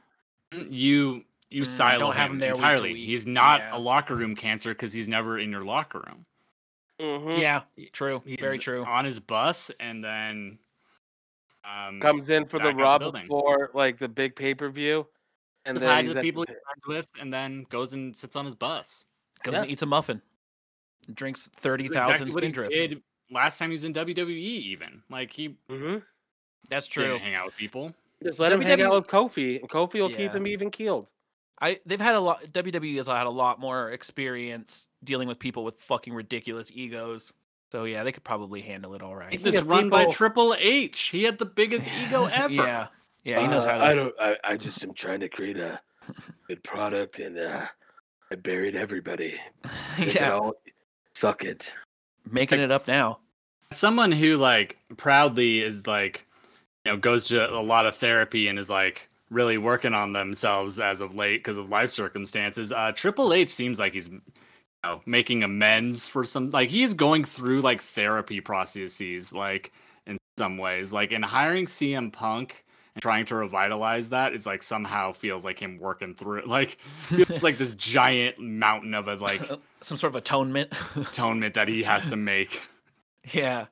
you 0.53 1.24
you 1.51 1.62
Mm, 1.65 1.66
silo 1.66 1.99
don't 1.99 2.15
have 2.15 2.27
him 2.31 2.35
him 2.35 2.39
there 2.39 2.53
entirely. 2.53 2.95
He's 2.95 3.27
not 3.27 3.59
Yeah. 3.59 3.77
a 3.77 3.78
locker 3.81 4.15
room 4.15 4.37
cancer 4.37 4.70
because 4.73 4.93
he's 4.93 5.09
never 5.09 5.37
in 5.37 5.51
your 5.51 5.65
locker 5.65 5.99
room. 6.07 6.27
Mhm. 7.01 7.41
Yeah, 7.41 7.62
true. 7.91 8.23
He's 8.24 8.39
Very 8.39 8.59
true. 8.59 8.85
On 8.85 9.05
his 9.05 9.19
bus 9.19 9.73
and 9.81 10.05
then 10.05 10.59
um, 11.65 12.01
Comes 12.01 12.31
in 12.31 12.47
for 12.47 12.59
the 12.59 12.65
back 12.65 12.74
out 12.74 12.77
the 12.77 12.82
Raw 12.82 12.99
building. 12.99 13.70
like 13.74 13.99
the 13.99 14.09
big 14.09 14.35
pay 14.37 14.55
per 14.55 14.69
view, 14.70 15.07
and 15.65 15.77
says 15.77 15.85
then 15.87 15.93
hi 15.95 16.03
to 16.03 16.15
the 16.15 16.20
people 16.23 16.45
the- 16.45 16.53
he's 16.53 16.87
with, 16.87 17.09
and 17.20 17.32
then 17.32 17.65
goes 17.70 17.93
and 17.93 18.16
sits 18.16 18.37
on 18.37 18.45
his 18.45 18.55
bus. 18.55 19.05
Goes 19.43 19.55
Yeah. 19.55 19.62
and 19.62 19.70
eats 19.70 19.82
a 19.82 19.87
muffin. 19.87 20.20
Drinks 21.15 21.49
thirty 21.57 21.89
thousand 21.89 21.95
That's 21.95 22.09
thousand 22.11 22.27
exactly 22.28 22.49
what 22.65 22.73
he 22.73 22.78
Spindrifts. 22.78 22.89
did 22.91 23.03
last 23.31 23.59
time 23.59 23.70
he 23.70 23.74
was 23.74 23.85
in 23.85 23.93
WWE. 23.95 24.28
Even 24.39 25.03
like 25.11 25.32
he 25.32 25.57
hmm 25.69 25.97
That's 26.69 26.89
didn't 26.89 27.07
true. 27.09 27.19
hang 27.19 27.35
out 27.35 27.47
with 27.47 27.57
people. 27.57 27.93
Just 28.23 28.39
let 28.39 28.53
him 28.53 28.61
hang 28.61 28.82
out 28.82 28.93
WWE 28.93 28.95
with 28.97 29.07
Kofi, 29.07 29.61
and 29.61 29.69
Kofi 29.70 30.01
will 30.01 30.15
keep 30.15 30.32
him 30.32 30.47
even 30.47 30.70
keeled. 30.70 31.07
I 31.62 31.81
they've 31.87 32.01
had 32.01 32.15
a 32.15 32.20
lot. 32.20 32.45
WWE 32.53 32.97
has 32.97 33.07
had 33.07 33.27
a 33.27 33.31
lot 33.31 33.59
more 33.61 33.91
experience 33.93 34.87
dealing 35.05 35.27
with 35.28 35.39
people 35.39 35.65
with 35.65 35.81
fucking 35.81 36.12
ridiculous 36.12 36.70
egos. 36.73 37.32
So 37.73 37.85
yeah, 37.85 38.03
they 38.03 38.13
could 38.13 38.25
probably 38.25 38.61
handle 38.63 38.95
it 38.95 39.03
all 39.03 39.15
right. 39.15 39.41
It's 39.45 39.61
of 39.61 39.69
run 39.69 39.89
by 39.91 40.07
Triple 40.07 40.55
H. 40.59 41.09
He 41.09 41.23
had 41.23 41.39
the 41.39 41.45
biggest 41.47 41.89
ego 42.07 42.27
ever. 42.27 42.53
Yeah, 42.53 42.87
yeah, 43.25 43.41
he 43.41 43.47
knows 43.47 43.65
Uh, 43.65 43.71
how 43.71 43.79
to. 43.79 43.85
I 43.85 43.95
don't. 43.95 44.15
I, 44.21 44.37
I 44.45 44.57
just 44.57 44.83
am 44.83 44.93
trying 44.93 45.21
to 45.21 45.29
create 45.29 45.57
a 45.57 45.81
good 46.49 46.63
product, 46.65 47.21
and 47.21 47.39
uh, 47.39 47.67
I 48.31 48.35
buried 48.35 48.75
everybody. 48.77 49.39
Yeah, 49.99 50.29
know, 50.31 50.55
suck 51.15 51.45
it. 51.45 51.73
making 52.31 52.59
it 52.61 52.71
up 52.73 52.89
now. 52.89 53.19
someone 53.73 54.11
who 54.13 54.37
like 54.37 54.79
proudly 54.97 55.61
is 55.61 55.87
like 55.87 56.25
you 56.85 56.93
know 56.93 56.99
goes 56.99 57.29
to 57.29 57.49
a 57.53 57.61
lot 57.61 57.87
of 57.87 57.95
therapy 57.97 58.49
and 58.49 58.59
is 58.59 58.69
like 58.71 59.09
really 59.31 59.59
working 59.59 59.95
on 59.95 60.13
themselves 60.13 60.81
as 60.81 61.01
of 61.01 61.15
late 61.15 61.39
because 61.39 61.57
of 61.57 61.69
life 61.69 61.91
circumstances 61.91 62.73
uh 62.73 62.91
triple 62.93 63.33
h 63.33 63.49
seems 63.51 63.79
like 63.79 63.93
he's 63.93 64.09
you 64.09 64.21
know 64.85 65.01
making 65.07 65.43
amends 65.43 66.07
for 66.09 66.24
some 66.24 66.51
like 66.51 66.69
he 66.70 66.82
is 66.82 66.94
going 66.94 67.24
through 67.24 67.61
like 67.61 67.81
therapy 67.82 68.40
processes 68.40 69.32
like 69.32 69.73
in 70.07 70.16
some 70.39 70.57
ways 70.59 70.93
like 70.93 71.12
in 71.12 71.23
hiring 71.23 71.66
cm 71.66 72.12
punk 72.12 72.65
and 72.94 73.02
trying 73.02 73.24
to 73.24 73.36
revitalize 73.36 74.09
that 74.11 74.32
is 74.32 74.47
like 74.47 74.62
somehow 74.62 75.12
feels 75.12 75.44
like 75.44 75.59
him 75.59 75.78
working 75.78 76.15
through 76.15 76.39
it 76.39 76.47
like 76.48 76.78
like 77.43 77.59
this 77.59 77.73
giant 77.77 78.39
mountain 78.39 78.94
of 78.94 79.09
a 79.09 79.16
like 79.16 79.40
Some 79.82 79.97
sort 79.97 80.12
of 80.12 80.16
atonement. 80.16 80.73
atonement 80.94 81.55
that 81.55 81.66
he 81.69 81.82
has 81.82 82.09
to 82.11 82.16
make 82.16 82.61
yeah. 83.32 83.66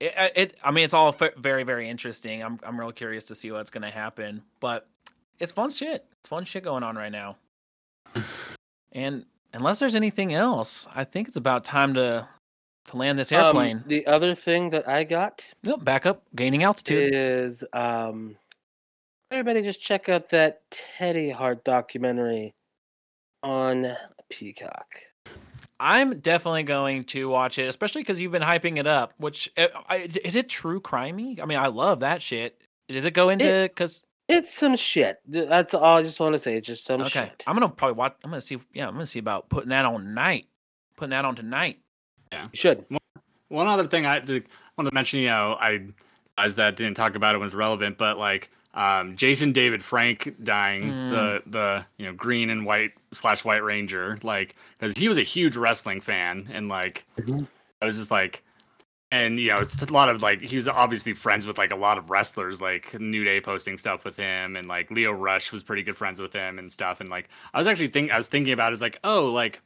It, 0.00 0.14
I- 0.16 0.30
it. 0.36 0.56
I 0.62 0.70
mean, 0.70 0.84
it's 0.84 0.94
all 0.94 1.12
very, 1.38 1.64
very 1.64 1.88
interesting. 1.88 2.40
I'm, 2.42 2.58
I'm 2.62 2.78
real 2.78 2.92
curious 2.92 3.24
to 3.26 3.34
see 3.34 3.50
what's 3.50 3.70
gonna 3.70 3.90
happen. 3.90 4.42
But 4.60 4.88
it's 5.40 5.50
fun 5.50 5.70
shit. 5.70 6.04
It's 6.20 6.28
fun 6.28 6.44
shit 6.44 6.62
going 6.62 6.84
on 6.84 6.94
right 6.96 7.10
now. 7.10 7.36
and 8.92 9.24
unless 9.52 9.78
there's 9.78 9.94
anything 9.94 10.34
else, 10.34 10.86
I 10.94 11.04
think 11.04 11.28
it's 11.28 11.36
about 11.36 11.64
time 11.64 11.94
to 11.94 12.28
to 12.86 12.96
land 12.96 13.18
this 13.18 13.30
Um, 13.32 13.44
airplane. 13.44 13.84
the 13.86 14.06
other 14.06 14.34
thing 14.34 14.70
that 14.70 14.88
I 14.88 15.04
got 15.04 15.44
Nope, 15.62 15.84
back 15.84 16.06
up, 16.06 16.22
gaining 16.34 16.62
altitude. 16.62 17.10
is 17.12 17.62
um, 17.74 18.34
everybody 19.30 19.60
just 19.60 19.82
check 19.82 20.08
out 20.08 20.30
that 20.30 20.62
Teddy 20.70 21.28
Hart 21.28 21.64
documentary 21.64 22.54
on 23.42 23.94
Peacock. 24.30 24.86
I'm 25.80 26.18
definitely 26.20 26.62
going 26.64 27.04
to 27.04 27.28
watch 27.28 27.58
it, 27.58 27.68
especially 27.68 28.00
because 28.02 28.20
you've 28.20 28.32
been 28.32 28.42
hyping 28.42 28.78
it 28.78 28.86
up. 28.86 29.12
Which 29.18 29.52
uh, 29.58 29.68
is 30.24 30.34
it 30.34 30.48
true 30.48 30.80
crimey? 30.80 31.40
I 31.40 31.44
mean, 31.44 31.58
I 31.58 31.66
love 31.68 32.00
that 32.00 32.22
shit. 32.22 32.58
Does 32.88 33.04
it 33.04 33.12
go 33.12 33.28
into 33.28 33.44
because 33.68 34.02
It's 34.28 34.52
some 34.54 34.76
shit. 34.76 35.20
That's 35.26 35.72
all 35.74 35.96
I 35.98 36.02
just 36.02 36.20
want 36.20 36.34
to 36.34 36.38
say. 36.38 36.56
It's 36.56 36.66
just 36.66 36.84
some 36.84 37.00
shit. 37.04 37.16
okay? 37.16 37.28
shit. 37.30 37.44
I'm 37.46 37.54
gonna 37.56 37.68
probably 37.68 37.94
watch. 37.94 38.14
I'm 38.24 38.30
gonna 38.30 38.42
see. 38.42 38.58
Yeah, 38.74 38.86
I'm 38.88 38.94
gonna 38.94 39.06
see 39.06 39.18
about 39.18 39.48
putting 39.48 39.70
that 39.70 39.84
on 39.84 40.12
night. 40.14 40.46
Putting 40.96 41.10
that 41.10 41.24
on 41.24 41.34
tonight. 41.34 41.78
Yeah, 42.32 42.44
you 42.44 42.50
should. 42.58 42.84
One 43.48 43.66
other 43.66 43.86
thing 43.86 44.04
I 44.04 44.18
did, 44.18 44.44
wanted 44.76 44.90
to 44.90 44.94
mention, 44.94 45.20
you 45.20 45.28
know, 45.28 45.56
I 45.58 45.80
as 46.36 46.56
that 46.56 46.76
didn't 46.76 46.94
talk 46.94 47.14
about 47.14 47.34
it 47.34 47.38
when 47.38 47.46
it's 47.46 47.54
relevant, 47.54 47.96
but 47.96 48.18
like 48.18 48.50
um, 48.74 49.16
Jason 49.16 49.52
David 49.52 49.82
Frank 49.82 50.34
dying, 50.44 50.84
Mm. 50.84 51.10
the 51.10 51.42
the 51.50 51.86
you 51.96 52.04
know 52.06 52.12
green 52.12 52.50
and 52.50 52.66
white 52.66 52.92
slash 53.12 53.44
white 53.44 53.64
ranger, 53.64 54.18
like 54.22 54.54
because 54.78 54.94
he 54.96 55.08
was 55.08 55.16
a 55.16 55.22
huge 55.22 55.56
wrestling 55.56 56.02
fan, 56.02 56.48
and 56.52 56.68
like 56.68 57.04
Mhm. 57.16 57.46
I 57.80 57.86
was 57.86 57.96
just 57.96 58.10
like, 58.10 58.44
and 59.10 59.40
you 59.40 59.48
know, 59.48 59.56
it's 59.58 59.80
a 59.80 59.92
lot 59.92 60.08
of 60.08 60.22
like 60.22 60.40
he 60.40 60.56
was 60.56 60.68
obviously 60.68 61.14
friends 61.14 61.46
with 61.46 61.58
like 61.58 61.70
a 61.70 61.76
lot 61.76 61.98
of 61.98 62.10
wrestlers, 62.10 62.60
like 62.60 62.98
New 63.00 63.24
Day 63.24 63.40
posting 63.40 63.78
stuff 63.78 64.04
with 64.04 64.16
him, 64.16 64.56
and 64.56 64.68
like 64.68 64.90
Lio 64.90 65.12
Rush 65.12 65.50
was 65.52 65.62
pretty 65.62 65.82
good 65.82 65.96
friends 65.96 66.20
with 66.20 66.32
him 66.32 66.58
and 66.58 66.70
stuff, 66.70 67.00
and 67.00 67.08
like 67.08 67.28
I 67.54 67.58
was 67.58 67.66
actually 67.66 67.88
think 67.88 68.10
I 68.10 68.18
was 68.18 68.28
thinking 68.28 68.52
about 68.52 68.72
is 68.72 68.82
like 68.82 68.98
oh 69.04 69.26
like. 69.26 69.60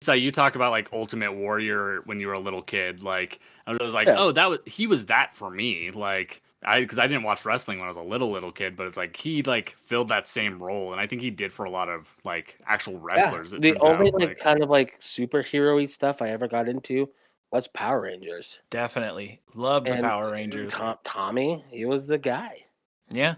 So 0.00 0.12
you 0.12 0.30
talk 0.30 0.54
about 0.54 0.70
like 0.70 0.88
Ultimate 0.92 1.32
Warrior 1.32 2.02
when 2.04 2.20
you 2.20 2.28
were 2.28 2.34
a 2.34 2.38
little 2.38 2.62
kid, 2.62 3.02
like 3.02 3.40
I 3.66 3.72
was 3.72 3.92
like, 3.92 4.06
Yeah. 4.06 4.14
oh, 4.16 4.30
that 4.30 4.48
was 4.48 4.60
he 4.64 4.86
was 4.86 5.06
that 5.06 5.34
for 5.34 5.50
me, 5.50 5.90
like 5.90 6.40
I 6.64 6.80
because 6.80 7.00
I 7.00 7.08
didn't 7.08 7.24
watch 7.24 7.44
wrestling 7.44 7.78
when 7.78 7.86
I 7.86 7.88
was 7.88 7.96
a 7.96 8.02
little 8.02 8.30
little 8.30 8.52
kid, 8.52 8.76
but 8.76 8.86
it's 8.86 8.96
like 8.96 9.16
he 9.16 9.42
like 9.42 9.70
filled 9.70 10.08
that 10.08 10.28
same 10.28 10.62
role, 10.62 10.92
and 10.92 11.00
I 11.00 11.08
think 11.08 11.20
he 11.20 11.30
did 11.30 11.52
for 11.52 11.64
a 11.64 11.70
lot 11.70 11.88
of 11.88 12.08
like 12.24 12.58
actual 12.66 12.98
wrestlers. 12.98 13.52
it 13.52 13.62
the 13.62 13.76
only 13.78 14.12
out, 14.12 14.20
like, 14.20 14.38
kind 14.38 14.62
of 14.62 14.70
like 14.70 15.00
superhero-y 15.00 15.86
stuff 15.86 16.22
I 16.22 16.28
ever 16.28 16.46
got 16.46 16.68
into 16.68 17.08
was 17.52 17.68
Power 17.68 18.00
Rangers. 18.00 18.60
Definitely 18.70 19.40
love 19.54 19.84
the 19.84 19.92
And 19.92 20.02
Power 20.04 20.32
Rangers. 20.32 20.72
Tom, 20.72 20.96
Tommy, 21.04 21.64
he 21.68 21.84
was 21.84 22.06
the 22.06 22.18
guy. 22.18 22.64
Yeah, 23.10 23.34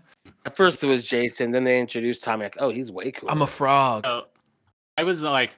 At 0.46 0.56
first 0.56 0.84
it 0.84 0.86
was 0.86 1.02
Jason, 1.02 1.50
then 1.50 1.64
they 1.64 1.80
introduced 1.80 2.22
Tommy. 2.22 2.44
Like, 2.44 2.56
oh, 2.60 2.70
he's 2.70 2.92
way 2.92 3.10
cool. 3.10 3.28
I'm 3.28 3.42
a 3.42 3.46
frog. 3.46 4.04
So, 4.06 4.26
I 4.96 5.02
was 5.02 5.24
like, 5.24 5.56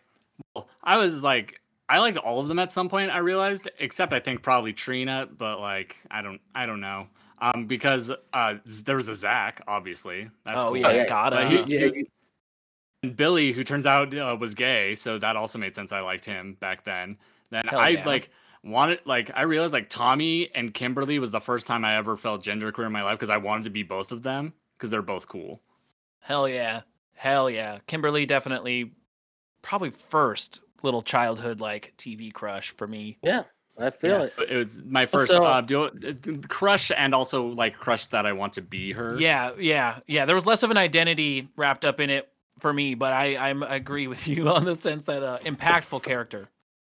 well, 0.54 0.68
I 0.82 0.96
was 0.96 1.22
like, 1.22 1.60
I 1.90 1.98
liked 1.98 2.16
all 2.16 2.40
of 2.40 2.48
them 2.48 2.58
at 2.58 2.72
some 2.72 2.88
point. 2.88 3.10
I 3.10 3.18
realized, 3.18 3.68
except 3.78 4.14
I 4.14 4.20
think 4.20 4.42
probably 4.42 4.72
Trini, 4.72 5.28
but 5.36 5.60
like, 5.60 5.96
I 6.10 6.22
don't, 6.22 6.40
I 6.54 6.64
don't 6.64 6.80
know, 6.80 7.08
um, 7.42 7.66
because 7.66 8.10
uh, 8.32 8.54
there 8.84 8.96
was 8.96 9.08
a 9.08 9.14
Zach, 9.14 9.60
obviously. 9.68 10.30
That's 10.46 10.62
oh 10.62 10.68
cool. 10.68 10.78
yeah, 10.78 10.92
yeah. 10.92 11.06
gotta. 11.06 11.36
But 11.36 11.50
he- 11.50 11.74
yeah, 11.74 11.86
he- 11.88 12.06
and 13.02 13.14
Billy, 13.14 13.52
who 13.52 13.62
turns 13.62 13.84
out 13.84 14.16
uh, 14.16 14.34
was 14.40 14.54
gay, 14.54 14.94
so 14.94 15.18
that 15.18 15.36
also 15.36 15.58
made 15.58 15.74
sense. 15.74 15.92
I 15.92 16.00
liked 16.00 16.24
him 16.24 16.56
back 16.58 16.84
then. 16.84 17.18
Then 17.50 17.64
Hell 17.66 17.78
I 17.78 17.90
yeah. 17.90 18.04
like 18.06 18.30
wanted, 18.66 19.00
like, 19.04 19.30
I 19.34 19.42
realized 19.42 19.72
like 19.72 19.88
Tommy 19.88 20.50
and 20.54 20.72
Kimberly 20.74 21.18
was 21.18 21.30
the 21.30 21.40
first 21.40 21.66
time 21.66 21.84
I 21.84 21.96
ever 21.96 22.16
felt 22.16 22.42
genderqueer 22.44 22.86
in 22.86 22.92
my 22.92 23.02
life 23.02 23.18
because 23.18 23.30
I 23.30 23.36
wanted 23.38 23.64
to 23.64 23.70
be 23.70 23.82
both 23.82 24.12
of 24.12 24.22
them 24.22 24.52
because 24.76 24.90
they're 24.90 25.02
both 25.02 25.28
cool. 25.28 25.60
Hell 26.20 26.48
yeah. 26.48 26.82
Hell 27.14 27.48
yeah. 27.48 27.78
Kimberly 27.86 28.26
definitely 28.26 28.92
probably 29.62 29.90
first 29.90 30.60
little 30.82 31.02
childhood 31.02 31.60
like 31.60 31.94
TV 31.96 32.32
crush 32.32 32.70
for 32.70 32.86
me. 32.86 33.16
yeah, 33.22 33.44
I 33.78 33.90
feel 33.90 34.18
Yeah. 34.20 34.42
it. 34.44 34.50
It 34.50 34.56
was 34.56 34.82
my 34.84 35.06
first 35.06 35.32
Also- 35.32 35.44
uh, 35.44 35.60
do, 35.60 35.84
uh, 35.84 36.48
crush 36.48 36.90
and 36.96 37.14
also 37.14 37.46
like 37.46 37.76
crush 37.76 38.06
that 38.08 38.26
I 38.26 38.32
want 38.32 38.52
to 38.54 38.62
be 38.62 38.92
her. 38.92 39.18
Yeah, 39.18 39.52
yeah, 39.58 40.00
yeah. 40.06 40.24
There 40.26 40.34
was 40.36 40.46
less 40.46 40.62
of 40.62 40.70
an 40.70 40.76
identity 40.76 41.48
wrapped 41.56 41.84
up 41.84 42.00
in 42.00 42.10
it 42.10 42.28
for 42.58 42.72
me, 42.72 42.94
but 42.94 43.12
I 43.12 43.36
I'm, 43.36 43.62
I 43.62 43.76
agree 43.76 44.06
with 44.06 44.26
you 44.28 44.48
on 44.48 44.64
the 44.64 44.76
sense 44.76 45.04
that 45.04 45.22
uh, 45.22 45.38
impactful 45.44 46.02
character. 46.02 46.48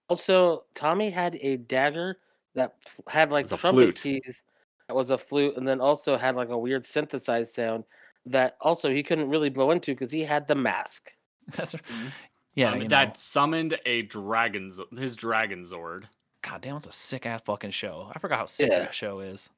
Also, 0.08 0.64
Tommy 0.74 1.10
had 1.10 1.36
a 1.40 1.56
dagger 1.56 2.18
that 2.54 2.74
had 3.08 3.30
like 3.32 3.44
was 3.44 3.52
a 3.52 3.56
trumpet 3.56 3.98
flute. 3.98 4.22
keys. 4.24 4.44
That 4.88 4.94
was 4.94 5.10
a 5.10 5.16
flute, 5.18 5.56
and 5.56 5.66
then 5.66 5.80
also 5.80 6.16
had 6.16 6.36
like 6.36 6.50
a 6.50 6.58
weird 6.58 6.84
synthesized 6.84 7.54
sound 7.54 7.84
that 8.26 8.56
also 8.60 8.90
he 8.90 9.02
couldn't 9.02 9.28
really 9.30 9.48
blow 9.48 9.70
into 9.70 9.92
because 9.92 10.10
he 10.10 10.20
had 10.22 10.46
the 10.46 10.54
mask. 10.54 11.10
That's 11.56 11.74
Mhm. 11.74 12.12
yeah. 12.54 12.68
Um, 12.70 12.74
you 12.76 12.82
know. 12.82 12.88
that 12.88 13.16
summoned 13.16 13.78
a 13.86 14.02
dragon, 14.02 14.70
his 14.98 15.16
Dragonzord. 15.16 16.04
God 16.42 16.60
damn, 16.60 16.76
it's 16.76 16.86
a 16.86 16.92
sick 16.92 17.24
ass 17.24 17.40
fucking 17.46 17.70
show. 17.70 18.10
I 18.14 18.18
forgot 18.18 18.38
how 18.40 18.46
sick 18.46 18.70
Yeah. 18.70 18.80
that 18.80 18.94
show 18.94 19.20
is. 19.20 19.48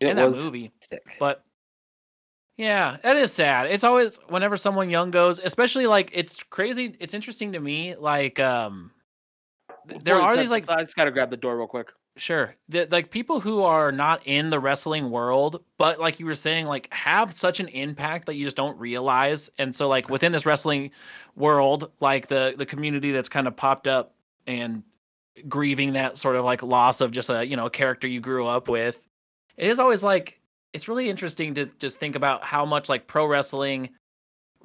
It 0.00 0.08
and 0.08 0.18
that 0.18 0.30
movie. 0.30 0.70
sick. 0.80 1.02
But 1.18 1.42
yeah, 2.56 2.96
that 3.02 3.16
is 3.16 3.32
sad. 3.32 3.66
It's 3.70 3.84
always 3.84 4.18
whenever 4.28 4.56
someone 4.56 4.88
young 4.88 5.10
goes, 5.10 5.38
especially 5.38 5.86
like 5.86 6.10
it's 6.14 6.42
crazy. 6.44 6.96
It's 7.00 7.12
interesting 7.12 7.52
to 7.52 7.60
me. 7.60 7.94
Like, 7.96 8.40
um, 8.40 8.90
th- 9.88 10.02
there 10.02 10.20
are 10.20 10.36
these 10.36 10.50
like 10.50 10.68
I 10.68 10.82
just 10.82 10.96
gotta 10.96 11.10
grab 11.10 11.30
the 11.30 11.36
door 11.36 11.58
real 11.58 11.66
quick. 11.66 11.90
Sure. 12.16 12.54
The, 12.70 12.88
like 12.90 13.10
people 13.10 13.40
who 13.40 13.62
are 13.62 13.92
not 13.92 14.22
in 14.24 14.48
the 14.48 14.58
wrestling 14.58 15.10
world, 15.10 15.62
but 15.76 16.00
like 16.00 16.18
you 16.18 16.24
were 16.24 16.34
saying, 16.34 16.64
like 16.64 16.92
have 16.92 17.34
such 17.34 17.60
an 17.60 17.68
impact 17.68 18.24
that 18.26 18.36
you 18.36 18.44
just 18.44 18.56
don't 18.56 18.78
realize. 18.78 19.50
And 19.58 19.76
so 19.76 19.86
like 19.86 20.08
within 20.08 20.32
this 20.32 20.46
wrestling 20.46 20.92
world, 21.34 21.90
like 22.00 22.28
the 22.28 22.54
the 22.56 22.64
community 22.64 23.12
that's 23.12 23.28
kind 23.28 23.46
of 23.46 23.54
popped 23.54 23.86
up 23.86 24.14
and 24.46 24.82
grieving 25.46 25.92
that 25.92 26.16
sort 26.16 26.36
of 26.36 26.44
like 26.46 26.62
loss 26.62 27.02
of 27.02 27.10
just 27.10 27.28
a 27.28 27.46
you 27.46 27.56
know 27.56 27.68
character 27.68 28.06
you 28.06 28.20
grew 28.20 28.46
up 28.46 28.66
with, 28.68 28.98
it 29.58 29.68
is 29.68 29.78
always 29.78 30.02
like 30.02 30.40
it's 30.76 30.88
really 30.88 31.08
interesting 31.08 31.54
to 31.54 31.66
just 31.78 31.98
think 31.98 32.14
about 32.14 32.44
how 32.44 32.64
much 32.64 32.88
like 32.88 33.06
pro 33.06 33.26
wrestling 33.26 33.88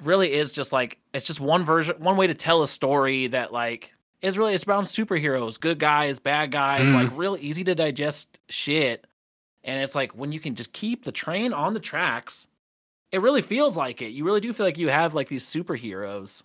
really 0.02 0.32
is 0.32 0.52
just 0.52 0.72
like 0.72 0.98
it's 1.14 1.26
just 1.26 1.40
one 1.40 1.64
version 1.64 1.96
one 1.98 2.16
way 2.16 2.26
to 2.26 2.34
tell 2.34 2.62
a 2.62 2.68
story 2.68 3.26
that 3.28 3.52
like 3.52 3.92
is 4.20 4.38
really 4.38 4.54
it's 4.54 4.64
about 4.64 4.84
superheroes 4.84 5.58
good 5.58 5.78
guys 5.78 6.18
bad 6.18 6.52
guys 6.52 6.92
like 6.94 7.10
real 7.16 7.36
easy 7.40 7.64
to 7.64 7.74
digest 7.74 8.38
shit. 8.48 9.06
And 9.64 9.82
it's 9.82 9.94
like 9.94 10.12
when 10.12 10.32
you 10.32 10.40
can 10.40 10.54
just 10.54 10.72
keep 10.72 11.04
the 11.04 11.12
train 11.12 11.52
on 11.52 11.72
the 11.72 11.80
tracks 11.80 12.46
it 13.12 13.20
really 13.20 13.42
feels 13.42 13.76
like 13.76 14.00
it. 14.02 14.08
You 14.08 14.24
really 14.24 14.40
do 14.40 14.52
feel 14.52 14.64
like 14.64 14.78
you 14.78 14.88
have 14.88 15.14
like 15.14 15.28
these 15.28 15.44
superheroes. 15.44 16.42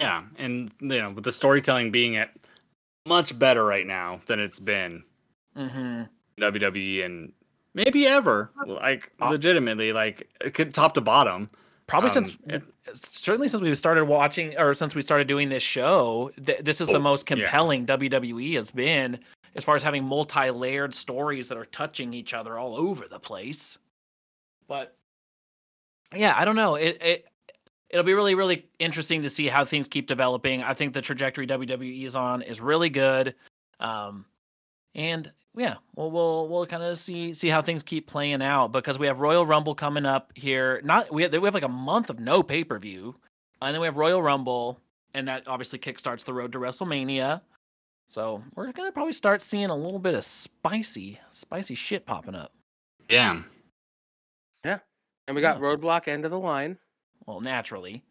Yeah, 0.00 0.24
and 0.38 0.70
you 0.80 1.00
know, 1.00 1.10
with 1.10 1.24
the 1.24 1.32
storytelling 1.32 1.90
being 1.90 2.16
at 2.16 2.30
much 3.06 3.38
better 3.38 3.64
right 3.64 3.86
now 3.86 4.20
than 4.26 4.40
it's 4.40 4.58
been. 4.58 5.04
Mm-hmm. 5.56 6.02
WWE 6.40 7.04
and 7.04 7.32
maybe 7.76 8.06
ever, 8.08 8.50
like 8.66 9.12
legitimately, 9.20 9.92
like 9.92 10.28
top 10.72 10.94
to 10.94 11.00
bottom. 11.00 11.48
probably 11.86 12.08
Um, 12.10 12.24
since 12.24 12.38
it- 12.48 12.64
certainly 12.94 13.46
since 13.46 13.62
we 13.62 13.72
started 13.76 14.06
watching 14.06 14.58
or 14.58 14.74
since 14.74 14.94
we 14.96 15.02
started 15.02 15.28
doing 15.28 15.48
this 15.48 15.62
show 15.62 16.32
th- 16.44 16.58
this 16.62 16.80
is 16.80 16.88
the 16.88 16.94
Oh, 16.94 16.98
most 16.98 17.28
yeah. 17.30 17.36
compelling 17.36 17.86
wwe 17.86 18.54
has 18.56 18.70
been 18.72 19.18
as 19.54 19.62
far 19.64 19.76
as 19.76 19.82
having 19.84 20.02
multi-layered 20.04 20.92
stories 20.94 21.48
that 21.48 21.56
are 21.58 21.64
touching 21.66 22.12
each 22.12 22.34
other 22.34 22.58
all 22.58 22.76
over 22.76 23.06
the 23.08 23.18
place. 23.20 23.78
But 24.66 24.96
yeah, 26.14 26.34
I 26.36 26.44
don't 26.44 26.56
know. 26.56 26.74
It 26.76 26.98
it 27.00 27.26
it'll 27.90 28.04
be 28.04 28.14
really 28.14 28.34
really 28.34 28.66
interesting 28.80 29.22
to 29.22 29.30
see 29.30 29.46
how 29.46 29.64
things 29.64 29.86
keep 29.86 30.06
developing. 30.08 30.62
I 30.64 30.74
think 30.74 30.92
the 30.92 31.02
trajectory 31.02 31.46
WWE 31.46 32.04
is 32.04 32.16
on 32.16 32.42
is 32.42 32.60
really 32.60 32.88
good. 32.90 33.34
Um 33.80 34.24
and 34.94 35.30
yeah, 35.56 35.76
well 35.94 36.10
we'll 36.10 36.48
we'll 36.48 36.66
kind 36.66 36.82
of 36.82 36.98
see 36.98 37.34
see 37.34 37.48
how 37.48 37.62
things 37.62 37.82
keep 37.82 38.06
playing 38.06 38.42
out 38.42 38.68
because 38.72 38.98
we 38.98 39.06
have 39.06 39.20
Royal 39.20 39.46
Rumble 39.46 39.74
coming 39.74 40.04
up 40.06 40.32
here. 40.34 40.80
Not 40.84 41.12
we 41.12 41.22
have, 41.22 41.32
we 41.32 41.46
have 41.46 41.54
like 41.54 41.62
a 41.62 41.68
month 41.68 42.10
of 42.10 42.20
no 42.20 42.42
pay-per-view. 42.42 43.14
And 43.62 43.74
then 43.74 43.80
we 43.80 43.86
have 43.86 43.96
Royal 43.96 44.22
Rumble 44.22 44.80
and 45.14 45.28
that 45.28 45.48
obviously 45.48 45.78
kickstarts 45.78 46.24
the 46.24 46.34
road 46.34 46.52
to 46.52 46.58
WrestleMania. 46.58 47.40
So 48.08 48.42
we're 48.54 48.70
gonna 48.72 48.92
probably 48.92 49.12
start 49.14 49.42
seeing 49.42 49.70
a 49.70 49.74
little 49.76 49.98
bit 49.98 50.14
of 50.14 50.24
spicy, 50.24 51.18
spicy 51.30 51.74
shit 51.74 52.04
popping 52.06 52.34
up. 52.34 52.52
Yeah. 53.08 53.40
Yeah, 54.64 54.78
and 55.28 55.34
we 55.34 55.40
got 55.40 55.60
Roadblock 55.60 56.08
end 56.08 56.24
of 56.24 56.30
the 56.30 56.38
line. 56.38 56.76
Well, 57.24 57.40
naturally. 57.40 58.02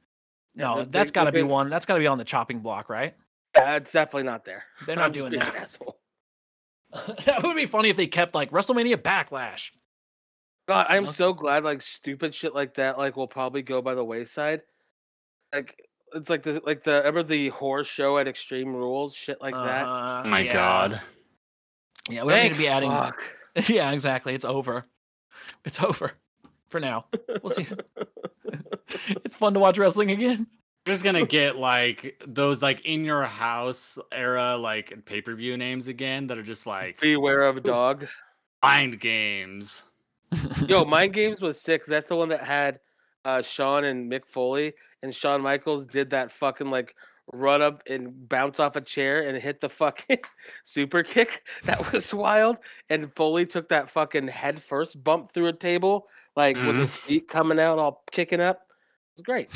Yeah, 0.55 0.63
No, 0.67 0.83
the 0.83 0.89
that's 0.89 1.09
big- 1.11 1.15
got 1.15 1.23
to 1.25 1.31
the 1.31 1.39
be 1.39 1.43
one. 1.43 1.69
That's 1.69 1.85
got 1.85 1.93
to 1.95 1.99
be 1.99 2.07
on 2.07 2.17
the 2.17 2.23
chopping 2.23 2.59
block, 2.59 2.89
right? 2.89 3.13
That's 3.53 3.91
definitely 3.91 4.23
not 4.23 4.45
there. 4.45 4.63
They're 4.85 4.95
not 4.95 5.05
I'm 5.05 5.11
doing 5.11 5.31
that. 5.33 5.55
asshole. 5.55 5.97
that 7.25 7.43
would 7.43 7.55
be 7.55 7.65
funny 7.65 7.89
if 7.89 7.97
they 7.97 8.07
kept 8.07 8.35
like 8.35 8.51
WrestleMania 8.51 8.97
Backlash. 8.97 9.71
God, 10.67 10.87
I'm 10.89 11.05
so 11.05 11.33
glad 11.33 11.63
like 11.63 11.81
stupid 11.81 12.33
shit 12.33 12.55
like 12.55 12.73
that 12.75 12.97
like 12.97 13.15
will 13.15 13.27
probably 13.27 13.61
go 13.61 13.81
by 13.81 13.93
the 13.95 14.03
wayside. 14.03 14.61
Like 15.53 15.75
it's 16.13 16.29
like 16.29 16.43
the 16.43 16.61
like 16.65 16.83
the 16.83 16.97
remember 16.97 17.23
the 17.23 17.49
horror 17.49 17.83
show 17.83 18.17
at 18.17 18.27
Extreme 18.27 18.73
Rules 18.75 19.13
shit 19.13 19.41
like 19.41 19.53
that. 19.53 19.85
Uh, 19.85 20.23
Oh 20.25 20.29
my 20.29 20.39
yeah. 20.41 20.53
god. 20.53 21.01
Yeah, 22.09 22.23
we 22.23 22.29
don't 22.33 22.41
need 22.41 22.41
Thank 22.41 22.53
to 22.53 22.59
be 22.59 22.67
adding. 22.67 22.89
fuck. 22.91 23.23
yeah, 23.67 23.91
exactly. 23.91 24.33
It's 24.33 24.45
over. 24.45 24.85
It's 25.65 25.81
over 25.81 26.13
for 26.69 26.79
now. 26.79 27.05
We'll 27.43 27.53
see. 27.53 27.67
it's 29.23 29.35
fun 29.35 29.53
to 29.53 29.59
watch 29.59 29.77
wrestling 29.77 30.11
again. 30.11 30.47
We're 30.85 30.93
just 30.93 31.03
gonna 31.03 31.25
get 31.25 31.55
like 31.55 32.21
those 32.27 32.61
like 32.61 32.85
in 32.85 33.03
your 33.05 33.23
house 33.23 33.97
era 34.11 34.55
like 34.55 34.93
pay 35.05 35.19
per 35.21 35.33
view 35.33 35.57
names 35.57 35.87
again 35.87 36.27
that 36.27 36.37
are 36.37 36.43
just 36.43 36.67
like 36.67 36.99
Beware 36.99 37.41
of 37.43 37.57
a 37.57 37.61
dog. 37.61 38.05
mind 38.61 38.99
games. 38.99 39.85
Yo, 40.67 40.83
Mind 40.85 41.13
Games 41.13 41.41
was 41.41 41.61
sick. 41.61 41.81
'cause 41.83 41.89
That's 41.89 42.07
the 42.07 42.15
one 42.15 42.29
that 42.29 42.43
had 42.43 42.79
uh 43.23 43.41
Shawn 43.41 43.85
and 43.85 44.11
Mick 44.11 44.25
Foley, 44.27 44.73
and 45.01 45.13
Shawn 45.13 45.41
Michaels 45.41 45.85
did 45.87 46.09
that 46.11 46.31
fucking 46.31 46.69
like 46.69 46.93
run 47.33 47.61
up 47.63 47.81
and 47.87 48.29
bounce 48.29 48.59
off 48.59 48.75
a 48.75 48.81
chair 48.81 49.27
and 49.27 49.35
hit 49.37 49.59
the 49.59 49.69
fucking 49.69 50.19
super 50.63 51.01
kick. 51.01 51.41
That 51.63 51.91
was 51.93 52.13
wild. 52.13 52.57
And 52.91 53.11
Foley 53.15 53.47
took 53.47 53.69
that 53.69 53.89
fucking 53.89 54.27
head 54.27 54.61
first 54.61 55.03
bump 55.03 55.31
through 55.31 55.47
a 55.47 55.53
table, 55.53 56.07
like 56.35 56.57
with 56.57 56.75
his 56.77 56.95
feet 56.95 57.27
coming 57.27 57.59
out, 57.59 57.79
all 57.79 58.03
kicking 58.11 58.41
up. 58.41 58.67
It 58.67 59.17
was 59.17 59.23
great. 59.23 59.49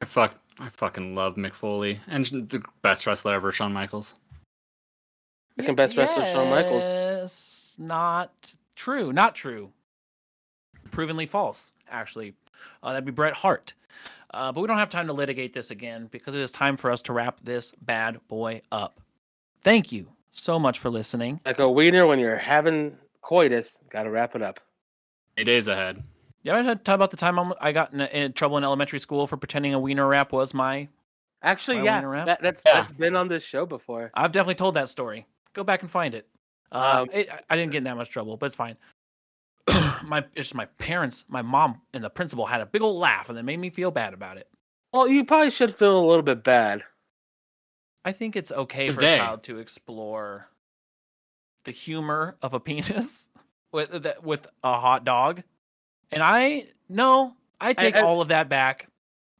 I 0.00 0.06
fuck 0.06 0.34
I 0.60 0.68
fucking 0.68 1.14
love 1.14 1.36
Mick 1.36 1.54
Foley 1.54 1.98
and 2.06 2.24
the 2.26 2.62
best 2.82 3.06
wrestler 3.06 3.34
ever, 3.34 3.50
Shawn 3.52 3.72
Michaels. 3.72 4.14
Second 5.58 5.76
best 5.76 5.96
wrestler, 5.96 6.24
Shawn 6.26 6.50
Michaels. 6.50 6.82
Yes, 6.82 7.76
not 7.78 8.54
true. 8.76 9.12
Not 9.12 9.34
true. 9.34 9.70
Provenly 10.90 11.26
false, 11.26 11.72
actually. 11.90 12.34
Uh, 12.82 12.92
that'd 12.92 13.04
be 13.04 13.12
Bret 13.12 13.34
Hart. 13.34 13.74
Uh, 14.32 14.50
but 14.50 14.60
we 14.60 14.66
don't 14.66 14.78
have 14.78 14.90
time 14.90 15.06
to 15.06 15.12
litigate 15.12 15.52
this 15.52 15.70
again 15.70 16.08
because 16.10 16.34
it 16.34 16.40
is 16.40 16.50
time 16.50 16.76
for 16.76 16.90
us 16.90 17.00
to 17.02 17.12
wrap 17.12 17.38
this 17.44 17.72
bad 17.82 18.18
boy 18.28 18.60
up. 18.72 19.00
Thank 19.62 19.92
you 19.92 20.08
so 20.32 20.58
much 20.58 20.80
for 20.80 20.90
listening. 20.90 21.40
Like 21.46 21.60
a 21.60 21.70
wiener 21.70 22.06
when 22.06 22.18
you're 22.18 22.36
having 22.36 22.96
coitus, 23.22 23.78
gotta 23.90 24.10
wrap 24.10 24.34
it 24.34 24.42
up. 24.42 24.58
Eight 25.36 25.44
days 25.44 25.68
ahead. 25.68 26.02
Yeah, 26.44 26.56
I 26.56 26.62
had 26.62 26.78
to 26.78 26.84
talk 26.84 26.94
about 26.94 27.10
the 27.10 27.16
time 27.16 27.38
I'm- 27.38 27.72
got 27.74 27.92
in, 27.92 28.00
in 28.02 28.32
trouble 28.34 28.58
in 28.58 28.64
elementary 28.64 28.98
school 29.00 29.26
for 29.26 29.36
pretending 29.36 29.74
a 29.74 29.80
wiener 29.80 30.06
wrap 30.06 30.30
was 30.32 30.54
my. 30.54 30.88
Actually, 31.42 31.78
My 31.78 31.84
yeah, 31.84 31.96
wiener 31.98 32.08
wrap? 32.10 32.26
that, 32.26 32.42
that's 32.42 32.62
Yeah. 32.64 32.74
that's 32.74 32.92
been 32.92 33.16
on 33.16 33.28
this 33.28 33.42
show 33.42 33.66
before. 33.66 34.10
I've 34.14 34.32
definitely 34.32 34.54
told 34.56 34.74
that 34.74 34.88
story. 34.88 35.26
Go 35.54 35.64
back 35.64 35.82
and 35.82 35.90
find 35.90 36.14
it. 36.14 36.28
Um, 36.72 36.82
Um, 36.82 37.08
it 37.12 37.30
I- 37.30 37.40
I 37.50 37.56
didn't 37.56 37.72
get 37.72 37.78
in 37.78 37.84
that 37.84 37.96
much 37.96 38.10
trouble, 38.10 38.36
but 38.36 38.46
it's 38.46 38.56
fine. 38.56 38.76
my 40.04 40.18
it's 40.34 40.48
just 40.48 40.54
my 40.54 40.66
parents, 40.78 41.24
my 41.28 41.42
mom, 41.42 41.80
and 41.94 42.04
the 42.04 42.10
principal 42.10 42.44
had 42.46 42.60
a 42.60 42.66
big 42.66 42.82
old 42.82 42.96
laugh, 42.96 43.28
and 43.30 43.38
it 43.38 43.42
made 43.42 43.58
me 43.58 43.70
feel 43.70 43.90
bad 43.90 44.12
about 44.14 44.36
it. 44.36 44.48
Well, 44.92 45.08
you 45.08 45.24
probably 45.24 45.50
should 45.50 45.74
feel 45.74 45.98
a 45.98 46.06
little 46.06 46.22
bit 46.22 46.44
bad. 46.44 46.84
I 48.04 48.12
think 48.12 48.36
it's 48.36 48.52
okay 48.52 48.86
His 48.86 48.94
for 48.96 49.00
day. 49.00 49.14
a 49.14 49.16
child 49.16 49.42
to 49.44 49.58
explore 49.58 50.48
the 51.64 51.70
humor 51.70 52.36
of 52.42 52.52
a 52.52 52.60
penis 52.68 53.30
with 53.72 54.02
that 54.02 54.22
with 54.22 54.46
a 54.62 54.78
hot 54.78 55.04
dog. 55.04 55.42
And 56.14 56.22
I 56.22 56.66
no, 56.88 57.34
I 57.60 57.72
take 57.72 57.96
I- 57.96 58.02
all 58.02 58.20
of 58.20 58.28
that 58.28 58.48
back. 58.48 58.88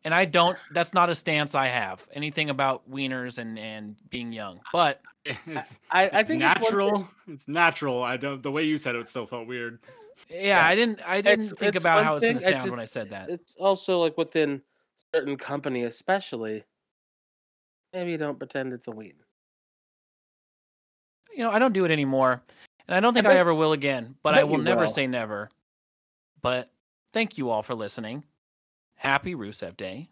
And 0.07 0.13
I 0.13 0.27
don't 0.27 0.59
that's 0.73 0.93
not 0.93 1.09
a 1.09 1.15
stance 1.15 1.55
I 1.55 1.67
have. 1.69 2.07
Anything 2.13 2.51
about 2.51 2.89
wieners 2.91 3.39
and 3.39 3.59
and 3.59 3.97
being 4.11 4.33
young. 4.33 4.61
But 4.73 5.01
It's, 5.47 5.73
I, 5.91 6.11
I 6.11 6.23
think 6.23 6.43
it's 6.43 6.61
one 6.61 6.61
thing- 6.61 6.71
natural. 6.71 7.09
It's 7.29 7.49
natural. 7.49 8.03
I 8.03 8.17
don't. 8.19 8.43
The 8.43 8.51
way 8.51 8.65
you 8.65 8.77
said 8.77 8.95
it 8.97 9.09
still 9.09 9.27
felt 9.27 9.47
weird. 9.47 9.79
yeah, 10.29 10.41
Yeah. 10.43 10.67
I 10.67 10.75
didn't 10.75 11.01
I 11.09 11.23
didn't 11.23 11.45
It's- 11.47 11.59
think 11.59 11.75
it's 11.77 11.83
about 11.83 12.05
how 12.05 12.17
it's 12.17 12.25
going 12.25 12.37
to 12.39 12.45
thing, 12.45 12.55
I 12.55 12.59
sound 12.59 12.71
when 12.71 12.81
I 12.81 12.85
said 12.85 13.09
that. 13.11 13.31
it's 13.31 13.55
also 13.59 13.99
like 13.99 14.19
within 14.19 14.61
certain 15.15 15.37
company, 15.39 15.85
especially. 15.85 16.65
Maybe 17.95 18.11
you 18.11 18.19
don't 18.19 18.37
pretend 18.39 18.73
it's 18.75 18.89
a 18.89 18.91
weed. 18.91 19.15
You 21.33 21.45
know, 21.45 21.51
I 21.51 21.59
don't 21.59 21.73
do 21.73 21.85
it 21.85 21.91
anymore. 21.91 22.43
And 22.87 22.95
I 22.97 23.01
don't 23.01 23.15
think 23.15 23.25
I, 23.25 23.31
bet- 23.31 23.39
ever 23.39 23.55
will 23.55 23.73
again, 23.73 24.15
but 24.23 24.35
I 24.35 24.41
I, 24.41 24.45
will 24.45 24.59
never 24.59 24.83
will. 24.83 24.89
say 24.91 25.07
never. 25.07 25.49
But 26.45 26.71
thank 27.15 27.39
you 27.39 27.49
all 27.49 27.63
for 27.63 27.75
listening. 27.75 28.23
Happy 28.97 29.35
Rusev 29.35 29.79
Day. 29.79 30.11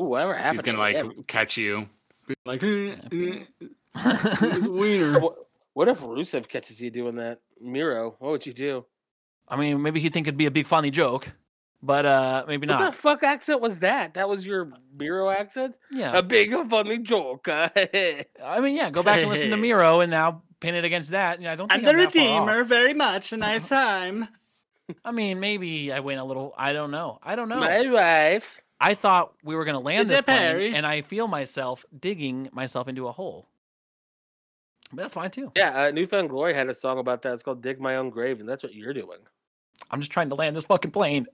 Ooh, 0.00 0.06
whatever 0.06 0.34
happened? 0.34 0.54
He's 0.54 0.62
gonna 0.62 0.76
to 0.78 0.82
like 0.82 0.96
him? 0.96 1.24
catch 1.28 1.56
you. 1.56 1.88
Be 2.26 2.34
like 2.44 2.64
eh, 2.64 2.96
eh, 3.12 3.68
I 3.94 4.58
wiener. 4.68 5.20
What, 5.20 5.36
what 5.74 5.88
if 5.88 6.00
Rusev 6.00 6.48
catches 6.48 6.80
you 6.80 6.90
doing 6.90 7.14
that? 7.14 7.38
Miro, 7.60 8.16
what 8.18 8.32
would 8.32 8.44
you 8.44 8.52
do? 8.52 8.84
I 9.46 9.54
mean, 9.54 9.80
maybe 9.80 10.00
he'd 10.00 10.12
think 10.12 10.26
it'd 10.26 10.36
be 10.36 10.46
a 10.46 10.50
big 10.50 10.66
funny 10.66 10.90
joke, 10.90 11.30
but 11.80 12.06
uh 12.06 12.44
maybe 12.48 12.66
not. 12.66 12.80
What 12.80 12.90
the 12.90 12.98
fuck 12.98 13.22
accent 13.22 13.60
was 13.60 13.78
that? 13.78 14.14
That 14.14 14.28
was 14.28 14.44
your 14.44 14.72
Miro 14.98 15.30
accent? 15.30 15.76
Yeah. 15.92 16.18
A 16.18 16.24
big 16.24 16.52
funny 16.68 16.98
joke. 16.98 17.46
I 17.48 18.24
mean, 18.60 18.74
yeah, 18.74 18.90
go 18.90 19.04
back 19.04 19.20
and 19.20 19.30
listen 19.30 19.50
to 19.50 19.56
Miro 19.68 20.00
and 20.00 20.10
now 20.10 20.42
pin 20.58 20.74
it 20.74 20.84
against 20.84 21.12
that. 21.12 21.40
Yeah, 21.40 21.52
I 21.52 21.54
don't 21.54 21.70
think 21.70 21.86
I'm 21.86 21.96
the 21.96 22.02
that 22.02 22.12
far 22.12 22.22
off. 22.24 22.48
redeemer. 22.48 22.64
Very 22.64 22.94
much 22.94 23.32
a 23.32 23.36
nice 23.36 23.68
time. 23.68 24.26
I 25.04 25.12
mean, 25.12 25.40
maybe 25.40 25.92
I 25.92 26.00
went 26.00 26.20
a 26.20 26.24
little 26.24 26.54
I 26.56 26.72
don't 26.72 26.90
know. 26.90 27.18
I 27.22 27.36
don't 27.36 27.48
know. 27.48 27.60
My 27.60 27.88
wife. 27.88 28.60
I 28.80 28.94
thought 28.94 29.32
we 29.44 29.54
were 29.54 29.64
going 29.64 29.76
to 29.76 29.80
land 29.80 30.08
Did 30.08 30.18
this 30.18 30.22
plane 30.22 30.74
and 30.74 30.84
I 30.84 31.02
feel 31.02 31.28
myself 31.28 31.84
digging 32.00 32.48
myself 32.52 32.88
into 32.88 33.06
a 33.06 33.12
hole. 33.12 33.46
But 34.90 35.02
that's 35.02 35.14
fine 35.14 35.30
too. 35.30 35.52
Yeah, 35.56 35.84
uh, 35.84 35.90
New 35.90 36.06
Found 36.06 36.28
Glory 36.28 36.52
had 36.52 36.68
a 36.68 36.74
song 36.74 36.98
about 36.98 37.22
that. 37.22 37.32
It's 37.32 37.42
called 37.42 37.62
"Dig 37.62 37.80
My 37.80 37.96
Own 37.96 38.10
Grave," 38.10 38.40
and 38.40 38.48
that's 38.48 38.62
what 38.62 38.74
you're 38.74 38.92
doing. 38.92 39.18
I'm 39.90 40.00
just 40.00 40.12
trying 40.12 40.28
to 40.28 40.34
land 40.34 40.54
this 40.54 40.64
fucking 40.64 40.90
plane. 40.90 41.26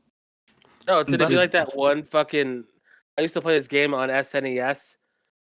No, 0.86 1.00
it's 1.00 1.10
gonna 1.10 1.26
be 1.26 1.36
like 1.36 1.50
that 1.52 1.74
one 1.74 2.04
fucking. 2.04 2.64
I 3.16 3.22
used 3.22 3.34
to 3.34 3.40
play 3.40 3.58
this 3.58 3.66
game 3.66 3.94
on 3.94 4.10
SNES, 4.10 4.96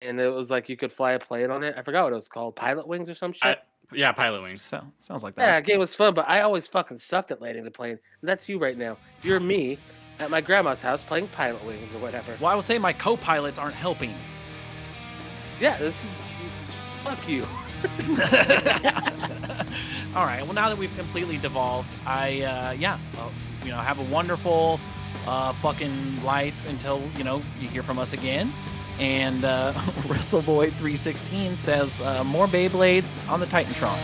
and 0.04 0.20
it 0.20 0.28
was 0.30 0.50
like 0.50 0.68
you 0.68 0.76
could 0.76 0.92
fly 0.92 1.12
a 1.12 1.18
plane 1.18 1.50
on 1.50 1.62
it. 1.62 1.74
I 1.76 1.82
forgot 1.82 2.04
what 2.04 2.12
it 2.12 2.16
was 2.16 2.28
called, 2.28 2.56
Pilotwings 2.56 3.08
or 3.08 3.14
some 3.14 3.32
shit. 3.32 3.44
I- 3.44 3.56
Yeah, 3.94 4.12
Pilotwings. 4.12 4.60
So, 4.60 4.82
sounds 5.00 5.22
like 5.22 5.34
that. 5.36 5.46
that 5.46 5.64
game 5.66 5.78
was 5.78 5.94
fun, 5.94 6.14
but 6.14 6.28
I 6.28 6.40
always 6.40 6.66
fucking 6.66 6.96
sucked 6.98 7.30
at 7.30 7.40
landing 7.42 7.64
the 7.64 7.70
plane. 7.70 7.98
And 8.20 8.28
that's 8.28 8.48
you 8.48 8.58
right 8.58 8.76
now. 8.78 8.96
You're 9.22 9.40
me 9.40 9.78
at 10.20 10.30
my 10.30 10.40
grandma's 10.40 10.80
house 10.82 11.02
playing 11.02 11.28
Pilotwings 11.28 11.94
or 11.94 11.98
whatever. 11.98 12.34
Well, 12.40 12.50
I 12.50 12.54
will 12.54 12.62
say 12.62 12.78
my 12.78 12.92
co-pilots 12.94 13.58
aren't 13.58 13.74
helping. 13.74 14.14
Yeah, 15.60 15.76
this 15.78 16.02
is. 16.02 16.10
Fuck 17.04 17.28
you. 17.28 17.46
All 20.14 20.24
right. 20.26 20.42
Well, 20.42 20.52
now 20.52 20.68
that 20.68 20.78
we've 20.78 20.94
completely 20.96 21.38
devolved, 21.38 21.88
I 22.06 22.42
uh, 22.42 22.72
yeah, 22.72 22.98
uh, 23.18 23.28
you 23.64 23.70
know, 23.70 23.78
have 23.78 23.98
a 23.98 24.04
wonderful 24.04 24.78
uh, 25.26 25.52
fucking 25.54 26.22
life 26.24 26.54
until 26.68 27.02
you 27.16 27.24
know 27.24 27.42
you 27.60 27.68
hear 27.68 27.82
from 27.82 27.98
us 27.98 28.12
again. 28.12 28.52
And 28.98 29.44
uh, 29.44 29.73
WrestleBoy316 30.06 31.56
says 31.56 32.01
uh, 32.01 32.24
more 32.24 32.47
Beyblades 32.47 33.28
on 33.28 33.40
the 33.40 33.47
Titantron. 33.47 33.98